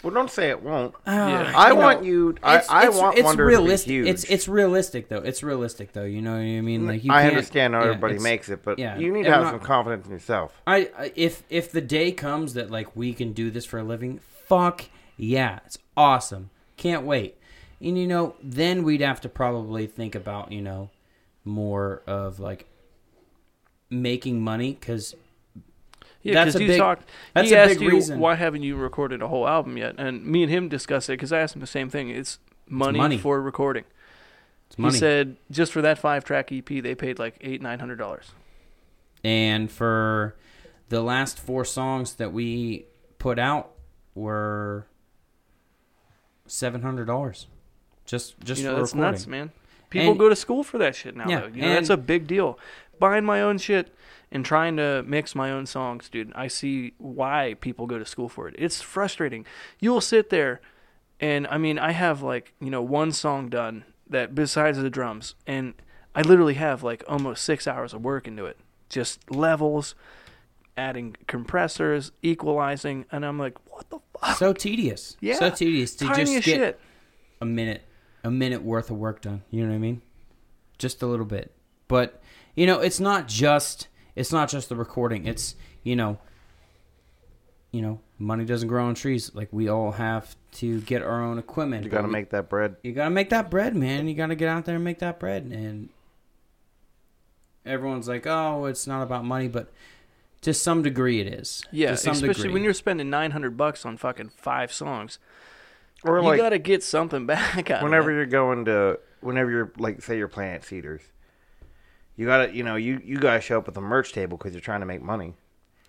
Well, 0.03 0.13
don't 0.13 0.31
say 0.31 0.51
it 0.51 0.63
won't. 0.63 0.95
Uh, 1.07 1.11
yeah. 1.11 1.53
I 1.55 1.69
you 1.69 1.75
know, 1.75 1.81
want 1.81 2.05
you. 2.05 2.35
I, 2.43 2.55
it's- 2.57 2.69
I 2.71 2.83
it's- 2.85 2.99
want 3.01 3.17
it's 3.19 3.25
Wonder 3.25 3.47
realistic. 3.47 3.85
to 3.87 3.89
be 3.89 3.95
huge. 3.95 4.09
It's 4.09 4.25
it's 4.25 4.49
realistic 4.49 5.09
though. 5.09 5.19
It's 5.19 5.43
realistic 5.43 5.93
though. 5.93 6.05
You 6.05 6.21
know 6.23 6.33
what 6.33 6.39
I 6.41 6.61
mean? 6.61 6.87
Like 6.87 7.05
you 7.05 7.13
I 7.13 7.23
can't- 7.23 7.35
understand 7.37 7.75
how 7.75 7.81
yeah, 7.83 7.87
everybody 7.91 8.15
it's- 8.15 8.25
makes 8.25 8.49
it, 8.49 8.65
but 8.65 8.79
yeah, 8.79 8.99
you 8.99 9.13
need 9.13 9.25
to 9.25 9.31
have 9.31 9.43
not- 9.43 9.51
some 9.53 9.61
confidence 9.61 10.07
in 10.07 10.13
yourself. 10.13 10.61
I, 10.67 10.91
I 10.99 11.13
if 11.15 11.45
if 11.51 11.71
the 11.71 11.81
day 11.81 12.11
comes 12.13 12.55
that 12.55 12.71
like 12.71 12.97
we 12.97 13.15
can 13.15 13.33
do 13.33 13.51
this 13.51 13.65
for 13.65 13.79
a 13.79 13.85
living, 13.85 14.19
fuck 14.47 14.87
yeah, 15.17 15.61
it's 15.67 15.79
awesome. 15.97 16.51
Can't 16.77 17.05
wait. 17.05 17.37
And 17.81 17.97
you 17.99 18.07
know, 18.09 18.35
then 18.43 18.83
we'd 18.83 19.01
have 19.03 19.21
to 19.21 19.29
probably 19.29 19.87
think 19.87 20.15
about 20.17 20.51
you 20.51 20.63
know 20.63 20.91
more 21.45 22.03
of 22.07 22.41
like 22.41 22.67
making 23.91 24.41
money 24.41 24.73
because 24.73 25.15
Yeah, 26.23 26.45
because 26.45 26.61
you 26.61 26.69
big- 26.69 26.79
talked. 26.79 27.09
that's 27.35 27.49
he 27.49 27.55
a 27.55 27.59
asked 27.65 27.69
big 27.75 27.81
you 27.83 27.91
reason. 27.91 28.19
why 28.21 28.35
haven't 28.37 28.63
you 28.63 28.77
recorded 28.77 29.23
a 29.23 29.29
whole 29.29 29.47
album 29.49 29.77
yet? 29.77 29.97
And 29.99 30.25
me 30.25 30.43
and 30.43 30.51
him 30.53 30.69
discussed 30.69 31.09
it 31.11 31.15
because 31.15 31.33
I 31.33 31.41
asked 31.41 31.55
him 31.57 31.61
the 31.61 31.67
same 31.67 31.91
thing. 31.91 32.11
It's 32.11 32.39
money, 32.69 32.99
money. 32.99 33.19
for 33.19 33.41
recording. 33.41 33.85
It's 34.69 34.79
money. 34.79 34.93
He 34.95 34.99
said 35.01 35.37
just 35.51 35.73
for 35.73 35.83
that 35.83 35.99
five 35.99 36.25
track 36.25 36.51
EP, 36.53 36.65
they 36.67 36.95
paid 36.95 37.19
like 37.19 37.37
eight 37.41 37.61
nine 37.61 37.79
hundred 37.81 37.97
dollars. 37.97 38.31
and 39.25 39.71
for 39.71 40.37
the 40.89 41.01
last 41.03 41.39
four 41.41 41.65
songs 41.65 42.15
that 42.15 42.33
we 42.33 42.87
put 43.19 43.39
out 43.39 43.73
were 44.15 44.87
seven 46.47 46.83
hundred 46.83 47.07
dollars. 47.07 47.47
Just 48.05 48.39
just 48.41 48.61
You 48.61 48.69
know 48.69 48.75
for 48.75 48.81
that's 48.81 48.93
recording. 48.93 49.13
nuts, 49.13 49.27
man. 49.27 49.51
People 49.93 50.11
And- 50.11 50.19
go 50.19 50.29
to 50.29 50.37
school 50.37 50.63
for 50.65 50.79
that 50.79 50.95
shit 50.97 51.15
now. 51.17 51.29
Yeah, 51.29 51.41
though. 51.41 51.47
You 51.49 51.63
know 51.63 51.69
that's 51.75 51.91
a 51.91 51.97
big 51.97 52.27
deal. 52.27 52.59
Buying 52.99 53.25
my 53.25 53.41
own 53.43 53.59
shit 53.59 53.95
and 54.31 54.45
trying 54.45 54.77
to 54.79 55.03
mix 55.07 55.35
my 55.35 55.51
own 55.51 55.67
songs, 55.67 56.09
dude. 56.09 56.33
I 56.35 56.49
see 56.49 56.95
why 56.99 57.57
people 57.61 57.87
go 57.87 57.99
to 57.99 58.05
school 58.07 58.29
for 58.29 58.49
it. 58.49 58.55
It's 58.59 58.81
frustrating. 58.81 59.45
You'll 59.81 60.01
sit 60.01 60.31
there, 60.31 60.61
and 61.21 61.47
I 61.49 61.59
mean, 61.59 61.79
I 61.79 61.93
have 61.93 62.23
like 62.23 62.55
you 62.61 62.71
know 62.71 62.83
one 62.83 63.13
song 63.13 63.49
done 63.49 63.85
that 64.09 64.35
besides 64.35 64.79
the 64.79 64.91
drums, 64.91 65.35
and 65.47 65.75
I 66.15 66.23
literally 66.23 66.55
have 66.55 66.83
like 66.83 67.03
almost 67.09 67.45
six 67.45 67.67
hours 67.67 67.93
of 67.93 68.03
work 68.03 68.27
into 68.27 68.45
it. 68.47 68.57
Just 68.89 69.31
levels, 69.31 69.95
adding 70.77 71.17
compressors, 71.27 72.13
equalizing, 72.23 73.05
and 73.13 73.25
I'm 73.27 73.39
like, 73.39 73.57
what 73.71 73.89
the 73.91 73.99
fuck? 74.19 74.37
So 74.39 74.53
tedious. 74.53 75.17
Yeah, 75.21 75.35
So 75.39 75.51
tedious 75.51 75.95
to 75.97 76.07
Tiny 76.07 76.25
just 76.35 76.45
get 76.47 76.57
shit. 76.57 76.81
a 77.41 77.45
minute 77.47 77.83
a 78.25 78.31
minute 78.31 78.63
worth 78.63 78.91
of 78.91 78.97
work 78.97 79.21
done. 79.23 79.43
You 79.51 79.63
know 79.65 79.71
what 79.71 79.77
I 79.77 79.79
mean? 79.79 80.03
Just 80.79 81.03
a 81.03 81.07
little 81.07 81.27
bit. 81.27 81.53
But 81.89 82.21
you 82.55 82.67
know, 82.67 82.81
it's 82.81 83.01
not 83.01 83.29
just 83.29 83.89
it's 84.17 84.33
not 84.33 84.49
just 84.49 84.69
the 84.69 84.77
recording. 84.77 85.27
It's 85.27 85.55
you 85.83 85.97
know 85.97 86.19
you 87.73 87.81
know, 87.81 88.01
money 88.19 88.45
doesn't 88.45 88.69
grow 88.69 88.85
on 88.85 88.95
trees. 88.95 89.35
Like 89.35 89.49
we 89.51 89.67
all 89.69 89.93
have 89.93 90.37
to 90.57 90.83
get 90.83 91.01
our 91.03 91.23
own 91.23 91.39
equipment. 91.39 91.85
You 91.85 91.91
got 91.91 92.03
to 92.03 92.07
we- 92.07 92.13
make 92.13 92.29
that 92.31 92.51
bread. 92.51 92.77
you 92.83 92.93
gotta 92.93 93.09
make 93.11 93.31
that 93.31 93.51
bread, 93.51 93.75
man. 93.75 94.07
You 94.09 94.15
gotta 94.15 94.35
get 94.35 94.49
out 94.49 94.67
there 94.67 94.75
and 94.75 94.85
make 94.85 94.99
that 94.99 95.19
bread. 95.19 95.45
And 95.45 95.89
everyone's 97.65 98.09
like, 98.09 98.27
"Oh, 98.27 98.67
it's 98.67 98.87
not 98.87 99.03
about 99.03 99.25
money," 99.25 99.49
but 99.49 99.71
to 100.43 100.53
some 100.53 100.83
degree, 100.83 101.21
it 101.21 101.27
is. 101.27 101.63
Yeah, 101.71 101.93
to 101.93 101.97
some 101.97 102.13
especially 102.13 102.43
degree. 102.43 102.53
when 102.55 102.65
you're 102.65 102.75
spending 102.75 103.09
nine 103.09 103.31
hundred 103.31 103.57
bucks 103.57 103.87
on 103.87 103.97
fucking 103.97 104.31
five 104.37 104.73
songs. 104.73 105.19
Or 106.05 106.19
you 106.19 106.25
like 106.25 106.39
gotta 106.39 106.59
get 106.59 106.83
something 106.83 107.27
back 107.35 107.71
out 107.71 107.83
whenever 107.83 108.11
of 108.11 108.15
it. 108.15 108.19
you're 108.19 108.27
going 108.27 108.65
to, 108.67 108.99
whenever 109.21 109.51
you're 109.51 109.73
like, 109.79 110.03
say 110.03 110.19
you're 110.19 110.29
playing 110.29 110.55
at 110.55 110.65
Cedars, 110.65 111.03
you 112.17 112.27
gotta, 112.27 112.55
you 112.55 112.63
know, 112.63 112.77
you 112.77 113.01
you 113.05 113.19
guys 113.19 113.45
show 113.45 113.59
up 113.59 113.69
at 113.69 113.75
the 113.75 113.81
merch 113.81 114.13
table 114.13 114.37
because 114.37 114.53
you're 114.53 114.61
trying 114.61 114.81
to 114.81 114.87
make 114.87 115.03
money. 115.03 115.35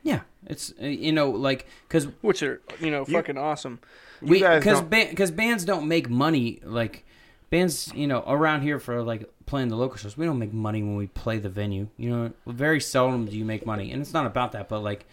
yeah, 0.04 0.22
it's 0.46 0.74
uh, 0.82 0.86
you 0.86 1.12
know 1.12 1.30
like 1.30 1.66
because 1.88 2.06
which 2.22 2.44
are 2.44 2.62
you 2.80 2.92
know 2.92 3.06
You- 3.08 3.14
fucking 3.16 3.38
awesome. 3.38 3.80
we 4.22 4.40
guys 4.40 4.60
because 4.64 4.82
don't- 4.82 5.10
because 5.10 5.32
bands 5.32 5.66
don't 5.66 5.88
make 5.88 6.10
money 6.10 6.60
like 6.64 7.06
bands 7.50 7.92
you 7.94 8.08
know 8.08 8.24
around 8.28 8.62
here 8.62 8.80
for 8.80 9.02
like 9.04 9.30
playing 9.46 9.68
the 9.70 9.76
local 9.76 9.98
shows 9.98 10.18
we 10.18 10.26
don't 10.26 10.40
make 10.40 10.54
money 10.54 10.82
when 10.82 10.96
we 10.96 11.08
play 11.08 11.38
the 11.38 11.50
venue 11.50 11.88
you 11.98 12.10
know 12.10 12.32
very 12.48 12.80
seldom 12.82 13.26
do 13.26 13.38
you 13.38 13.46
make 13.46 13.66
money 13.66 13.92
and 13.92 14.02
it's 14.02 14.14
not 14.14 14.26
about 14.26 14.54
that 14.54 14.68
but 14.70 14.80
like 14.80 15.06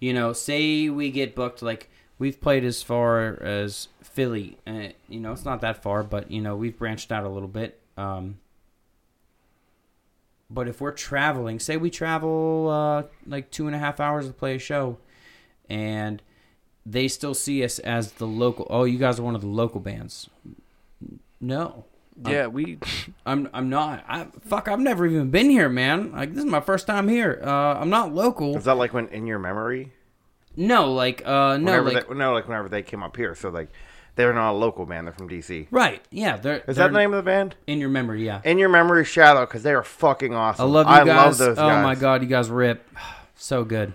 you 0.00 0.12
know 0.14 0.32
say 0.32 0.88
we 0.88 1.10
get 1.10 1.34
booked 1.34 1.60
like 1.62 1.90
we've 2.22 2.40
played 2.40 2.64
as 2.64 2.82
far 2.82 3.40
as 3.42 3.88
philly 4.02 4.56
uh, 4.66 4.88
you 5.08 5.20
know 5.20 5.32
it's 5.32 5.44
not 5.44 5.60
that 5.60 5.82
far 5.82 6.02
but 6.02 6.30
you 6.30 6.40
know 6.40 6.54
we've 6.56 6.78
branched 6.78 7.10
out 7.10 7.24
a 7.24 7.28
little 7.28 7.48
bit 7.48 7.80
um 7.96 8.38
but 10.48 10.68
if 10.68 10.80
we're 10.80 10.92
traveling 10.92 11.58
say 11.58 11.76
we 11.76 11.90
travel 11.90 12.68
uh 12.70 13.02
like 13.26 13.50
two 13.50 13.66
and 13.66 13.74
a 13.74 13.78
half 13.78 13.98
hours 14.00 14.26
to 14.26 14.32
play 14.32 14.54
a 14.54 14.58
show 14.58 14.96
and 15.68 16.22
they 16.84 17.08
still 17.08 17.34
see 17.34 17.62
us 17.64 17.78
as 17.78 18.12
the 18.12 18.26
local. 18.26 18.66
Oh, 18.68 18.84
you 18.84 18.98
guys 18.98 19.18
are 19.18 19.22
one 19.22 19.34
of 19.34 19.40
the 19.40 19.46
local 19.46 19.80
bands. 19.80 20.28
No, 21.40 21.84
Yeah, 22.26 22.46
we 22.48 22.78
I'm. 23.26 23.48
I'm 23.52 23.68
not. 23.68 24.04
I 24.08 24.26
fuck. 24.46 24.68
I've 24.68 24.80
never 24.80 25.06
even 25.06 25.30
been 25.30 25.50
here, 25.50 25.68
man. 25.68 26.12
Like 26.12 26.34
this 26.34 26.44
is 26.44 26.50
my 26.50 26.60
first 26.60 26.86
time 26.86 27.08
here. 27.08 27.40
Uh, 27.42 27.74
I'm 27.80 27.90
not 27.90 28.14
local. 28.14 28.56
Is 28.56 28.64
that 28.64 28.76
like 28.76 28.92
when 28.92 29.08
in 29.08 29.26
your 29.26 29.38
memory? 29.38 29.92
No, 30.56 30.92
like 30.92 31.22
uh, 31.26 31.56
no, 31.56 31.64
Whenever 31.72 31.90
like 31.92 32.08
they, 32.08 32.14
no, 32.14 32.32
like 32.34 32.48
whenever 32.48 32.68
they 32.68 32.82
came 32.82 33.02
up 33.02 33.16
here. 33.16 33.34
So 33.34 33.48
like, 33.48 33.68
they're 34.16 34.34
not 34.34 34.52
a 34.52 34.56
local 34.58 34.84
band. 34.84 35.06
They're 35.06 35.14
from 35.14 35.28
DC. 35.28 35.68
right. 35.70 36.02
Yeah, 36.10 36.36
they're. 36.36 36.56
Is 36.58 36.76
they're 36.76 36.86
that 36.88 36.92
the 36.92 36.98
name 36.98 37.12
of 37.14 37.16
the 37.24 37.28
band? 37.30 37.56
in 37.66 37.78
your 37.78 37.88
memory? 37.88 38.24
Yeah. 38.26 38.40
In 38.44 38.58
your 38.58 38.68
memory, 38.68 39.04
Shadow, 39.04 39.40
because 39.46 39.62
they 39.62 39.72
are 39.72 39.82
fucking 39.82 40.34
awesome. 40.34 40.66
I 40.66 40.68
love 40.68 40.86
you 40.86 40.92
I 40.92 41.04
guys. 41.04 41.06
love 41.06 41.38
those 41.38 41.58
oh 41.58 41.68
guys. 41.68 41.82
my 41.82 41.94
god, 41.94 42.22
you 42.22 42.28
guys 42.28 42.50
rip. 42.50 42.86
So 43.34 43.64
good. 43.64 43.94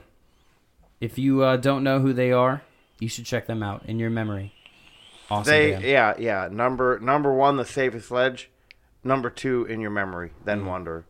If 1.00 1.18
you 1.18 1.42
uh, 1.44 1.56
don't 1.58 1.84
know 1.84 2.00
who 2.00 2.12
they 2.12 2.32
are, 2.34 2.64
you 3.00 3.08
should 3.08 3.26
check 3.26 3.46
them 3.48 3.64
out. 3.64 3.84
In 3.86 3.98
your 4.00 4.10
memory. 4.10 4.54
Awesome. 5.30 5.50
They 5.50 5.72
band. 5.72 5.84
yeah 5.86 6.14
yeah 6.18 6.50
number 6.52 7.00
number 7.00 7.34
one 7.34 7.56
the 7.56 7.64
safest 7.64 8.12
ledge, 8.12 8.50
number 9.06 9.30
two 9.30 9.66
in 9.66 9.80
your 9.80 9.92
memory 9.92 10.32
then 10.44 10.62
Mm. 10.64 10.66
Wonder. 10.66 11.06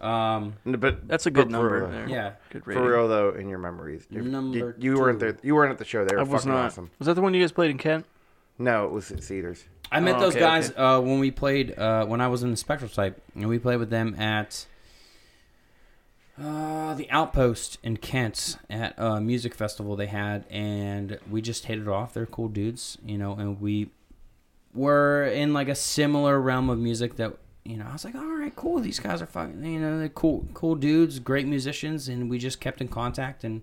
Um. 0.00 0.54
But 0.64 1.06
that's 1.08 1.26
a 1.26 1.30
good 1.30 1.50
number 1.50 1.86
For, 1.86 1.92
there. 1.92 2.08
Yeah. 2.08 2.32
Good 2.50 2.66
rating. 2.66 2.82
for 2.82 2.90
real 2.90 3.08
though, 3.08 3.30
in 3.30 3.48
your 3.48 3.58
memories. 3.58 4.06
You, 4.10 4.22
Number 4.22 4.56
you, 4.56 4.74
you 4.78 4.98
weren't 4.98 5.18
there. 5.20 5.36
You 5.42 5.54
weren't 5.54 5.72
at 5.72 5.78
the 5.78 5.84
show. 5.84 6.04
They 6.04 6.14
were 6.14 6.20
I 6.20 6.24
was 6.24 6.42
fucking 6.42 6.52
not. 6.52 6.66
awesome. 6.66 6.90
Was 6.98 7.06
that 7.06 7.14
the 7.14 7.20
one 7.22 7.34
you 7.34 7.40
guys 7.42 7.52
played 7.52 7.70
in 7.70 7.78
Kent? 7.78 8.06
No, 8.58 8.84
it 8.86 8.90
was 8.92 9.10
at 9.10 9.22
Cedars. 9.22 9.64
I 9.90 10.00
met 10.00 10.16
Oh, 10.16 10.20
those 10.20 10.32
okay, 10.34 10.40
guys 10.40 10.70
okay. 10.70 10.80
uh, 10.80 11.00
when 11.00 11.18
we 11.20 11.30
played 11.30 11.78
uh, 11.78 12.04
when 12.06 12.20
I 12.20 12.28
was 12.28 12.42
in 12.42 12.50
the 12.50 12.56
Spectral 12.56 12.90
type, 12.90 13.22
and 13.34 13.48
we 13.48 13.58
played 13.58 13.78
with 13.78 13.90
them 13.90 14.14
at 14.20 14.66
uh, 16.40 16.94
the 16.94 17.10
Outpost 17.10 17.78
in 17.82 17.96
Kent 17.96 18.58
at 18.70 18.94
a 18.96 19.20
music 19.20 19.54
festival 19.54 19.96
they 19.96 20.06
had, 20.06 20.44
and 20.50 21.18
we 21.30 21.40
just 21.42 21.64
hit 21.66 21.78
it 21.78 21.88
off. 21.88 22.14
They're 22.14 22.26
cool 22.26 22.48
dudes, 22.48 22.98
you 23.04 23.18
know, 23.18 23.32
and 23.34 23.60
we 23.60 23.90
were 24.74 25.24
in 25.24 25.52
like 25.52 25.68
a 25.68 25.74
similar 25.74 26.40
realm 26.40 26.70
of 26.70 26.78
music 26.78 27.16
that 27.16 27.36
you 27.64 27.76
know. 27.76 27.86
I 27.88 27.92
was 27.92 28.04
like, 28.04 28.14
all 28.14 28.24
right, 28.38 28.54
cool. 28.56 28.80
These 28.80 29.00
guys 29.00 29.20
are 29.22 29.26
fucking, 29.26 29.64
you 29.64 29.80
know, 29.80 29.98
they're 29.98 30.08
cool, 30.08 30.46
cool 30.54 30.74
dudes, 30.74 31.18
great 31.18 31.46
musicians, 31.46 32.08
and 32.08 32.28
we 32.30 32.38
just 32.38 32.60
kept 32.60 32.80
in 32.80 32.88
contact, 32.88 33.44
and 33.44 33.62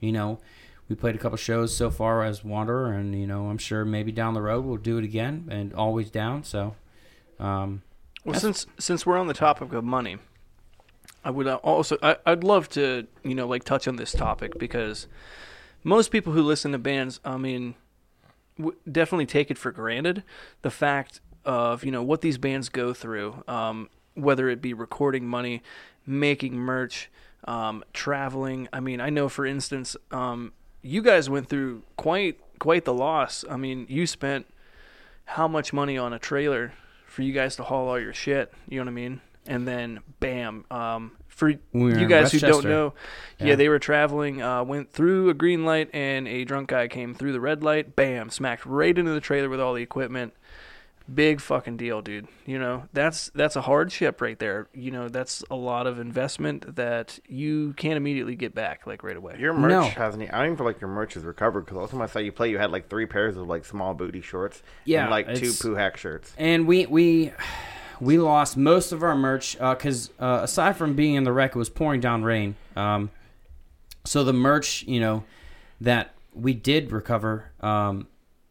you 0.00 0.12
know. 0.12 0.38
We 0.86 0.94
played 0.94 1.14
a 1.14 1.18
couple 1.18 1.38
shows 1.38 1.74
so 1.74 1.90
far 1.90 2.22
as 2.24 2.44
Wanderer, 2.44 2.92
and 2.92 3.18
you 3.18 3.26
know 3.26 3.46
I'm 3.48 3.56
sure 3.56 3.86
maybe 3.86 4.12
down 4.12 4.34
the 4.34 4.42
road 4.42 4.66
we'll 4.66 4.76
do 4.76 4.98
it 4.98 5.04
again, 5.04 5.48
and 5.50 5.72
always 5.72 6.10
down. 6.10 6.44
So, 6.44 6.74
um, 7.40 7.80
Well, 8.22 8.38
since 8.38 8.66
since 8.78 9.06
we're 9.06 9.16
on 9.16 9.26
the 9.26 9.32
topic 9.32 9.72
of 9.72 9.82
money, 9.82 10.18
I 11.24 11.30
would 11.30 11.46
uh, 11.46 11.54
also 11.62 11.96
I, 12.02 12.16
I'd 12.26 12.44
love 12.44 12.68
to 12.70 13.06
you 13.22 13.34
know 13.34 13.46
like 13.48 13.64
touch 13.64 13.88
on 13.88 13.96
this 13.96 14.12
topic 14.12 14.58
because 14.58 15.06
most 15.84 16.10
people 16.10 16.34
who 16.34 16.42
listen 16.42 16.72
to 16.72 16.78
bands, 16.78 17.18
I 17.24 17.38
mean, 17.38 17.76
w- 18.58 18.76
definitely 18.90 19.24
take 19.24 19.50
it 19.50 19.56
for 19.56 19.72
granted 19.72 20.22
the 20.60 20.70
fact 20.70 21.20
of 21.44 21.84
you 21.84 21.90
know 21.90 22.02
what 22.02 22.20
these 22.20 22.38
bands 22.38 22.68
go 22.68 22.92
through, 22.92 23.42
um, 23.48 23.88
whether 24.14 24.48
it 24.48 24.60
be 24.62 24.72
recording 24.72 25.26
money, 25.26 25.62
making 26.06 26.54
merch, 26.54 27.10
um, 27.44 27.84
traveling. 27.92 28.68
I 28.72 28.80
mean, 28.80 29.00
I 29.00 29.10
know 29.10 29.28
for 29.28 29.46
instance, 29.46 29.96
um, 30.10 30.52
you 30.82 31.02
guys 31.02 31.28
went 31.28 31.48
through 31.48 31.82
quite 31.96 32.38
quite 32.58 32.84
the 32.84 32.94
loss. 32.94 33.44
I 33.48 33.56
mean, 33.56 33.86
you 33.88 34.06
spent 34.06 34.46
how 35.24 35.48
much 35.48 35.72
money 35.72 35.96
on 35.98 36.12
a 36.12 36.18
trailer 36.18 36.72
for 37.06 37.22
you 37.22 37.32
guys 37.32 37.56
to 37.56 37.64
haul 37.64 37.88
all 37.88 37.98
your 37.98 38.14
shit? 38.14 38.52
You 38.68 38.78
know 38.78 38.84
what 38.84 38.90
I 38.90 38.94
mean? 38.94 39.20
And 39.46 39.68
then 39.68 40.00
bam, 40.20 40.64
um, 40.70 41.12
for 41.28 41.52
we 41.72 41.98
you 41.98 42.06
guys 42.06 42.32
who 42.32 42.38
don't 42.38 42.64
know, 42.64 42.94
yeah. 43.38 43.48
Yeah. 43.48 43.54
they 43.56 43.68
were 43.68 43.78
traveling, 43.78 44.40
uh, 44.40 44.64
went 44.64 44.92
through 44.92 45.28
a 45.28 45.34
green 45.34 45.64
light, 45.64 45.90
and 45.92 46.26
a 46.26 46.44
drunk 46.44 46.68
guy 46.68 46.88
came 46.88 47.14
through 47.14 47.32
the 47.32 47.40
red 47.40 47.62
light. 47.62 47.94
Bam, 47.96 48.30
smacked 48.30 48.64
right 48.64 48.96
into 48.96 49.12
the 49.12 49.20
trailer 49.20 49.48
with 49.48 49.60
all 49.60 49.74
the 49.74 49.82
equipment. 49.82 50.32
Big 51.12 51.38
fucking 51.42 51.76
deal, 51.76 52.00
dude. 52.00 52.28
You 52.46 52.58
know 52.58 52.84
that's 52.94 53.30
that's 53.34 53.56
a 53.56 53.60
hardship 53.60 54.22
right 54.22 54.38
there. 54.38 54.68
You 54.72 54.90
know 54.90 55.08
that's 55.08 55.44
a 55.50 55.54
lot 55.54 55.86
of 55.86 55.98
investment 55.98 56.76
that 56.76 57.18
you 57.28 57.74
can't 57.74 57.98
immediately 57.98 58.36
get 58.36 58.54
back 58.54 58.86
like 58.86 59.02
right 59.02 59.16
away. 59.16 59.36
Your 59.38 59.52
merch 59.52 59.68
No. 59.70 59.82
hasn't. 59.82 60.32
I 60.32 60.38
don't 60.38 60.46
even 60.46 60.56
feel 60.56 60.64
like 60.64 60.80
your 60.80 60.88
merch 60.88 61.14
is 61.18 61.22
recovered 61.24 61.66
because 61.66 61.76
last 61.76 61.90
time 61.90 62.00
I 62.00 62.06
saw 62.06 62.20
you 62.20 62.32
play, 62.32 62.48
you 62.48 62.56
had 62.58 62.70
like 62.70 62.88
three 62.88 63.04
pairs 63.04 63.36
of 63.36 63.46
like 63.46 63.66
small 63.66 63.92
booty 63.92 64.22
shorts. 64.22 64.62
Yeah, 64.86 65.02
and 65.02 65.10
like 65.10 65.26
two 65.26 65.32
it's- 65.32 65.60
poo 65.60 65.74
hack 65.74 65.98
shirts. 65.98 66.32
and 66.38 66.66
we 66.66 66.86
we 66.86 67.32
we 68.00 68.16
lost 68.18 68.56
most 68.56 68.90
of 68.90 69.02
our 69.02 69.14
merch 69.14 69.58
because 69.58 70.10
uh, 70.18 70.40
aside 70.42 70.76
from 70.78 70.94
being 70.94 71.16
in 71.16 71.24
the 71.24 71.32
wreck, 71.32 71.50
it 71.54 71.58
was 71.58 71.68
pouring 71.68 72.00
down 72.00 72.22
rain. 72.24 72.56
Um, 72.76 73.10
so 74.04 74.24
the 74.24 74.32
merch, 74.32 74.84
you 74.84 75.00
know, 75.00 75.24
that 75.82 76.14
we 76.34 76.54
did 76.54 76.92
recover, 76.92 77.50
um, 77.60 78.06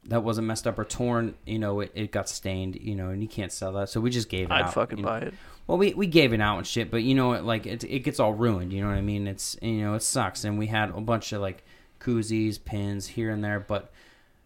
that 0.05 0.23
wasn't 0.23 0.47
messed 0.47 0.67
up 0.67 0.77
or 0.77 0.85
torn, 0.85 1.35
you 1.45 1.59
know, 1.59 1.79
it, 1.79 1.91
it 1.95 2.11
got 2.11 2.27
stained, 2.27 2.77
you 2.81 2.95
know, 2.95 3.09
and 3.09 3.21
you 3.21 3.27
can't 3.29 3.51
sell 3.51 3.71
that, 3.73 3.89
so 3.89 4.01
we 4.01 4.09
just 4.09 4.29
gave 4.29 4.47
it 4.47 4.51
I'd 4.51 4.63
out. 4.63 4.73
fucking 4.73 4.97
you 4.99 5.03
know. 5.03 5.09
buy 5.09 5.19
it. 5.19 5.33
Well, 5.65 5.77
we, 5.77 5.93
we 5.93 6.07
gave 6.07 6.33
it 6.33 6.41
out 6.41 6.57
and 6.57 6.67
shit, 6.67 6.91
but 6.91 7.03
you 7.03 7.15
know, 7.15 7.33
it, 7.33 7.43
like 7.43 7.65
it, 7.65 7.83
it 7.85 7.99
gets 7.99 8.19
all 8.19 8.33
ruined. 8.33 8.73
You 8.73 8.81
know 8.81 8.89
what 8.89 8.97
I 8.97 9.01
mean? 9.01 9.27
It's 9.27 9.55
you 9.61 9.81
know, 9.81 9.93
it 9.93 10.01
sucks. 10.03 10.43
And 10.43 10.59
we 10.59 10.67
had 10.67 10.89
a 10.89 10.99
bunch 10.99 11.31
of 11.31 11.41
like 11.41 11.63
koozies, 12.01 12.63
pins 12.63 13.07
here 13.07 13.31
and 13.31 13.41
there, 13.43 13.61
but 13.61 13.91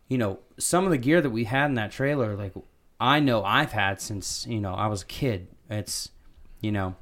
you 0.08 0.18
know, 0.20 0.40
some 0.60 0.86
of 0.86 0.92
the 0.92 0.98
gear 0.98 1.20
that 1.22 1.32
we 1.32 1.46
had 1.46 1.66
in 1.66 1.74
that 1.76 1.92
trailer, 1.92 2.36
like 2.36 2.54
I 3.00 3.20
know 3.20 3.44
I've 3.44 3.72
had 3.72 4.00
since 4.00 4.46
you 4.48 4.62
know 4.62 4.74
I 4.74 4.88
was 4.88 5.02
a 5.02 5.06
kid. 5.08 5.48
It's 5.72 6.10
you 6.62 6.72
know, 6.72 6.96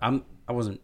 I'm 0.00 0.24
I 0.48 0.52
wasn't 0.52 0.80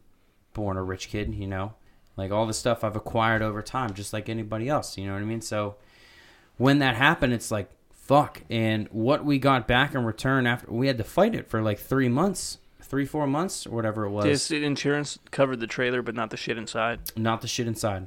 born 0.53 0.77
a 0.77 0.82
rich 0.82 1.09
kid, 1.09 1.35
you 1.35 1.47
know, 1.47 1.74
Like 2.16 2.31
all 2.31 2.47
the 2.47 2.55
stuff 2.55 2.82
I've 2.85 2.97
acquired 2.97 3.43
over 3.43 3.62
time, 3.62 3.94
just 3.94 4.12
like 4.12 4.28
anybody 4.28 4.69
else. 4.69 4.97
You 4.97 5.07
know 5.07 5.12
what 5.15 5.23
I 5.23 5.27
mean? 5.27 5.40
So 5.43 5.77
when 6.57 6.78
that 6.78 6.97
happened, 6.97 7.33
it's 7.33 7.51
like 7.51 7.70
fuck. 8.07 8.43
And 8.49 8.89
what 8.93 9.24
we 9.24 9.39
got 9.39 9.66
back 9.66 9.95
in 9.95 10.05
return 10.05 10.47
after 10.47 10.70
we 10.70 10.87
had 10.87 10.99
to 10.99 11.05
fight 11.05 11.35
it 11.35 11.49
for 11.49 11.61
like 11.61 11.78
three 11.78 12.09
months, 12.09 12.59
three 12.81 13.05
four 13.05 13.27
months 13.27 13.66
or 13.66 13.70
whatever 13.70 14.05
it 14.05 14.11
was. 14.11 14.24
Just 14.24 14.51
insurance 14.53 15.19
covered 15.31 15.61
the 15.61 15.66
trailer, 15.66 16.03
but 16.03 16.15
not 16.15 16.31
the 16.31 16.37
shit 16.37 16.57
inside. 16.57 17.01
Not 17.16 17.41
the 17.41 17.49
shit 17.49 17.66
inside. 17.66 18.07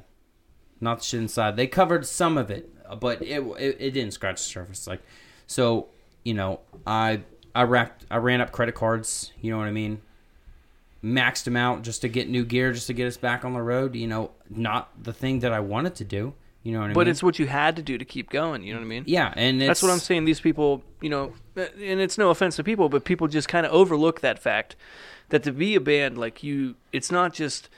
Not 0.80 0.98
the 0.98 1.04
shit 1.04 1.20
inside. 1.20 1.56
They 1.56 1.66
covered 1.66 2.06
some 2.06 2.38
of 2.38 2.50
it, 2.50 2.70
but 2.98 3.20
it 3.22 3.42
it, 3.58 3.76
it 3.78 3.90
didn't 3.92 4.12
scratch 4.12 4.36
the 4.36 4.48
surface. 4.48 4.86
Like, 4.86 5.02
so 5.46 5.88
you 6.24 6.32
know, 6.34 6.60
I 6.86 7.22
I 7.54 7.64
racked 7.64 8.06
I 8.10 8.16
ran 8.16 8.40
up 8.40 8.52
credit 8.52 8.74
cards. 8.74 9.32
You 9.40 9.52
know 9.52 9.58
what 9.58 9.66
I 9.66 9.72
mean? 9.72 10.00
Maxed 11.04 11.44
them 11.44 11.56
out 11.56 11.82
just 11.82 12.02
to 12.02 12.08
get 12.08 12.28
new 12.28 12.44
gear, 12.44 12.72
just 12.72 12.86
to 12.86 12.92
get 12.94 13.06
us 13.06 13.16
back 13.16 13.44
on 13.44 13.52
the 13.52 13.62
road. 13.62 13.94
You 13.94 14.06
know, 14.06 14.30
not 14.48 14.90
the 15.02 15.12
thing 15.12 15.40
that 15.40 15.52
I 15.52 15.60
wanted 15.60 15.94
to 15.96 16.04
do. 16.04 16.34
You 16.62 16.72
know 16.72 16.80
what 16.80 16.84
I 16.84 16.88
But 16.88 16.88
mean? 16.88 17.04
But 17.06 17.08
it's 17.08 17.22
what 17.22 17.38
you 17.38 17.46
had 17.46 17.76
to 17.76 17.82
do 17.82 17.96
to 17.96 18.04
keep 18.04 18.30
going. 18.30 18.62
You 18.62 18.74
know 18.74 18.80
what 18.80 18.84
I 18.84 18.88
mean? 18.88 19.04
yeah, 19.06 19.32
and 19.36 19.62
it's, 19.62 19.68
That's 19.68 19.82
what 19.82 19.90
I'm 19.90 19.98
saying. 19.98 20.26
These 20.26 20.40
people, 20.40 20.82
you 21.00 21.08
know, 21.08 21.32
and 21.56 22.00
it's 22.00 22.18
no 22.18 22.30
offense 22.30 22.56
to 22.56 22.64
people, 22.64 22.88
but 22.88 23.04
people 23.04 23.28
just 23.28 23.48
kind 23.48 23.64
of 23.64 23.72
overlook 23.72 24.20
that 24.20 24.38
fact 24.38 24.76
that 25.30 25.42
to 25.44 25.52
be 25.52 25.74
a 25.74 25.80
band, 25.80 26.18
like 26.18 26.42
you, 26.42 26.74
it's 26.92 27.10
not 27.10 27.32
just, 27.32 27.68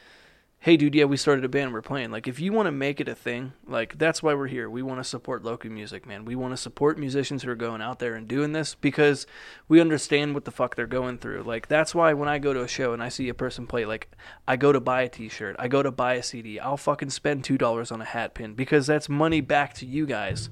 hey, 0.63 0.77
dude, 0.77 0.95
yeah, 0.95 1.07
we 1.07 1.17
started 1.17 1.45
a 1.45 1.49
band, 1.49 1.73
we're 1.73 1.83
playing. 1.83 2.13
Like, 2.13 2.29
if 2.29 2.39
you 2.39 2.53
want 2.53 2.67
to 2.67 2.73
make 2.73 3.01
it 3.01 3.09
a 3.09 3.17
thing, 3.17 3.53
like, 3.67 3.99
that's 3.99 4.23
why 4.23 4.33
we're 4.33 4.47
here. 4.47 4.71
We 4.71 4.81
want 4.81 5.01
to 5.01 5.05
support 5.05 5.43
local 5.43 5.73
music, 5.73 6.07
man. 6.07 6.25
We 6.25 6.37
want 6.37 6.53
to 6.53 6.57
support 6.57 7.01
musicians 7.01 7.43
who 7.43 7.51
are 7.51 7.57
going 7.57 7.83
out 7.83 7.99
there 7.99 8.15
and 8.15 8.29
doing 8.29 8.53
this 8.53 8.77
because 8.77 9.27
we 9.67 9.81
understand 9.81 10.35
what 10.35 10.45
the 10.45 10.53
fuck 10.53 10.77
they're 10.77 10.87
going 10.87 11.19
through. 11.19 11.43
Like, 11.43 11.67
that's 11.67 11.97
why 11.97 12.13
when 12.13 12.29
I 12.29 12.39
go 12.39 12.53
to 12.53 12.63
a 12.63 12.69
show 12.69 12.93
and 12.93 13.03
I 13.03 13.09
see 13.09 13.29
a 13.29 13.35
person 13.35 13.67
play, 13.67 13.85
like, 13.85 14.09
I 14.47 14.55
go 14.55 14.71
to 14.71 14.79
buy 14.79 15.03
a 15.03 15.09
t 15.09 15.29
shirt, 15.29 15.57
I 15.59 15.67
go 15.67 15.83
to 15.83 15.91
buy 15.91 16.15
a 16.15 16.23
CD, 16.23 16.61
I'll 16.61 16.77
fucking 16.77 17.11
spend 17.11 17.43
$2 17.43 17.91
on 17.91 18.01
a 18.01 18.05
hat 18.05 18.35
pin 18.35 18.55
because 18.55 18.87
that's 18.87 19.09
money 19.09 19.41
back 19.41 19.75
to 19.75 19.87
you 19.87 20.07
guys 20.07 20.49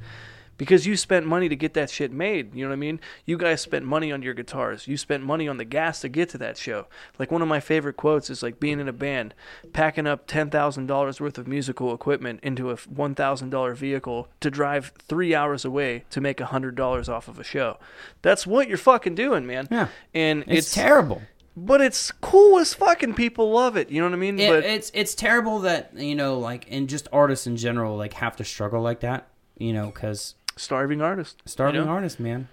because 0.60 0.86
you 0.86 0.94
spent 0.94 1.24
money 1.24 1.48
to 1.48 1.56
get 1.56 1.72
that 1.72 1.88
shit 1.88 2.12
made. 2.12 2.54
You 2.54 2.64
know 2.64 2.68
what 2.68 2.74
I 2.74 2.80
mean? 2.80 3.00
You 3.24 3.38
guys 3.38 3.62
spent 3.62 3.86
money 3.86 4.12
on 4.12 4.20
your 4.20 4.34
guitars. 4.34 4.86
You 4.86 4.98
spent 4.98 5.24
money 5.24 5.48
on 5.48 5.56
the 5.56 5.64
gas 5.64 6.02
to 6.02 6.08
get 6.10 6.28
to 6.28 6.38
that 6.38 6.58
show. 6.58 6.86
Like 7.18 7.30
one 7.30 7.40
of 7.40 7.48
my 7.48 7.60
favorite 7.60 7.96
quotes 7.96 8.28
is 8.28 8.42
like 8.42 8.60
being 8.60 8.78
in 8.78 8.86
a 8.86 8.92
band, 8.92 9.32
packing 9.72 10.06
up 10.06 10.26
ten 10.26 10.50
thousand 10.50 10.84
dollars 10.84 11.18
worth 11.18 11.38
of 11.38 11.48
musical 11.48 11.94
equipment 11.94 12.40
into 12.42 12.70
a 12.70 12.76
one 12.76 13.14
thousand 13.14 13.48
dollar 13.48 13.74
vehicle 13.74 14.28
to 14.40 14.50
drive 14.50 14.92
three 14.98 15.34
hours 15.34 15.64
away 15.64 16.04
to 16.10 16.20
make 16.20 16.42
a 16.42 16.46
hundred 16.46 16.74
dollars 16.74 17.08
off 17.08 17.26
of 17.26 17.38
a 17.38 17.44
show. 17.44 17.78
That's 18.20 18.46
what 18.46 18.68
you're 18.68 18.76
fucking 18.76 19.14
doing, 19.14 19.46
man. 19.46 19.66
Yeah. 19.70 19.88
And 20.12 20.42
it's, 20.42 20.66
it's, 20.66 20.74
terrible. 20.74 21.22
but 21.56 21.80
it's 21.80 22.12
cool 22.20 22.58
as 22.58 22.74
fucking 22.74 23.14
people 23.14 23.50
love 23.50 23.78
it. 23.78 23.88
You 23.88 24.02
know 24.02 24.08
what 24.08 24.14
I 24.14 24.18
mean? 24.18 24.38
It, 24.38 24.50
but 24.50 24.64
it's 24.64 24.90
it's 24.92 25.14
terrible 25.14 25.60
that 25.60 25.96
you 25.96 26.14
know, 26.14 26.38
like, 26.38 26.66
and 26.70 26.86
just 26.86 27.08
artists 27.14 27.46
in 27.46 27.56
general, 27.56 27.96
like, 27.96 28.12
have 28.12 28.36
to 28.36 28.44
struggle 28.44 28.82
like 28.82 29.00
that. 29.00 29.28
You 29.56 29.74
know, 29.74 29.86
because 29.86 30.34
starving 30.60 31.00
artist. 31.00 31.42
starving 31.46 31.80
you 31.80 31.86
know? 31.86 31.92
artist, 31.92 32.20
man. 32.20 32.48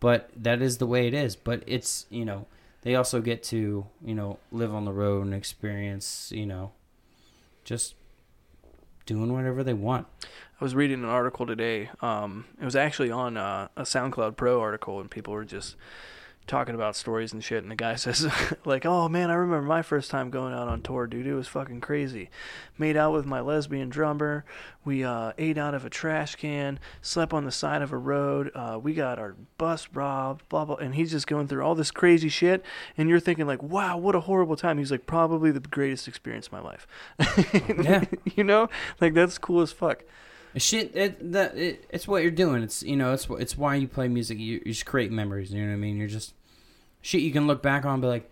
But 0.00 0.30
that 0.36 0.60
is 0.60 0.78
the 0.78 0.86
way 0.86 1.06
it 1.06 1.14
is. 1.14 1.36
But 1.36 1.62
it's 1.66 2.06
you 2.10 2.24
know 2.24 2.46
they 2.82 2.94
also 2.94 3.20
get 3.20 3.42
to 3.44 3.86
you 4.04 4.14
know 4.14 4.38
live 4.52 4.74
on 4.74 4.84
the 4.84 4.92
road 4.92 5.24
and 5.24 5.34
experience 5.34 6.30
you 6.34 6.46
know 6.46 6.72
just 7.64 7.94
doing 9.06 9.32
whatever 9.32 9.62
they 9.62 9.74
want. 9.74 10.06
I 10.60 10.64
was 10.64 10.74
reading 10.74 11.02
an 11.02 11.10
article 11.10 11.46
today. 11.46 11.90
Um, 12.00 12.46
it 12.60 12.64
was 12.64 12.76
actually 12.76 13.10
on 13.10 13.36
uh, 13.36 13.68
a 13.76 13.82
SoundCloud 13.82 14.36
Pro 14.36 14.60
article, 14.60 15.00
and 15.00 15.10
people 15.10 15.34
were 15.34 15.44
just 15.44 15.76
talking 16.46 16.74
about 16.74 16.94
stories 16.96 17.32
and 17.32 17.42
shit. 17.42 17.62
And 17.62 17.70
the 17.70 17.76
guy 17.76 17.94
says, 17.96 18.26
like, 18.64 18.84
"Oh 18.86 19.08
man, 19.08 19.30
I 19.30 19.34
remember 19.34 19.66
my 19.66 19.82
first 19.82 20.10
time 20.10 20.30
going 20.30 20.54
out 20.54 20.68
on 20.68 20.82
tour, 20.82 21.06
dude. 21.06 21.26
It 21.26 21.34
was 21.34 21.48
fucking 21.48 21.80
crazy. 21.80 22.30
Made 22.78 22.96
out 22.96 23.12
with 23.12 23.26
my 23.26 23.40
lesbian 23.40 23.88
drummer. 23.88 24.44
We 24.84 25.04
uh, 25.04 25.32
ate 25.38 25.56
out 25.56 25.74
of 25.74 25.84
a 25.84 25.90
trash 25.90 26.36
can. 26.36 26.78
Slept 27.00 27.32
on 27.32 27.44
the 27.44 27.50
side 27.50 27.82
of 27.82 27.92
a 27.92 27.96
road. 27.96 28.50
Uh, 28.54 28.78
we 28.82 28.94
got 28.94 29.18
our 29.18 29.34
bus 29.58 29.88
robbed. 29.92 30.48
Blah 30.48 30.64
blah." 30.64 30.76
And 30.76 30.94
he's 30.94 31.10
just 31.10 31.26
going 31.26 31.48
through 31.48 31.62
all 31.64 31.74
this 31.74 31.90
crazy 31.90 32.28
shit, 32.28 32.64
and 32.96 33.08
you're 33.08 33.20
thinking 33.20 33.46
like, 33.46 33.62
"Wow, 33.62 33.98
what 33.98 34.14
a 34.14 34.20
horrible 34.20 34.56
time." 34.56 34.78
He's 34.78 34.90
like, 34.90 35.06
"Probably 35.06 35.50
the 35.50 35.60
greatest 35.60 36.08
experience 36.08 36.46
of 36.46 36.52
my 36.52 36.60
life." 36.60 36.86
Yeah. 37.84 38.04
you 38.36 38.44
know, 38.44 38.68
like 39.00 39.14
that's 39.14 39.36
cool 39.38 39.60
as 39.60 39.72
fuck. 39.72 40.04
Shit, 40.56 40.94
it, 40.96 41.32
that 41.32 41.56
it, 41.56 41.84
it's 41.90 42.06
what 42.06 42.22
you're 42.22 42.30
doing. 42.30 42.62
It's 42.62 42.82
you 42.82 42.96
know, 42.96 43.12
it's 43.12 43.26
it's 43.30 43.58
why 43.58 43.74
you 43.74 43.88
play 43.88 44.06
music. 44.08 44.38
You, 44.38 44.62
you 44.64 44.72
just 44.72 44.86
create 44.86 45.10
memories. 45.10 45.52
You 45.52 45.62
know 45.62 45.68
what 45.68 45.74
I 45.74 45.78
mean? 45.78 45.96
You're 45.96 46.06
just 46.08 46.34
shit 47.02 47.22
you 47.22 47.32
can 47.32 47.46
look 47.46 47.62
back 47.62 47.84
on, 47.84 47.94
and 47.94 48.02
be 48.02 48.08
like, 48.08 48.30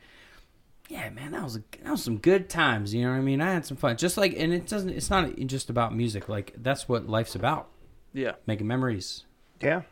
yeah, 0.88 1.10
man, 1.10 1.32
that 1.32 1.42
was 1.42 1.56
a, 1.56 1.62
that 1.82 1.90
was 1.90 2.02
some 2.04 2.18
good 2.18 2.48
times. 2.48 2.94
You 2.94 3.02
know 3.04 3.10
what 3.10 3.16
I 3.18 3.22
mean? 3.22 3.40
I 3.40 3.52
had 3.52 3.66
some 3.66 3.76
fun. 3.76 3.96
Just 3.96 4.16
like, 4.16 4.34
and 4.38 4.52
it 4.52 4.68
doesn't. 4.68 4.90
It's 4.90 5.10
not 5.10 5.36
just 5.46 5.68
about 5.68 5.94
music. 5.96 6.28
Like 6.28 6.54
that's 6.56 6.88
what 6.88 7.08
life's 7.08 7.34
about. 7.34 7.68
Yeah. 8.12 8.32
Making 8.46 8.66
memories, 8.66 9.24
Yeah. 9.60 9.82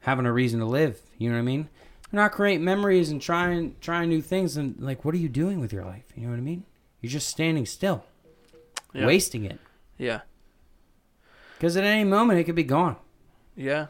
having 0.00 0.26
a 0.26 0.32
reason 0.32 0.60
to 0.60 0.66
live. 0.66 1.00
You 1.18 1.28
know 1.28 1.34
what 1.36 1.40
I 1.40 1.44
mean? 1.44 1.68
Not 2.12 2.30
create 2.30 2.60
memories 2.60 3.10
and 3.10 3.20
trying 3.20 3.74
trying 3.80 4.08
new 4.08 4.22
things. 4.22 4.56
And 4.56 4.76
like, 4.80 5.04
what 5.04 5.14
are 5.14 5.18
you 5.18 5.28
doing 5.28 5.60
with 5.60 5.72
your 5.72 5.84
life? 5.84 6.04
You 6.14 6.22
know 6.24 6.30
what 6.30 6.38
I 6.38 6.42
mean? 6.42 6.64
You're 7.00 7.10
just 7.10 7.28
standing 7.28 7.66
still, 7.66 8.04
Yeah. 8.94 9.04
wasting 9.06 9.44
it. 9.44 9.58
Yeah. 9.98 10.20
Because 11.64 11.78
at 11.78 11.84
any 11.84 12.04
moment 12.04 12.38
it 12.38 12.44
could 12.44 12.54
be 12.54 12.62
gone. 12.62 12.96
Yeah. 13.56 13.86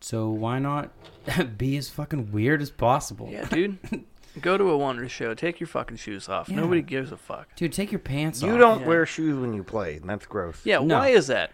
So 0.00 0.28
why 0.30 0.60
not 0.60 0.90
be 1.58 1.76
as 1.76 1.88
fucking 1.88 2.30
weird 2.30 2.62
as 2.62 2.70
possible? 2.70 3.28
Yeah, 3.28 3.46
dude. 3.46 3.78
Go 4.40 4.56
to 4.56 4.70
a 4.70 4.76
Wanderer 4.78 5.08
show. 5.08 5.34
Take 5.34 5.58
your 5.58 5.66
fucking 5.66 5.96
shoes 5.96 6.28
off. 6.28 6.48
Yeah. 6.48 6.54
Nobody 6.54 6.82
gives 6.82 7.10
a 7.10 7.16
fuck. 7.16 7.48
Dude, 7.56 7.72
take 7.72 7.90
your 7.90 7.98
pants 7.98 8.44
off. 8.44 8.48
You 8.48 8.58
don't 8.58 8.82
Yeah. 8.82 8.86
wear 8.86 9.06
shoes 9.06 9.36
when 9.36 9.52
you 9.54 9.64
play, 9.64 9.96
and 9.96 10.08
that's 10.08 10.24
gross. 10.24 10.60
Yeah, 10.62 10.78
No. 10.78 10.98
why 11.00 11.08
is 11.08 11.26
that? 11.26 11.50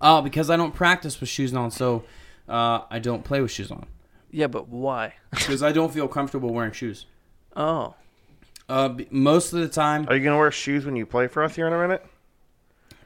Oh, 0.00 0.22
because 0.22 0.50
I 0.50 0.56
don't 0.56 0.74
practice 0.74 1.20
with 1.20 1.28
shoes 1.28 1.54
on, 1.54 1.70
so 1.70 2.02
uh, 2.48 2.80
I 2.90 2.98
don't 2.98 3.22
play 3.22 3.40
with 3.40 3.52
shoes 3.52 3.70
on. 3.70 3.86
Yeah, 4.32 4.48
but 4.48 4.66
why? 4.70 5.14
Because 5.30 5.62
I 5.62 5.70
don't 5.70 5.94
feel 5.94 6.08
comfortable 6.08 6.52
wearing 6.52 6.72
shoes. 6.72 7.06
Oh. 7.54 7.94
Uh, 8.68 8.88
b- 8.88 9.06
most 9.12 9.52
of 9.52 9.60
the 9.60 9.68
time, 9.68 10.06
Are 10.08 10.16
you 10.16 10.24
gonna 10.24 10.36
wear 10.36 10.50
shoes 10.50 10.84
when 10.84 10.96
you 10.96 11.06
play 11.06 11.28
for 11.28 11.44
us 11.44 11.54
here 11.54 11.68
in 11.68 11.72
a 11.72 11.78
minute? 11.80 12.04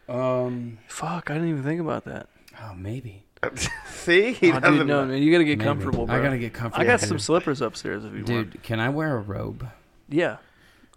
Um, 0.09 0.79
Fuck, 0.89 1.31
I 1.31 1.35
didn't 1.35 1.49
even 1.51 1.63
think 1.63 1.81
about 1.81 2.05
that. 2.05 2.29
oh 2.63 2.75
maybe. 2.75 3.25
See, 3.87 4.33
he 4.33 4.51
Oh, 4.53 4.59
doesn't. 4.61 4.79
dude, 4.79 4.87
no, 4.87 5.05
man, 5.05 5.23
you 5.23 5.31
gotta 5.31 5.45
get 5.45 5.59
Maybe. 5.59 5.67
comfortable, 5.69 6.07
bro. 6.07 6.17
I 6.17 6.23
gotta 6.23 6.39
get 6.39 6.55
comfortable. 6.55 6.83
I 6.83 6.87
got 6.87 7.01
some 7.01 7.19
slippers 7.19 7.61
upstairs 7.61 8.05
if 8.05 8.13
you 8.13 8.19
want. 8.25 8.27
Dude, 8.53 8.63
can 8.63 8.81
I 8.81 8.89
wear 8.89 9.17
a 9.17 9.21
robe? 9.21 9.67
Yeah. 10.09 10.39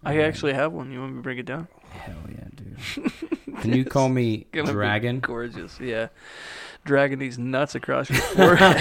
I 0.03 0.19
actually 0.21 0.53
have 0.53 0.71
one. 0.71 0.91
You 0.91 0.99
want 1.01 1.11
me 1.13 1.17
to 1.17 1.23
bring 1.23 1.37
it 1.39 1.45
down? 1.45 1.67
Hell 1.89 2.15
yeah, 2.29 2.45
dude. 2.55 3.11
can 3.61 3.73
you 3.73 3.83
call 3.83 4.07
me 4.07 4.45
Gonna 4.53 4.67
be 4.67 4.71
Dragon? 4.73 5.19
Gorgeous, 5.19 5.77
yeah. 5.81 6.07
Dragging 6.85 7.19
these 7.19 7.37
nuts 7.37 7.75
across 7.75 8.09
your 8.09 8.19
forehead. 8.21 8.75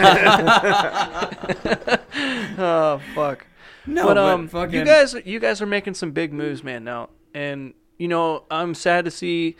oh 2.58 3.00
fuck. 3.14 3.46
No, 3.86 4.06
but 4.06 4.18
um, 4.18 4.48
fucking, 4.48 4.74
you 4.80 4.84
guys, 4.84 5.14
you 5.24 5.38
guys 5.40 5.62
are 5.62 5.66
making 5.66 5.94
some 5.94 6.10
big 6.12 6.32
moves, 6.32 6.62
man. 6.64 6.84
Now, 6.84 7.10
and 7.34 7.74
you 7.98 8.08
know, 8.08 8.44
I'm 8.50 8.74
sad 8.74 9.04
to 9.06 9.10
see. 9.10 9.56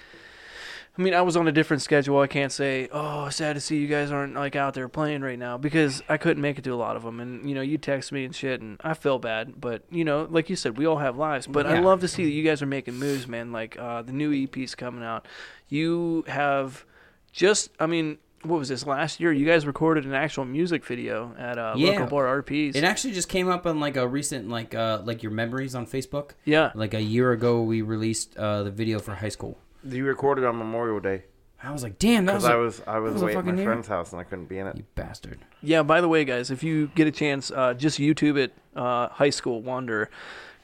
I 0.98 1.02
mean, 1.02 1.12
I 1.12 1.20
was 1.20 1.36
on 1.36 1.47
a 1.47 1.52
different 1.52 1.82
schedule. 1.82 2.18
I 2.20 2.27
can't 2.27 2.51
say, 2.51 2.89
oh, 2.90 3.28
sad 3.28 3.52
to 3.55 3.60
see 3.60 3.77
you 3.78 3.86
guys 3.86 4.10
aren't 4.10 4.35
like 4.35 4.56
out 4.56 4.73
there 4.73 4.89
playing 4.89 5.20
right 5.20 5.39
now 5.39 5.59
because 5.59 6.02
I 6.09 6.16
couldn't 6.16 6.40
make 6.40 6.56
it 6.59 6.64
to 6.64 6.70
a 6.70 6.77
lot 6.77 6.97
of 6.97 7.02
them. 7.02 7.20
And 7.20 7.47
you 7.48 7.55
know, 7.55 7.60
you 7.60 7.77
text 7.77 8.12
me 8.12 8.24
and 8.24 8.35
shit, 8.35 8.62
and 8.62 8.81
I 8.82 8.94
feel 8.94 9.18
bad. 9.18 9.60
But 9.60 9.82
you 9.90 10.05
know, 10.05 10.27
like 10.31 10.48
you 10.48 10.56
said, 10.56 10.78
we 10.78 10.86
all 10.86 10.97
have 10.98 11.18
lives. 11.18 11.47
But 11.47 11.66
I 11.66 11.81
love 11.81 12.01
to 12.01 12.09
see 12.09 12.24
that 12.24 12.31
you 12.31 12.43
guys 12.43 12.62
are 12.62 12.66
making 12.66 12.94
moves, 12.94 13.28
man. 13.28 13.52
Like 13.52 13.78
uh, 13.78 14.02
the 14.02 14.12
new 14.12 14.32
EP's 14.32 14.74
coming 14.74 15.05
out. 15.05 15.27
You 15.68 16.24
have 16.28 16.85
just, 17.32 17.70
I 17.78 17.86
mean. 17.86 18.18
What 18.43 18.60
was 18.60 18.68
this 18.68 18.86
last 18.86 19.18
year? 19.18 19.32
You 19.32 19.44
guys 19.44 19.66
recorded 19.66 20.05
an 20.06 20.14
actual 20.14 20.44
music 20.44 20.85
video 20.85 21.35
at 21.36 21.59
uh, 21.59 21.74
Yeah. 21.77 21.93
local 21.93 22.06
bar 22.06 22.43
RPs. 22.43 22.77
It 22.77 22.85
actually 22.85 23.12
just 23.12 23.28
came 23.28 23.48
up 23.48 23.66
on 23.66 23.81
like 23.81 23.97
a 23.97 24.06
recent 24.06 24.48
like 24.48 24.73
uh 24.73 25.01
like 25.05 25.24
your 25.24 25.32
memories 25.32 25.74
on 25.74 25.85
Facebook. 25.85 26.32
yeah, 26.44 26.70
Like 26.77 26.94
a 26.94 27.01
year 27.01 27.32
ago, 27.32 27.62
we 27.62 27.82
released 27.82 28.36
uh 28.36 28.62
the 28.62 28.70
video 28.70 29.01
for 29.01 29.16
high 29.16 29.31
school. 29.31 29.59
You 29.85 30.05
recorded 30.05 30.44
on 30.44 30.57
Memorial 30.59 31.01
Day 31.01 31.24
I 31.62 31.73
was 31.73 31.82
like, 31.82 31.98
damn, 31.98 32.27
that 32.27 32.35
was 32.35 32.44
because 32.44 32.53
I 32.53 32.55
a- 32.55 32.59
was 32.61 32.82
I 32.86 32.98
was, 32.98 33.12
was 33.15 33.23
away 33.23 33.35
at 33.36 33.44
my 33.44 33.55
year. 33.55 33.65
friend's 33.65 33.89
house 33.89 34.12
and 34.12 34.20
I 34.20 34.24
couldn't 34.24 34.44
be 34.47 34.59
in 34.59 34.66
it. 34.66 34.77
you 34.77 34.85
bastard. 34.94 35.39
Yeah, 35.62 35.82
by 35.82 36.01
the 36.01 36.09
way, 36.09 36.24
guys, 36.24 36.51
if 36.51 36.62
you 36.62 36.89
get 36.94 37.07
a 37.07 37.11
chance, 37.11 37.51
uh, 37.51 37.73
just 37.74 37.98
YouTube 37.98 38.36
it, 38.36 38.53
uh, 38.77 39.09
High 39.09 39.31
School 39.31 39.62
Wanderer. 39.62 40.11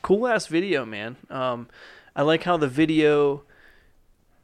Cool 0.03 0.27
ass 0.29 0.47
video, 0.47 0.85
man. 0.85 1.17
Um, 1.31 1.69
I 2.15 2.23
like 2.23 2.43
how 2.45 2.57
the 2.57 2.69
video 2.69 3.43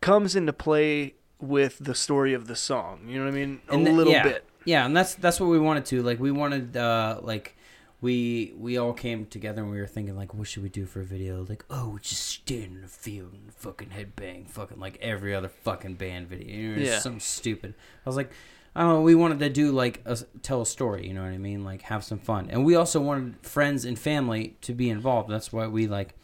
comes 0.01 0.35
into 0.37 0.53
play 0.53 1.15
with 1.41 1.79
the 1.81 1.95
story 1.95 2.33
of 2.33 2.47
the 2.49 2.57
song. 2.57 3.01
You 3.07 3.19
know 3.19 3.27
what 3.27 3.35
I 3.35 3.37
mean? 3.37 3.61
A 3.69 3.75
And 3.75 3.85
th- 3.85 3.97
little 3.97 4.13
yeah. 4.13 4.23
bit. 4.23 4.45
Yeah, 4.65 4.87
and 4.87 4.97
that's 4.97 5.15
that's 5.17 5.39
what 5.41 5.51
we 5.51 5.59
wanted 5.59 5.85
to. 5.87 6.03
Like 6.03 6.19
we 6.19 6.31
wanted 6.31 6.77
uh 6.77 7.21
like 7.23 7.57
we 8.01 8.53
we 8.57 8.79
all 8.79 8.93
came 8.93 9.27
together 9.27 9.63
and 9.63 9.71
we 9.71 9.79
were 9.81 9.87
thinking 9.87 10.17
like 10.17 10.33
what 10.35 10.47
should 10.47 10.63
we 10.63 10.69
do 10.69 10.87
for 10.87 11.01
a 11.01 11.05
video? 11.05 11.45
Like, 11.49 11.65
oh 11.71 11.91
we 11.91 12.01
just 12.01 12.25
stand 12.27 12.77
in 12.77 12.83
the 12.83 12.89
field 12.89 13.33
and 13.33 13.53
fucking 13.55 13.89
headbang 13.91 14.49
fucking 14.49 14.79
like 14.79 14.99
every 15.01 15.35
other 15.35 15.49
fucking 15.49 15.95
band 15.95 16.29
video. 16.29 16.55
You 16.57 16.77
know, 16.77 16.83
Yeah. 16.83 16.99
something 17.01 17.21
stupid. 17.21 17.75
I 18.05 18.09
was 18.09 18.17
like 18.17 18.31
I 18.77 18.83
don't 18.83 18.91
know, 18.95 19.01
we 19.01 19.17
wanted 19.17 19.41
to 19.41 19.49
do 19.51 19.73
like 19.73 20.03
a, 20.05 20.17
tell 20.43 20.63
a 20.63 20.67
story, 20.67 21.09
you 21.09 21.15
know 21.15 21.23
what 21.23 21.33
I 21.33 21.39
mean? 21.39 21.65
Like 21.65 21.83
have 21.83 22.05
some 22.05 22.19
fun. 22.21 22.49
And 22.51 22.65
we 22.65 22.77
also 22.77 23.01
wanted 23.01 23.35
friends 23.45 23.85
and 23.85 23.99
family 23.99 24.57
to 24.61 24.73
be 24.75 24.89
involved. 24.91 25.31
That's 25.31 25.53
why 25.53 25.67
we 25.67 25.89
like 25.89 26.15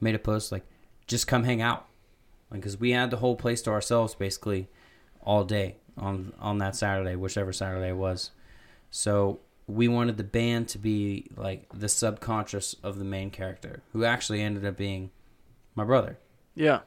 made 0.00 0.14
a 0.14 0.18
post 0.18 0.52
like 0.52 0.66
just 1.06 1.26
come 1.26 1.44
hang 1.44 1.62
out. 1.62 1.86
Like 2.50 2.60
because 2.60 2.78
we 2.78 2.90
had 2.90 3.10
the 3.10 3.16
whole 3.18 3.36
place 3.36 3.62
to 3.62 3.70
ourselves 3.70 4.14
basically 4.14 4.68
all 5.22 5.44
day 5.44 5.76
on 5.96 6.34
on 6.38 6.58
that 6.58 6.76
Saturday, 6.76 7.16
whichever 7.16 7.52
Saturday 7.54 7.88
it 7.90 7.96
was. 7.96 8.32
So 8.90 9.40
we 9.72 9.88
wanted 9.88 10.16
the 10.16 10.24
band 10.24 10.68
to 10.68 10.78
be 10.78 11.26
like 11.36 11.66
the 11.72 11.88
subconscious 11.88 12.76
of 12.82 12.98
the 12.98 13.04
main 13.04 13.30
character, 13.30 13.82
who 13.92 14.04
actually 14.04 14.42
ended 14.42 14.64
up 14.64 14.76
being 14.76 15.10
my 15.74 15.84
brother. 15.84 16.18
Yeah. 16.54 16.80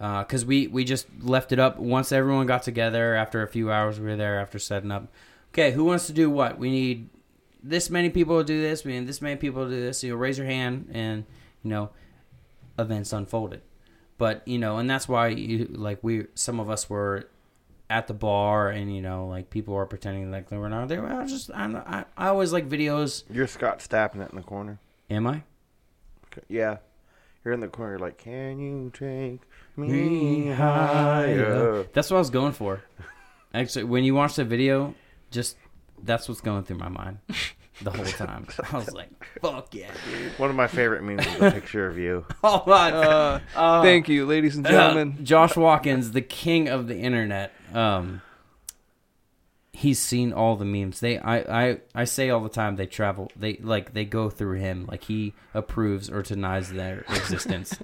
Uh, 0.00 0.24
because 0.24 0.44
we 0.44 0.66
we 0.66 0.84
just 0.84 1.06
left 1.20 1.52
it 1.52 1.60
up 1.60 1.78
once 1.78 2.10
everyone 2.10 2.46
got 2.46 2.62
together 2.62 3.14
after 3.14 3.42
a 3.42 3.48
few 3.48 3.70
hours. 3.70 4.00
We 4.00 4.06
were 4.06 4.16
there 4.16 4.40
after 4.40 4.58
setting 4.58 4.90
up. 4.90 5.06
Okay, 5.52 5.70
who 5.70 5.84
wants 5.84 6.06
to 6.08 6.12
do 6.12 6.28
what? 6.28 6.58
We 6.58 6.70
need 6.70 7.08
this 7.62 7.88
many 7.88 8.10
people 8.10 8.38
to 8.38 8.44
do 8.44 8.60
this. 8.60 8.84
We 8.84 8.98
need 8.98 9.06
this 9.06 9.22
many 9.22 9.36
people 9.36 9.64
to 9.64 9.70
do 9.70 9.80
this. 9.80 10.02
You 10.02 10.10
know, 10.10 10.16
raise 10.16 10.38
your 10.38 10.46
hand, 10.48 10.90
and 10.92 11.24
you 11.62 11.70
know, 11.70 11.90
events 12.78 13.12
unfolded. 13.12 13.62
But 14.18 14.46
you 14.46 14.58
know, 14.58 14.78
and 14.78 14.90
that's 14.90 15.08
why 15.08 15.28
you 15.28 15.68
like 15.70 15.98
we 16.02 16.26
some 16.34 16.58
of 16.58 16.68
us 16.68 16.90
were 16.90 17.28
at 17.92 18.06
the 18.06 18.14
bar, 18.14 18.70
and 18.70 18.94
you 18.94 19.02
know, 19.02 19.26
like 19.28 19.50
people 19.50 19.74
are 19.74 19.86
pretending 19.86 20.30
like 20.30 20.48
they 20.48 20.56
were 20.56 20.68
not 20.70 20.88
there. 20.88 21.04
I 21.06 21.26
just 21.26 21.50
I'm, 21.54 21.76
I 21.76 22.04
I 22.16 22.28
always 22.28 22.52
like 22.52 22.68
videos. 22.68 23.24
You're 23.30 23.46
Scott 23.46 23.82
Stapping 23.82 24.22
it 24.22 24.30
in 24.30 24.36
the 24.36 24.42
corner. 24.42 24.78
Am 25.10 25.26
I? 25.26 25.42
Yeah. 26.48 26.78
You're 27.44 27.52
in 27.54 27.60
the 27.60 27.68
corner 27.68 27.98
like, 27.98 28.18
can 28.18 28.58
you 28.60 28.90
take 28.94 29.40
me 29.76 29.88
Me 29.88 30.50
higher? 30.52 31.82
That's 31.92 32.10
what 32.10 32.16
I 32.16 32.20
was 32.20 32.30
going 32.30 32.52
for. 32.52 32.82
Actually, 33.54 33.84
when 33.84 34.04
you 34.04 34.14
watch 34.14 34.36
the 34.36 34.44
video, 34.44 34.94
just 35.30 35.56
that's 36.02 36.28
what's 36.28 36.40
going 36.40 36.62
through 36.64 36.78
my 36.78 36.88
mind 36.88 37.18
the 37.82 37.90
whole 37.90 38.04
time. 38.06 38.46
I 38.72 38.76
was 38.76 38.92
like, 38.92 39.10
"Fuck 39.42 39.74
yeah, 39.74 39.90
dude!" 40.10 40.38
One 40.38 40.48
of 40.50 40.56
my 40.56 40.66
favorite 40.68 41.02
memes 41.02 41.26
is 41.26 41.42
a 41.42 41.50
picture 41.60 41.86
of 41.86 41.98
you. 41.98 42.24
Oh 42.44 42.62
my 42.66 42.90
Uh, 42.92 43.40
Uh, 43.54 43.82
thank 43.82 44.08
you, 44.08 44.24
ladies 44.24 44.56
and 44.56 44.64
gentlemen. 44.66 45.22
Josh 45.24 45.56
Watkins, 45.56 46.12
the 46.12 46.22
king 46.22 46.68
of 46.68 46.86
the 46.88 46.96
internet. 46.96 47.52
Um, 47.74 48.22
he's 49.72 49.98
seen 49.98 50.32
all 50.32 50.56
the 50.56 50.64
memes. 50.64 51.00
They, 51.00 51.18
I, 51.18 51.38
I, 51.70 51.80
I 51.94 52.04
say 52.04 52.30
all 52.30 52.40
the 52.40 52.48
time. 52.48 52.76
They 52.76 52.86
travel. 52.86 53.30
They 53.36 53.56
like 53.56 53.94
they 53.94 54.04
go 54.04 54.30
through 54.30 54.58
him. 54.58 54.86
Like 54.86 55.04
he 55.04 55.34
approves 55.54 56.10
or 56.10 56.22
denies 56.22 56.72
their 56.72 57.00
existence. 57.08 57.78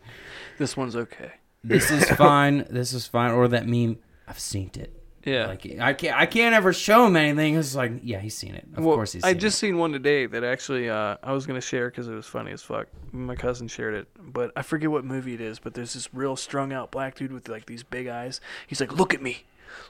This 0.59 0.77
one's 0.77 0.97
okay. 0.97 1.32
this 1.65 1.90
is 1.90 2.09
fine. 2.16 2.66
This 2.70 2.93
is 2.93 3.06
fine. 3.06 3.32
Or 3.32 3.48
that 3.48 3.66
meme. 3.66 3.98
I've 4.27 4.39
seen 4.39 4.70
it. 4.74 4.94
Yeah. 5.24 5.47
Like 5.47 5.66
I 5.81 5.93
can't. 5.93 6.16
I 6.16 6.27
can't 6.27 6.55
ever 6.55 6.73
show 6.73 7.06
him 7.06 7.16
anything. 7.16 7.56
It's 7.56 7.74
like, 7.74 7.93
yeah, 8.02 8.19
he's 8.19 8.36
seen 8.36 8.55
it. 8.55 8.66
Of 8.77 8.85
well, 8.85 8.97
course 8.97 9.12
he's. 9.12 9.24
I 9.24 9.35
just 9.35 9.59
seen 9.59 9.78
one 9.78 9.93
today 9.93 10.27
that 10.27 10.44
actually 10.44 10.89
uh, 10.89 11.16
I 11.23 11.32
was 11.32 11.47
gonna 11.47 11.60
share 11.60 11.90
because 11.90 12.09
it 12.09 12.15
was 12.15 12.27
funny 12.27 12.52
as 12.52 12.62
fuck. 12.62 12.86
My 13.12 13.35
cousin 13.35 13.69
shared 13.69 13.94
it, 13.94 14.09
but 14.19 14.52
I 14.56 14.62
forget 14.62 14.90
what 14.90 15.05
movie 15.05 15.35
it 15.35 15.40
is. 15.40 15.59
But 15.59 15.74
there's 15.74 15.94
this 15.94 16.12
real 16.15 16.36
strung 16.36 16.73
out 16.73 16.90
black 16.90 17.16
dude 17.16 17.32
with 17.32 17.48
like 17.48 17.66
these 17.66 17.82
big 17.82 18.06
eyes. 18.06 18.40
He's 18.66 18.81
like, 18.81 18.93
"Look 18.93 19.12
at 19.12 19.20
me, 19.20 19.44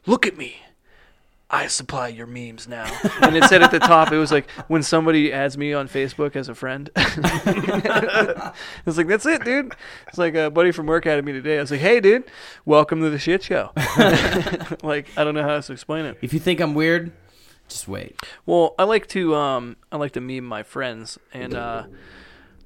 look 0.06 0.26
at 0.26 0.36
me. 0.36 0.56
I 1.50 1.66
supply 1.66 2.08
your 2.08 2.26
memes 2.26 2.68
now." 2.68 2.86
and 3.22 3.36
it 3.36 3.44
said 3.44 3.62
at 3.62 3.70
the 3.70 3.78
top, 3.78 4.12
it 4.12 4.18
was 4.18 4.30
like 4.30 4.50
when 4.68 4.82
somebody 4.82 5.32
adds 5.32 5.56
me 5.56 5.72
on 5.72 5.88
Facebook 5.88 6.36
as 6.36 6.48
a 6.48 6.54
friend. 6.54 6.90
it's 6.96 8.96
like 8.96 9.06
that's 9.06 9.24
it, 9.24 9.44
dude. 9.44 9.74
It's 10.08 10.18
like 10.18 10.34
a 10.34 10.50
buddy 10.50 10.72
from 10.72 10.86
work 10.86 11.06
added 11.06 11.24
me 11.24 11.32
today. 11.32 11.56
I 11.56 11.60
was 11.60 11.70
like, 11.70 11.80
"Hey, 11.80 12.00
dude, 12.00 12.24
welcome 12.66 13.00
to 13.00 13.10
the 13.10 13.18
shit 13.18 13.42
show." 13.42 13.72
like 14.82 15.08
I 15.16 15.24
don't 15.24 15.34
know 15.34 15.42
how 15.42 15.54
else 15.54 15.68
to 15.68 15.72
explain 15.72 16.04
it. 16.04 16.18
If 16.20 16.34
you 16.34 16.38
think 16.38 16.60
I'm 16.60 16.74
weird, 16.74 17.12
just 17.68 17.88
wait. 17.88 18.20
Well, 18.44 18.74
I 18.78 18.84
like 18.84 19.06
to 19.08 19.34
um 19.34 19.76
I 19.90 19.96
like 19.96 20.12
to 20.12 20.20
meme 20.20 20.44
my 20.44 20.62
friends 20.62 21.18
and 21.32 21.54
uh 21.54 21.84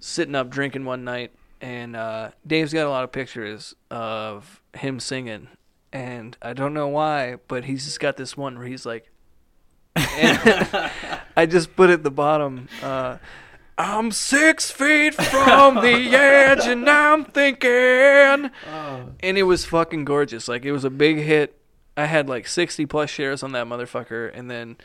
sitting 0.00 0.34
up 0.34 0.50
drinking 0.50 0.84
one 0.84 1.04
night 1.04 1.30
and 1.60 1.94
uh 1.94 2.30
Dave's 2.44 2.72
got 2.72 2.86
a 2.86 2.90
lot 2.90 3.04
of 3.04 3.12
pictures 3.12 3.76
of 3.90 4.60
him 4.74 4.98
singing 4.98 5.46
and 5.92 6.36
I 6.40 6.52
don't 6.52 6.74
know 6.74 6.88
why, 6.88 7.36
but 7.48 7.64
he's 7.64 7.84
just 7.84 8.00
got 8.00 8.16
this 8.16 8.36
one 8.36 8.58
where 8.58 8.66
he's 8.66 8.86
like 8.86 9.10
I 9.96 11.46
just 11.48 11.76
put 11.76 11.90
at 11.90 12.02
the 12.02 12.10
bottom 12.10 12.68
uh 12.82 13.18
I'm 13.76 14.10
six 14.12 14.70
feet 14.70 15.14
from 15.14 15.76
the 15.76 16.08
edge 16.14 16.66
and 16.66 16.88
I'm 16.88 17.24
thinking 17.24 18.50
and 19.20 19.38
it 19.38 19.44
was 19.44 19.64
fucking 19.64 20.04
gorgeous. 20.04 20.48
Like 20.48 20.64
it 20.64 20.72
was 20.72 20.84
a 20.84 20.90
big 20.90 21.18
hit. 21.18 21.58
I 21.96 22.06
had 22.06 22.28
like 22.28 22.46
60 22.46 22.86
plus 22.86 23.10
shares 23.10 23.42
on 23.42 23.52
that 23.52 23.66
motherfucker, 23.66 24.30
and 24.32 24.50
then 24.50 24.76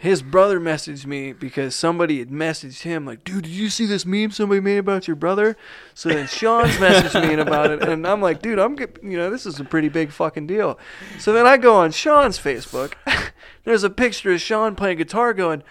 his 0.00 0.22
brother 0.22 0.60
messaged 0.60 1.06
me 1.06 1.32
because 1.32 1.74
somebody 1.74 2.20
had 2.20 2.30
messaged 2.30 2.82
him 2.82 3.04
like, 3.04 3.24
"Dude, 3.24 3.42
did 3.42 3.50
you 3.50 3.68
see 3.68 3.84
this 3.84 4.06
meme 4.06 4.30
somebody 4.30 4.60
made 4.60 4.78
about 4.78 5.08
your 5.08 5.16
brother?" 5.16 5.56
So 5.92 6.08
then 6.08 6.28
Sean's 6.28 6.70
messaged 6.76 7.28
me 7.28 7.34
about 7.34 7.72
it, 7.72 7.82
and 7.82 8.06
I'm 8.06 8.22
like, 8.22 8.40
"Dude, 8.40 8.60
I'm 8.60 8.76
get, 8.76 9.00
you 9.02 9.16
know 9.16 9.28
this 9.28 9.44
is 9.44 9.58
a 9.58 9.64
pretty 9.64 9.88
big 9.88 10.12
fucking 10.12 10.46
deal." 10.46 10.78
So 11.18 11.32
then 11.32 11.48
I 11.48 11.56
go 11.56 11.74
on 11.74 11.90
Sean's 11.90 12.38
Facebook. 12.38 12.94
There's 13.64 13.82
a 13.82 13.90
picture 13.90 14.32
of 14.32 14.40
Sean 14.40 14.76
playing 14.76 14.98
guitar, 14.98 15.34
going, 15.34 15.64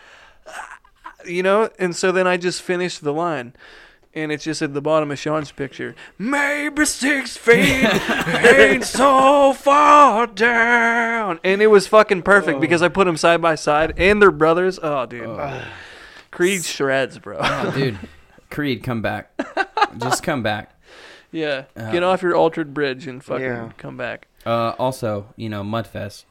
ah, 0.45 0.79
ah, 1.05 1.23
you 1.25 1.41
know, 1.41 1.69
and 1.79 1.95
so 1.95 2.11
then 2.11 2.27
I 2.27 2.35
just 2.35 2.61
finished 2.61 3.05
the 3.05 3.13
line. 3.13 3.53
And 4.17 4.31
it's 4.31 4.43
just 4.43 4.63
at 4.63 4.73
the 4.73 4.81
bottom 4.81 5.11
of 5.11 5.19
Sean's 5.19 5.51
picture. 5.51 5.93
Maybe 6.17 6.85
six 6.85 7.37
feet 7.37 7.85
ain't 8.27 8.83
so 8.83 9.53
far 9.53 10.25
down. 10.25 11.39
And 11.43 11.61
it 11.61 11.67
was 11.67 11.85
fucking 11.85 12.23
perfect 12.23 12.59
because 12.59 12.81
I 12.81 12.87
put 12.87 13.05
them 13.05 13.15
side 13.15 13.43
by 13.43 13.53
side 13.53 13.93
and 13.99 14.19
they're 14.19 14.31
brothers. 14.31 14.79
Oh, 14.81 15.05
dude. 15.05 15.39
Creed 16.31 16.65
shreds, 16.65 17.19
bro. 17.19 17.37
Oh, 17.39 17.71
dude, 17.75 17.99
Creed, 18.49 18.81
come 18.83 19.03
back. 19.03 19.31
just 19.99 20.23
come 20.23 20.41
back. 20.41 20.73
yeah. 21.31 21.65
Get 21.75 22.01
off 22.01 22.23
your 22.23 22.35
Alter 22.35 22.65
Bridge 22.65 23.05
and 23.05 23.23
fucking 23.23 23.45
Yeah. 23.45 23.71
come 23.77 23.97
back. 23.97 24.27
Uh, 24.47 24.73
also, 24.79 25.31
you 25.35 25.47
know, 25.49 25.61
Mudfest. 25.63 26.25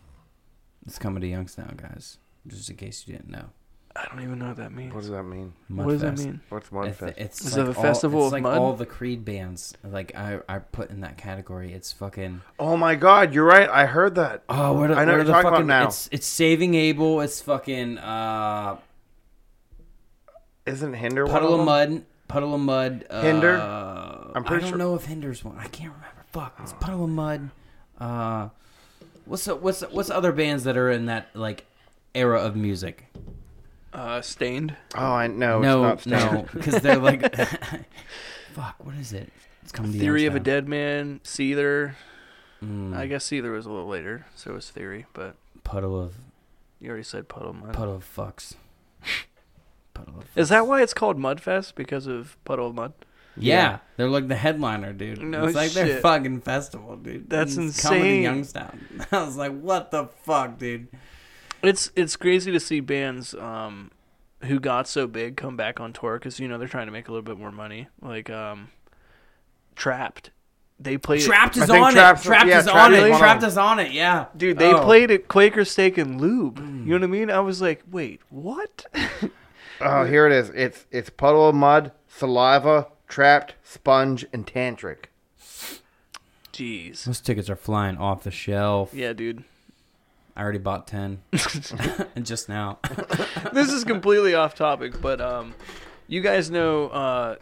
It's 0.86 0.98
coming 0.98 1.20
to 1.20 1.28
Youngstown, 1.28 1.78
guys. 1.80 2.18
Just 2.48 2.68
in 2.68 2.76
case 2.76 3.04
you 3.06 3.14
didn't 3.14 3.30
know. 3.30 3.50
I 3.98 4.06
don't 4.10 4.22
even 4.22 4.38
know 4.38 4.48
what 4.48 4.56
that 4.58 4.72
means. 4.72 4.92
What 4.94 5.00
does 5.00 5.10
that 5.10 5.22
mean? 5.22 5.52
Mudfest. 5.70 5.84
What 5.84 5.92
does 5.92 6.00
that 6.02 6.18
mean? 6.18 6.40
What's 6.50 6.66
It's, 6.66 6.72
Mudfest? 7.00 7.14
it's 7.16 7.40
Is 7.46 7.56
like 7.56 7.66
it 7.68 7.72
a 7.74 7.76
all- 7.76 7.82
festival 7.82 8.20
it's 8.20 8.26
of 8.26 8.32
like 8.32 8.42
mud? 8.42 8.58
all 8.58 8.72
the 8.74 8.84
Creed 8.86 9.24
bands. 9.24 9.74
Like 9.82 10.14
I, 10.14 10.40
I 10.48 10.58
put 10.58 10.90
in 10.90 11.00
that 11.00 11.16
category. 11.16 11.72
It's 11.72 11.92
fucking. 11.92 12.42
Oh 12.58 12.76
my 12.76 12.94
God, 12.94 13.32
you're 13.34 13.44
right. 13.44 13.68
I 13.68 13.86
heard 13.86 14.14
that. 14.16 14.42
Oh, 14.48 14.72
what, 14.74 14.90
I 14.90 14.94
know 14.94 14.94
what 14.94 14.96
what 14.96 15.08
are 15.08 15.16
you're 15.16 15.24
the 15.24 15.32
talking 15.32 15.48
about 15.48 15.52
fucking? 15.54 15.66
now. 15.66 15.86
It's 15.86 16.08
it's 16.12 16.26
Saving 16.26 16.74
Abel. 16.74 17.20
It's 17.20 17.40
fucking 17.40 17.98
uh, 17.98 18.78
Isn't 20.66 20.94
Hinder 20.94 21.24
one 21.24 21.32
Puddle 21.32 21.54
of 21.54 21.60
of 21.60 21.66
them? 21.66 21.92
Mudd. 21.94 22.04
Puddle 22.28 22.54
of 22.54 22.60
Mudd. 22.60 23.06
Uh, 23.08 23.22
Hinder? 23.22 23.56
I'm 23.56 24.44
pretty 24.44 24.56
I 24.56 24.60
don't 24.62 24.68
sure- 24.70 24.78
know 24.78 24.94
if 24.94 25.04
Hinder's 25.04 25.44
one. 25.44 25.56
I 25.58 25.68
can't 25.68 25.92
remember. 25.92 26.24
Fuck. 26.32 26.58
It's 26.62 26.72
Puddle 26.74 27.04
of 27.04 27.10
Mudd. 27.10 27.50
Uh, 27.98 28.48
what's 29.24 29.44
the, 29.44 29.54
what's 29.54 29.80
the, 29.80 29.86
what's 29.86 30.08
the 30.08 30.16
other 30.16 30.32
bands 30.32 30.64
that 30.64 30.76
are 30.76 30.90
in 30.90 31.06
that 31.06 31.28
like 31.34 31.64
era 32.14 32.40
of 32.40 32.56
music? 32.56 33.06
Uh, 33.96 34.20
Staind. 34.20 34.76
Oh, 34.94 35.04
I 35.12 35.26
know. 35.26 35.60
no, 35.60 35.88
it's 35.88 36.06
not 36.06 36.32
no, 36.34 36.46
because 36.52 36.82
they're 36.82 36.98
like, 36.98 37.34
fuck. 38.52 38.74
What 38.78 38.94
is 38.96 39.12
it? 39.14 39.32
It's 39.62 39.72
coming 39.72 39.92
to 39.92 39.98
Theory 39.98 40.26
of 40.26 40.34
a 40.34 40.40
Dead 40.40 40.68
Man. 40.68 41.20
Seether. 41.24 41.94
Mm, 42.62 42.94
I 42.96 43.06
guess 43.06 43.26
Seether 43.26 43.52
was 43.52 43.64
a 43.66 43.70
little 43.70 43.88
later, 43.88 44.26
so 44.34 44.50
it 44.50 44.54
was 44.54 44.70
Theory, 44.70 45.06
but 45.14 45.36
puddle 45.64 45.98
of 45.98 46.14
you 46.80 46.88
already 46.90 47.04
said 47.04 47.28
Puddle 47.28 47.54
Mudd. 47.54 47.72
puddle 47.72 47.94
of 47.96 48.04
fucks. 48.16 48.54
Puddle 49.94 50.18
of 50.18 50.24
Is 50.36 50.50
that 50.50 50.66
why 50.66 50.82
it's 50.82 50.92
called 50.94 51.18
Mudfest? 51.18 51.74
Because 51.74 52.06
of 52.06 52.36
Puddle 52.44 52.66
of 52.68 52.74
Mudd? 52.74 52.92
Yeah, 53.36 53.54
Yeah. 53.54 53.78
they're 53.96 54.08
like 54.08 54.28
the 54.28 54.36
headliner, 54.36 54.92
dude. 54.92 55.22
No 55.22 55.44
it's 55.46 55.54
like 55.56 55.70
their 55.72 55.86
shit. 55.86 56.02
fucking 56.02 56.42
festival, 56.42 56.96
dude. 56.96 57.28
That's 57.30 57.56
It's 57.56 57.80
Coming 57.82 58.00
to 58.00 58.06
insane. 58.08 58.22
Youngstown. 58.22 59.06
I 59.12 59.24
was 59.24 59.36
like, 59.38 59.58
what 59.58 59.90
the 59.90 60.06
fuck, 60.24 60.58
dude? 60.58 60.88
It's 61.66 61.90
it's 61.96 62.16
crazy 62.16 62.52
to 62.52 62.60
see 62.60 62.80
bands 62.80 63.34
um, 63.34 63.90
who 64.44 64.58
got 64.60 64.86
so 64.88 65.06
big 65.06 65.36
come 65.36 65.56
back 65.56 65.80
on 65.80 65.92
tour 65.92 66.18
because 66.18 66.38
you 66.40 66.48
know 66.48 66.58
they're 66.58 66.68
trying 66.68 66.86
to 66.86 66.92
make 66.92 67.08
a 67.08 67.10
little 67.12 67.22
bit 67.24 67.38
more 67.38 67.52
money. 67.52 67.88
Like 68.00 68.30
um, 68.30 68.68
Trapt, 69.76 70.30
they 70.80 70.96
played. 70.98 71.20
Trapt 71.22 71.58
I 71.58 71.64
is 71.64 71.70
on 71.70 71.94
Trapt- 71.94 72.24
it. 72.26 72.28
Trapt 72.28 72.46
yeah, 72.48 72.58
is 72.60 72.66
Trapt 72.66 72.74
on 72.74 72.94
is 72.94 73.02
it. 73.02 73.10
one 73.10 73.20
Trapt 73.20 73.40
them. 73.40 73.48
is 73.48 73.58
on 73.58 73.78
it. 73.78 73.92
Yeah, 73.92 74.26
Dude, 74.36 74.58
they 74.58 74.72
Oh. 74.72 74.82
played 74.84 75.10
at 75.10 75.28
Quaker 75.28 75.64
Steak 75.64 75.98
and 75.98 76.20
Lube. 76.20 76.58
You 76.58 76.64
know 76.64 76.94
what 76.96 77.02
I 77.04 77.06
mean? 77.06 77.30
I 77.30 77.40
was 77.40 77.60
like, 77.60 77.82
wait, 77.90 78.20
what? 78.30 78.86
Oh, 79.78 80.04
here 80.04 80.26
it 80.26 80.32
is. 80.32 80.48
It's 80.54 80.86
it's 80.90 81.10
puddle 81.10 81.50
of 81.50 81.54
mud, 81.54 81.92
saliva, 82.08 82.86
trapt, 83.10 83.50
sponge, 83.62 84.24
and 84.32 84.46
tantric. 84.46 85.04
Jeez. 86.52 87.04
Those 87.04 87.20
tickets 87.20 87.50
are 87.50 87.56
flying 87.56 87.98
off 87.98 88.22
the 88.22 88.30
shelf. 88.30 88.94
Yeah, 88.94 89.12
dude. 89.12 89.44
I 90.36 90.42
already 90.42 90.58
bought 90.58 90.86
ten, 90.86 91.22
and 91.32 92.26
just 92.26 92.48
now. 92.48 92.78
this 93.52 93.70
is 93.72 93.84
completely 93.84 94.34
off 94.34 94.54
topic, 94.54 95.00
but 95.00 95.20
um, 95.20 95.54
you 96.08 96.20
guys 96.20 96.50
know 96.50 96.88
uh, 96.88 97.36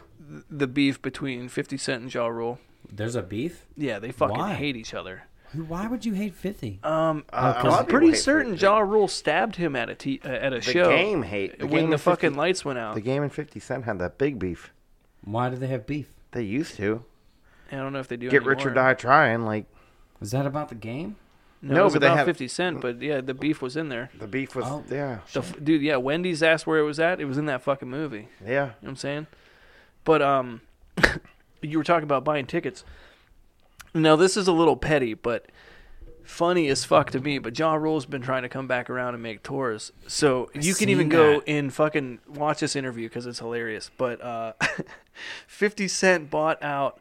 the 0.49 0.67
beef 0.67 1.01
between 1.01 1.49
50 1.49 1.77
Cent 1.77 2.01
and 2.03 2.13
Ja 2.13 2.27
Rule. 2.27 2.59
There's 2.91 3.15
a 3.15 3.21
beef. 3.21 3.65
Yeah, 3.75 3.99
they 3.99 4.11
fucking 4.11 4.37
Why? 4.37 4.53
hate 4.53 4.75
each 4.77 4.93
other. 4.93 5.23
Why 5.53 5.87
would 5.87 6.05
you 6.05 6.13
hate 6.13 6.33
Fifty? 6.35 6.79
Um, 6.83 7.23
Uh, 7.31 7.53
a 7.55 7.59
I'm 7.59 7.67
lot 7.67 7.81
of 7.81 7.87
pretty 7.87 8.13
certain 8.13 8.53
50. 8.53 8.65
Ja 8.65 8.79
Rule 8.79 9.07
stabbed 9.07 9.55
him 9.57 9.75
at 9.75 9.89
a 9.89 9.95
t- 9.95 10.19
uh, 10.23 10.27
at 10.27 10.51
a 10.53 10.57
The 10.57 10.61
show 10.61 10.89
game 10.89 11.23
hate 11.23 11.59
the 11.59 11.65
when 11.67 11.81
game 11.83 11.89
the 11.91 11.93
and 11.95 12.01
50 12.01 12.11
fucking 12.11 12.35
lights 12.35 12.65
went 12.65 12.77
out. 12.79 12.95
The 12.95 13.01
game 13.01 13.23
and 13.23 13.31
Fifty 13.31 13.59
Cent 13.59 13.85
had 13.85 13.99
that 13.99 14.17
big 14.17 14.37
beef. 14.39 14.71
Why 15.23 15.49
do 15.49 15.55
they 15.55 15.67
have 15.67 15.85
beef? 15.85 16.07
They 16.31 16.43
used 16.43 16.75
to 16.75 17.03
I 17.71 17.77
don't 17.77 17.93
know 17.93 17.99
if 17.99 18.07
they 18.07 18.17
do. 18.17 18.29
get 18.29 18.43
rich 18.43 18.65
or 18.65 18.69
die 18.71 18.93
trying. 18.95 19.43
Like 19.45 19.65
Is 20.21 20.31
that 20.31 20.45
about 20.45 20.69
the 20.69 20.75
game? 20.75 21.15
No, 21.67 21.73
No, 21.73 21.81
it 21.81 21.83
was 21.85 21.93
but 21.93 21.99
they 22.01 22.07
about 22.07 22.17
have- 22.19 22.25
50 22.27 22.47
Cent, 22.47 22.81
but 22.81 23.01
yeah, 23.01 23.21
the 23.21 23.33
beef 23.33 23.61
was 23.61 23.75
in 23.75 23.89
there. 23.89 24.11
The 24.19 24.27
beef 24.27 24.55
was 24.55 24.65
Oh. 24.67 24.83
yeah, 24.89 25.19
The 25.33 25.41
dude, 25.63 25.81
yeah, 25.81 25.95
Wendy's 25.95 26.43
asked 26.43 26.67
where 26.67 26.77
it 26.77 26.83
was 26.83 26.99
at. 26.99 27.19
It 27.19 27.25
was 27.25 27.37
in 27.39 27.47
that 27.47 27.63
fucking 27.63 27.89
movie. 27.89 28.27
yeah. 28.43 28.47
You 28.49 28.55
know 28.57 28.71
what 28.81 28.89
I'm 28.89 28.95
saying? 28.97 29.27
But 30.03 30.21
um, 30.21 30.61
you 31.61 31.77
were 31.79 31.83
talking 31.83 32.03
about 32.03 32.23
buying 32.23 32.45
tickets. 32.45 32.83
Now 33.95 34.15
this 34.15 34.37
is 34.37 34.47
a 34.47 34.51
little 34.51 34.75
petty, 34.77 35.13
but 35.15 35.47
funny 36.23 36.67
as 36.67 36.83
fuck 36.85 37.09
to 37.11 37.19
me. 37.19 37.39
But 37.39 37.57
Ja 37.57 37.73
Rule's 37.73 38.05
been 38.05 38.21
trying 38.21 38.43
to 38.43 38.49
come 38.49 38.67
back 38.67 38.89
around 38.89 39.13
and 39.15 39.23
make 39.23 39.41
tours, 39.41 39.91
so 40.05 40.49
I 40.55 40.59
you 40.59 40.73
can 40.73 40.75
seen 40.75 40.89
even 40.89 41.09
go 41.09 41.35
that. 41.39 41.47
and 41.49 41.73
fucking 41.73 42.19
watch 42.27 42.59
this 42.59 42.75
interview 42.75 43.07
because 43.07 43.25
it's 43.25 43.39
hilarious. 43.39 43.89
But 43.97 44.21
uh, 44.21 44.53
Fifty 45.47 45.87
Cent 45.87 46.29
bought 46.29 46.61
out 46.61 46.99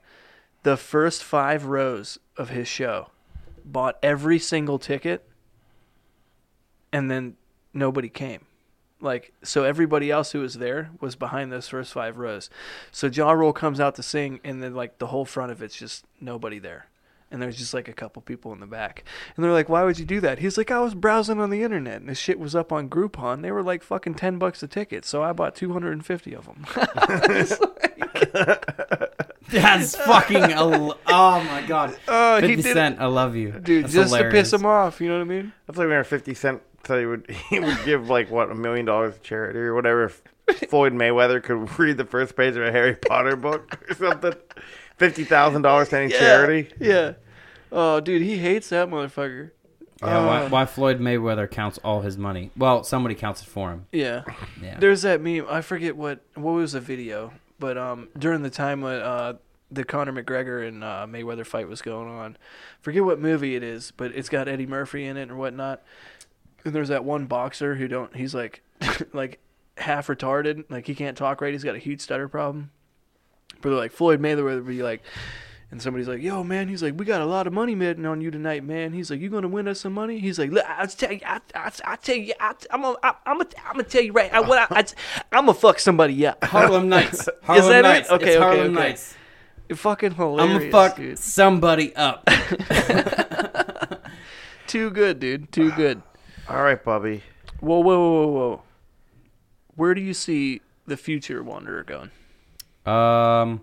the 0.62 0.77
first 0.77 1.23
five 1.24 1.66
rows 1.66 2.19
of 2.36 2.51
his 2.51 2.69
show, 2.69 3.09
bought 3.65 3.99
every 4.03 4.39
single 4.39 4.78
ticket, 4.78 5.28
and 6.93 7.11
then 7.11 7.36
nobody 7.73 8.09
came. 8.09 8.47
Like 9.01 9.32
so, 9.43 9.65
everybody 9.65 10.11
else 10.11 10.32
who 10.32 10.41
was 10.41 10.55
there 10.55 10.91
was 11.01 11.16
behind 11.16 11.53
those 11.53 11.69
first 11.69 11.93
five 11.93 12.16
rows. 12.16 12.49
So 12.91 13.09
Ja 13.09 13.32
Rule 13.32 13.53
comes 13.53 13.81
out 13.81 13.97
to 13.97 14.03
sing, 14.03 14.41
and 14.45 14.62
then 14.62 14.74
like 14.74 14.99
the 14.99 15.09
whole 15.09 15.24
front 15.24 15.53
of 15.53 15.62
it's 15.62 15.77
just 15.77 16.07
nobody 16.20 16.59
there, 16.59 16.86
and 17.31 17.43
there's 17.43 17.59
just 17.59 17.74
like 17.74 17.89
a 17.89 17.93
couple 17.93 18.23
people 18.23 18.53
in 18.53 18.61
the 18.61 18.66
back. 18.66 19.05
And 19.36 19.45
they're 19.45 19.53
like, 19.53 19.69
"Why 19.69 19.85
would 19.85 19.99
you 19.99 20.07
do 20.07 20.20
that?" 20.20 20.39
He's 20.39 20.57
like, 20.57 20.70
"I 20.70 20.81
was 20.81 20.95
browsing 20.95 21.41
on 21.41 21.51
the 21.51 21.62
internet, 21.62 22.01
and 22.01 22.09
this 22.09 22.19
shit 22.19 22.39
was 22.39 22.55
up 22.55 22.73
on 22.73 22.89
Groupon. 22.89 23.43
They 23.43 23.51
were 23.51 23.62
like 23.62 23.82
fucking 23.82 24.15
ten 24.15 24.39
bucks 24.39 24.62
a 24.62 24.69
ticket, 24.69 25.05
so 25.05 25.23
I 25.23 25.32
bought 25.32 25.55
two 25.55 25.73
hundred 25.74 25.93
and 25.93 26.07
fifty 26.07 26.35
of 26.35 26.47
them." 26.47 26.65
That's 29.62 29.97
fucking. 30.06 30.36
Al- 30.36 30.98
oh 31.06 31.44
my 31.44 31.62
god. 31.66 31.97
Oh, 32.09 32.36
he 32.40 32.48
Fifty 32.48 32.62
did 32.62 32.72
Cent, 32.74 33.01
I 33.01 33.06
love 33.06 33.36
you, 33.36 33.52
dude, 33.52 33.85
That's 33.85 33.94
just 33.94 34.14
to 34.14 34.31
piss 34.31 34.52
him 34.52 34.66
off. 34.66 35.01
You 35.01 35.09
know 35.09 35.14
what 35.18 35.22
I 35.22 35.24
mean? 35.24 35.52
That's 35.66 35.78
like 35.78 35.89
when 35.89 36.05
Fifty 36.05 36.35
Cent 36.35 36.62
said 36.86 37.01
he 37.01 37.06
would 37.06 37.31
he 37.51 37.60
would 37.60 37.78
give 37.85 38.09
like 38.10 38.31
what 38.31 38.51
a 38.51 38.55
million 38.55 38.85
dollars 38.86 39.14
to 39.14 39.20
charity 39.20 39.59
or 39.60 39.74
whatever 39.74 40.05
if 40.05 40.22
Floyd 40.68 40.93
Mayweather 40.93 41.43
could 41.43 41.78
read 41.78 41.97
the 41.97 42.05
first 42.05 42.36
page 42.36 42.56
of 42.56 42.62
a 42.62 42.70
Harry 42.72 42.94
Potter 42.97 43.36
book 43.36 43.81
or 43.89 43.94
something. 43.94 44.35
Fifty 44.98 45.24
thousand 45.24 45.62
dollars 45.62 45.89
to 45.90 45.98
any 45.98 46.10
charity. 46.12 46.70
Yeah. 46.78 47.14
Oh, 47.72 48.01
dude, 48.01 48.22
he 48.22 48.36
hates 48.39 48.68
that 48.68 48.89
motherfucker. 48.89 49.51
Yeah, 50.02 50.26
why, 50.26 50.43
Uh, 50.43 50.48
why 50.48 50.66
Floyd 50.66 51.01
Mayweather 51.01 51.51
counts 51.51 51.78
all 51.82 52.02
his 52.02 52.18
money? 52.18 52.51
Well, 52.56 52.85
somebody 52.85 53.14
counts 53.14 53.43
it 53.43 53.47
for 53.47 53.70
him. 53.70 53.86
Yeah. 53.90 54.22
Yeah. 54.62 54.78
There's 54.78 55.02
that 55.02 55.20
meme. 55.20 55.47
I 55.48 55.60
forget 55.62 55.97
what 55.97 56.20
what 56.35 56.52
was 56.52 56.72
the 56.72 56.81
video, 56.81 57.32
but 57.59 57.78
um, 57.78 58.09
during 58.18 58.43
the 58.43 58.51
time 58.51 58.82
when 58.82 59.01
uh, 59.01 59.35
the 59.70 59.85
Conor 59.85 60.12
McGregor 60.12 60.66
and 60.66 60.85
uh, 60.85 61.07
Mayweather 61.09 61.47
fight 61.47 61.69
was 61.69 61.82
going 61.82 62.09
on, 62.09 62.36
forget 62.81 63.05
what 63.05 63.19
movie 63.19 63.57
it 63.57 63.62
is, 63.62 63.93
but 63.97 64.12
it's 64.15 64.28
got 64.28 64.49
Eddie 64.49 64.66
Murphy 64.66 65.05
in 65.05 65.16
it 65.16 65.31
or 65.31 65.36
whatnot. 65.36 65.82
And 66.65 66.74
there's 66.74 66.89
that 66.89 67.05
one 67.05 67.27
boxer 67.27 67.74
who 67.74 67.89
don't. 67.89 68.15
He's 68.16 68.35
like, 68.35 68.62
like 69.12 69.41
half 69.77 70.07
retarded. 70.07 70.65
Like 70.69 70.86
he 70.86 70.95
can't 70.95 71.16
talk 71.16 71.41
right. 71.41 71.53
He's 71.53 71.65
got 71.65 71.74
a 71.74 71.78
huge 71.78 72.01
stutter 72.01 72.28
problem. 72.28 72.70
But 73.61 73.70
they're 73.70 73.78
like 73.78 73.93
Floyd 73.93 74.20
Mayweather 74.20 74.45
would 74.45 74.66
be 74.66 74.82
like. 74.82 75.03
And 75.70 75.82
somebody's 75.82 76.07
like, 76.07 76.23
"Yo, 76.23 76.45
man," 76.45 76.69
he's 76.69 76.85
like, 76.85 76.97
"We 76.97 77.05
got 77.05 77.20
a 77.20 77.27
lot 77.27 77.49
of 77.49 77.53
money 77.53 77.74
betting 77.74 78.07
on 78.07 78.20
you 78.20 78.31
tonight, 78.31 78.62
man." 78.62 78.93
He's 78.93 79.11
like, 79.11 79.19
"You 79.19 79.28
gonna 79.28 79.49
win 79.49 79.66
us 79.66 79.81
some 79.81 79.93
money?" 79.93 80.20
He's 80.20 80.39
like, 80.39 80.53
"Look, 80.53 80.65
I'll 80.69 80.86
tell 80.86 81.11
you, 81.11 81.19
I, 81.27 81.41
I, 81.53 81.73
I 81.85 81.97
tell 81.97 82.15
you, 82.15 82.32
I, 82.39 82.55
I'm 82.70 82.82
gonna, 82.82 82.97
I, 83.03 83.15
I'm 83.27 83.39
gonna, 83.39 83.51
I'm 83.66 83.73
gonna 83.73 83.82
tell 83.82 84.03
you 84.03 84.12
right, 84.12 84.32
I, 84.32 84.39
what 84.39 84.70
I, 84.70 84.78
I, 84.78 84.85
I'm 85.32 85.47
gonna 85.47 85.55
fuck 85.55 85.81
somebody 85.81 86.24
up." 86.27 86.45
Harlem 86.45 86.89
Nights. 86.89 87.28
Harlem 87.43 87.69
that 87.70 87.78
it? 87.78 87.82
Nights. 87.82 88.11
Okay, 88.11 88.24
it's 88.27 88.36
okay, 88.36 88.45
Harlem 88.45 88.77
okay. 88.77 88.89
Nights. 88.89 89.16
Fucking 89.74 90.12
hilarious. 90.15 90.43
I'm 90.43 90.49
hilarious, 90.51 90.73
gonna 90.73 90.89
fuck 90.89 90.97
dude. 90.97 91.19
somebody 91.19 91.95
up. 91.97 92.28
Too 94.66 94.91
good, 94.91 95.20
dude. 95.20 95.53
Too 95.53 95.70
good. 95.73 96.03
All 96.49 96.62
right, 96.62 96.82
Bobby. 96.82 97.23
Whoa, 97.61 97.81
whoa, 97.81 97.99
whoa, 97.99 98.27
whoa, 98.27 98.32
whoa. 98.32 98.62
Where 99.77 99.95
do 99.95 100.01
you 100.01 100.15
see 100.15 100.61
the 100.86 100.97
future 100.97 101.43
Wanderer 101.43 101.82
going? 101.85 102.11
Um, 102.86 103.62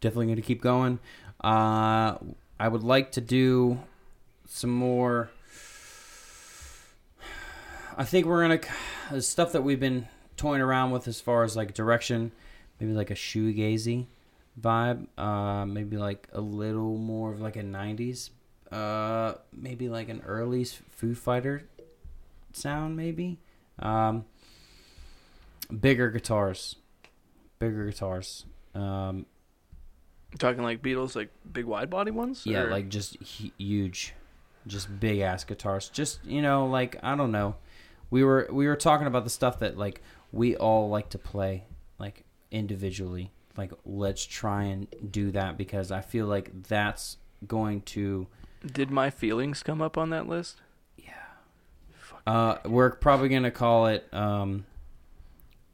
definitely 0.00 0.26
going 0.26 0.36
to 0.36 0.42
keep 0.42 0.62
going. 0.62 0.98
Uh, 1.42 2.16
I 2.58 2.68
would 2.68 2.82
like 2.82 3.12
to 3.12 3.20
do 3.20 3.80
some 4.46 4.70
more. 4.70 5.30
I 7.96 8.04
think 8.04 8.26
we're 8.26 8.42
gonna 8.42 8.60
the 9.10 9.20
stuff 9.22 9.52
that 9.52 9.62
we've 9.62 9.80
been 9.80 10.08
toying 10.36 10.62
around 10.62 10.90
with 10.90 11.06
as 11.06 11.20
far 11.20 11.44
as 11.44 11.56
like 11.56 11.74
direction, 11.74 12.32
maybe 12.80 12.92
like 12.92 13.10
a 13.10 13.14
shoegazy 13.14 14.06
vibe. 14.60 15.06
Uh, 15.18 15.66
maybe 15.66 15.96
like 15.96 16.26
a 16.32 16.40
little 16.40 16.96
more 16.96 17.32
of 17.32 17.40
like 17.40 17.56
a 17.56 17.62
'90s. 17.62 18.30
Uh, 18.72 19.34
maybe 19.52 19.88
like 19.88 20.08
an 20.08 20.22
early 20.26 20.64
Foo 20.64 21.14
Fighter 21.14 21.68
sound, 22.52 22.96
maybe. 22.96 23.38
Um, 23.78 24.24
bigger 25.80 26.10
guitars, 26.10 26.76
bigger 27.58 27.86
guitars. 27.86 28.44
Um, 28.74 29.26
talking 30.38 30.62
like 30.62 30.82
Beatles, 30.82 31.16
like 31.16 31.30
big 31.52 31.64
wide 31.64 31.90
body 31.90 32.10
ones? 32.10 32.42
yeah, 32.46 32.62
or- 32.62 32.70
like 32.70 32.88
just 32.88 33.20
huge, 33.22 34.14
just 34.66 35.00
big 35.00 35.20
ass 35.20 35.44
guitars. 35.44 35.88
Just 35.88 36.24
you 36.24 36.42
know, 36.42 36.66
like 36.66 36.96
I 37.02 37.16
don't 37.16 37.32
know. 37.32 37.56
We 38.10 38.24
were 38.24 38.48
we 38.50 38.66
were 38.66 38.76
talking 38.76 39.06
about 39.06 39.24
the 39.24 39.30
stuff 39.30 39.58
that 39.60 39.76
like 39.78 40.02
we 40.32 40.56
all 40.56 40.88
like 40.88 41.08
to 41.10 41.18
play 41.18 41.64
like 41.98 42.24
individually. 42.50 43.30
Like 43.56 43.72
let's 43.84 44.24
try 44.24 44.64
and 44.64 44.86
do 45.10 45.30
that 45.32 45.56
because 45.58 45.90
I 45.90 46.00
feel 46.00 46.26
like 46.26 46.64
that's 46.64 47.16
going 47.46 47.82
to. 47.82 48.26
Did 48.64 48.90
my 48.90 49.10
feelings 49.10 49.62
come 49.62 49.80
up 49.82 49.96
on 49.98 50.10
that 50.10 50.26
list? 50.28 50.60
yeah 50.96 51.14
Uh, 52.26 52.56
we're 52.64 52.90
probably 52.90 53.28
gonna 53.28 53.50
call 53.50 53.86
it. 53.86 54.06
Um, 54.12 54.66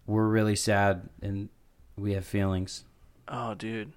we're 0.07 0.27
really 0.29 0.57
sad 0.57 1.09
and 1.21 1.49
we 1.97 2.13
have 2.15 2.25
feelings. 2.25 2.85
Oh, 3.29 3.55
dude. 3.55 3.93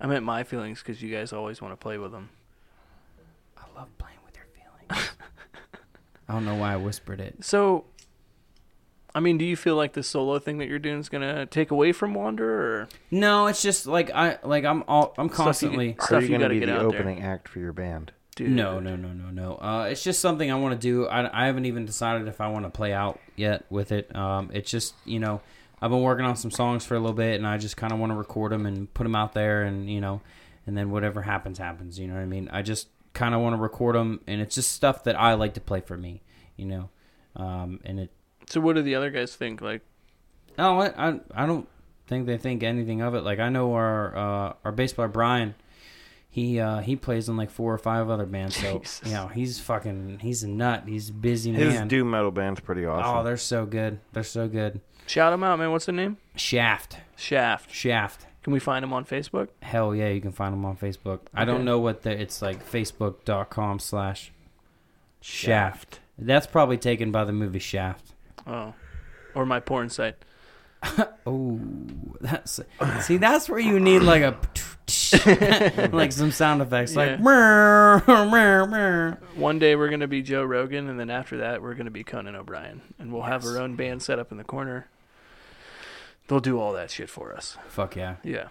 I 0.00 0.06
meant 0.06 0.24
my 0.24 0.42
feelings 0.42 0.80
because 0.80 1.02
you 1.02 1.14
guys 1.14 1.32
always 1.32 1.60
want 1.60 1.72
to 1.72 1.76
play 1.76 1.98
with 1.98 2.10
them. 2.12 2.30
I 3.56 3.62
love 3.78 3.88
playing 3.98 4.18
with 4.24 4.34
your 4.34 4.46
feelings. 4.46 5.10
I 6.28 6.32
don't 6.32 6.44
know 6.44 6.54
why 6.56 6.72
I 6.72 6.76
whispered 6.76 7.20
it. 7.20 7.44
So, 7.44 7.84
I 9.14 9.20
mean, 9.20 9.36
do 9.38 9.44
you 9.44 9.56
feel 9.56 9.76
like 9.76 9.92
the 9.92 10.02
solo 10.02 10.38
thing 10.38 10.58
that 10.58 10.68
you're 10.68 10.78
doing 10.78 10.98
is 10.98 11.08
gonna 11.08 11.44
take 11.46 11.70
away 11.70 11.92
from 11.92 12.14
Wanderer, 12.14 12.80
or 12.82 12.88
No, 13.10 13.46
it's 13.46 13.60
just 13.62 13.86
like 13.86 14.10
I 14.10 14.38
like 14.42 14.64
I'm 14.64 14.84
all 14.88 15.14
I'm 15.18 15.28
Stuff 15.28 15.38
you- 15.38 15.44
constantly. 15.44 15.96
Are 15.98 16.04
Stuff 16.06 16.22
you 16.22 16.28
you 16.28 16.38
going 16.38 16.40
to 16.40 16.44
gotta 16.46 16.54
be 16.54 16.60
get 16.60 16.66
the 16.66 16.72
out 16.76 16.90
there. 16.92 17.00
opening 17.00 17.22
act 17.22 17.48
for 17.48 17.58
your 17.58 17.72
band? 17.72 18.12
dude? 18.34 18.50
No, 18.50 18.80
no, 18.80 18.96
no, 18.96 19.08
no, 19.12 19.28
no. 19.30 19.56
Uh, 19.56 19.88
it's 19.90 20.02
just 20.02 20.20
something 20.20 20.50
I 20.50 20.54
want 20.54 20.72
to 20.72 20.78
do. 20.80 21.06
I, 21.06 21.42
I 21.42 21.46
haven't 21.46 21.66
even 21.66 21.84
decided 21.84 22.26
if 22.28 22.40
I 22.40 22.48
want 22.48 22.64
to 22.64 22.70
play 22.70 22.94
out 22.94 23.20
yet 23.36 23.66
with 23.68 23.92
it. 23.92 24.14
Um, 24.16 24.50
it's 24.54 24.70
just 24.70 24.94
you 25.04 25.18
know 25.20 25.42
I've 25.82 25.90
been 25.90 26.00
working 26.00 26.24
on 26.24 26.36
some 26.36 26.50
songs 26.50 26.86
for 26.86 26.94
a 26.94 26.98
little 27.00 27.14
bit, 27.14 27.34
and 27.34 27.46
I 27.46 27.58
just 27.58 27.76
kind 27.76 27.92
of 27.92 27.98
want 27.98 28.12
to 28.12 28.16
record 28.16 28.52
them 28.52 28.64
and 28.64 28.92
put 28.94 29.02
them 29.02 29.14
out 29.14 29.34
there, 29.34 29.64
and 29.64 29.90
you 29.90 30.00
know, 30.00 30.22
and 30.66 30.74
then 30.78 30.90
whatever 30.90 31.20
happens, 31.20 31.58
happens. 31.58 31.98
You 31.98 32.08
know 32.08 32.14
what 32.14 32.22
I 32.22 32.26
mean? 32.26 32.48
I 32.50 32.62
just 32.62 32.88
kind 33.12 33.34
of 33.34 33.42
want 33.42 33.54
to 33.56 33.60
record 33.60 33.94
them, 33.94 34.20
and 34.26 34.40
it's 34.40 34.54
just 34.54 34.72
stuff 34.72 35.04
that 35.04 35.20
I 35.20 35.34
like 35.34 35.52
to 35.54 35.60
play 35.60 35.82
for 35.82 35.98
me. 35.98 36.22
You 36.56 36.64
know, 36.64 36.90
um, 37.36 37.80
and 37.84 38.00
it. 38.00 38.10
So, 38.48 38.60
what 38.60 38.76
do 38.76 38.82
the 38.82 38.94
other 38.94 39.10
guys 39.10 39.34
think? 39.34 39.60
Like, 39.60 39.82
Oh, 40.58 40.78
I, 40.80 41.08
I 41.10 41.20
I 41.34 41.46
don't 41.46 41.66
think 42.06 42.26
they 42.26 42.36
think 42.36 42.62
anything 42.62 43.00
of 43.00 43.14
it. 43.14 43.22
Like 43.22 43.38
I 43.38 43.48
know 43.48 43.72
our 43.74 44.16
uh, 44.16 44.52
our 44.64 44.72
bass 44.72 44.92
player 44.92 45.08
Brian, 45.08 45.54
he 46.28 46.60
uh, 46.60 46.80
he 46.80 46.96
plays 46.96 47.28
in 47.28 47.36
like 47.36 47.50
four 47.50 47.72
or 47.72 47.78
five 47.78 48.10
other 48.10 48.26
bands. 48.26 48.56
So 48.56 48.80
Jesus. 48.80 49.00
you 49.06 49.12
know 49.12 49.28
he's 49.28 49.58
fucking 49.60 50.18
he's 50.20 50.42
a 50.42 50.48
nut. 50.48 50.84
He's 50.86 51.08
a 51.08 51.12
busy 51.12 51.52
His 51.52 51.80
doom 51.82 52.10
metal 52.10 52.30
band's 52.30 52.60
pretty 52.60 52.84
awesome. 52.84 53.16
Oh, 53.18 53.24
they're 53.24 53.36
so 53.36 53.64
good. 53.64 54.00
They're 54.12 54.22
so 54.22 54.48
good. 54.48 54.80
shout 55.06 55.32
them 55.32 55.42
out, 55.42 55.58
man. 55.58 55.70
What's 55.72 55.86
the 55.86 55.92
name? 55.92 56.18
Shaft, 56.36 56.98
Shaft. 57.16 57.72
Shaft. 57.72 58.26
Can 58.42 58.52
we 58.52 58.58
find 58.58 58.82
them 58.82 58.92
on 58.92 59.04
Facebook? 59.04 59.48
Hell 59.62 59.94
yeah, 59.94 60.08
you 60.08 60.20
can 60.20 60.32
find 60.32 60.52
them 60.52 60.64
on 60.64 60.76
Facebook. 60.76 61.20
I 61.32 61.44
don't 61.44 61.64
know 61.64 61.78
what 61.78 62.02
the 62.02 62.10
it's 62.10 62.42
like. 62.42 62.68
Facebook.com 62.68 63.78
slash 63.78 64.32
Shaft. 65.20 66.00
That's 66.18 66.46
probably 66.46 66.76
taken 66.76 67.12
by 67.12 67.24
the 67.24 67.32
movie 67.32 67.58
Shaft. 67.60 68.12
Oh, 68.46 68.74
or 69.34 69.46
my 69.46 69.60
porn 69.60 69.88
site. 69.90 70.16
Oh, 71.24 71.60
that's 72.20 72.58
see. 73.02 73.16
That's 73.16 73.48
where 73.48 73.60
you 73.60 73.78
need 73.78 74.00
like 74.00 74.22
a 74.22 74.36
like 75.92 76.10
some 76.10 76.32
sound 76.32 76.60
effects, 76.60 76.96
like 76.96 77.10
Yeah. 77.10 77.16
"Meow, 77.18 78.02
meow, 78.28 78.66
meow." 78.66 79.16
One 79.36 79.60
day 79.60 79.76
we're 79.76 79.88
gonna 79.90 80.08
be 80.08 80.22
Joe 80.22 80.42
Rogan, 80.42 80.88
and 80.88 80.98
then 80.98 81.08
after 81.10 81.38
that 81.38 81.62
we're 81.62 81.74
gonna 81.74 81.92
be 81.92 82.02
Conan 82.02 82.34
O'Brien, 82.34 82.82
and 82.98 83.12
we'll 83.12 83.22
have 83.22 83.44
Yes. 83.44 83.52
our 83.52 83.60
own 83.62 83.76
band 83.76 84.02
set 84.02 84.18
up 84.18 84.32
in 84.32 84.38
the 84.38 84.44
corner. 84.44 84.88
They'll 86.26 86.40
do 86.40 86.58
all 86.58 86.72
that 86.72 86.90
shit 86.90 87.08
for 87.08 87.32
us. 87.32 87.56
Fuck 87.68 87.94
yeah! 87.94 88.16
Yeah. 88.24 88.48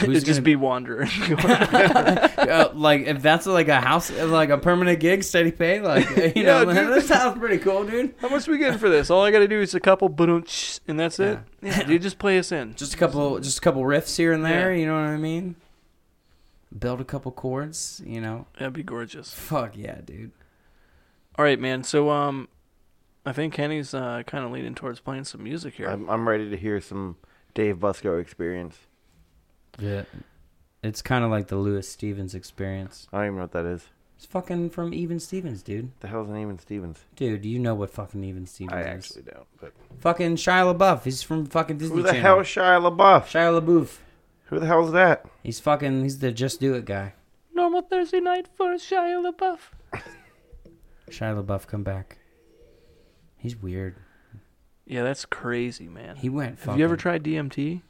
Who's 0.00 0.16
It'd 0.18 0.24
just 0.24 0.38
gonna- 0.38 0.42
be 0.44 0.56
wandering. 0.56 1.10
Uh, 2.42 2.70
like 2.74 3.02
if 3.06 3.22
that's 3.22 3.46
like 3.46 3.68
a 3.68 3.80
house, 3.80 4.10
like 4.10 4.50
a 4.50 4.58
permanent 4.58 5.00
gig, 5.00 5.22
steady 5.22 5.50
pay, 5.52 5.80
like 5.80 6.08
you 6.36 6.42
Yeah, 6.42 6.64
know, 6.64 6.74
dude. 6.74 6.92
that 6.92 7.04
sounds 7.04 7.38
pretty 7.38 7.58
cool, 7.58 7.84
dude. 7.84 8.14
How 8.18 8.28
much 8.28 8.46
we 8.48 8.58
getting 8.58 8.78
for 8.78 8.88
this? 8.88 9.10
All 9.10 9.22
I 9.22 9.30
gotta 9.30 9.48
do 9.48 9.60
is 9.60 9.74
a 9.74 9.80
couple, 9.80 10.08
boom, 10.08 10.44
and 10.88 10.98
that's 11.00 11.18
it. 11.20 11.38
Yeah, 11.62 11.82
dude, 11.84 12.02
just 12.02 12.18
play 12.18 12.38
us 12.38 12.50
in. 12.52 12.74
Just 12.74 12.94
a 12.94 12.96
couple, 12.96 13.38
just 13.38 13.58
a 13.58 13.60
couple 13.60 13.82
riffs 13.82 14.16
here 14.16 14.32
and 14.32 14.44
there. 14.44 14.72
Yeah. 14.72 14.80
You 14.80 14.86
know 14.86 14.94
what 14.94 15.04
I 15.08 15.16
mean? 15.16 15.56
build 16.78 17.00
a 17.00 17.04
couple 17.04 17.30
chords. 17.32 18.00
You 18.04 18.20
know, 18.20 18.46
That'd 18.58 18.72
be 18.74 18.82
gorgeous. 18.82 19.32
fuck 19.32 19.76
yeah, 19.76 20.00
dude. 20.04 20.32
All 21.38 21.44
right, 21.44 21.60
man. 21.60 21.84
So 21.84 22.10
um, 22.10 22.48
I 23.26 23.32
think 23.32 23.54
Kenny's 23.54 23.94
uh, 23.94 24.22
kind 24.26 24.44
of 24.44 24.50
leaning 24.50 24.74
towards 24.74 24.98
playing 25.00 25.24
some 25.24 25.44
music 25.44 25.74
here. 25.74 25.86
I'm, 25.88 26.08
I'm 26.10 26.28
ready 26.28 26.50
to 26.50 26.56
hear 26.56 26.80
some 26.80 27.16
Dave 27.54 27.76
Busco 27.76 28.20
experience. 28.20 28.78
Yeah, 29.78 30.02
it's 30.82 31.02
kind 31.02 31.24
of 31.24 31.30
like 31.30 31.48
the 31.48 31.56
Louis 31.56 31.88
Stevens 31.88 32.34
experience. 32.34 33.08
I 33.12 33.18
don't 33.18 33.26
even 33.26 33.36
know 33.36 33.42
what 33.42 33.52
that 33.52 33.66
is. 33.66 33.86
It's 34.16 34.26
fucking 34.26 34.70
from 34.70 34.94
Even 34.94 35.18
Stevens, 35.18 35.62
dude. 35.62 35.90
The 35.98 36.06
hell's 36.06 36.28
an 36.28 36.36
even 36.36 36.56
Stevens? 36.58 37.00
Dude, 37.16 37.44
you 37.44 37.58
know 37.58 37.74
what 37.74 37.90
fucking 37.90 38.22
Even 38.22 38.46
Stevens 38.46 38.72
I 38.76 38.80
is? 38.82 38.86
actually 38.86 39.22
don't. 39.22 39.46
But 39.60 39.72
Fucking 39.98 40.36
Shia 40.36 40.76
LaBeouf. 40.76 41.02
He's 41.02 41.22
from 41.24 41.44
fucking 41.46 41.78
Disney 41.78 41.96
who 41.96 42.02
the 42.02 42.10
Channel. 42.12 42.22
hell 42.22 42.40
is 42.40 42.46
Shia 42.46 42.80
LaBeouf? 42.96 43.24
Shia 43.24 43.60
LaBeouf. 43.60 43.96
Who 44.44 44.60
the 44.60 44.66
hell 44.66 44.86
is 44.86 44.92
that? 44.92 45.26
He's 45.42 45.58
fucking. 45.58 46.02
He's 46.04 46.20
the 46.20 46.30
Just 46.30 46.60
Do 46.60 46.74
It 46.74 46.84
guy. 46.84 47.14
Normal 47.52 47.82
Thursday 47.82 48.20
night 48.20 48.46
for 48.54 48.74
Shia 48.74 49.32
LaBeouf. 49.32 49.58
Shia 51.10 51.42
LaBeouf, 51.44 51.66
come 51.66 51.82
back. 51.82 52.18
He's 53.36 53.56
weird. 53.60 53.96
Yeah, 54.86 55.02
that's 55.02 55.24
crazy, 55.24 55.88
man. 55.88 56.14
He 56.16 56.28
went. 56.28 56.60
Have 56.60 56.78
you 56.78 56.84
ever 56.84 56.96
tried 56.96 57.24
DMT? 57.24 57.82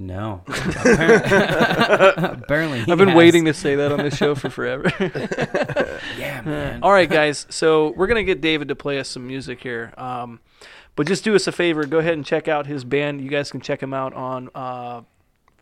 No. 0.00 0.42
Apparently, 0.48 2.28
apparently 2.42 2.80
I've 2.82 2.98
been 2.98 3.08
has. 3.08 3.16
waiting 3.16 3.44
to 3.46 3.54
say 3.54 3.74
that 3.76 3.90
on 3.90 3.98
this 3.98 4.16
show 4.16 4.34
for 4.34 4.48
forever. 4.50 4.90
Yeah, 6.18 6.42
man. 6.42 6.80
All 6.82 6.92
right, 6.92 7.08
guys. 7.08 7.46
So 7.50 7.90
we're 7.96 8.06
gonna 8.06 8.22
get 8.24 8.40
David 8.40 8.68
to 8.68 8.76
play 8.76 8.98
us 8.98 9.08
some 9.08 9.26
music 9.26 9.60
here. 9.62 9.92
Um, 9.96 10.40
but 10.96 11.06
just 11.06 11.24
do 11.24 11.34
us 11.34 11.46
a 11.46 11.52
favor. 11.52 11.84
Go 11.86 11.98
ahead 11.98 12.14
and 12.14 12.24
check 12.24 12.48
out 12.48 12.66
his 12.66 12.84
band. 12.84 13.20
You 13.20 13.28
guys 13.28 13.50
can 13.50 13.60
check 13.60 13.82
him 13.82 13.92
out 13.94 14.12
on 14.14 14.50
uh, 14.54 15.02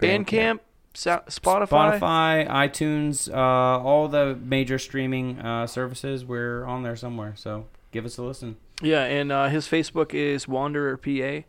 Bandcamp, 0.01 0.61
Sa- 0.95 1.21
Spotify. 1.29 1.99
Spotify, 1.99 2.49
iTunes, 2.49 3.33
uh, 3.33 3.37
all 3.83 4.09
the 4.09 4.35
major 4.43 4.79
streaming 4.79 5.39
uh, 5.41 5.67
services. 5.67 6.25
We're 6.25 6.65
on 6.65 6.83
there 6.83 6.97
somewhere. 6.97 7.35
So 7.37 7.67
give 7.93 8.05
us 8.05 8.17
a 8.19 8.23
listen. 8.23 8.57
Yeah, 8.83 9.05
and 9.05 9.33
uh, 9.33 9.49
his 9.49 9.67
Facebook 9.67 10.13
is 10.15 10.47
Wanderer 10.49 10.97
PA. 10.97 11.47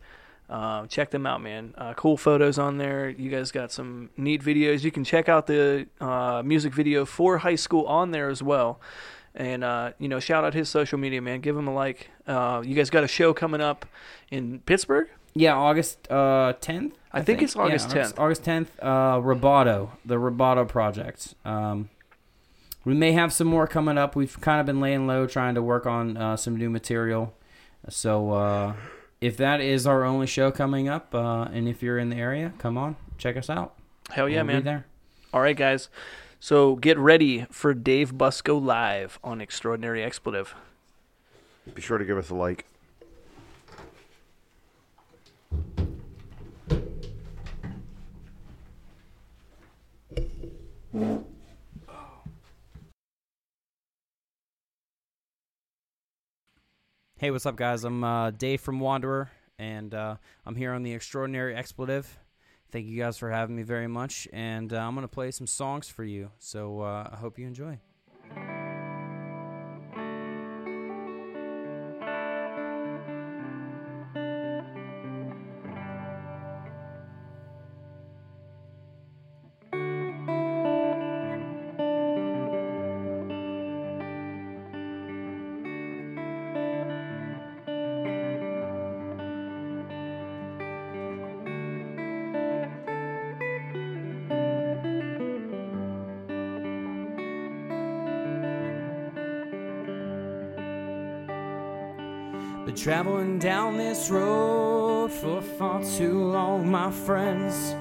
Uh, 0.48 0.86
check 0.86 1.10
them 1.10 1.26
out, 1.26 1.42
man. 1.42 1.74
Uh, 1.76 1.92
cool 1.94 2.16
photos 2.16 2.58
on 2.58 2.78
there. 2.78 3.08
You 3.08 3.30
guys 3.30 3.52
got 3.52 3.70
some 3.70 4.10
neat 4.16 4.42
videos. 4.42 4.82
You 4.82 4.90
can 4.90 5.04
check 5.04 5.28
out 5.28 5.46
the 5.46 5.86
uh, 6.00 6.42
music 6.44 6.72
video 6.72 7.04
for 7.04 7.38
high 7.38 7.54
school 7.56 7.84
on 7.86 8.10
there 8.12 8.30
as 8.30 8.42
well. 8.42 8.80
And 9.34 9.62
uh, 9.62 9.92
you 9.98 10.08
know, 10.08 10.20
shout 10.20 10.44
out 10.44 10.54
his 10.54 10.68
social 10.68 10.98
media, 10.98 11.20
man. 11.20 11.40
Give 11.40 11.56
him 11.56 11.68
a 11.68 11.74
like. 11.74 12.10
Uh, 12.26 12.62
you 12.64 12.74
guys 12.74 12.88
got 12.90 13.04
a 13.04 13.08
show 13.08 13.34
coming 13.34 13.60
up 13.60 13.84
in 14.30 14.60
Pittsburgh. 14.60 15.08
Yeah, 15.34 15.54
August 15.54 16.10
uh, 16.10 16.54
10th. 16.60 16.92
I 17.12 17.22
think 17.22 17.42
it's 17.42 17.54
August 17.54 17.94
Yeah, 17.94 18.04
10th. 18.04 18.18
August 18.18 18.42
10th. 18.44 18.66
Uh, 18.80 19.20
Roboto, 19.20 19.90
the 20.04 20.16
Roboto 20.16 20.66
project. 20.66 21.34
Um, 21.44 21.90
we 22.84 22.94
may 22.94 23.12
have 23.12 23.32
some 23.32 23.46
more 23.46 23.66
coming 23.66 23.98
up. 23.98 24.16
We've 24.16 24.40
kind 24.40 24.60
of 24.60 24.66
been 24.66 24.80
laying 24.80 25.06
low, 25.06 25.26
trying 25.26 25.54
to 25.54 25.62
work 25.62 25.86
on 25.86 26.16
uh, 26.16 26.36
some 26.36 26.56
new 26.56 26.70
material. 26.70 27.34
So 27.88 28.32
uh, 28.32 28.72
if 29.20 29.36
that 29.38 29.60
is 29.60 29.86
our 29.86 30.04
only 30.04 30.26
show 30.26 30.50
coming 30.50 30.88
up, 30.88 31.14
uh, 31.14 31.48
and 31.52 31.68
if 31.68 31.82
you're 31.82 31.98
in 31.98 32.10
the 32.10 32.16
area, 32.16 32.52
come 32.58 32.78
on, 32.78 32.96
check 33.18 33.36
us 33.36 33.50
out. 33.50 33.74
Hell 34.10 34.28
yeah, 34.28 34.38
We'll 34.42 34.46
be 34.48 34.52
man. 34.54 34.64
there. 34.64 34.86
All 35.32 35.40
right, 35.40 35.56
guys. 35.56 35.88
So 36.40 36.76
get 36.76 36.96
ready 36.98 37.46
for 37.50 37.74
Dave 37.74 38.14
Busco 38.14 38.62
live 38.62 39.18
on 39.24 39.40
Extraordinary 39.40 40.02
Expletive. 40.04 40.54
Be 41.74 41.82
sure 41.82 41.98
to 41.98 42.04
give 42.04 42.16
us 42.16 42.30
a 42.30 42.34
like. 42.34 42.64
Hey, 57.20 57.32
what's 57.32 57.46
up, 57.46 57.56
guys? 57.56 57.82
I'm 57.82 58.04
uh, 58.04 58.30
Dave 58.30 58.60
from 58.60 58.78
Wanderer, 58.78 59.28
and 59.58 59.92
uh, 59.92 60.18
I'm 60.46 60.54
here 60.54 60.72
on 60.72 60.84
the 60.84 60.92
Extraordinary 60.92 61.52
Expletive. 61.52 62.16
Thank 62.70 62.86
you 62.86 62.96
guys 62.96 63.18
for 63.18 63.28
having 63.28 63.56
me 63.56 63.64
very 63.64 63.88
much, 63.88 64.28
and 64.32 64.72
uh, 64.72 64.76
I'm 64.76 64.94
going 64.94 65.02
to 65.02 65.12
play 65.12 65.32
some 65.32 65.48
songs 65.48 65.88
for 65.88 66.04
you. 66.04 66.30
So 66.38 66.80
uh, 66.80 67.10
I 67.12 67.16
hope 67.16 67.36
you 67.36 67.48
enjoy. 67.48 67.80
Traveling 102.88 103.38
down 103.38 103.76
this 103.76 104.08
road 104.08 105.12
for 105.12 105.42
far 105.42 105.84
too 105.84 106.24
long, 106.24 106.70
my 106.70 106.90
friends. 106.90 107.74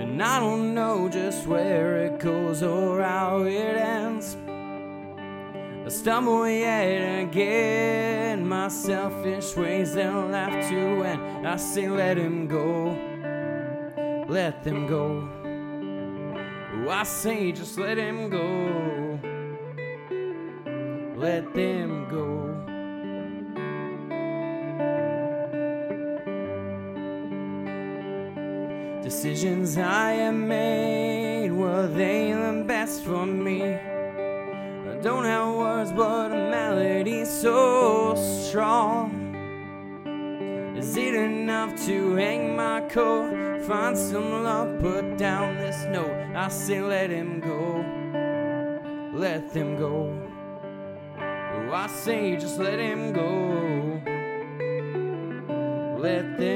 And 0.00 0.22
I 0.22 0.40
don't 0.40 0.72
know 0.72 1.10
just 1.10 1.46
where 1.46 2.06
it 2.06 2.18
goes 2.18 2.62
or 2.62 3.02
how 3.02 3.42
it 3.42 3.76
ends. 3.76 4.38
I 5.84 5.88
stumble 5.90 6.48
yet 6.48 7.24
again, 7.24 8.48
my 8.48 8.68
selfish 8.68 9.54
ways 9.56 9.92
they'll 9.92 10.28
have 10.28 10.70
to 10.70 11.02
end. 11.04 11.46
I 11.46 11.56
say, 11.56 11.90
let 11.90 12.16
him 12.16 12.46
go, 12.46 12.96
let 14.26 14.64
them 14.64 14.86
go. 14.86 15.28
Oh, 16.76 16.88
I 16.88 17.02
say, 17.02 17.52
just 17.52 17.76
let 17.76 17.98
him 17.98 18.30
go, 18.30 18.99
Find 43.66 43.96
some 43.96 44.42
love, 44.42 44.80
put 44.80 45.18
down 45.18 45.56
this 45.56 45.84
note. 45.84 46.34
I 46.34 46.48
say, 46.48 46.80
let 46.80 47.10
him 47.10 47.40
go, 47.40 47.84
let 49.12 49.52
them 49.52 49.76
go. 49.76 50.16
Oh, 51.18 51.72
I 51.72 51.86
say, 51.86 52.36
just 52.36 52.58
let 52.58 52.78
him 52.78 53.12
go, 53.12 54.00
let 55.98 56.38
them 56.38 56.49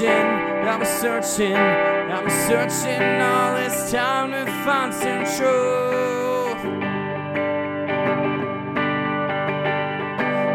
searching, 0.00 0.78
been 0.78 0.86
searching, 0.86 1.52
been 1.52 2.30
searching 2.48 3.20
all 3.20 3.54
this 3.54 3.92
time 3.92 4.30
to 4.32 4.46
find 4.64 4.94
some 4.94 5.24
truth. 5.36 6.64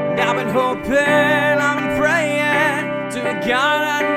And 0.09 0.19
I've 0.19 0.35
been 0.35 0.49
hoping, 0.49 0.89
been 0.89 1.97
praying 1.99 3.11
to 3.11 3.21
God 3.47 3.81
I 3.83 4.14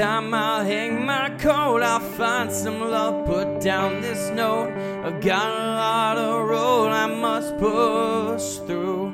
time 0.00 0.32
I'll 0.32 0.64
hang 0.64 1.04
my 1.04 1.28
coat, 1.38 1.82
I'll 1.82 2.00
find 2.00 2.50
some 2.50 2.80
love, 2.80 3.26
put 3.26 3.60
down 3.60 4.00
this 4.00 4.30
note. 4.30 4.72
I've 5.04 5.20
got 5.20 5.46
a 5.46 5.66
lot 5.76 6.16
of 6.16 6.48
road 6.48 6.88
I 6.88 7.06
must 7.06 7.58
push 7.58 8.66
through. 8.66 9.08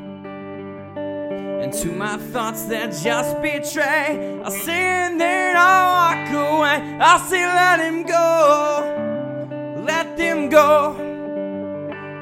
And 1.60 1.72
to 1.72 1.88
my 1.90 2.16
thoughts 2.18 2.66
that 2.66 2.92
just 3.02 3.42
betray, 3.42 4.40
I'll 4.44 4.52
say 4.52 4.80
and 4.80 5.20
then 5.20 5.56
I'll 5.56 5.88
walk 5.98 6.28
away. 6.30 6.98
I'll 7.00 7.18
say, 7.18 7.44
let 7.44 7.80
him 7.80 8.04
go, 8.04 9.82
let 9.84 10.16
them 10.16 10.48
go. 10.48 10.94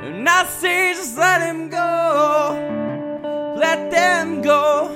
And 0.04 0.26
I 0.26 0.46
say, 0.46 0.94
just 0.94 1.18
let 1.18 1.42
him 1.42 1.68
go, 1.68 3.56
let 3.58 3.90
them 3.90 4.40
go. 4.40 4.88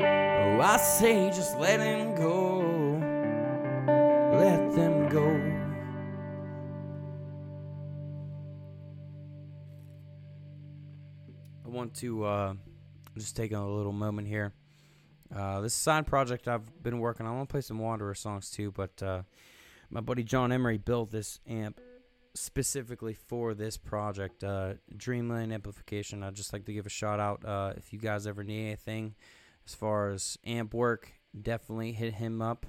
Oh, 0.00 0.60
I 0.62 0.78
say, 0.78 1.28
just 1.28 1.58
let 1.58 1.80
him 1.80 2.14
go, 2.14 2.65
let 4.36 4.74
them 4.74 5.08
go. 5.08 5.26
I 11.64 11.68
want 11.68 11.94
to 11.96 12.24
uh, 12.24 12.54
just 13.16 13.36
take 13.36 13.52
a 13.52 13.60
little 13.60 13.92
moment 13.92 14.28
here. 14.28 14.52
Uh, 15.34 15.60
this 15.60 15.74
side 15.74 16.06
project 16.06 16.48
I've 16.48 16.82
been 16.82 17.00
working 17.00 17.26
on. 17.26 17.32
I 17.32 17.36
want 17.36 17.48
to 17.48 17.52
play 17.52 17.60
some 17.60 17.78
Wanderer 17.78 18.14
songs 18.14 18.50
too, 18.50 18.70
but 18.70 19.02
uh, 19.02 19.22
my 19.90 20.00
buddy 20.00 20.22
John 20.22 20.52
Emery 20.52 20.78
built 20.78 21.10
this 21.10 21.40
amp 21.48 21.80
specifically 22.34 23.14
for 23.14 23.54
this 23.54 23.76
project, 23.76 24.44
uh, 24.44 24.74
Dreamland 24.96 25.52
Amplification. 25.52 26.22
I'd 26.22 26.34
just 26.34 26.52
like 26.52 26.66
to 26.66 26.72
give 26.72 26.86
a 26.86 26.90
shout 26.90 27.18
out 27.18 27.44
uh, 27.44 27.72
if 27.76 27.92
you 27.92 27.98
guys 27.98 28.26
ever 28.26 28.44
need 28.44 28.66
anything 28.66 29.14
as 29.66 29.74
far 29.74 30.10
as 30.10 30.38
amp 30.46 30.74
work. 30.74 31.12
Definitely 31.40 31.92
hit 31.92 32.14
him 32.14 32.40
up. 32.40 32.66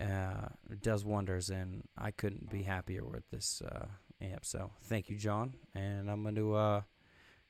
Uh, 0.00 0.48
it 0.70 0.82
does 0.82 1.04
wonders, 1.04 1.50
and 1.50 1.84
I 1.98 2.10
couldn't 2.10 2.50
be 2.50 2.62
happier 2.62 3.04
with 3.04 3.28
this 3.30 3.62
uh, 3.62 3.86
amp. 4.20 4.44
So 4.44 4.70
thank 4.84 5.10
you, 5.10 5.16
John, 5.16 5.54
and 5.74 6.10
I'm 6.10 6.22
going 6.22 6.34
to 6.36 6.54
uh, 6.54 6.80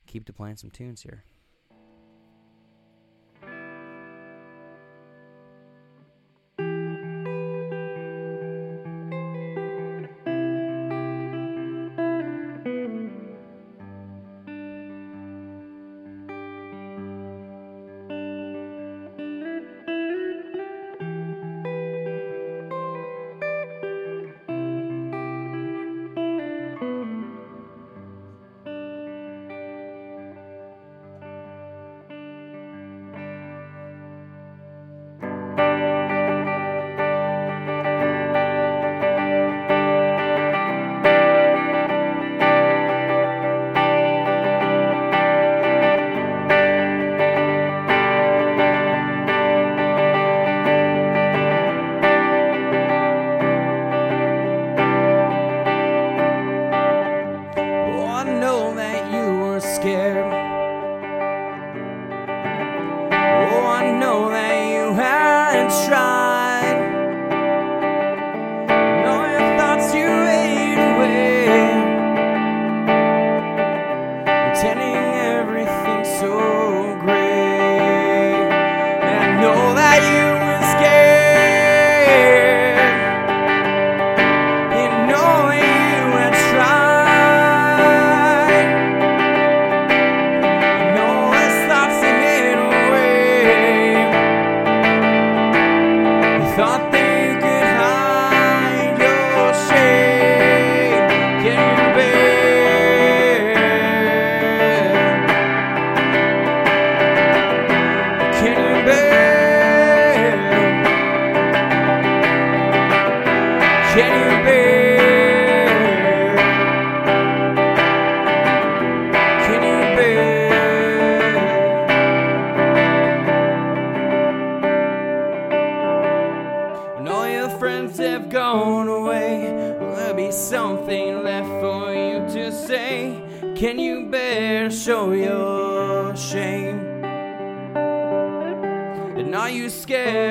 keep 0.07 0.25
to 0.25 0.33
playing 0.33 0.57
some 0.57 0.69
tunes 0.69 1.01
here. 1.01 1.23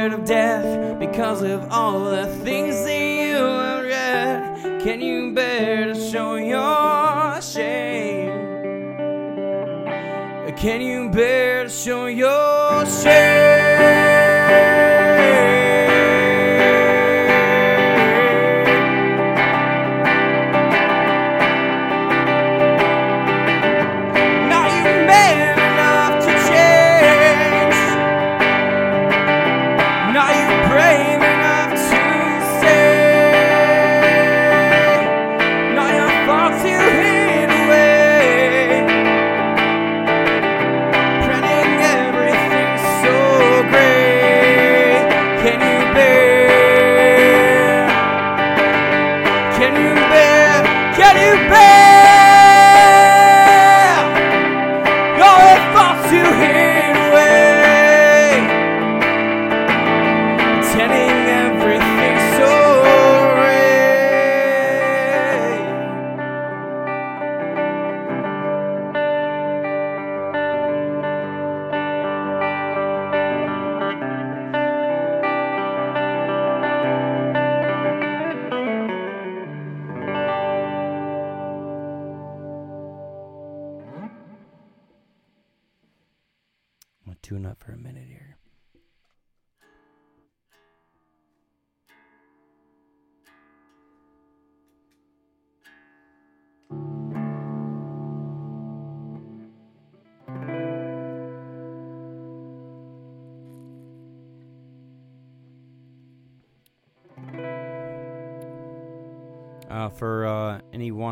Scared 0.02 0.18
of 0.18 0.24
death 0.24 0.98
because 0.98 1.42
of 1.42 1.70
all 1.70 2.00
the 2.10 2.26
things 2.42 2.74
that 2.84 2.98
you 2.98 3.36
have 3.36 3.84
read? 3.84 4.82
Can 4.82 5.00
you 5.00 5.32
bear 5.32 5.94
to 5.94 5.94
show 5.94 6.34
your 6.34 7.40
shame? 7.40 8.32
Can 10.56 10.80
you 10.80 10.91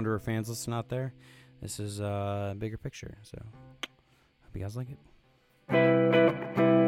Wanderer 0.01 0.19
fans 0.19 0.49
listening 0.49 0.79
out 0.79 0.89
there, 0.89 1.13
this 1.61 1.79
is 1.79 2.01
uh, 2.01 2.55
bigger 2.57 2.79
picture. 2.79 3.19
So 3.21 3.37
hope 3.43 4.55
you 4.55 4.63
guys 4.63 4.75
like 4.75 4.87
it. 5.69 6.80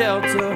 Shelter. 0.00 0.49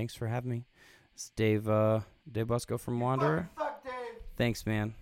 Thanks 0.00 0.14
for 0.14 0.26
having 0.26 0.50
me. 0.50 0.64
It's 1.12 1.30
Dave. 1.36 1.68
Uh, 1.68 2.00
Dave 2.32 2.46
Busco 2.46 2.80
from 2.80 3.00
Wanderer. 3.00 3.50
Fuck 3.54 3.84
Dave. 3.84 3.92
Thanks, 4.34 4.64
man. 4.64 4.94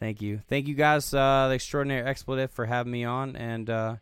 Thank 0.00 0.20
you. 0.20 0.42
Thank 0.50 0.68
you 0.68 0.74
guys, 0.74 1.14
uh, 1.14 1.46
the 1.48 1.54
Extraordinary 1.54 2.06
Expletive, 2.06 2.50
for 2.50 2.66
having 2.66 2.92
me 2.92 3.04
on. 3.04 3.36
And 3.36 3.70
uh, 3.70 3.96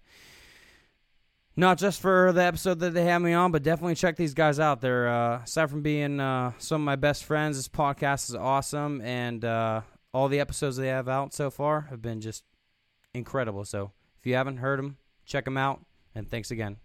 not 1.55 1.79
just 1.79 2.01
for 2.01 2.33
the 2.33 2.43
episode 2.43 2.81
that 2.81 2.93
they 2.93 3.05
had 3.05 3.21
me 3.21 3.35
on, 3.35 3.53
but 3.53 3.63
definitely 3.63 3.95
check 3.95 4.17
these 4.17 4.35
guys 4.35 4.59
out. 4.59 4.81
They're, 4.81 5.09
uh, 5.09 5.43
aside 5.45 5.71
from 5.71 5.83
being 5.83 6.19
uh, 6.19 6.55
some 6.59 6.83
of 6.83 6.87
my 6.87 6.97
best 6.97 7.23
friends, 7.23 7.57
this 7.57 7.69
podcast 7.69 8.31
is 8.31 8.35
awesome. 8.35 9.01
And 9.03 9.45
uh, 9.45 9.83
all 10.13 10.27
the 10.27 10.41
episodes 10.41 10.77
they 10.77 10.89
have 10.89 11.09
out 11.09 11.33
so 11.33 11.53
far 11.53 11.83
have 11.83 12.03
been 12.03 12.21
just 12.21 12.43
incredible. 13.15 13.65
So 13.65 13.93
if 14.19 14.27
you 14.27 14.35
haven't 14.35 14.57
heard 14.57 14.81
them, 14.81 14.97
check 15.25 15.45
them 15.45 15.57
out. 15.57 15.85
And 16.17 16.29
thanks 16.29 16.51
again. 16.51 16.79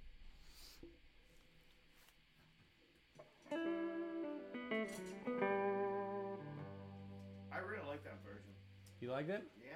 Like 9.16 9.28
that? 9.28 9.44
Yeah. 9.64 9.76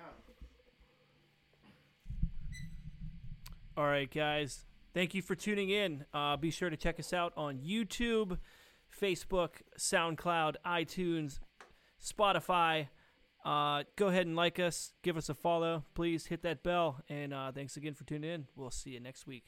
All 3.78 3.86
right, 3.86 4.14
guys. 4.14 4.66
Thank 4.94 5.16
you 5.16 5.22
for 5.22 5.34
tuning 5.34 5.70
in. 5.70 6.04
Uh, 6.14 6.36
be 6.36 6.52
sure 6.52 6.70
to 6.70 6.76
check 6.76 7.00
us 7.00 7.14
out 7.14 7.32
on 7.38 7.60
YouTube, 7.60 8.38
Facebook, 9.02 9.62
SoundCloud, 9.78 10.56
iTunes, 10.66 11.40
Spotify. 12.04 12.90
Uh, 13.46 13.84
go 13.96 14.08
ahead 14.08 14.28
and 14.28 14.36
like 14.36 14.60
us. 14.60 14.92
Give 15.04 15.16
us 15.16 15.30
a 15.30 15.34
follow. 15.34 15.86
Please 15.96 16.26
hit 16.26 16.42
that 16.44 16.62
bell. 16.62 17.00
And 17.08 17.34
uh, 17.34 17.54
thanks 17.54 17.78
again 17.78 17.94
for 17.94 18.04
tuning 18.04 18.30
in. 18.30 18.48
We'll 18.58 18.72
see 18.72 18.90
you 18.90 19.00
next 19.00 19.26
week. 19.26 19.46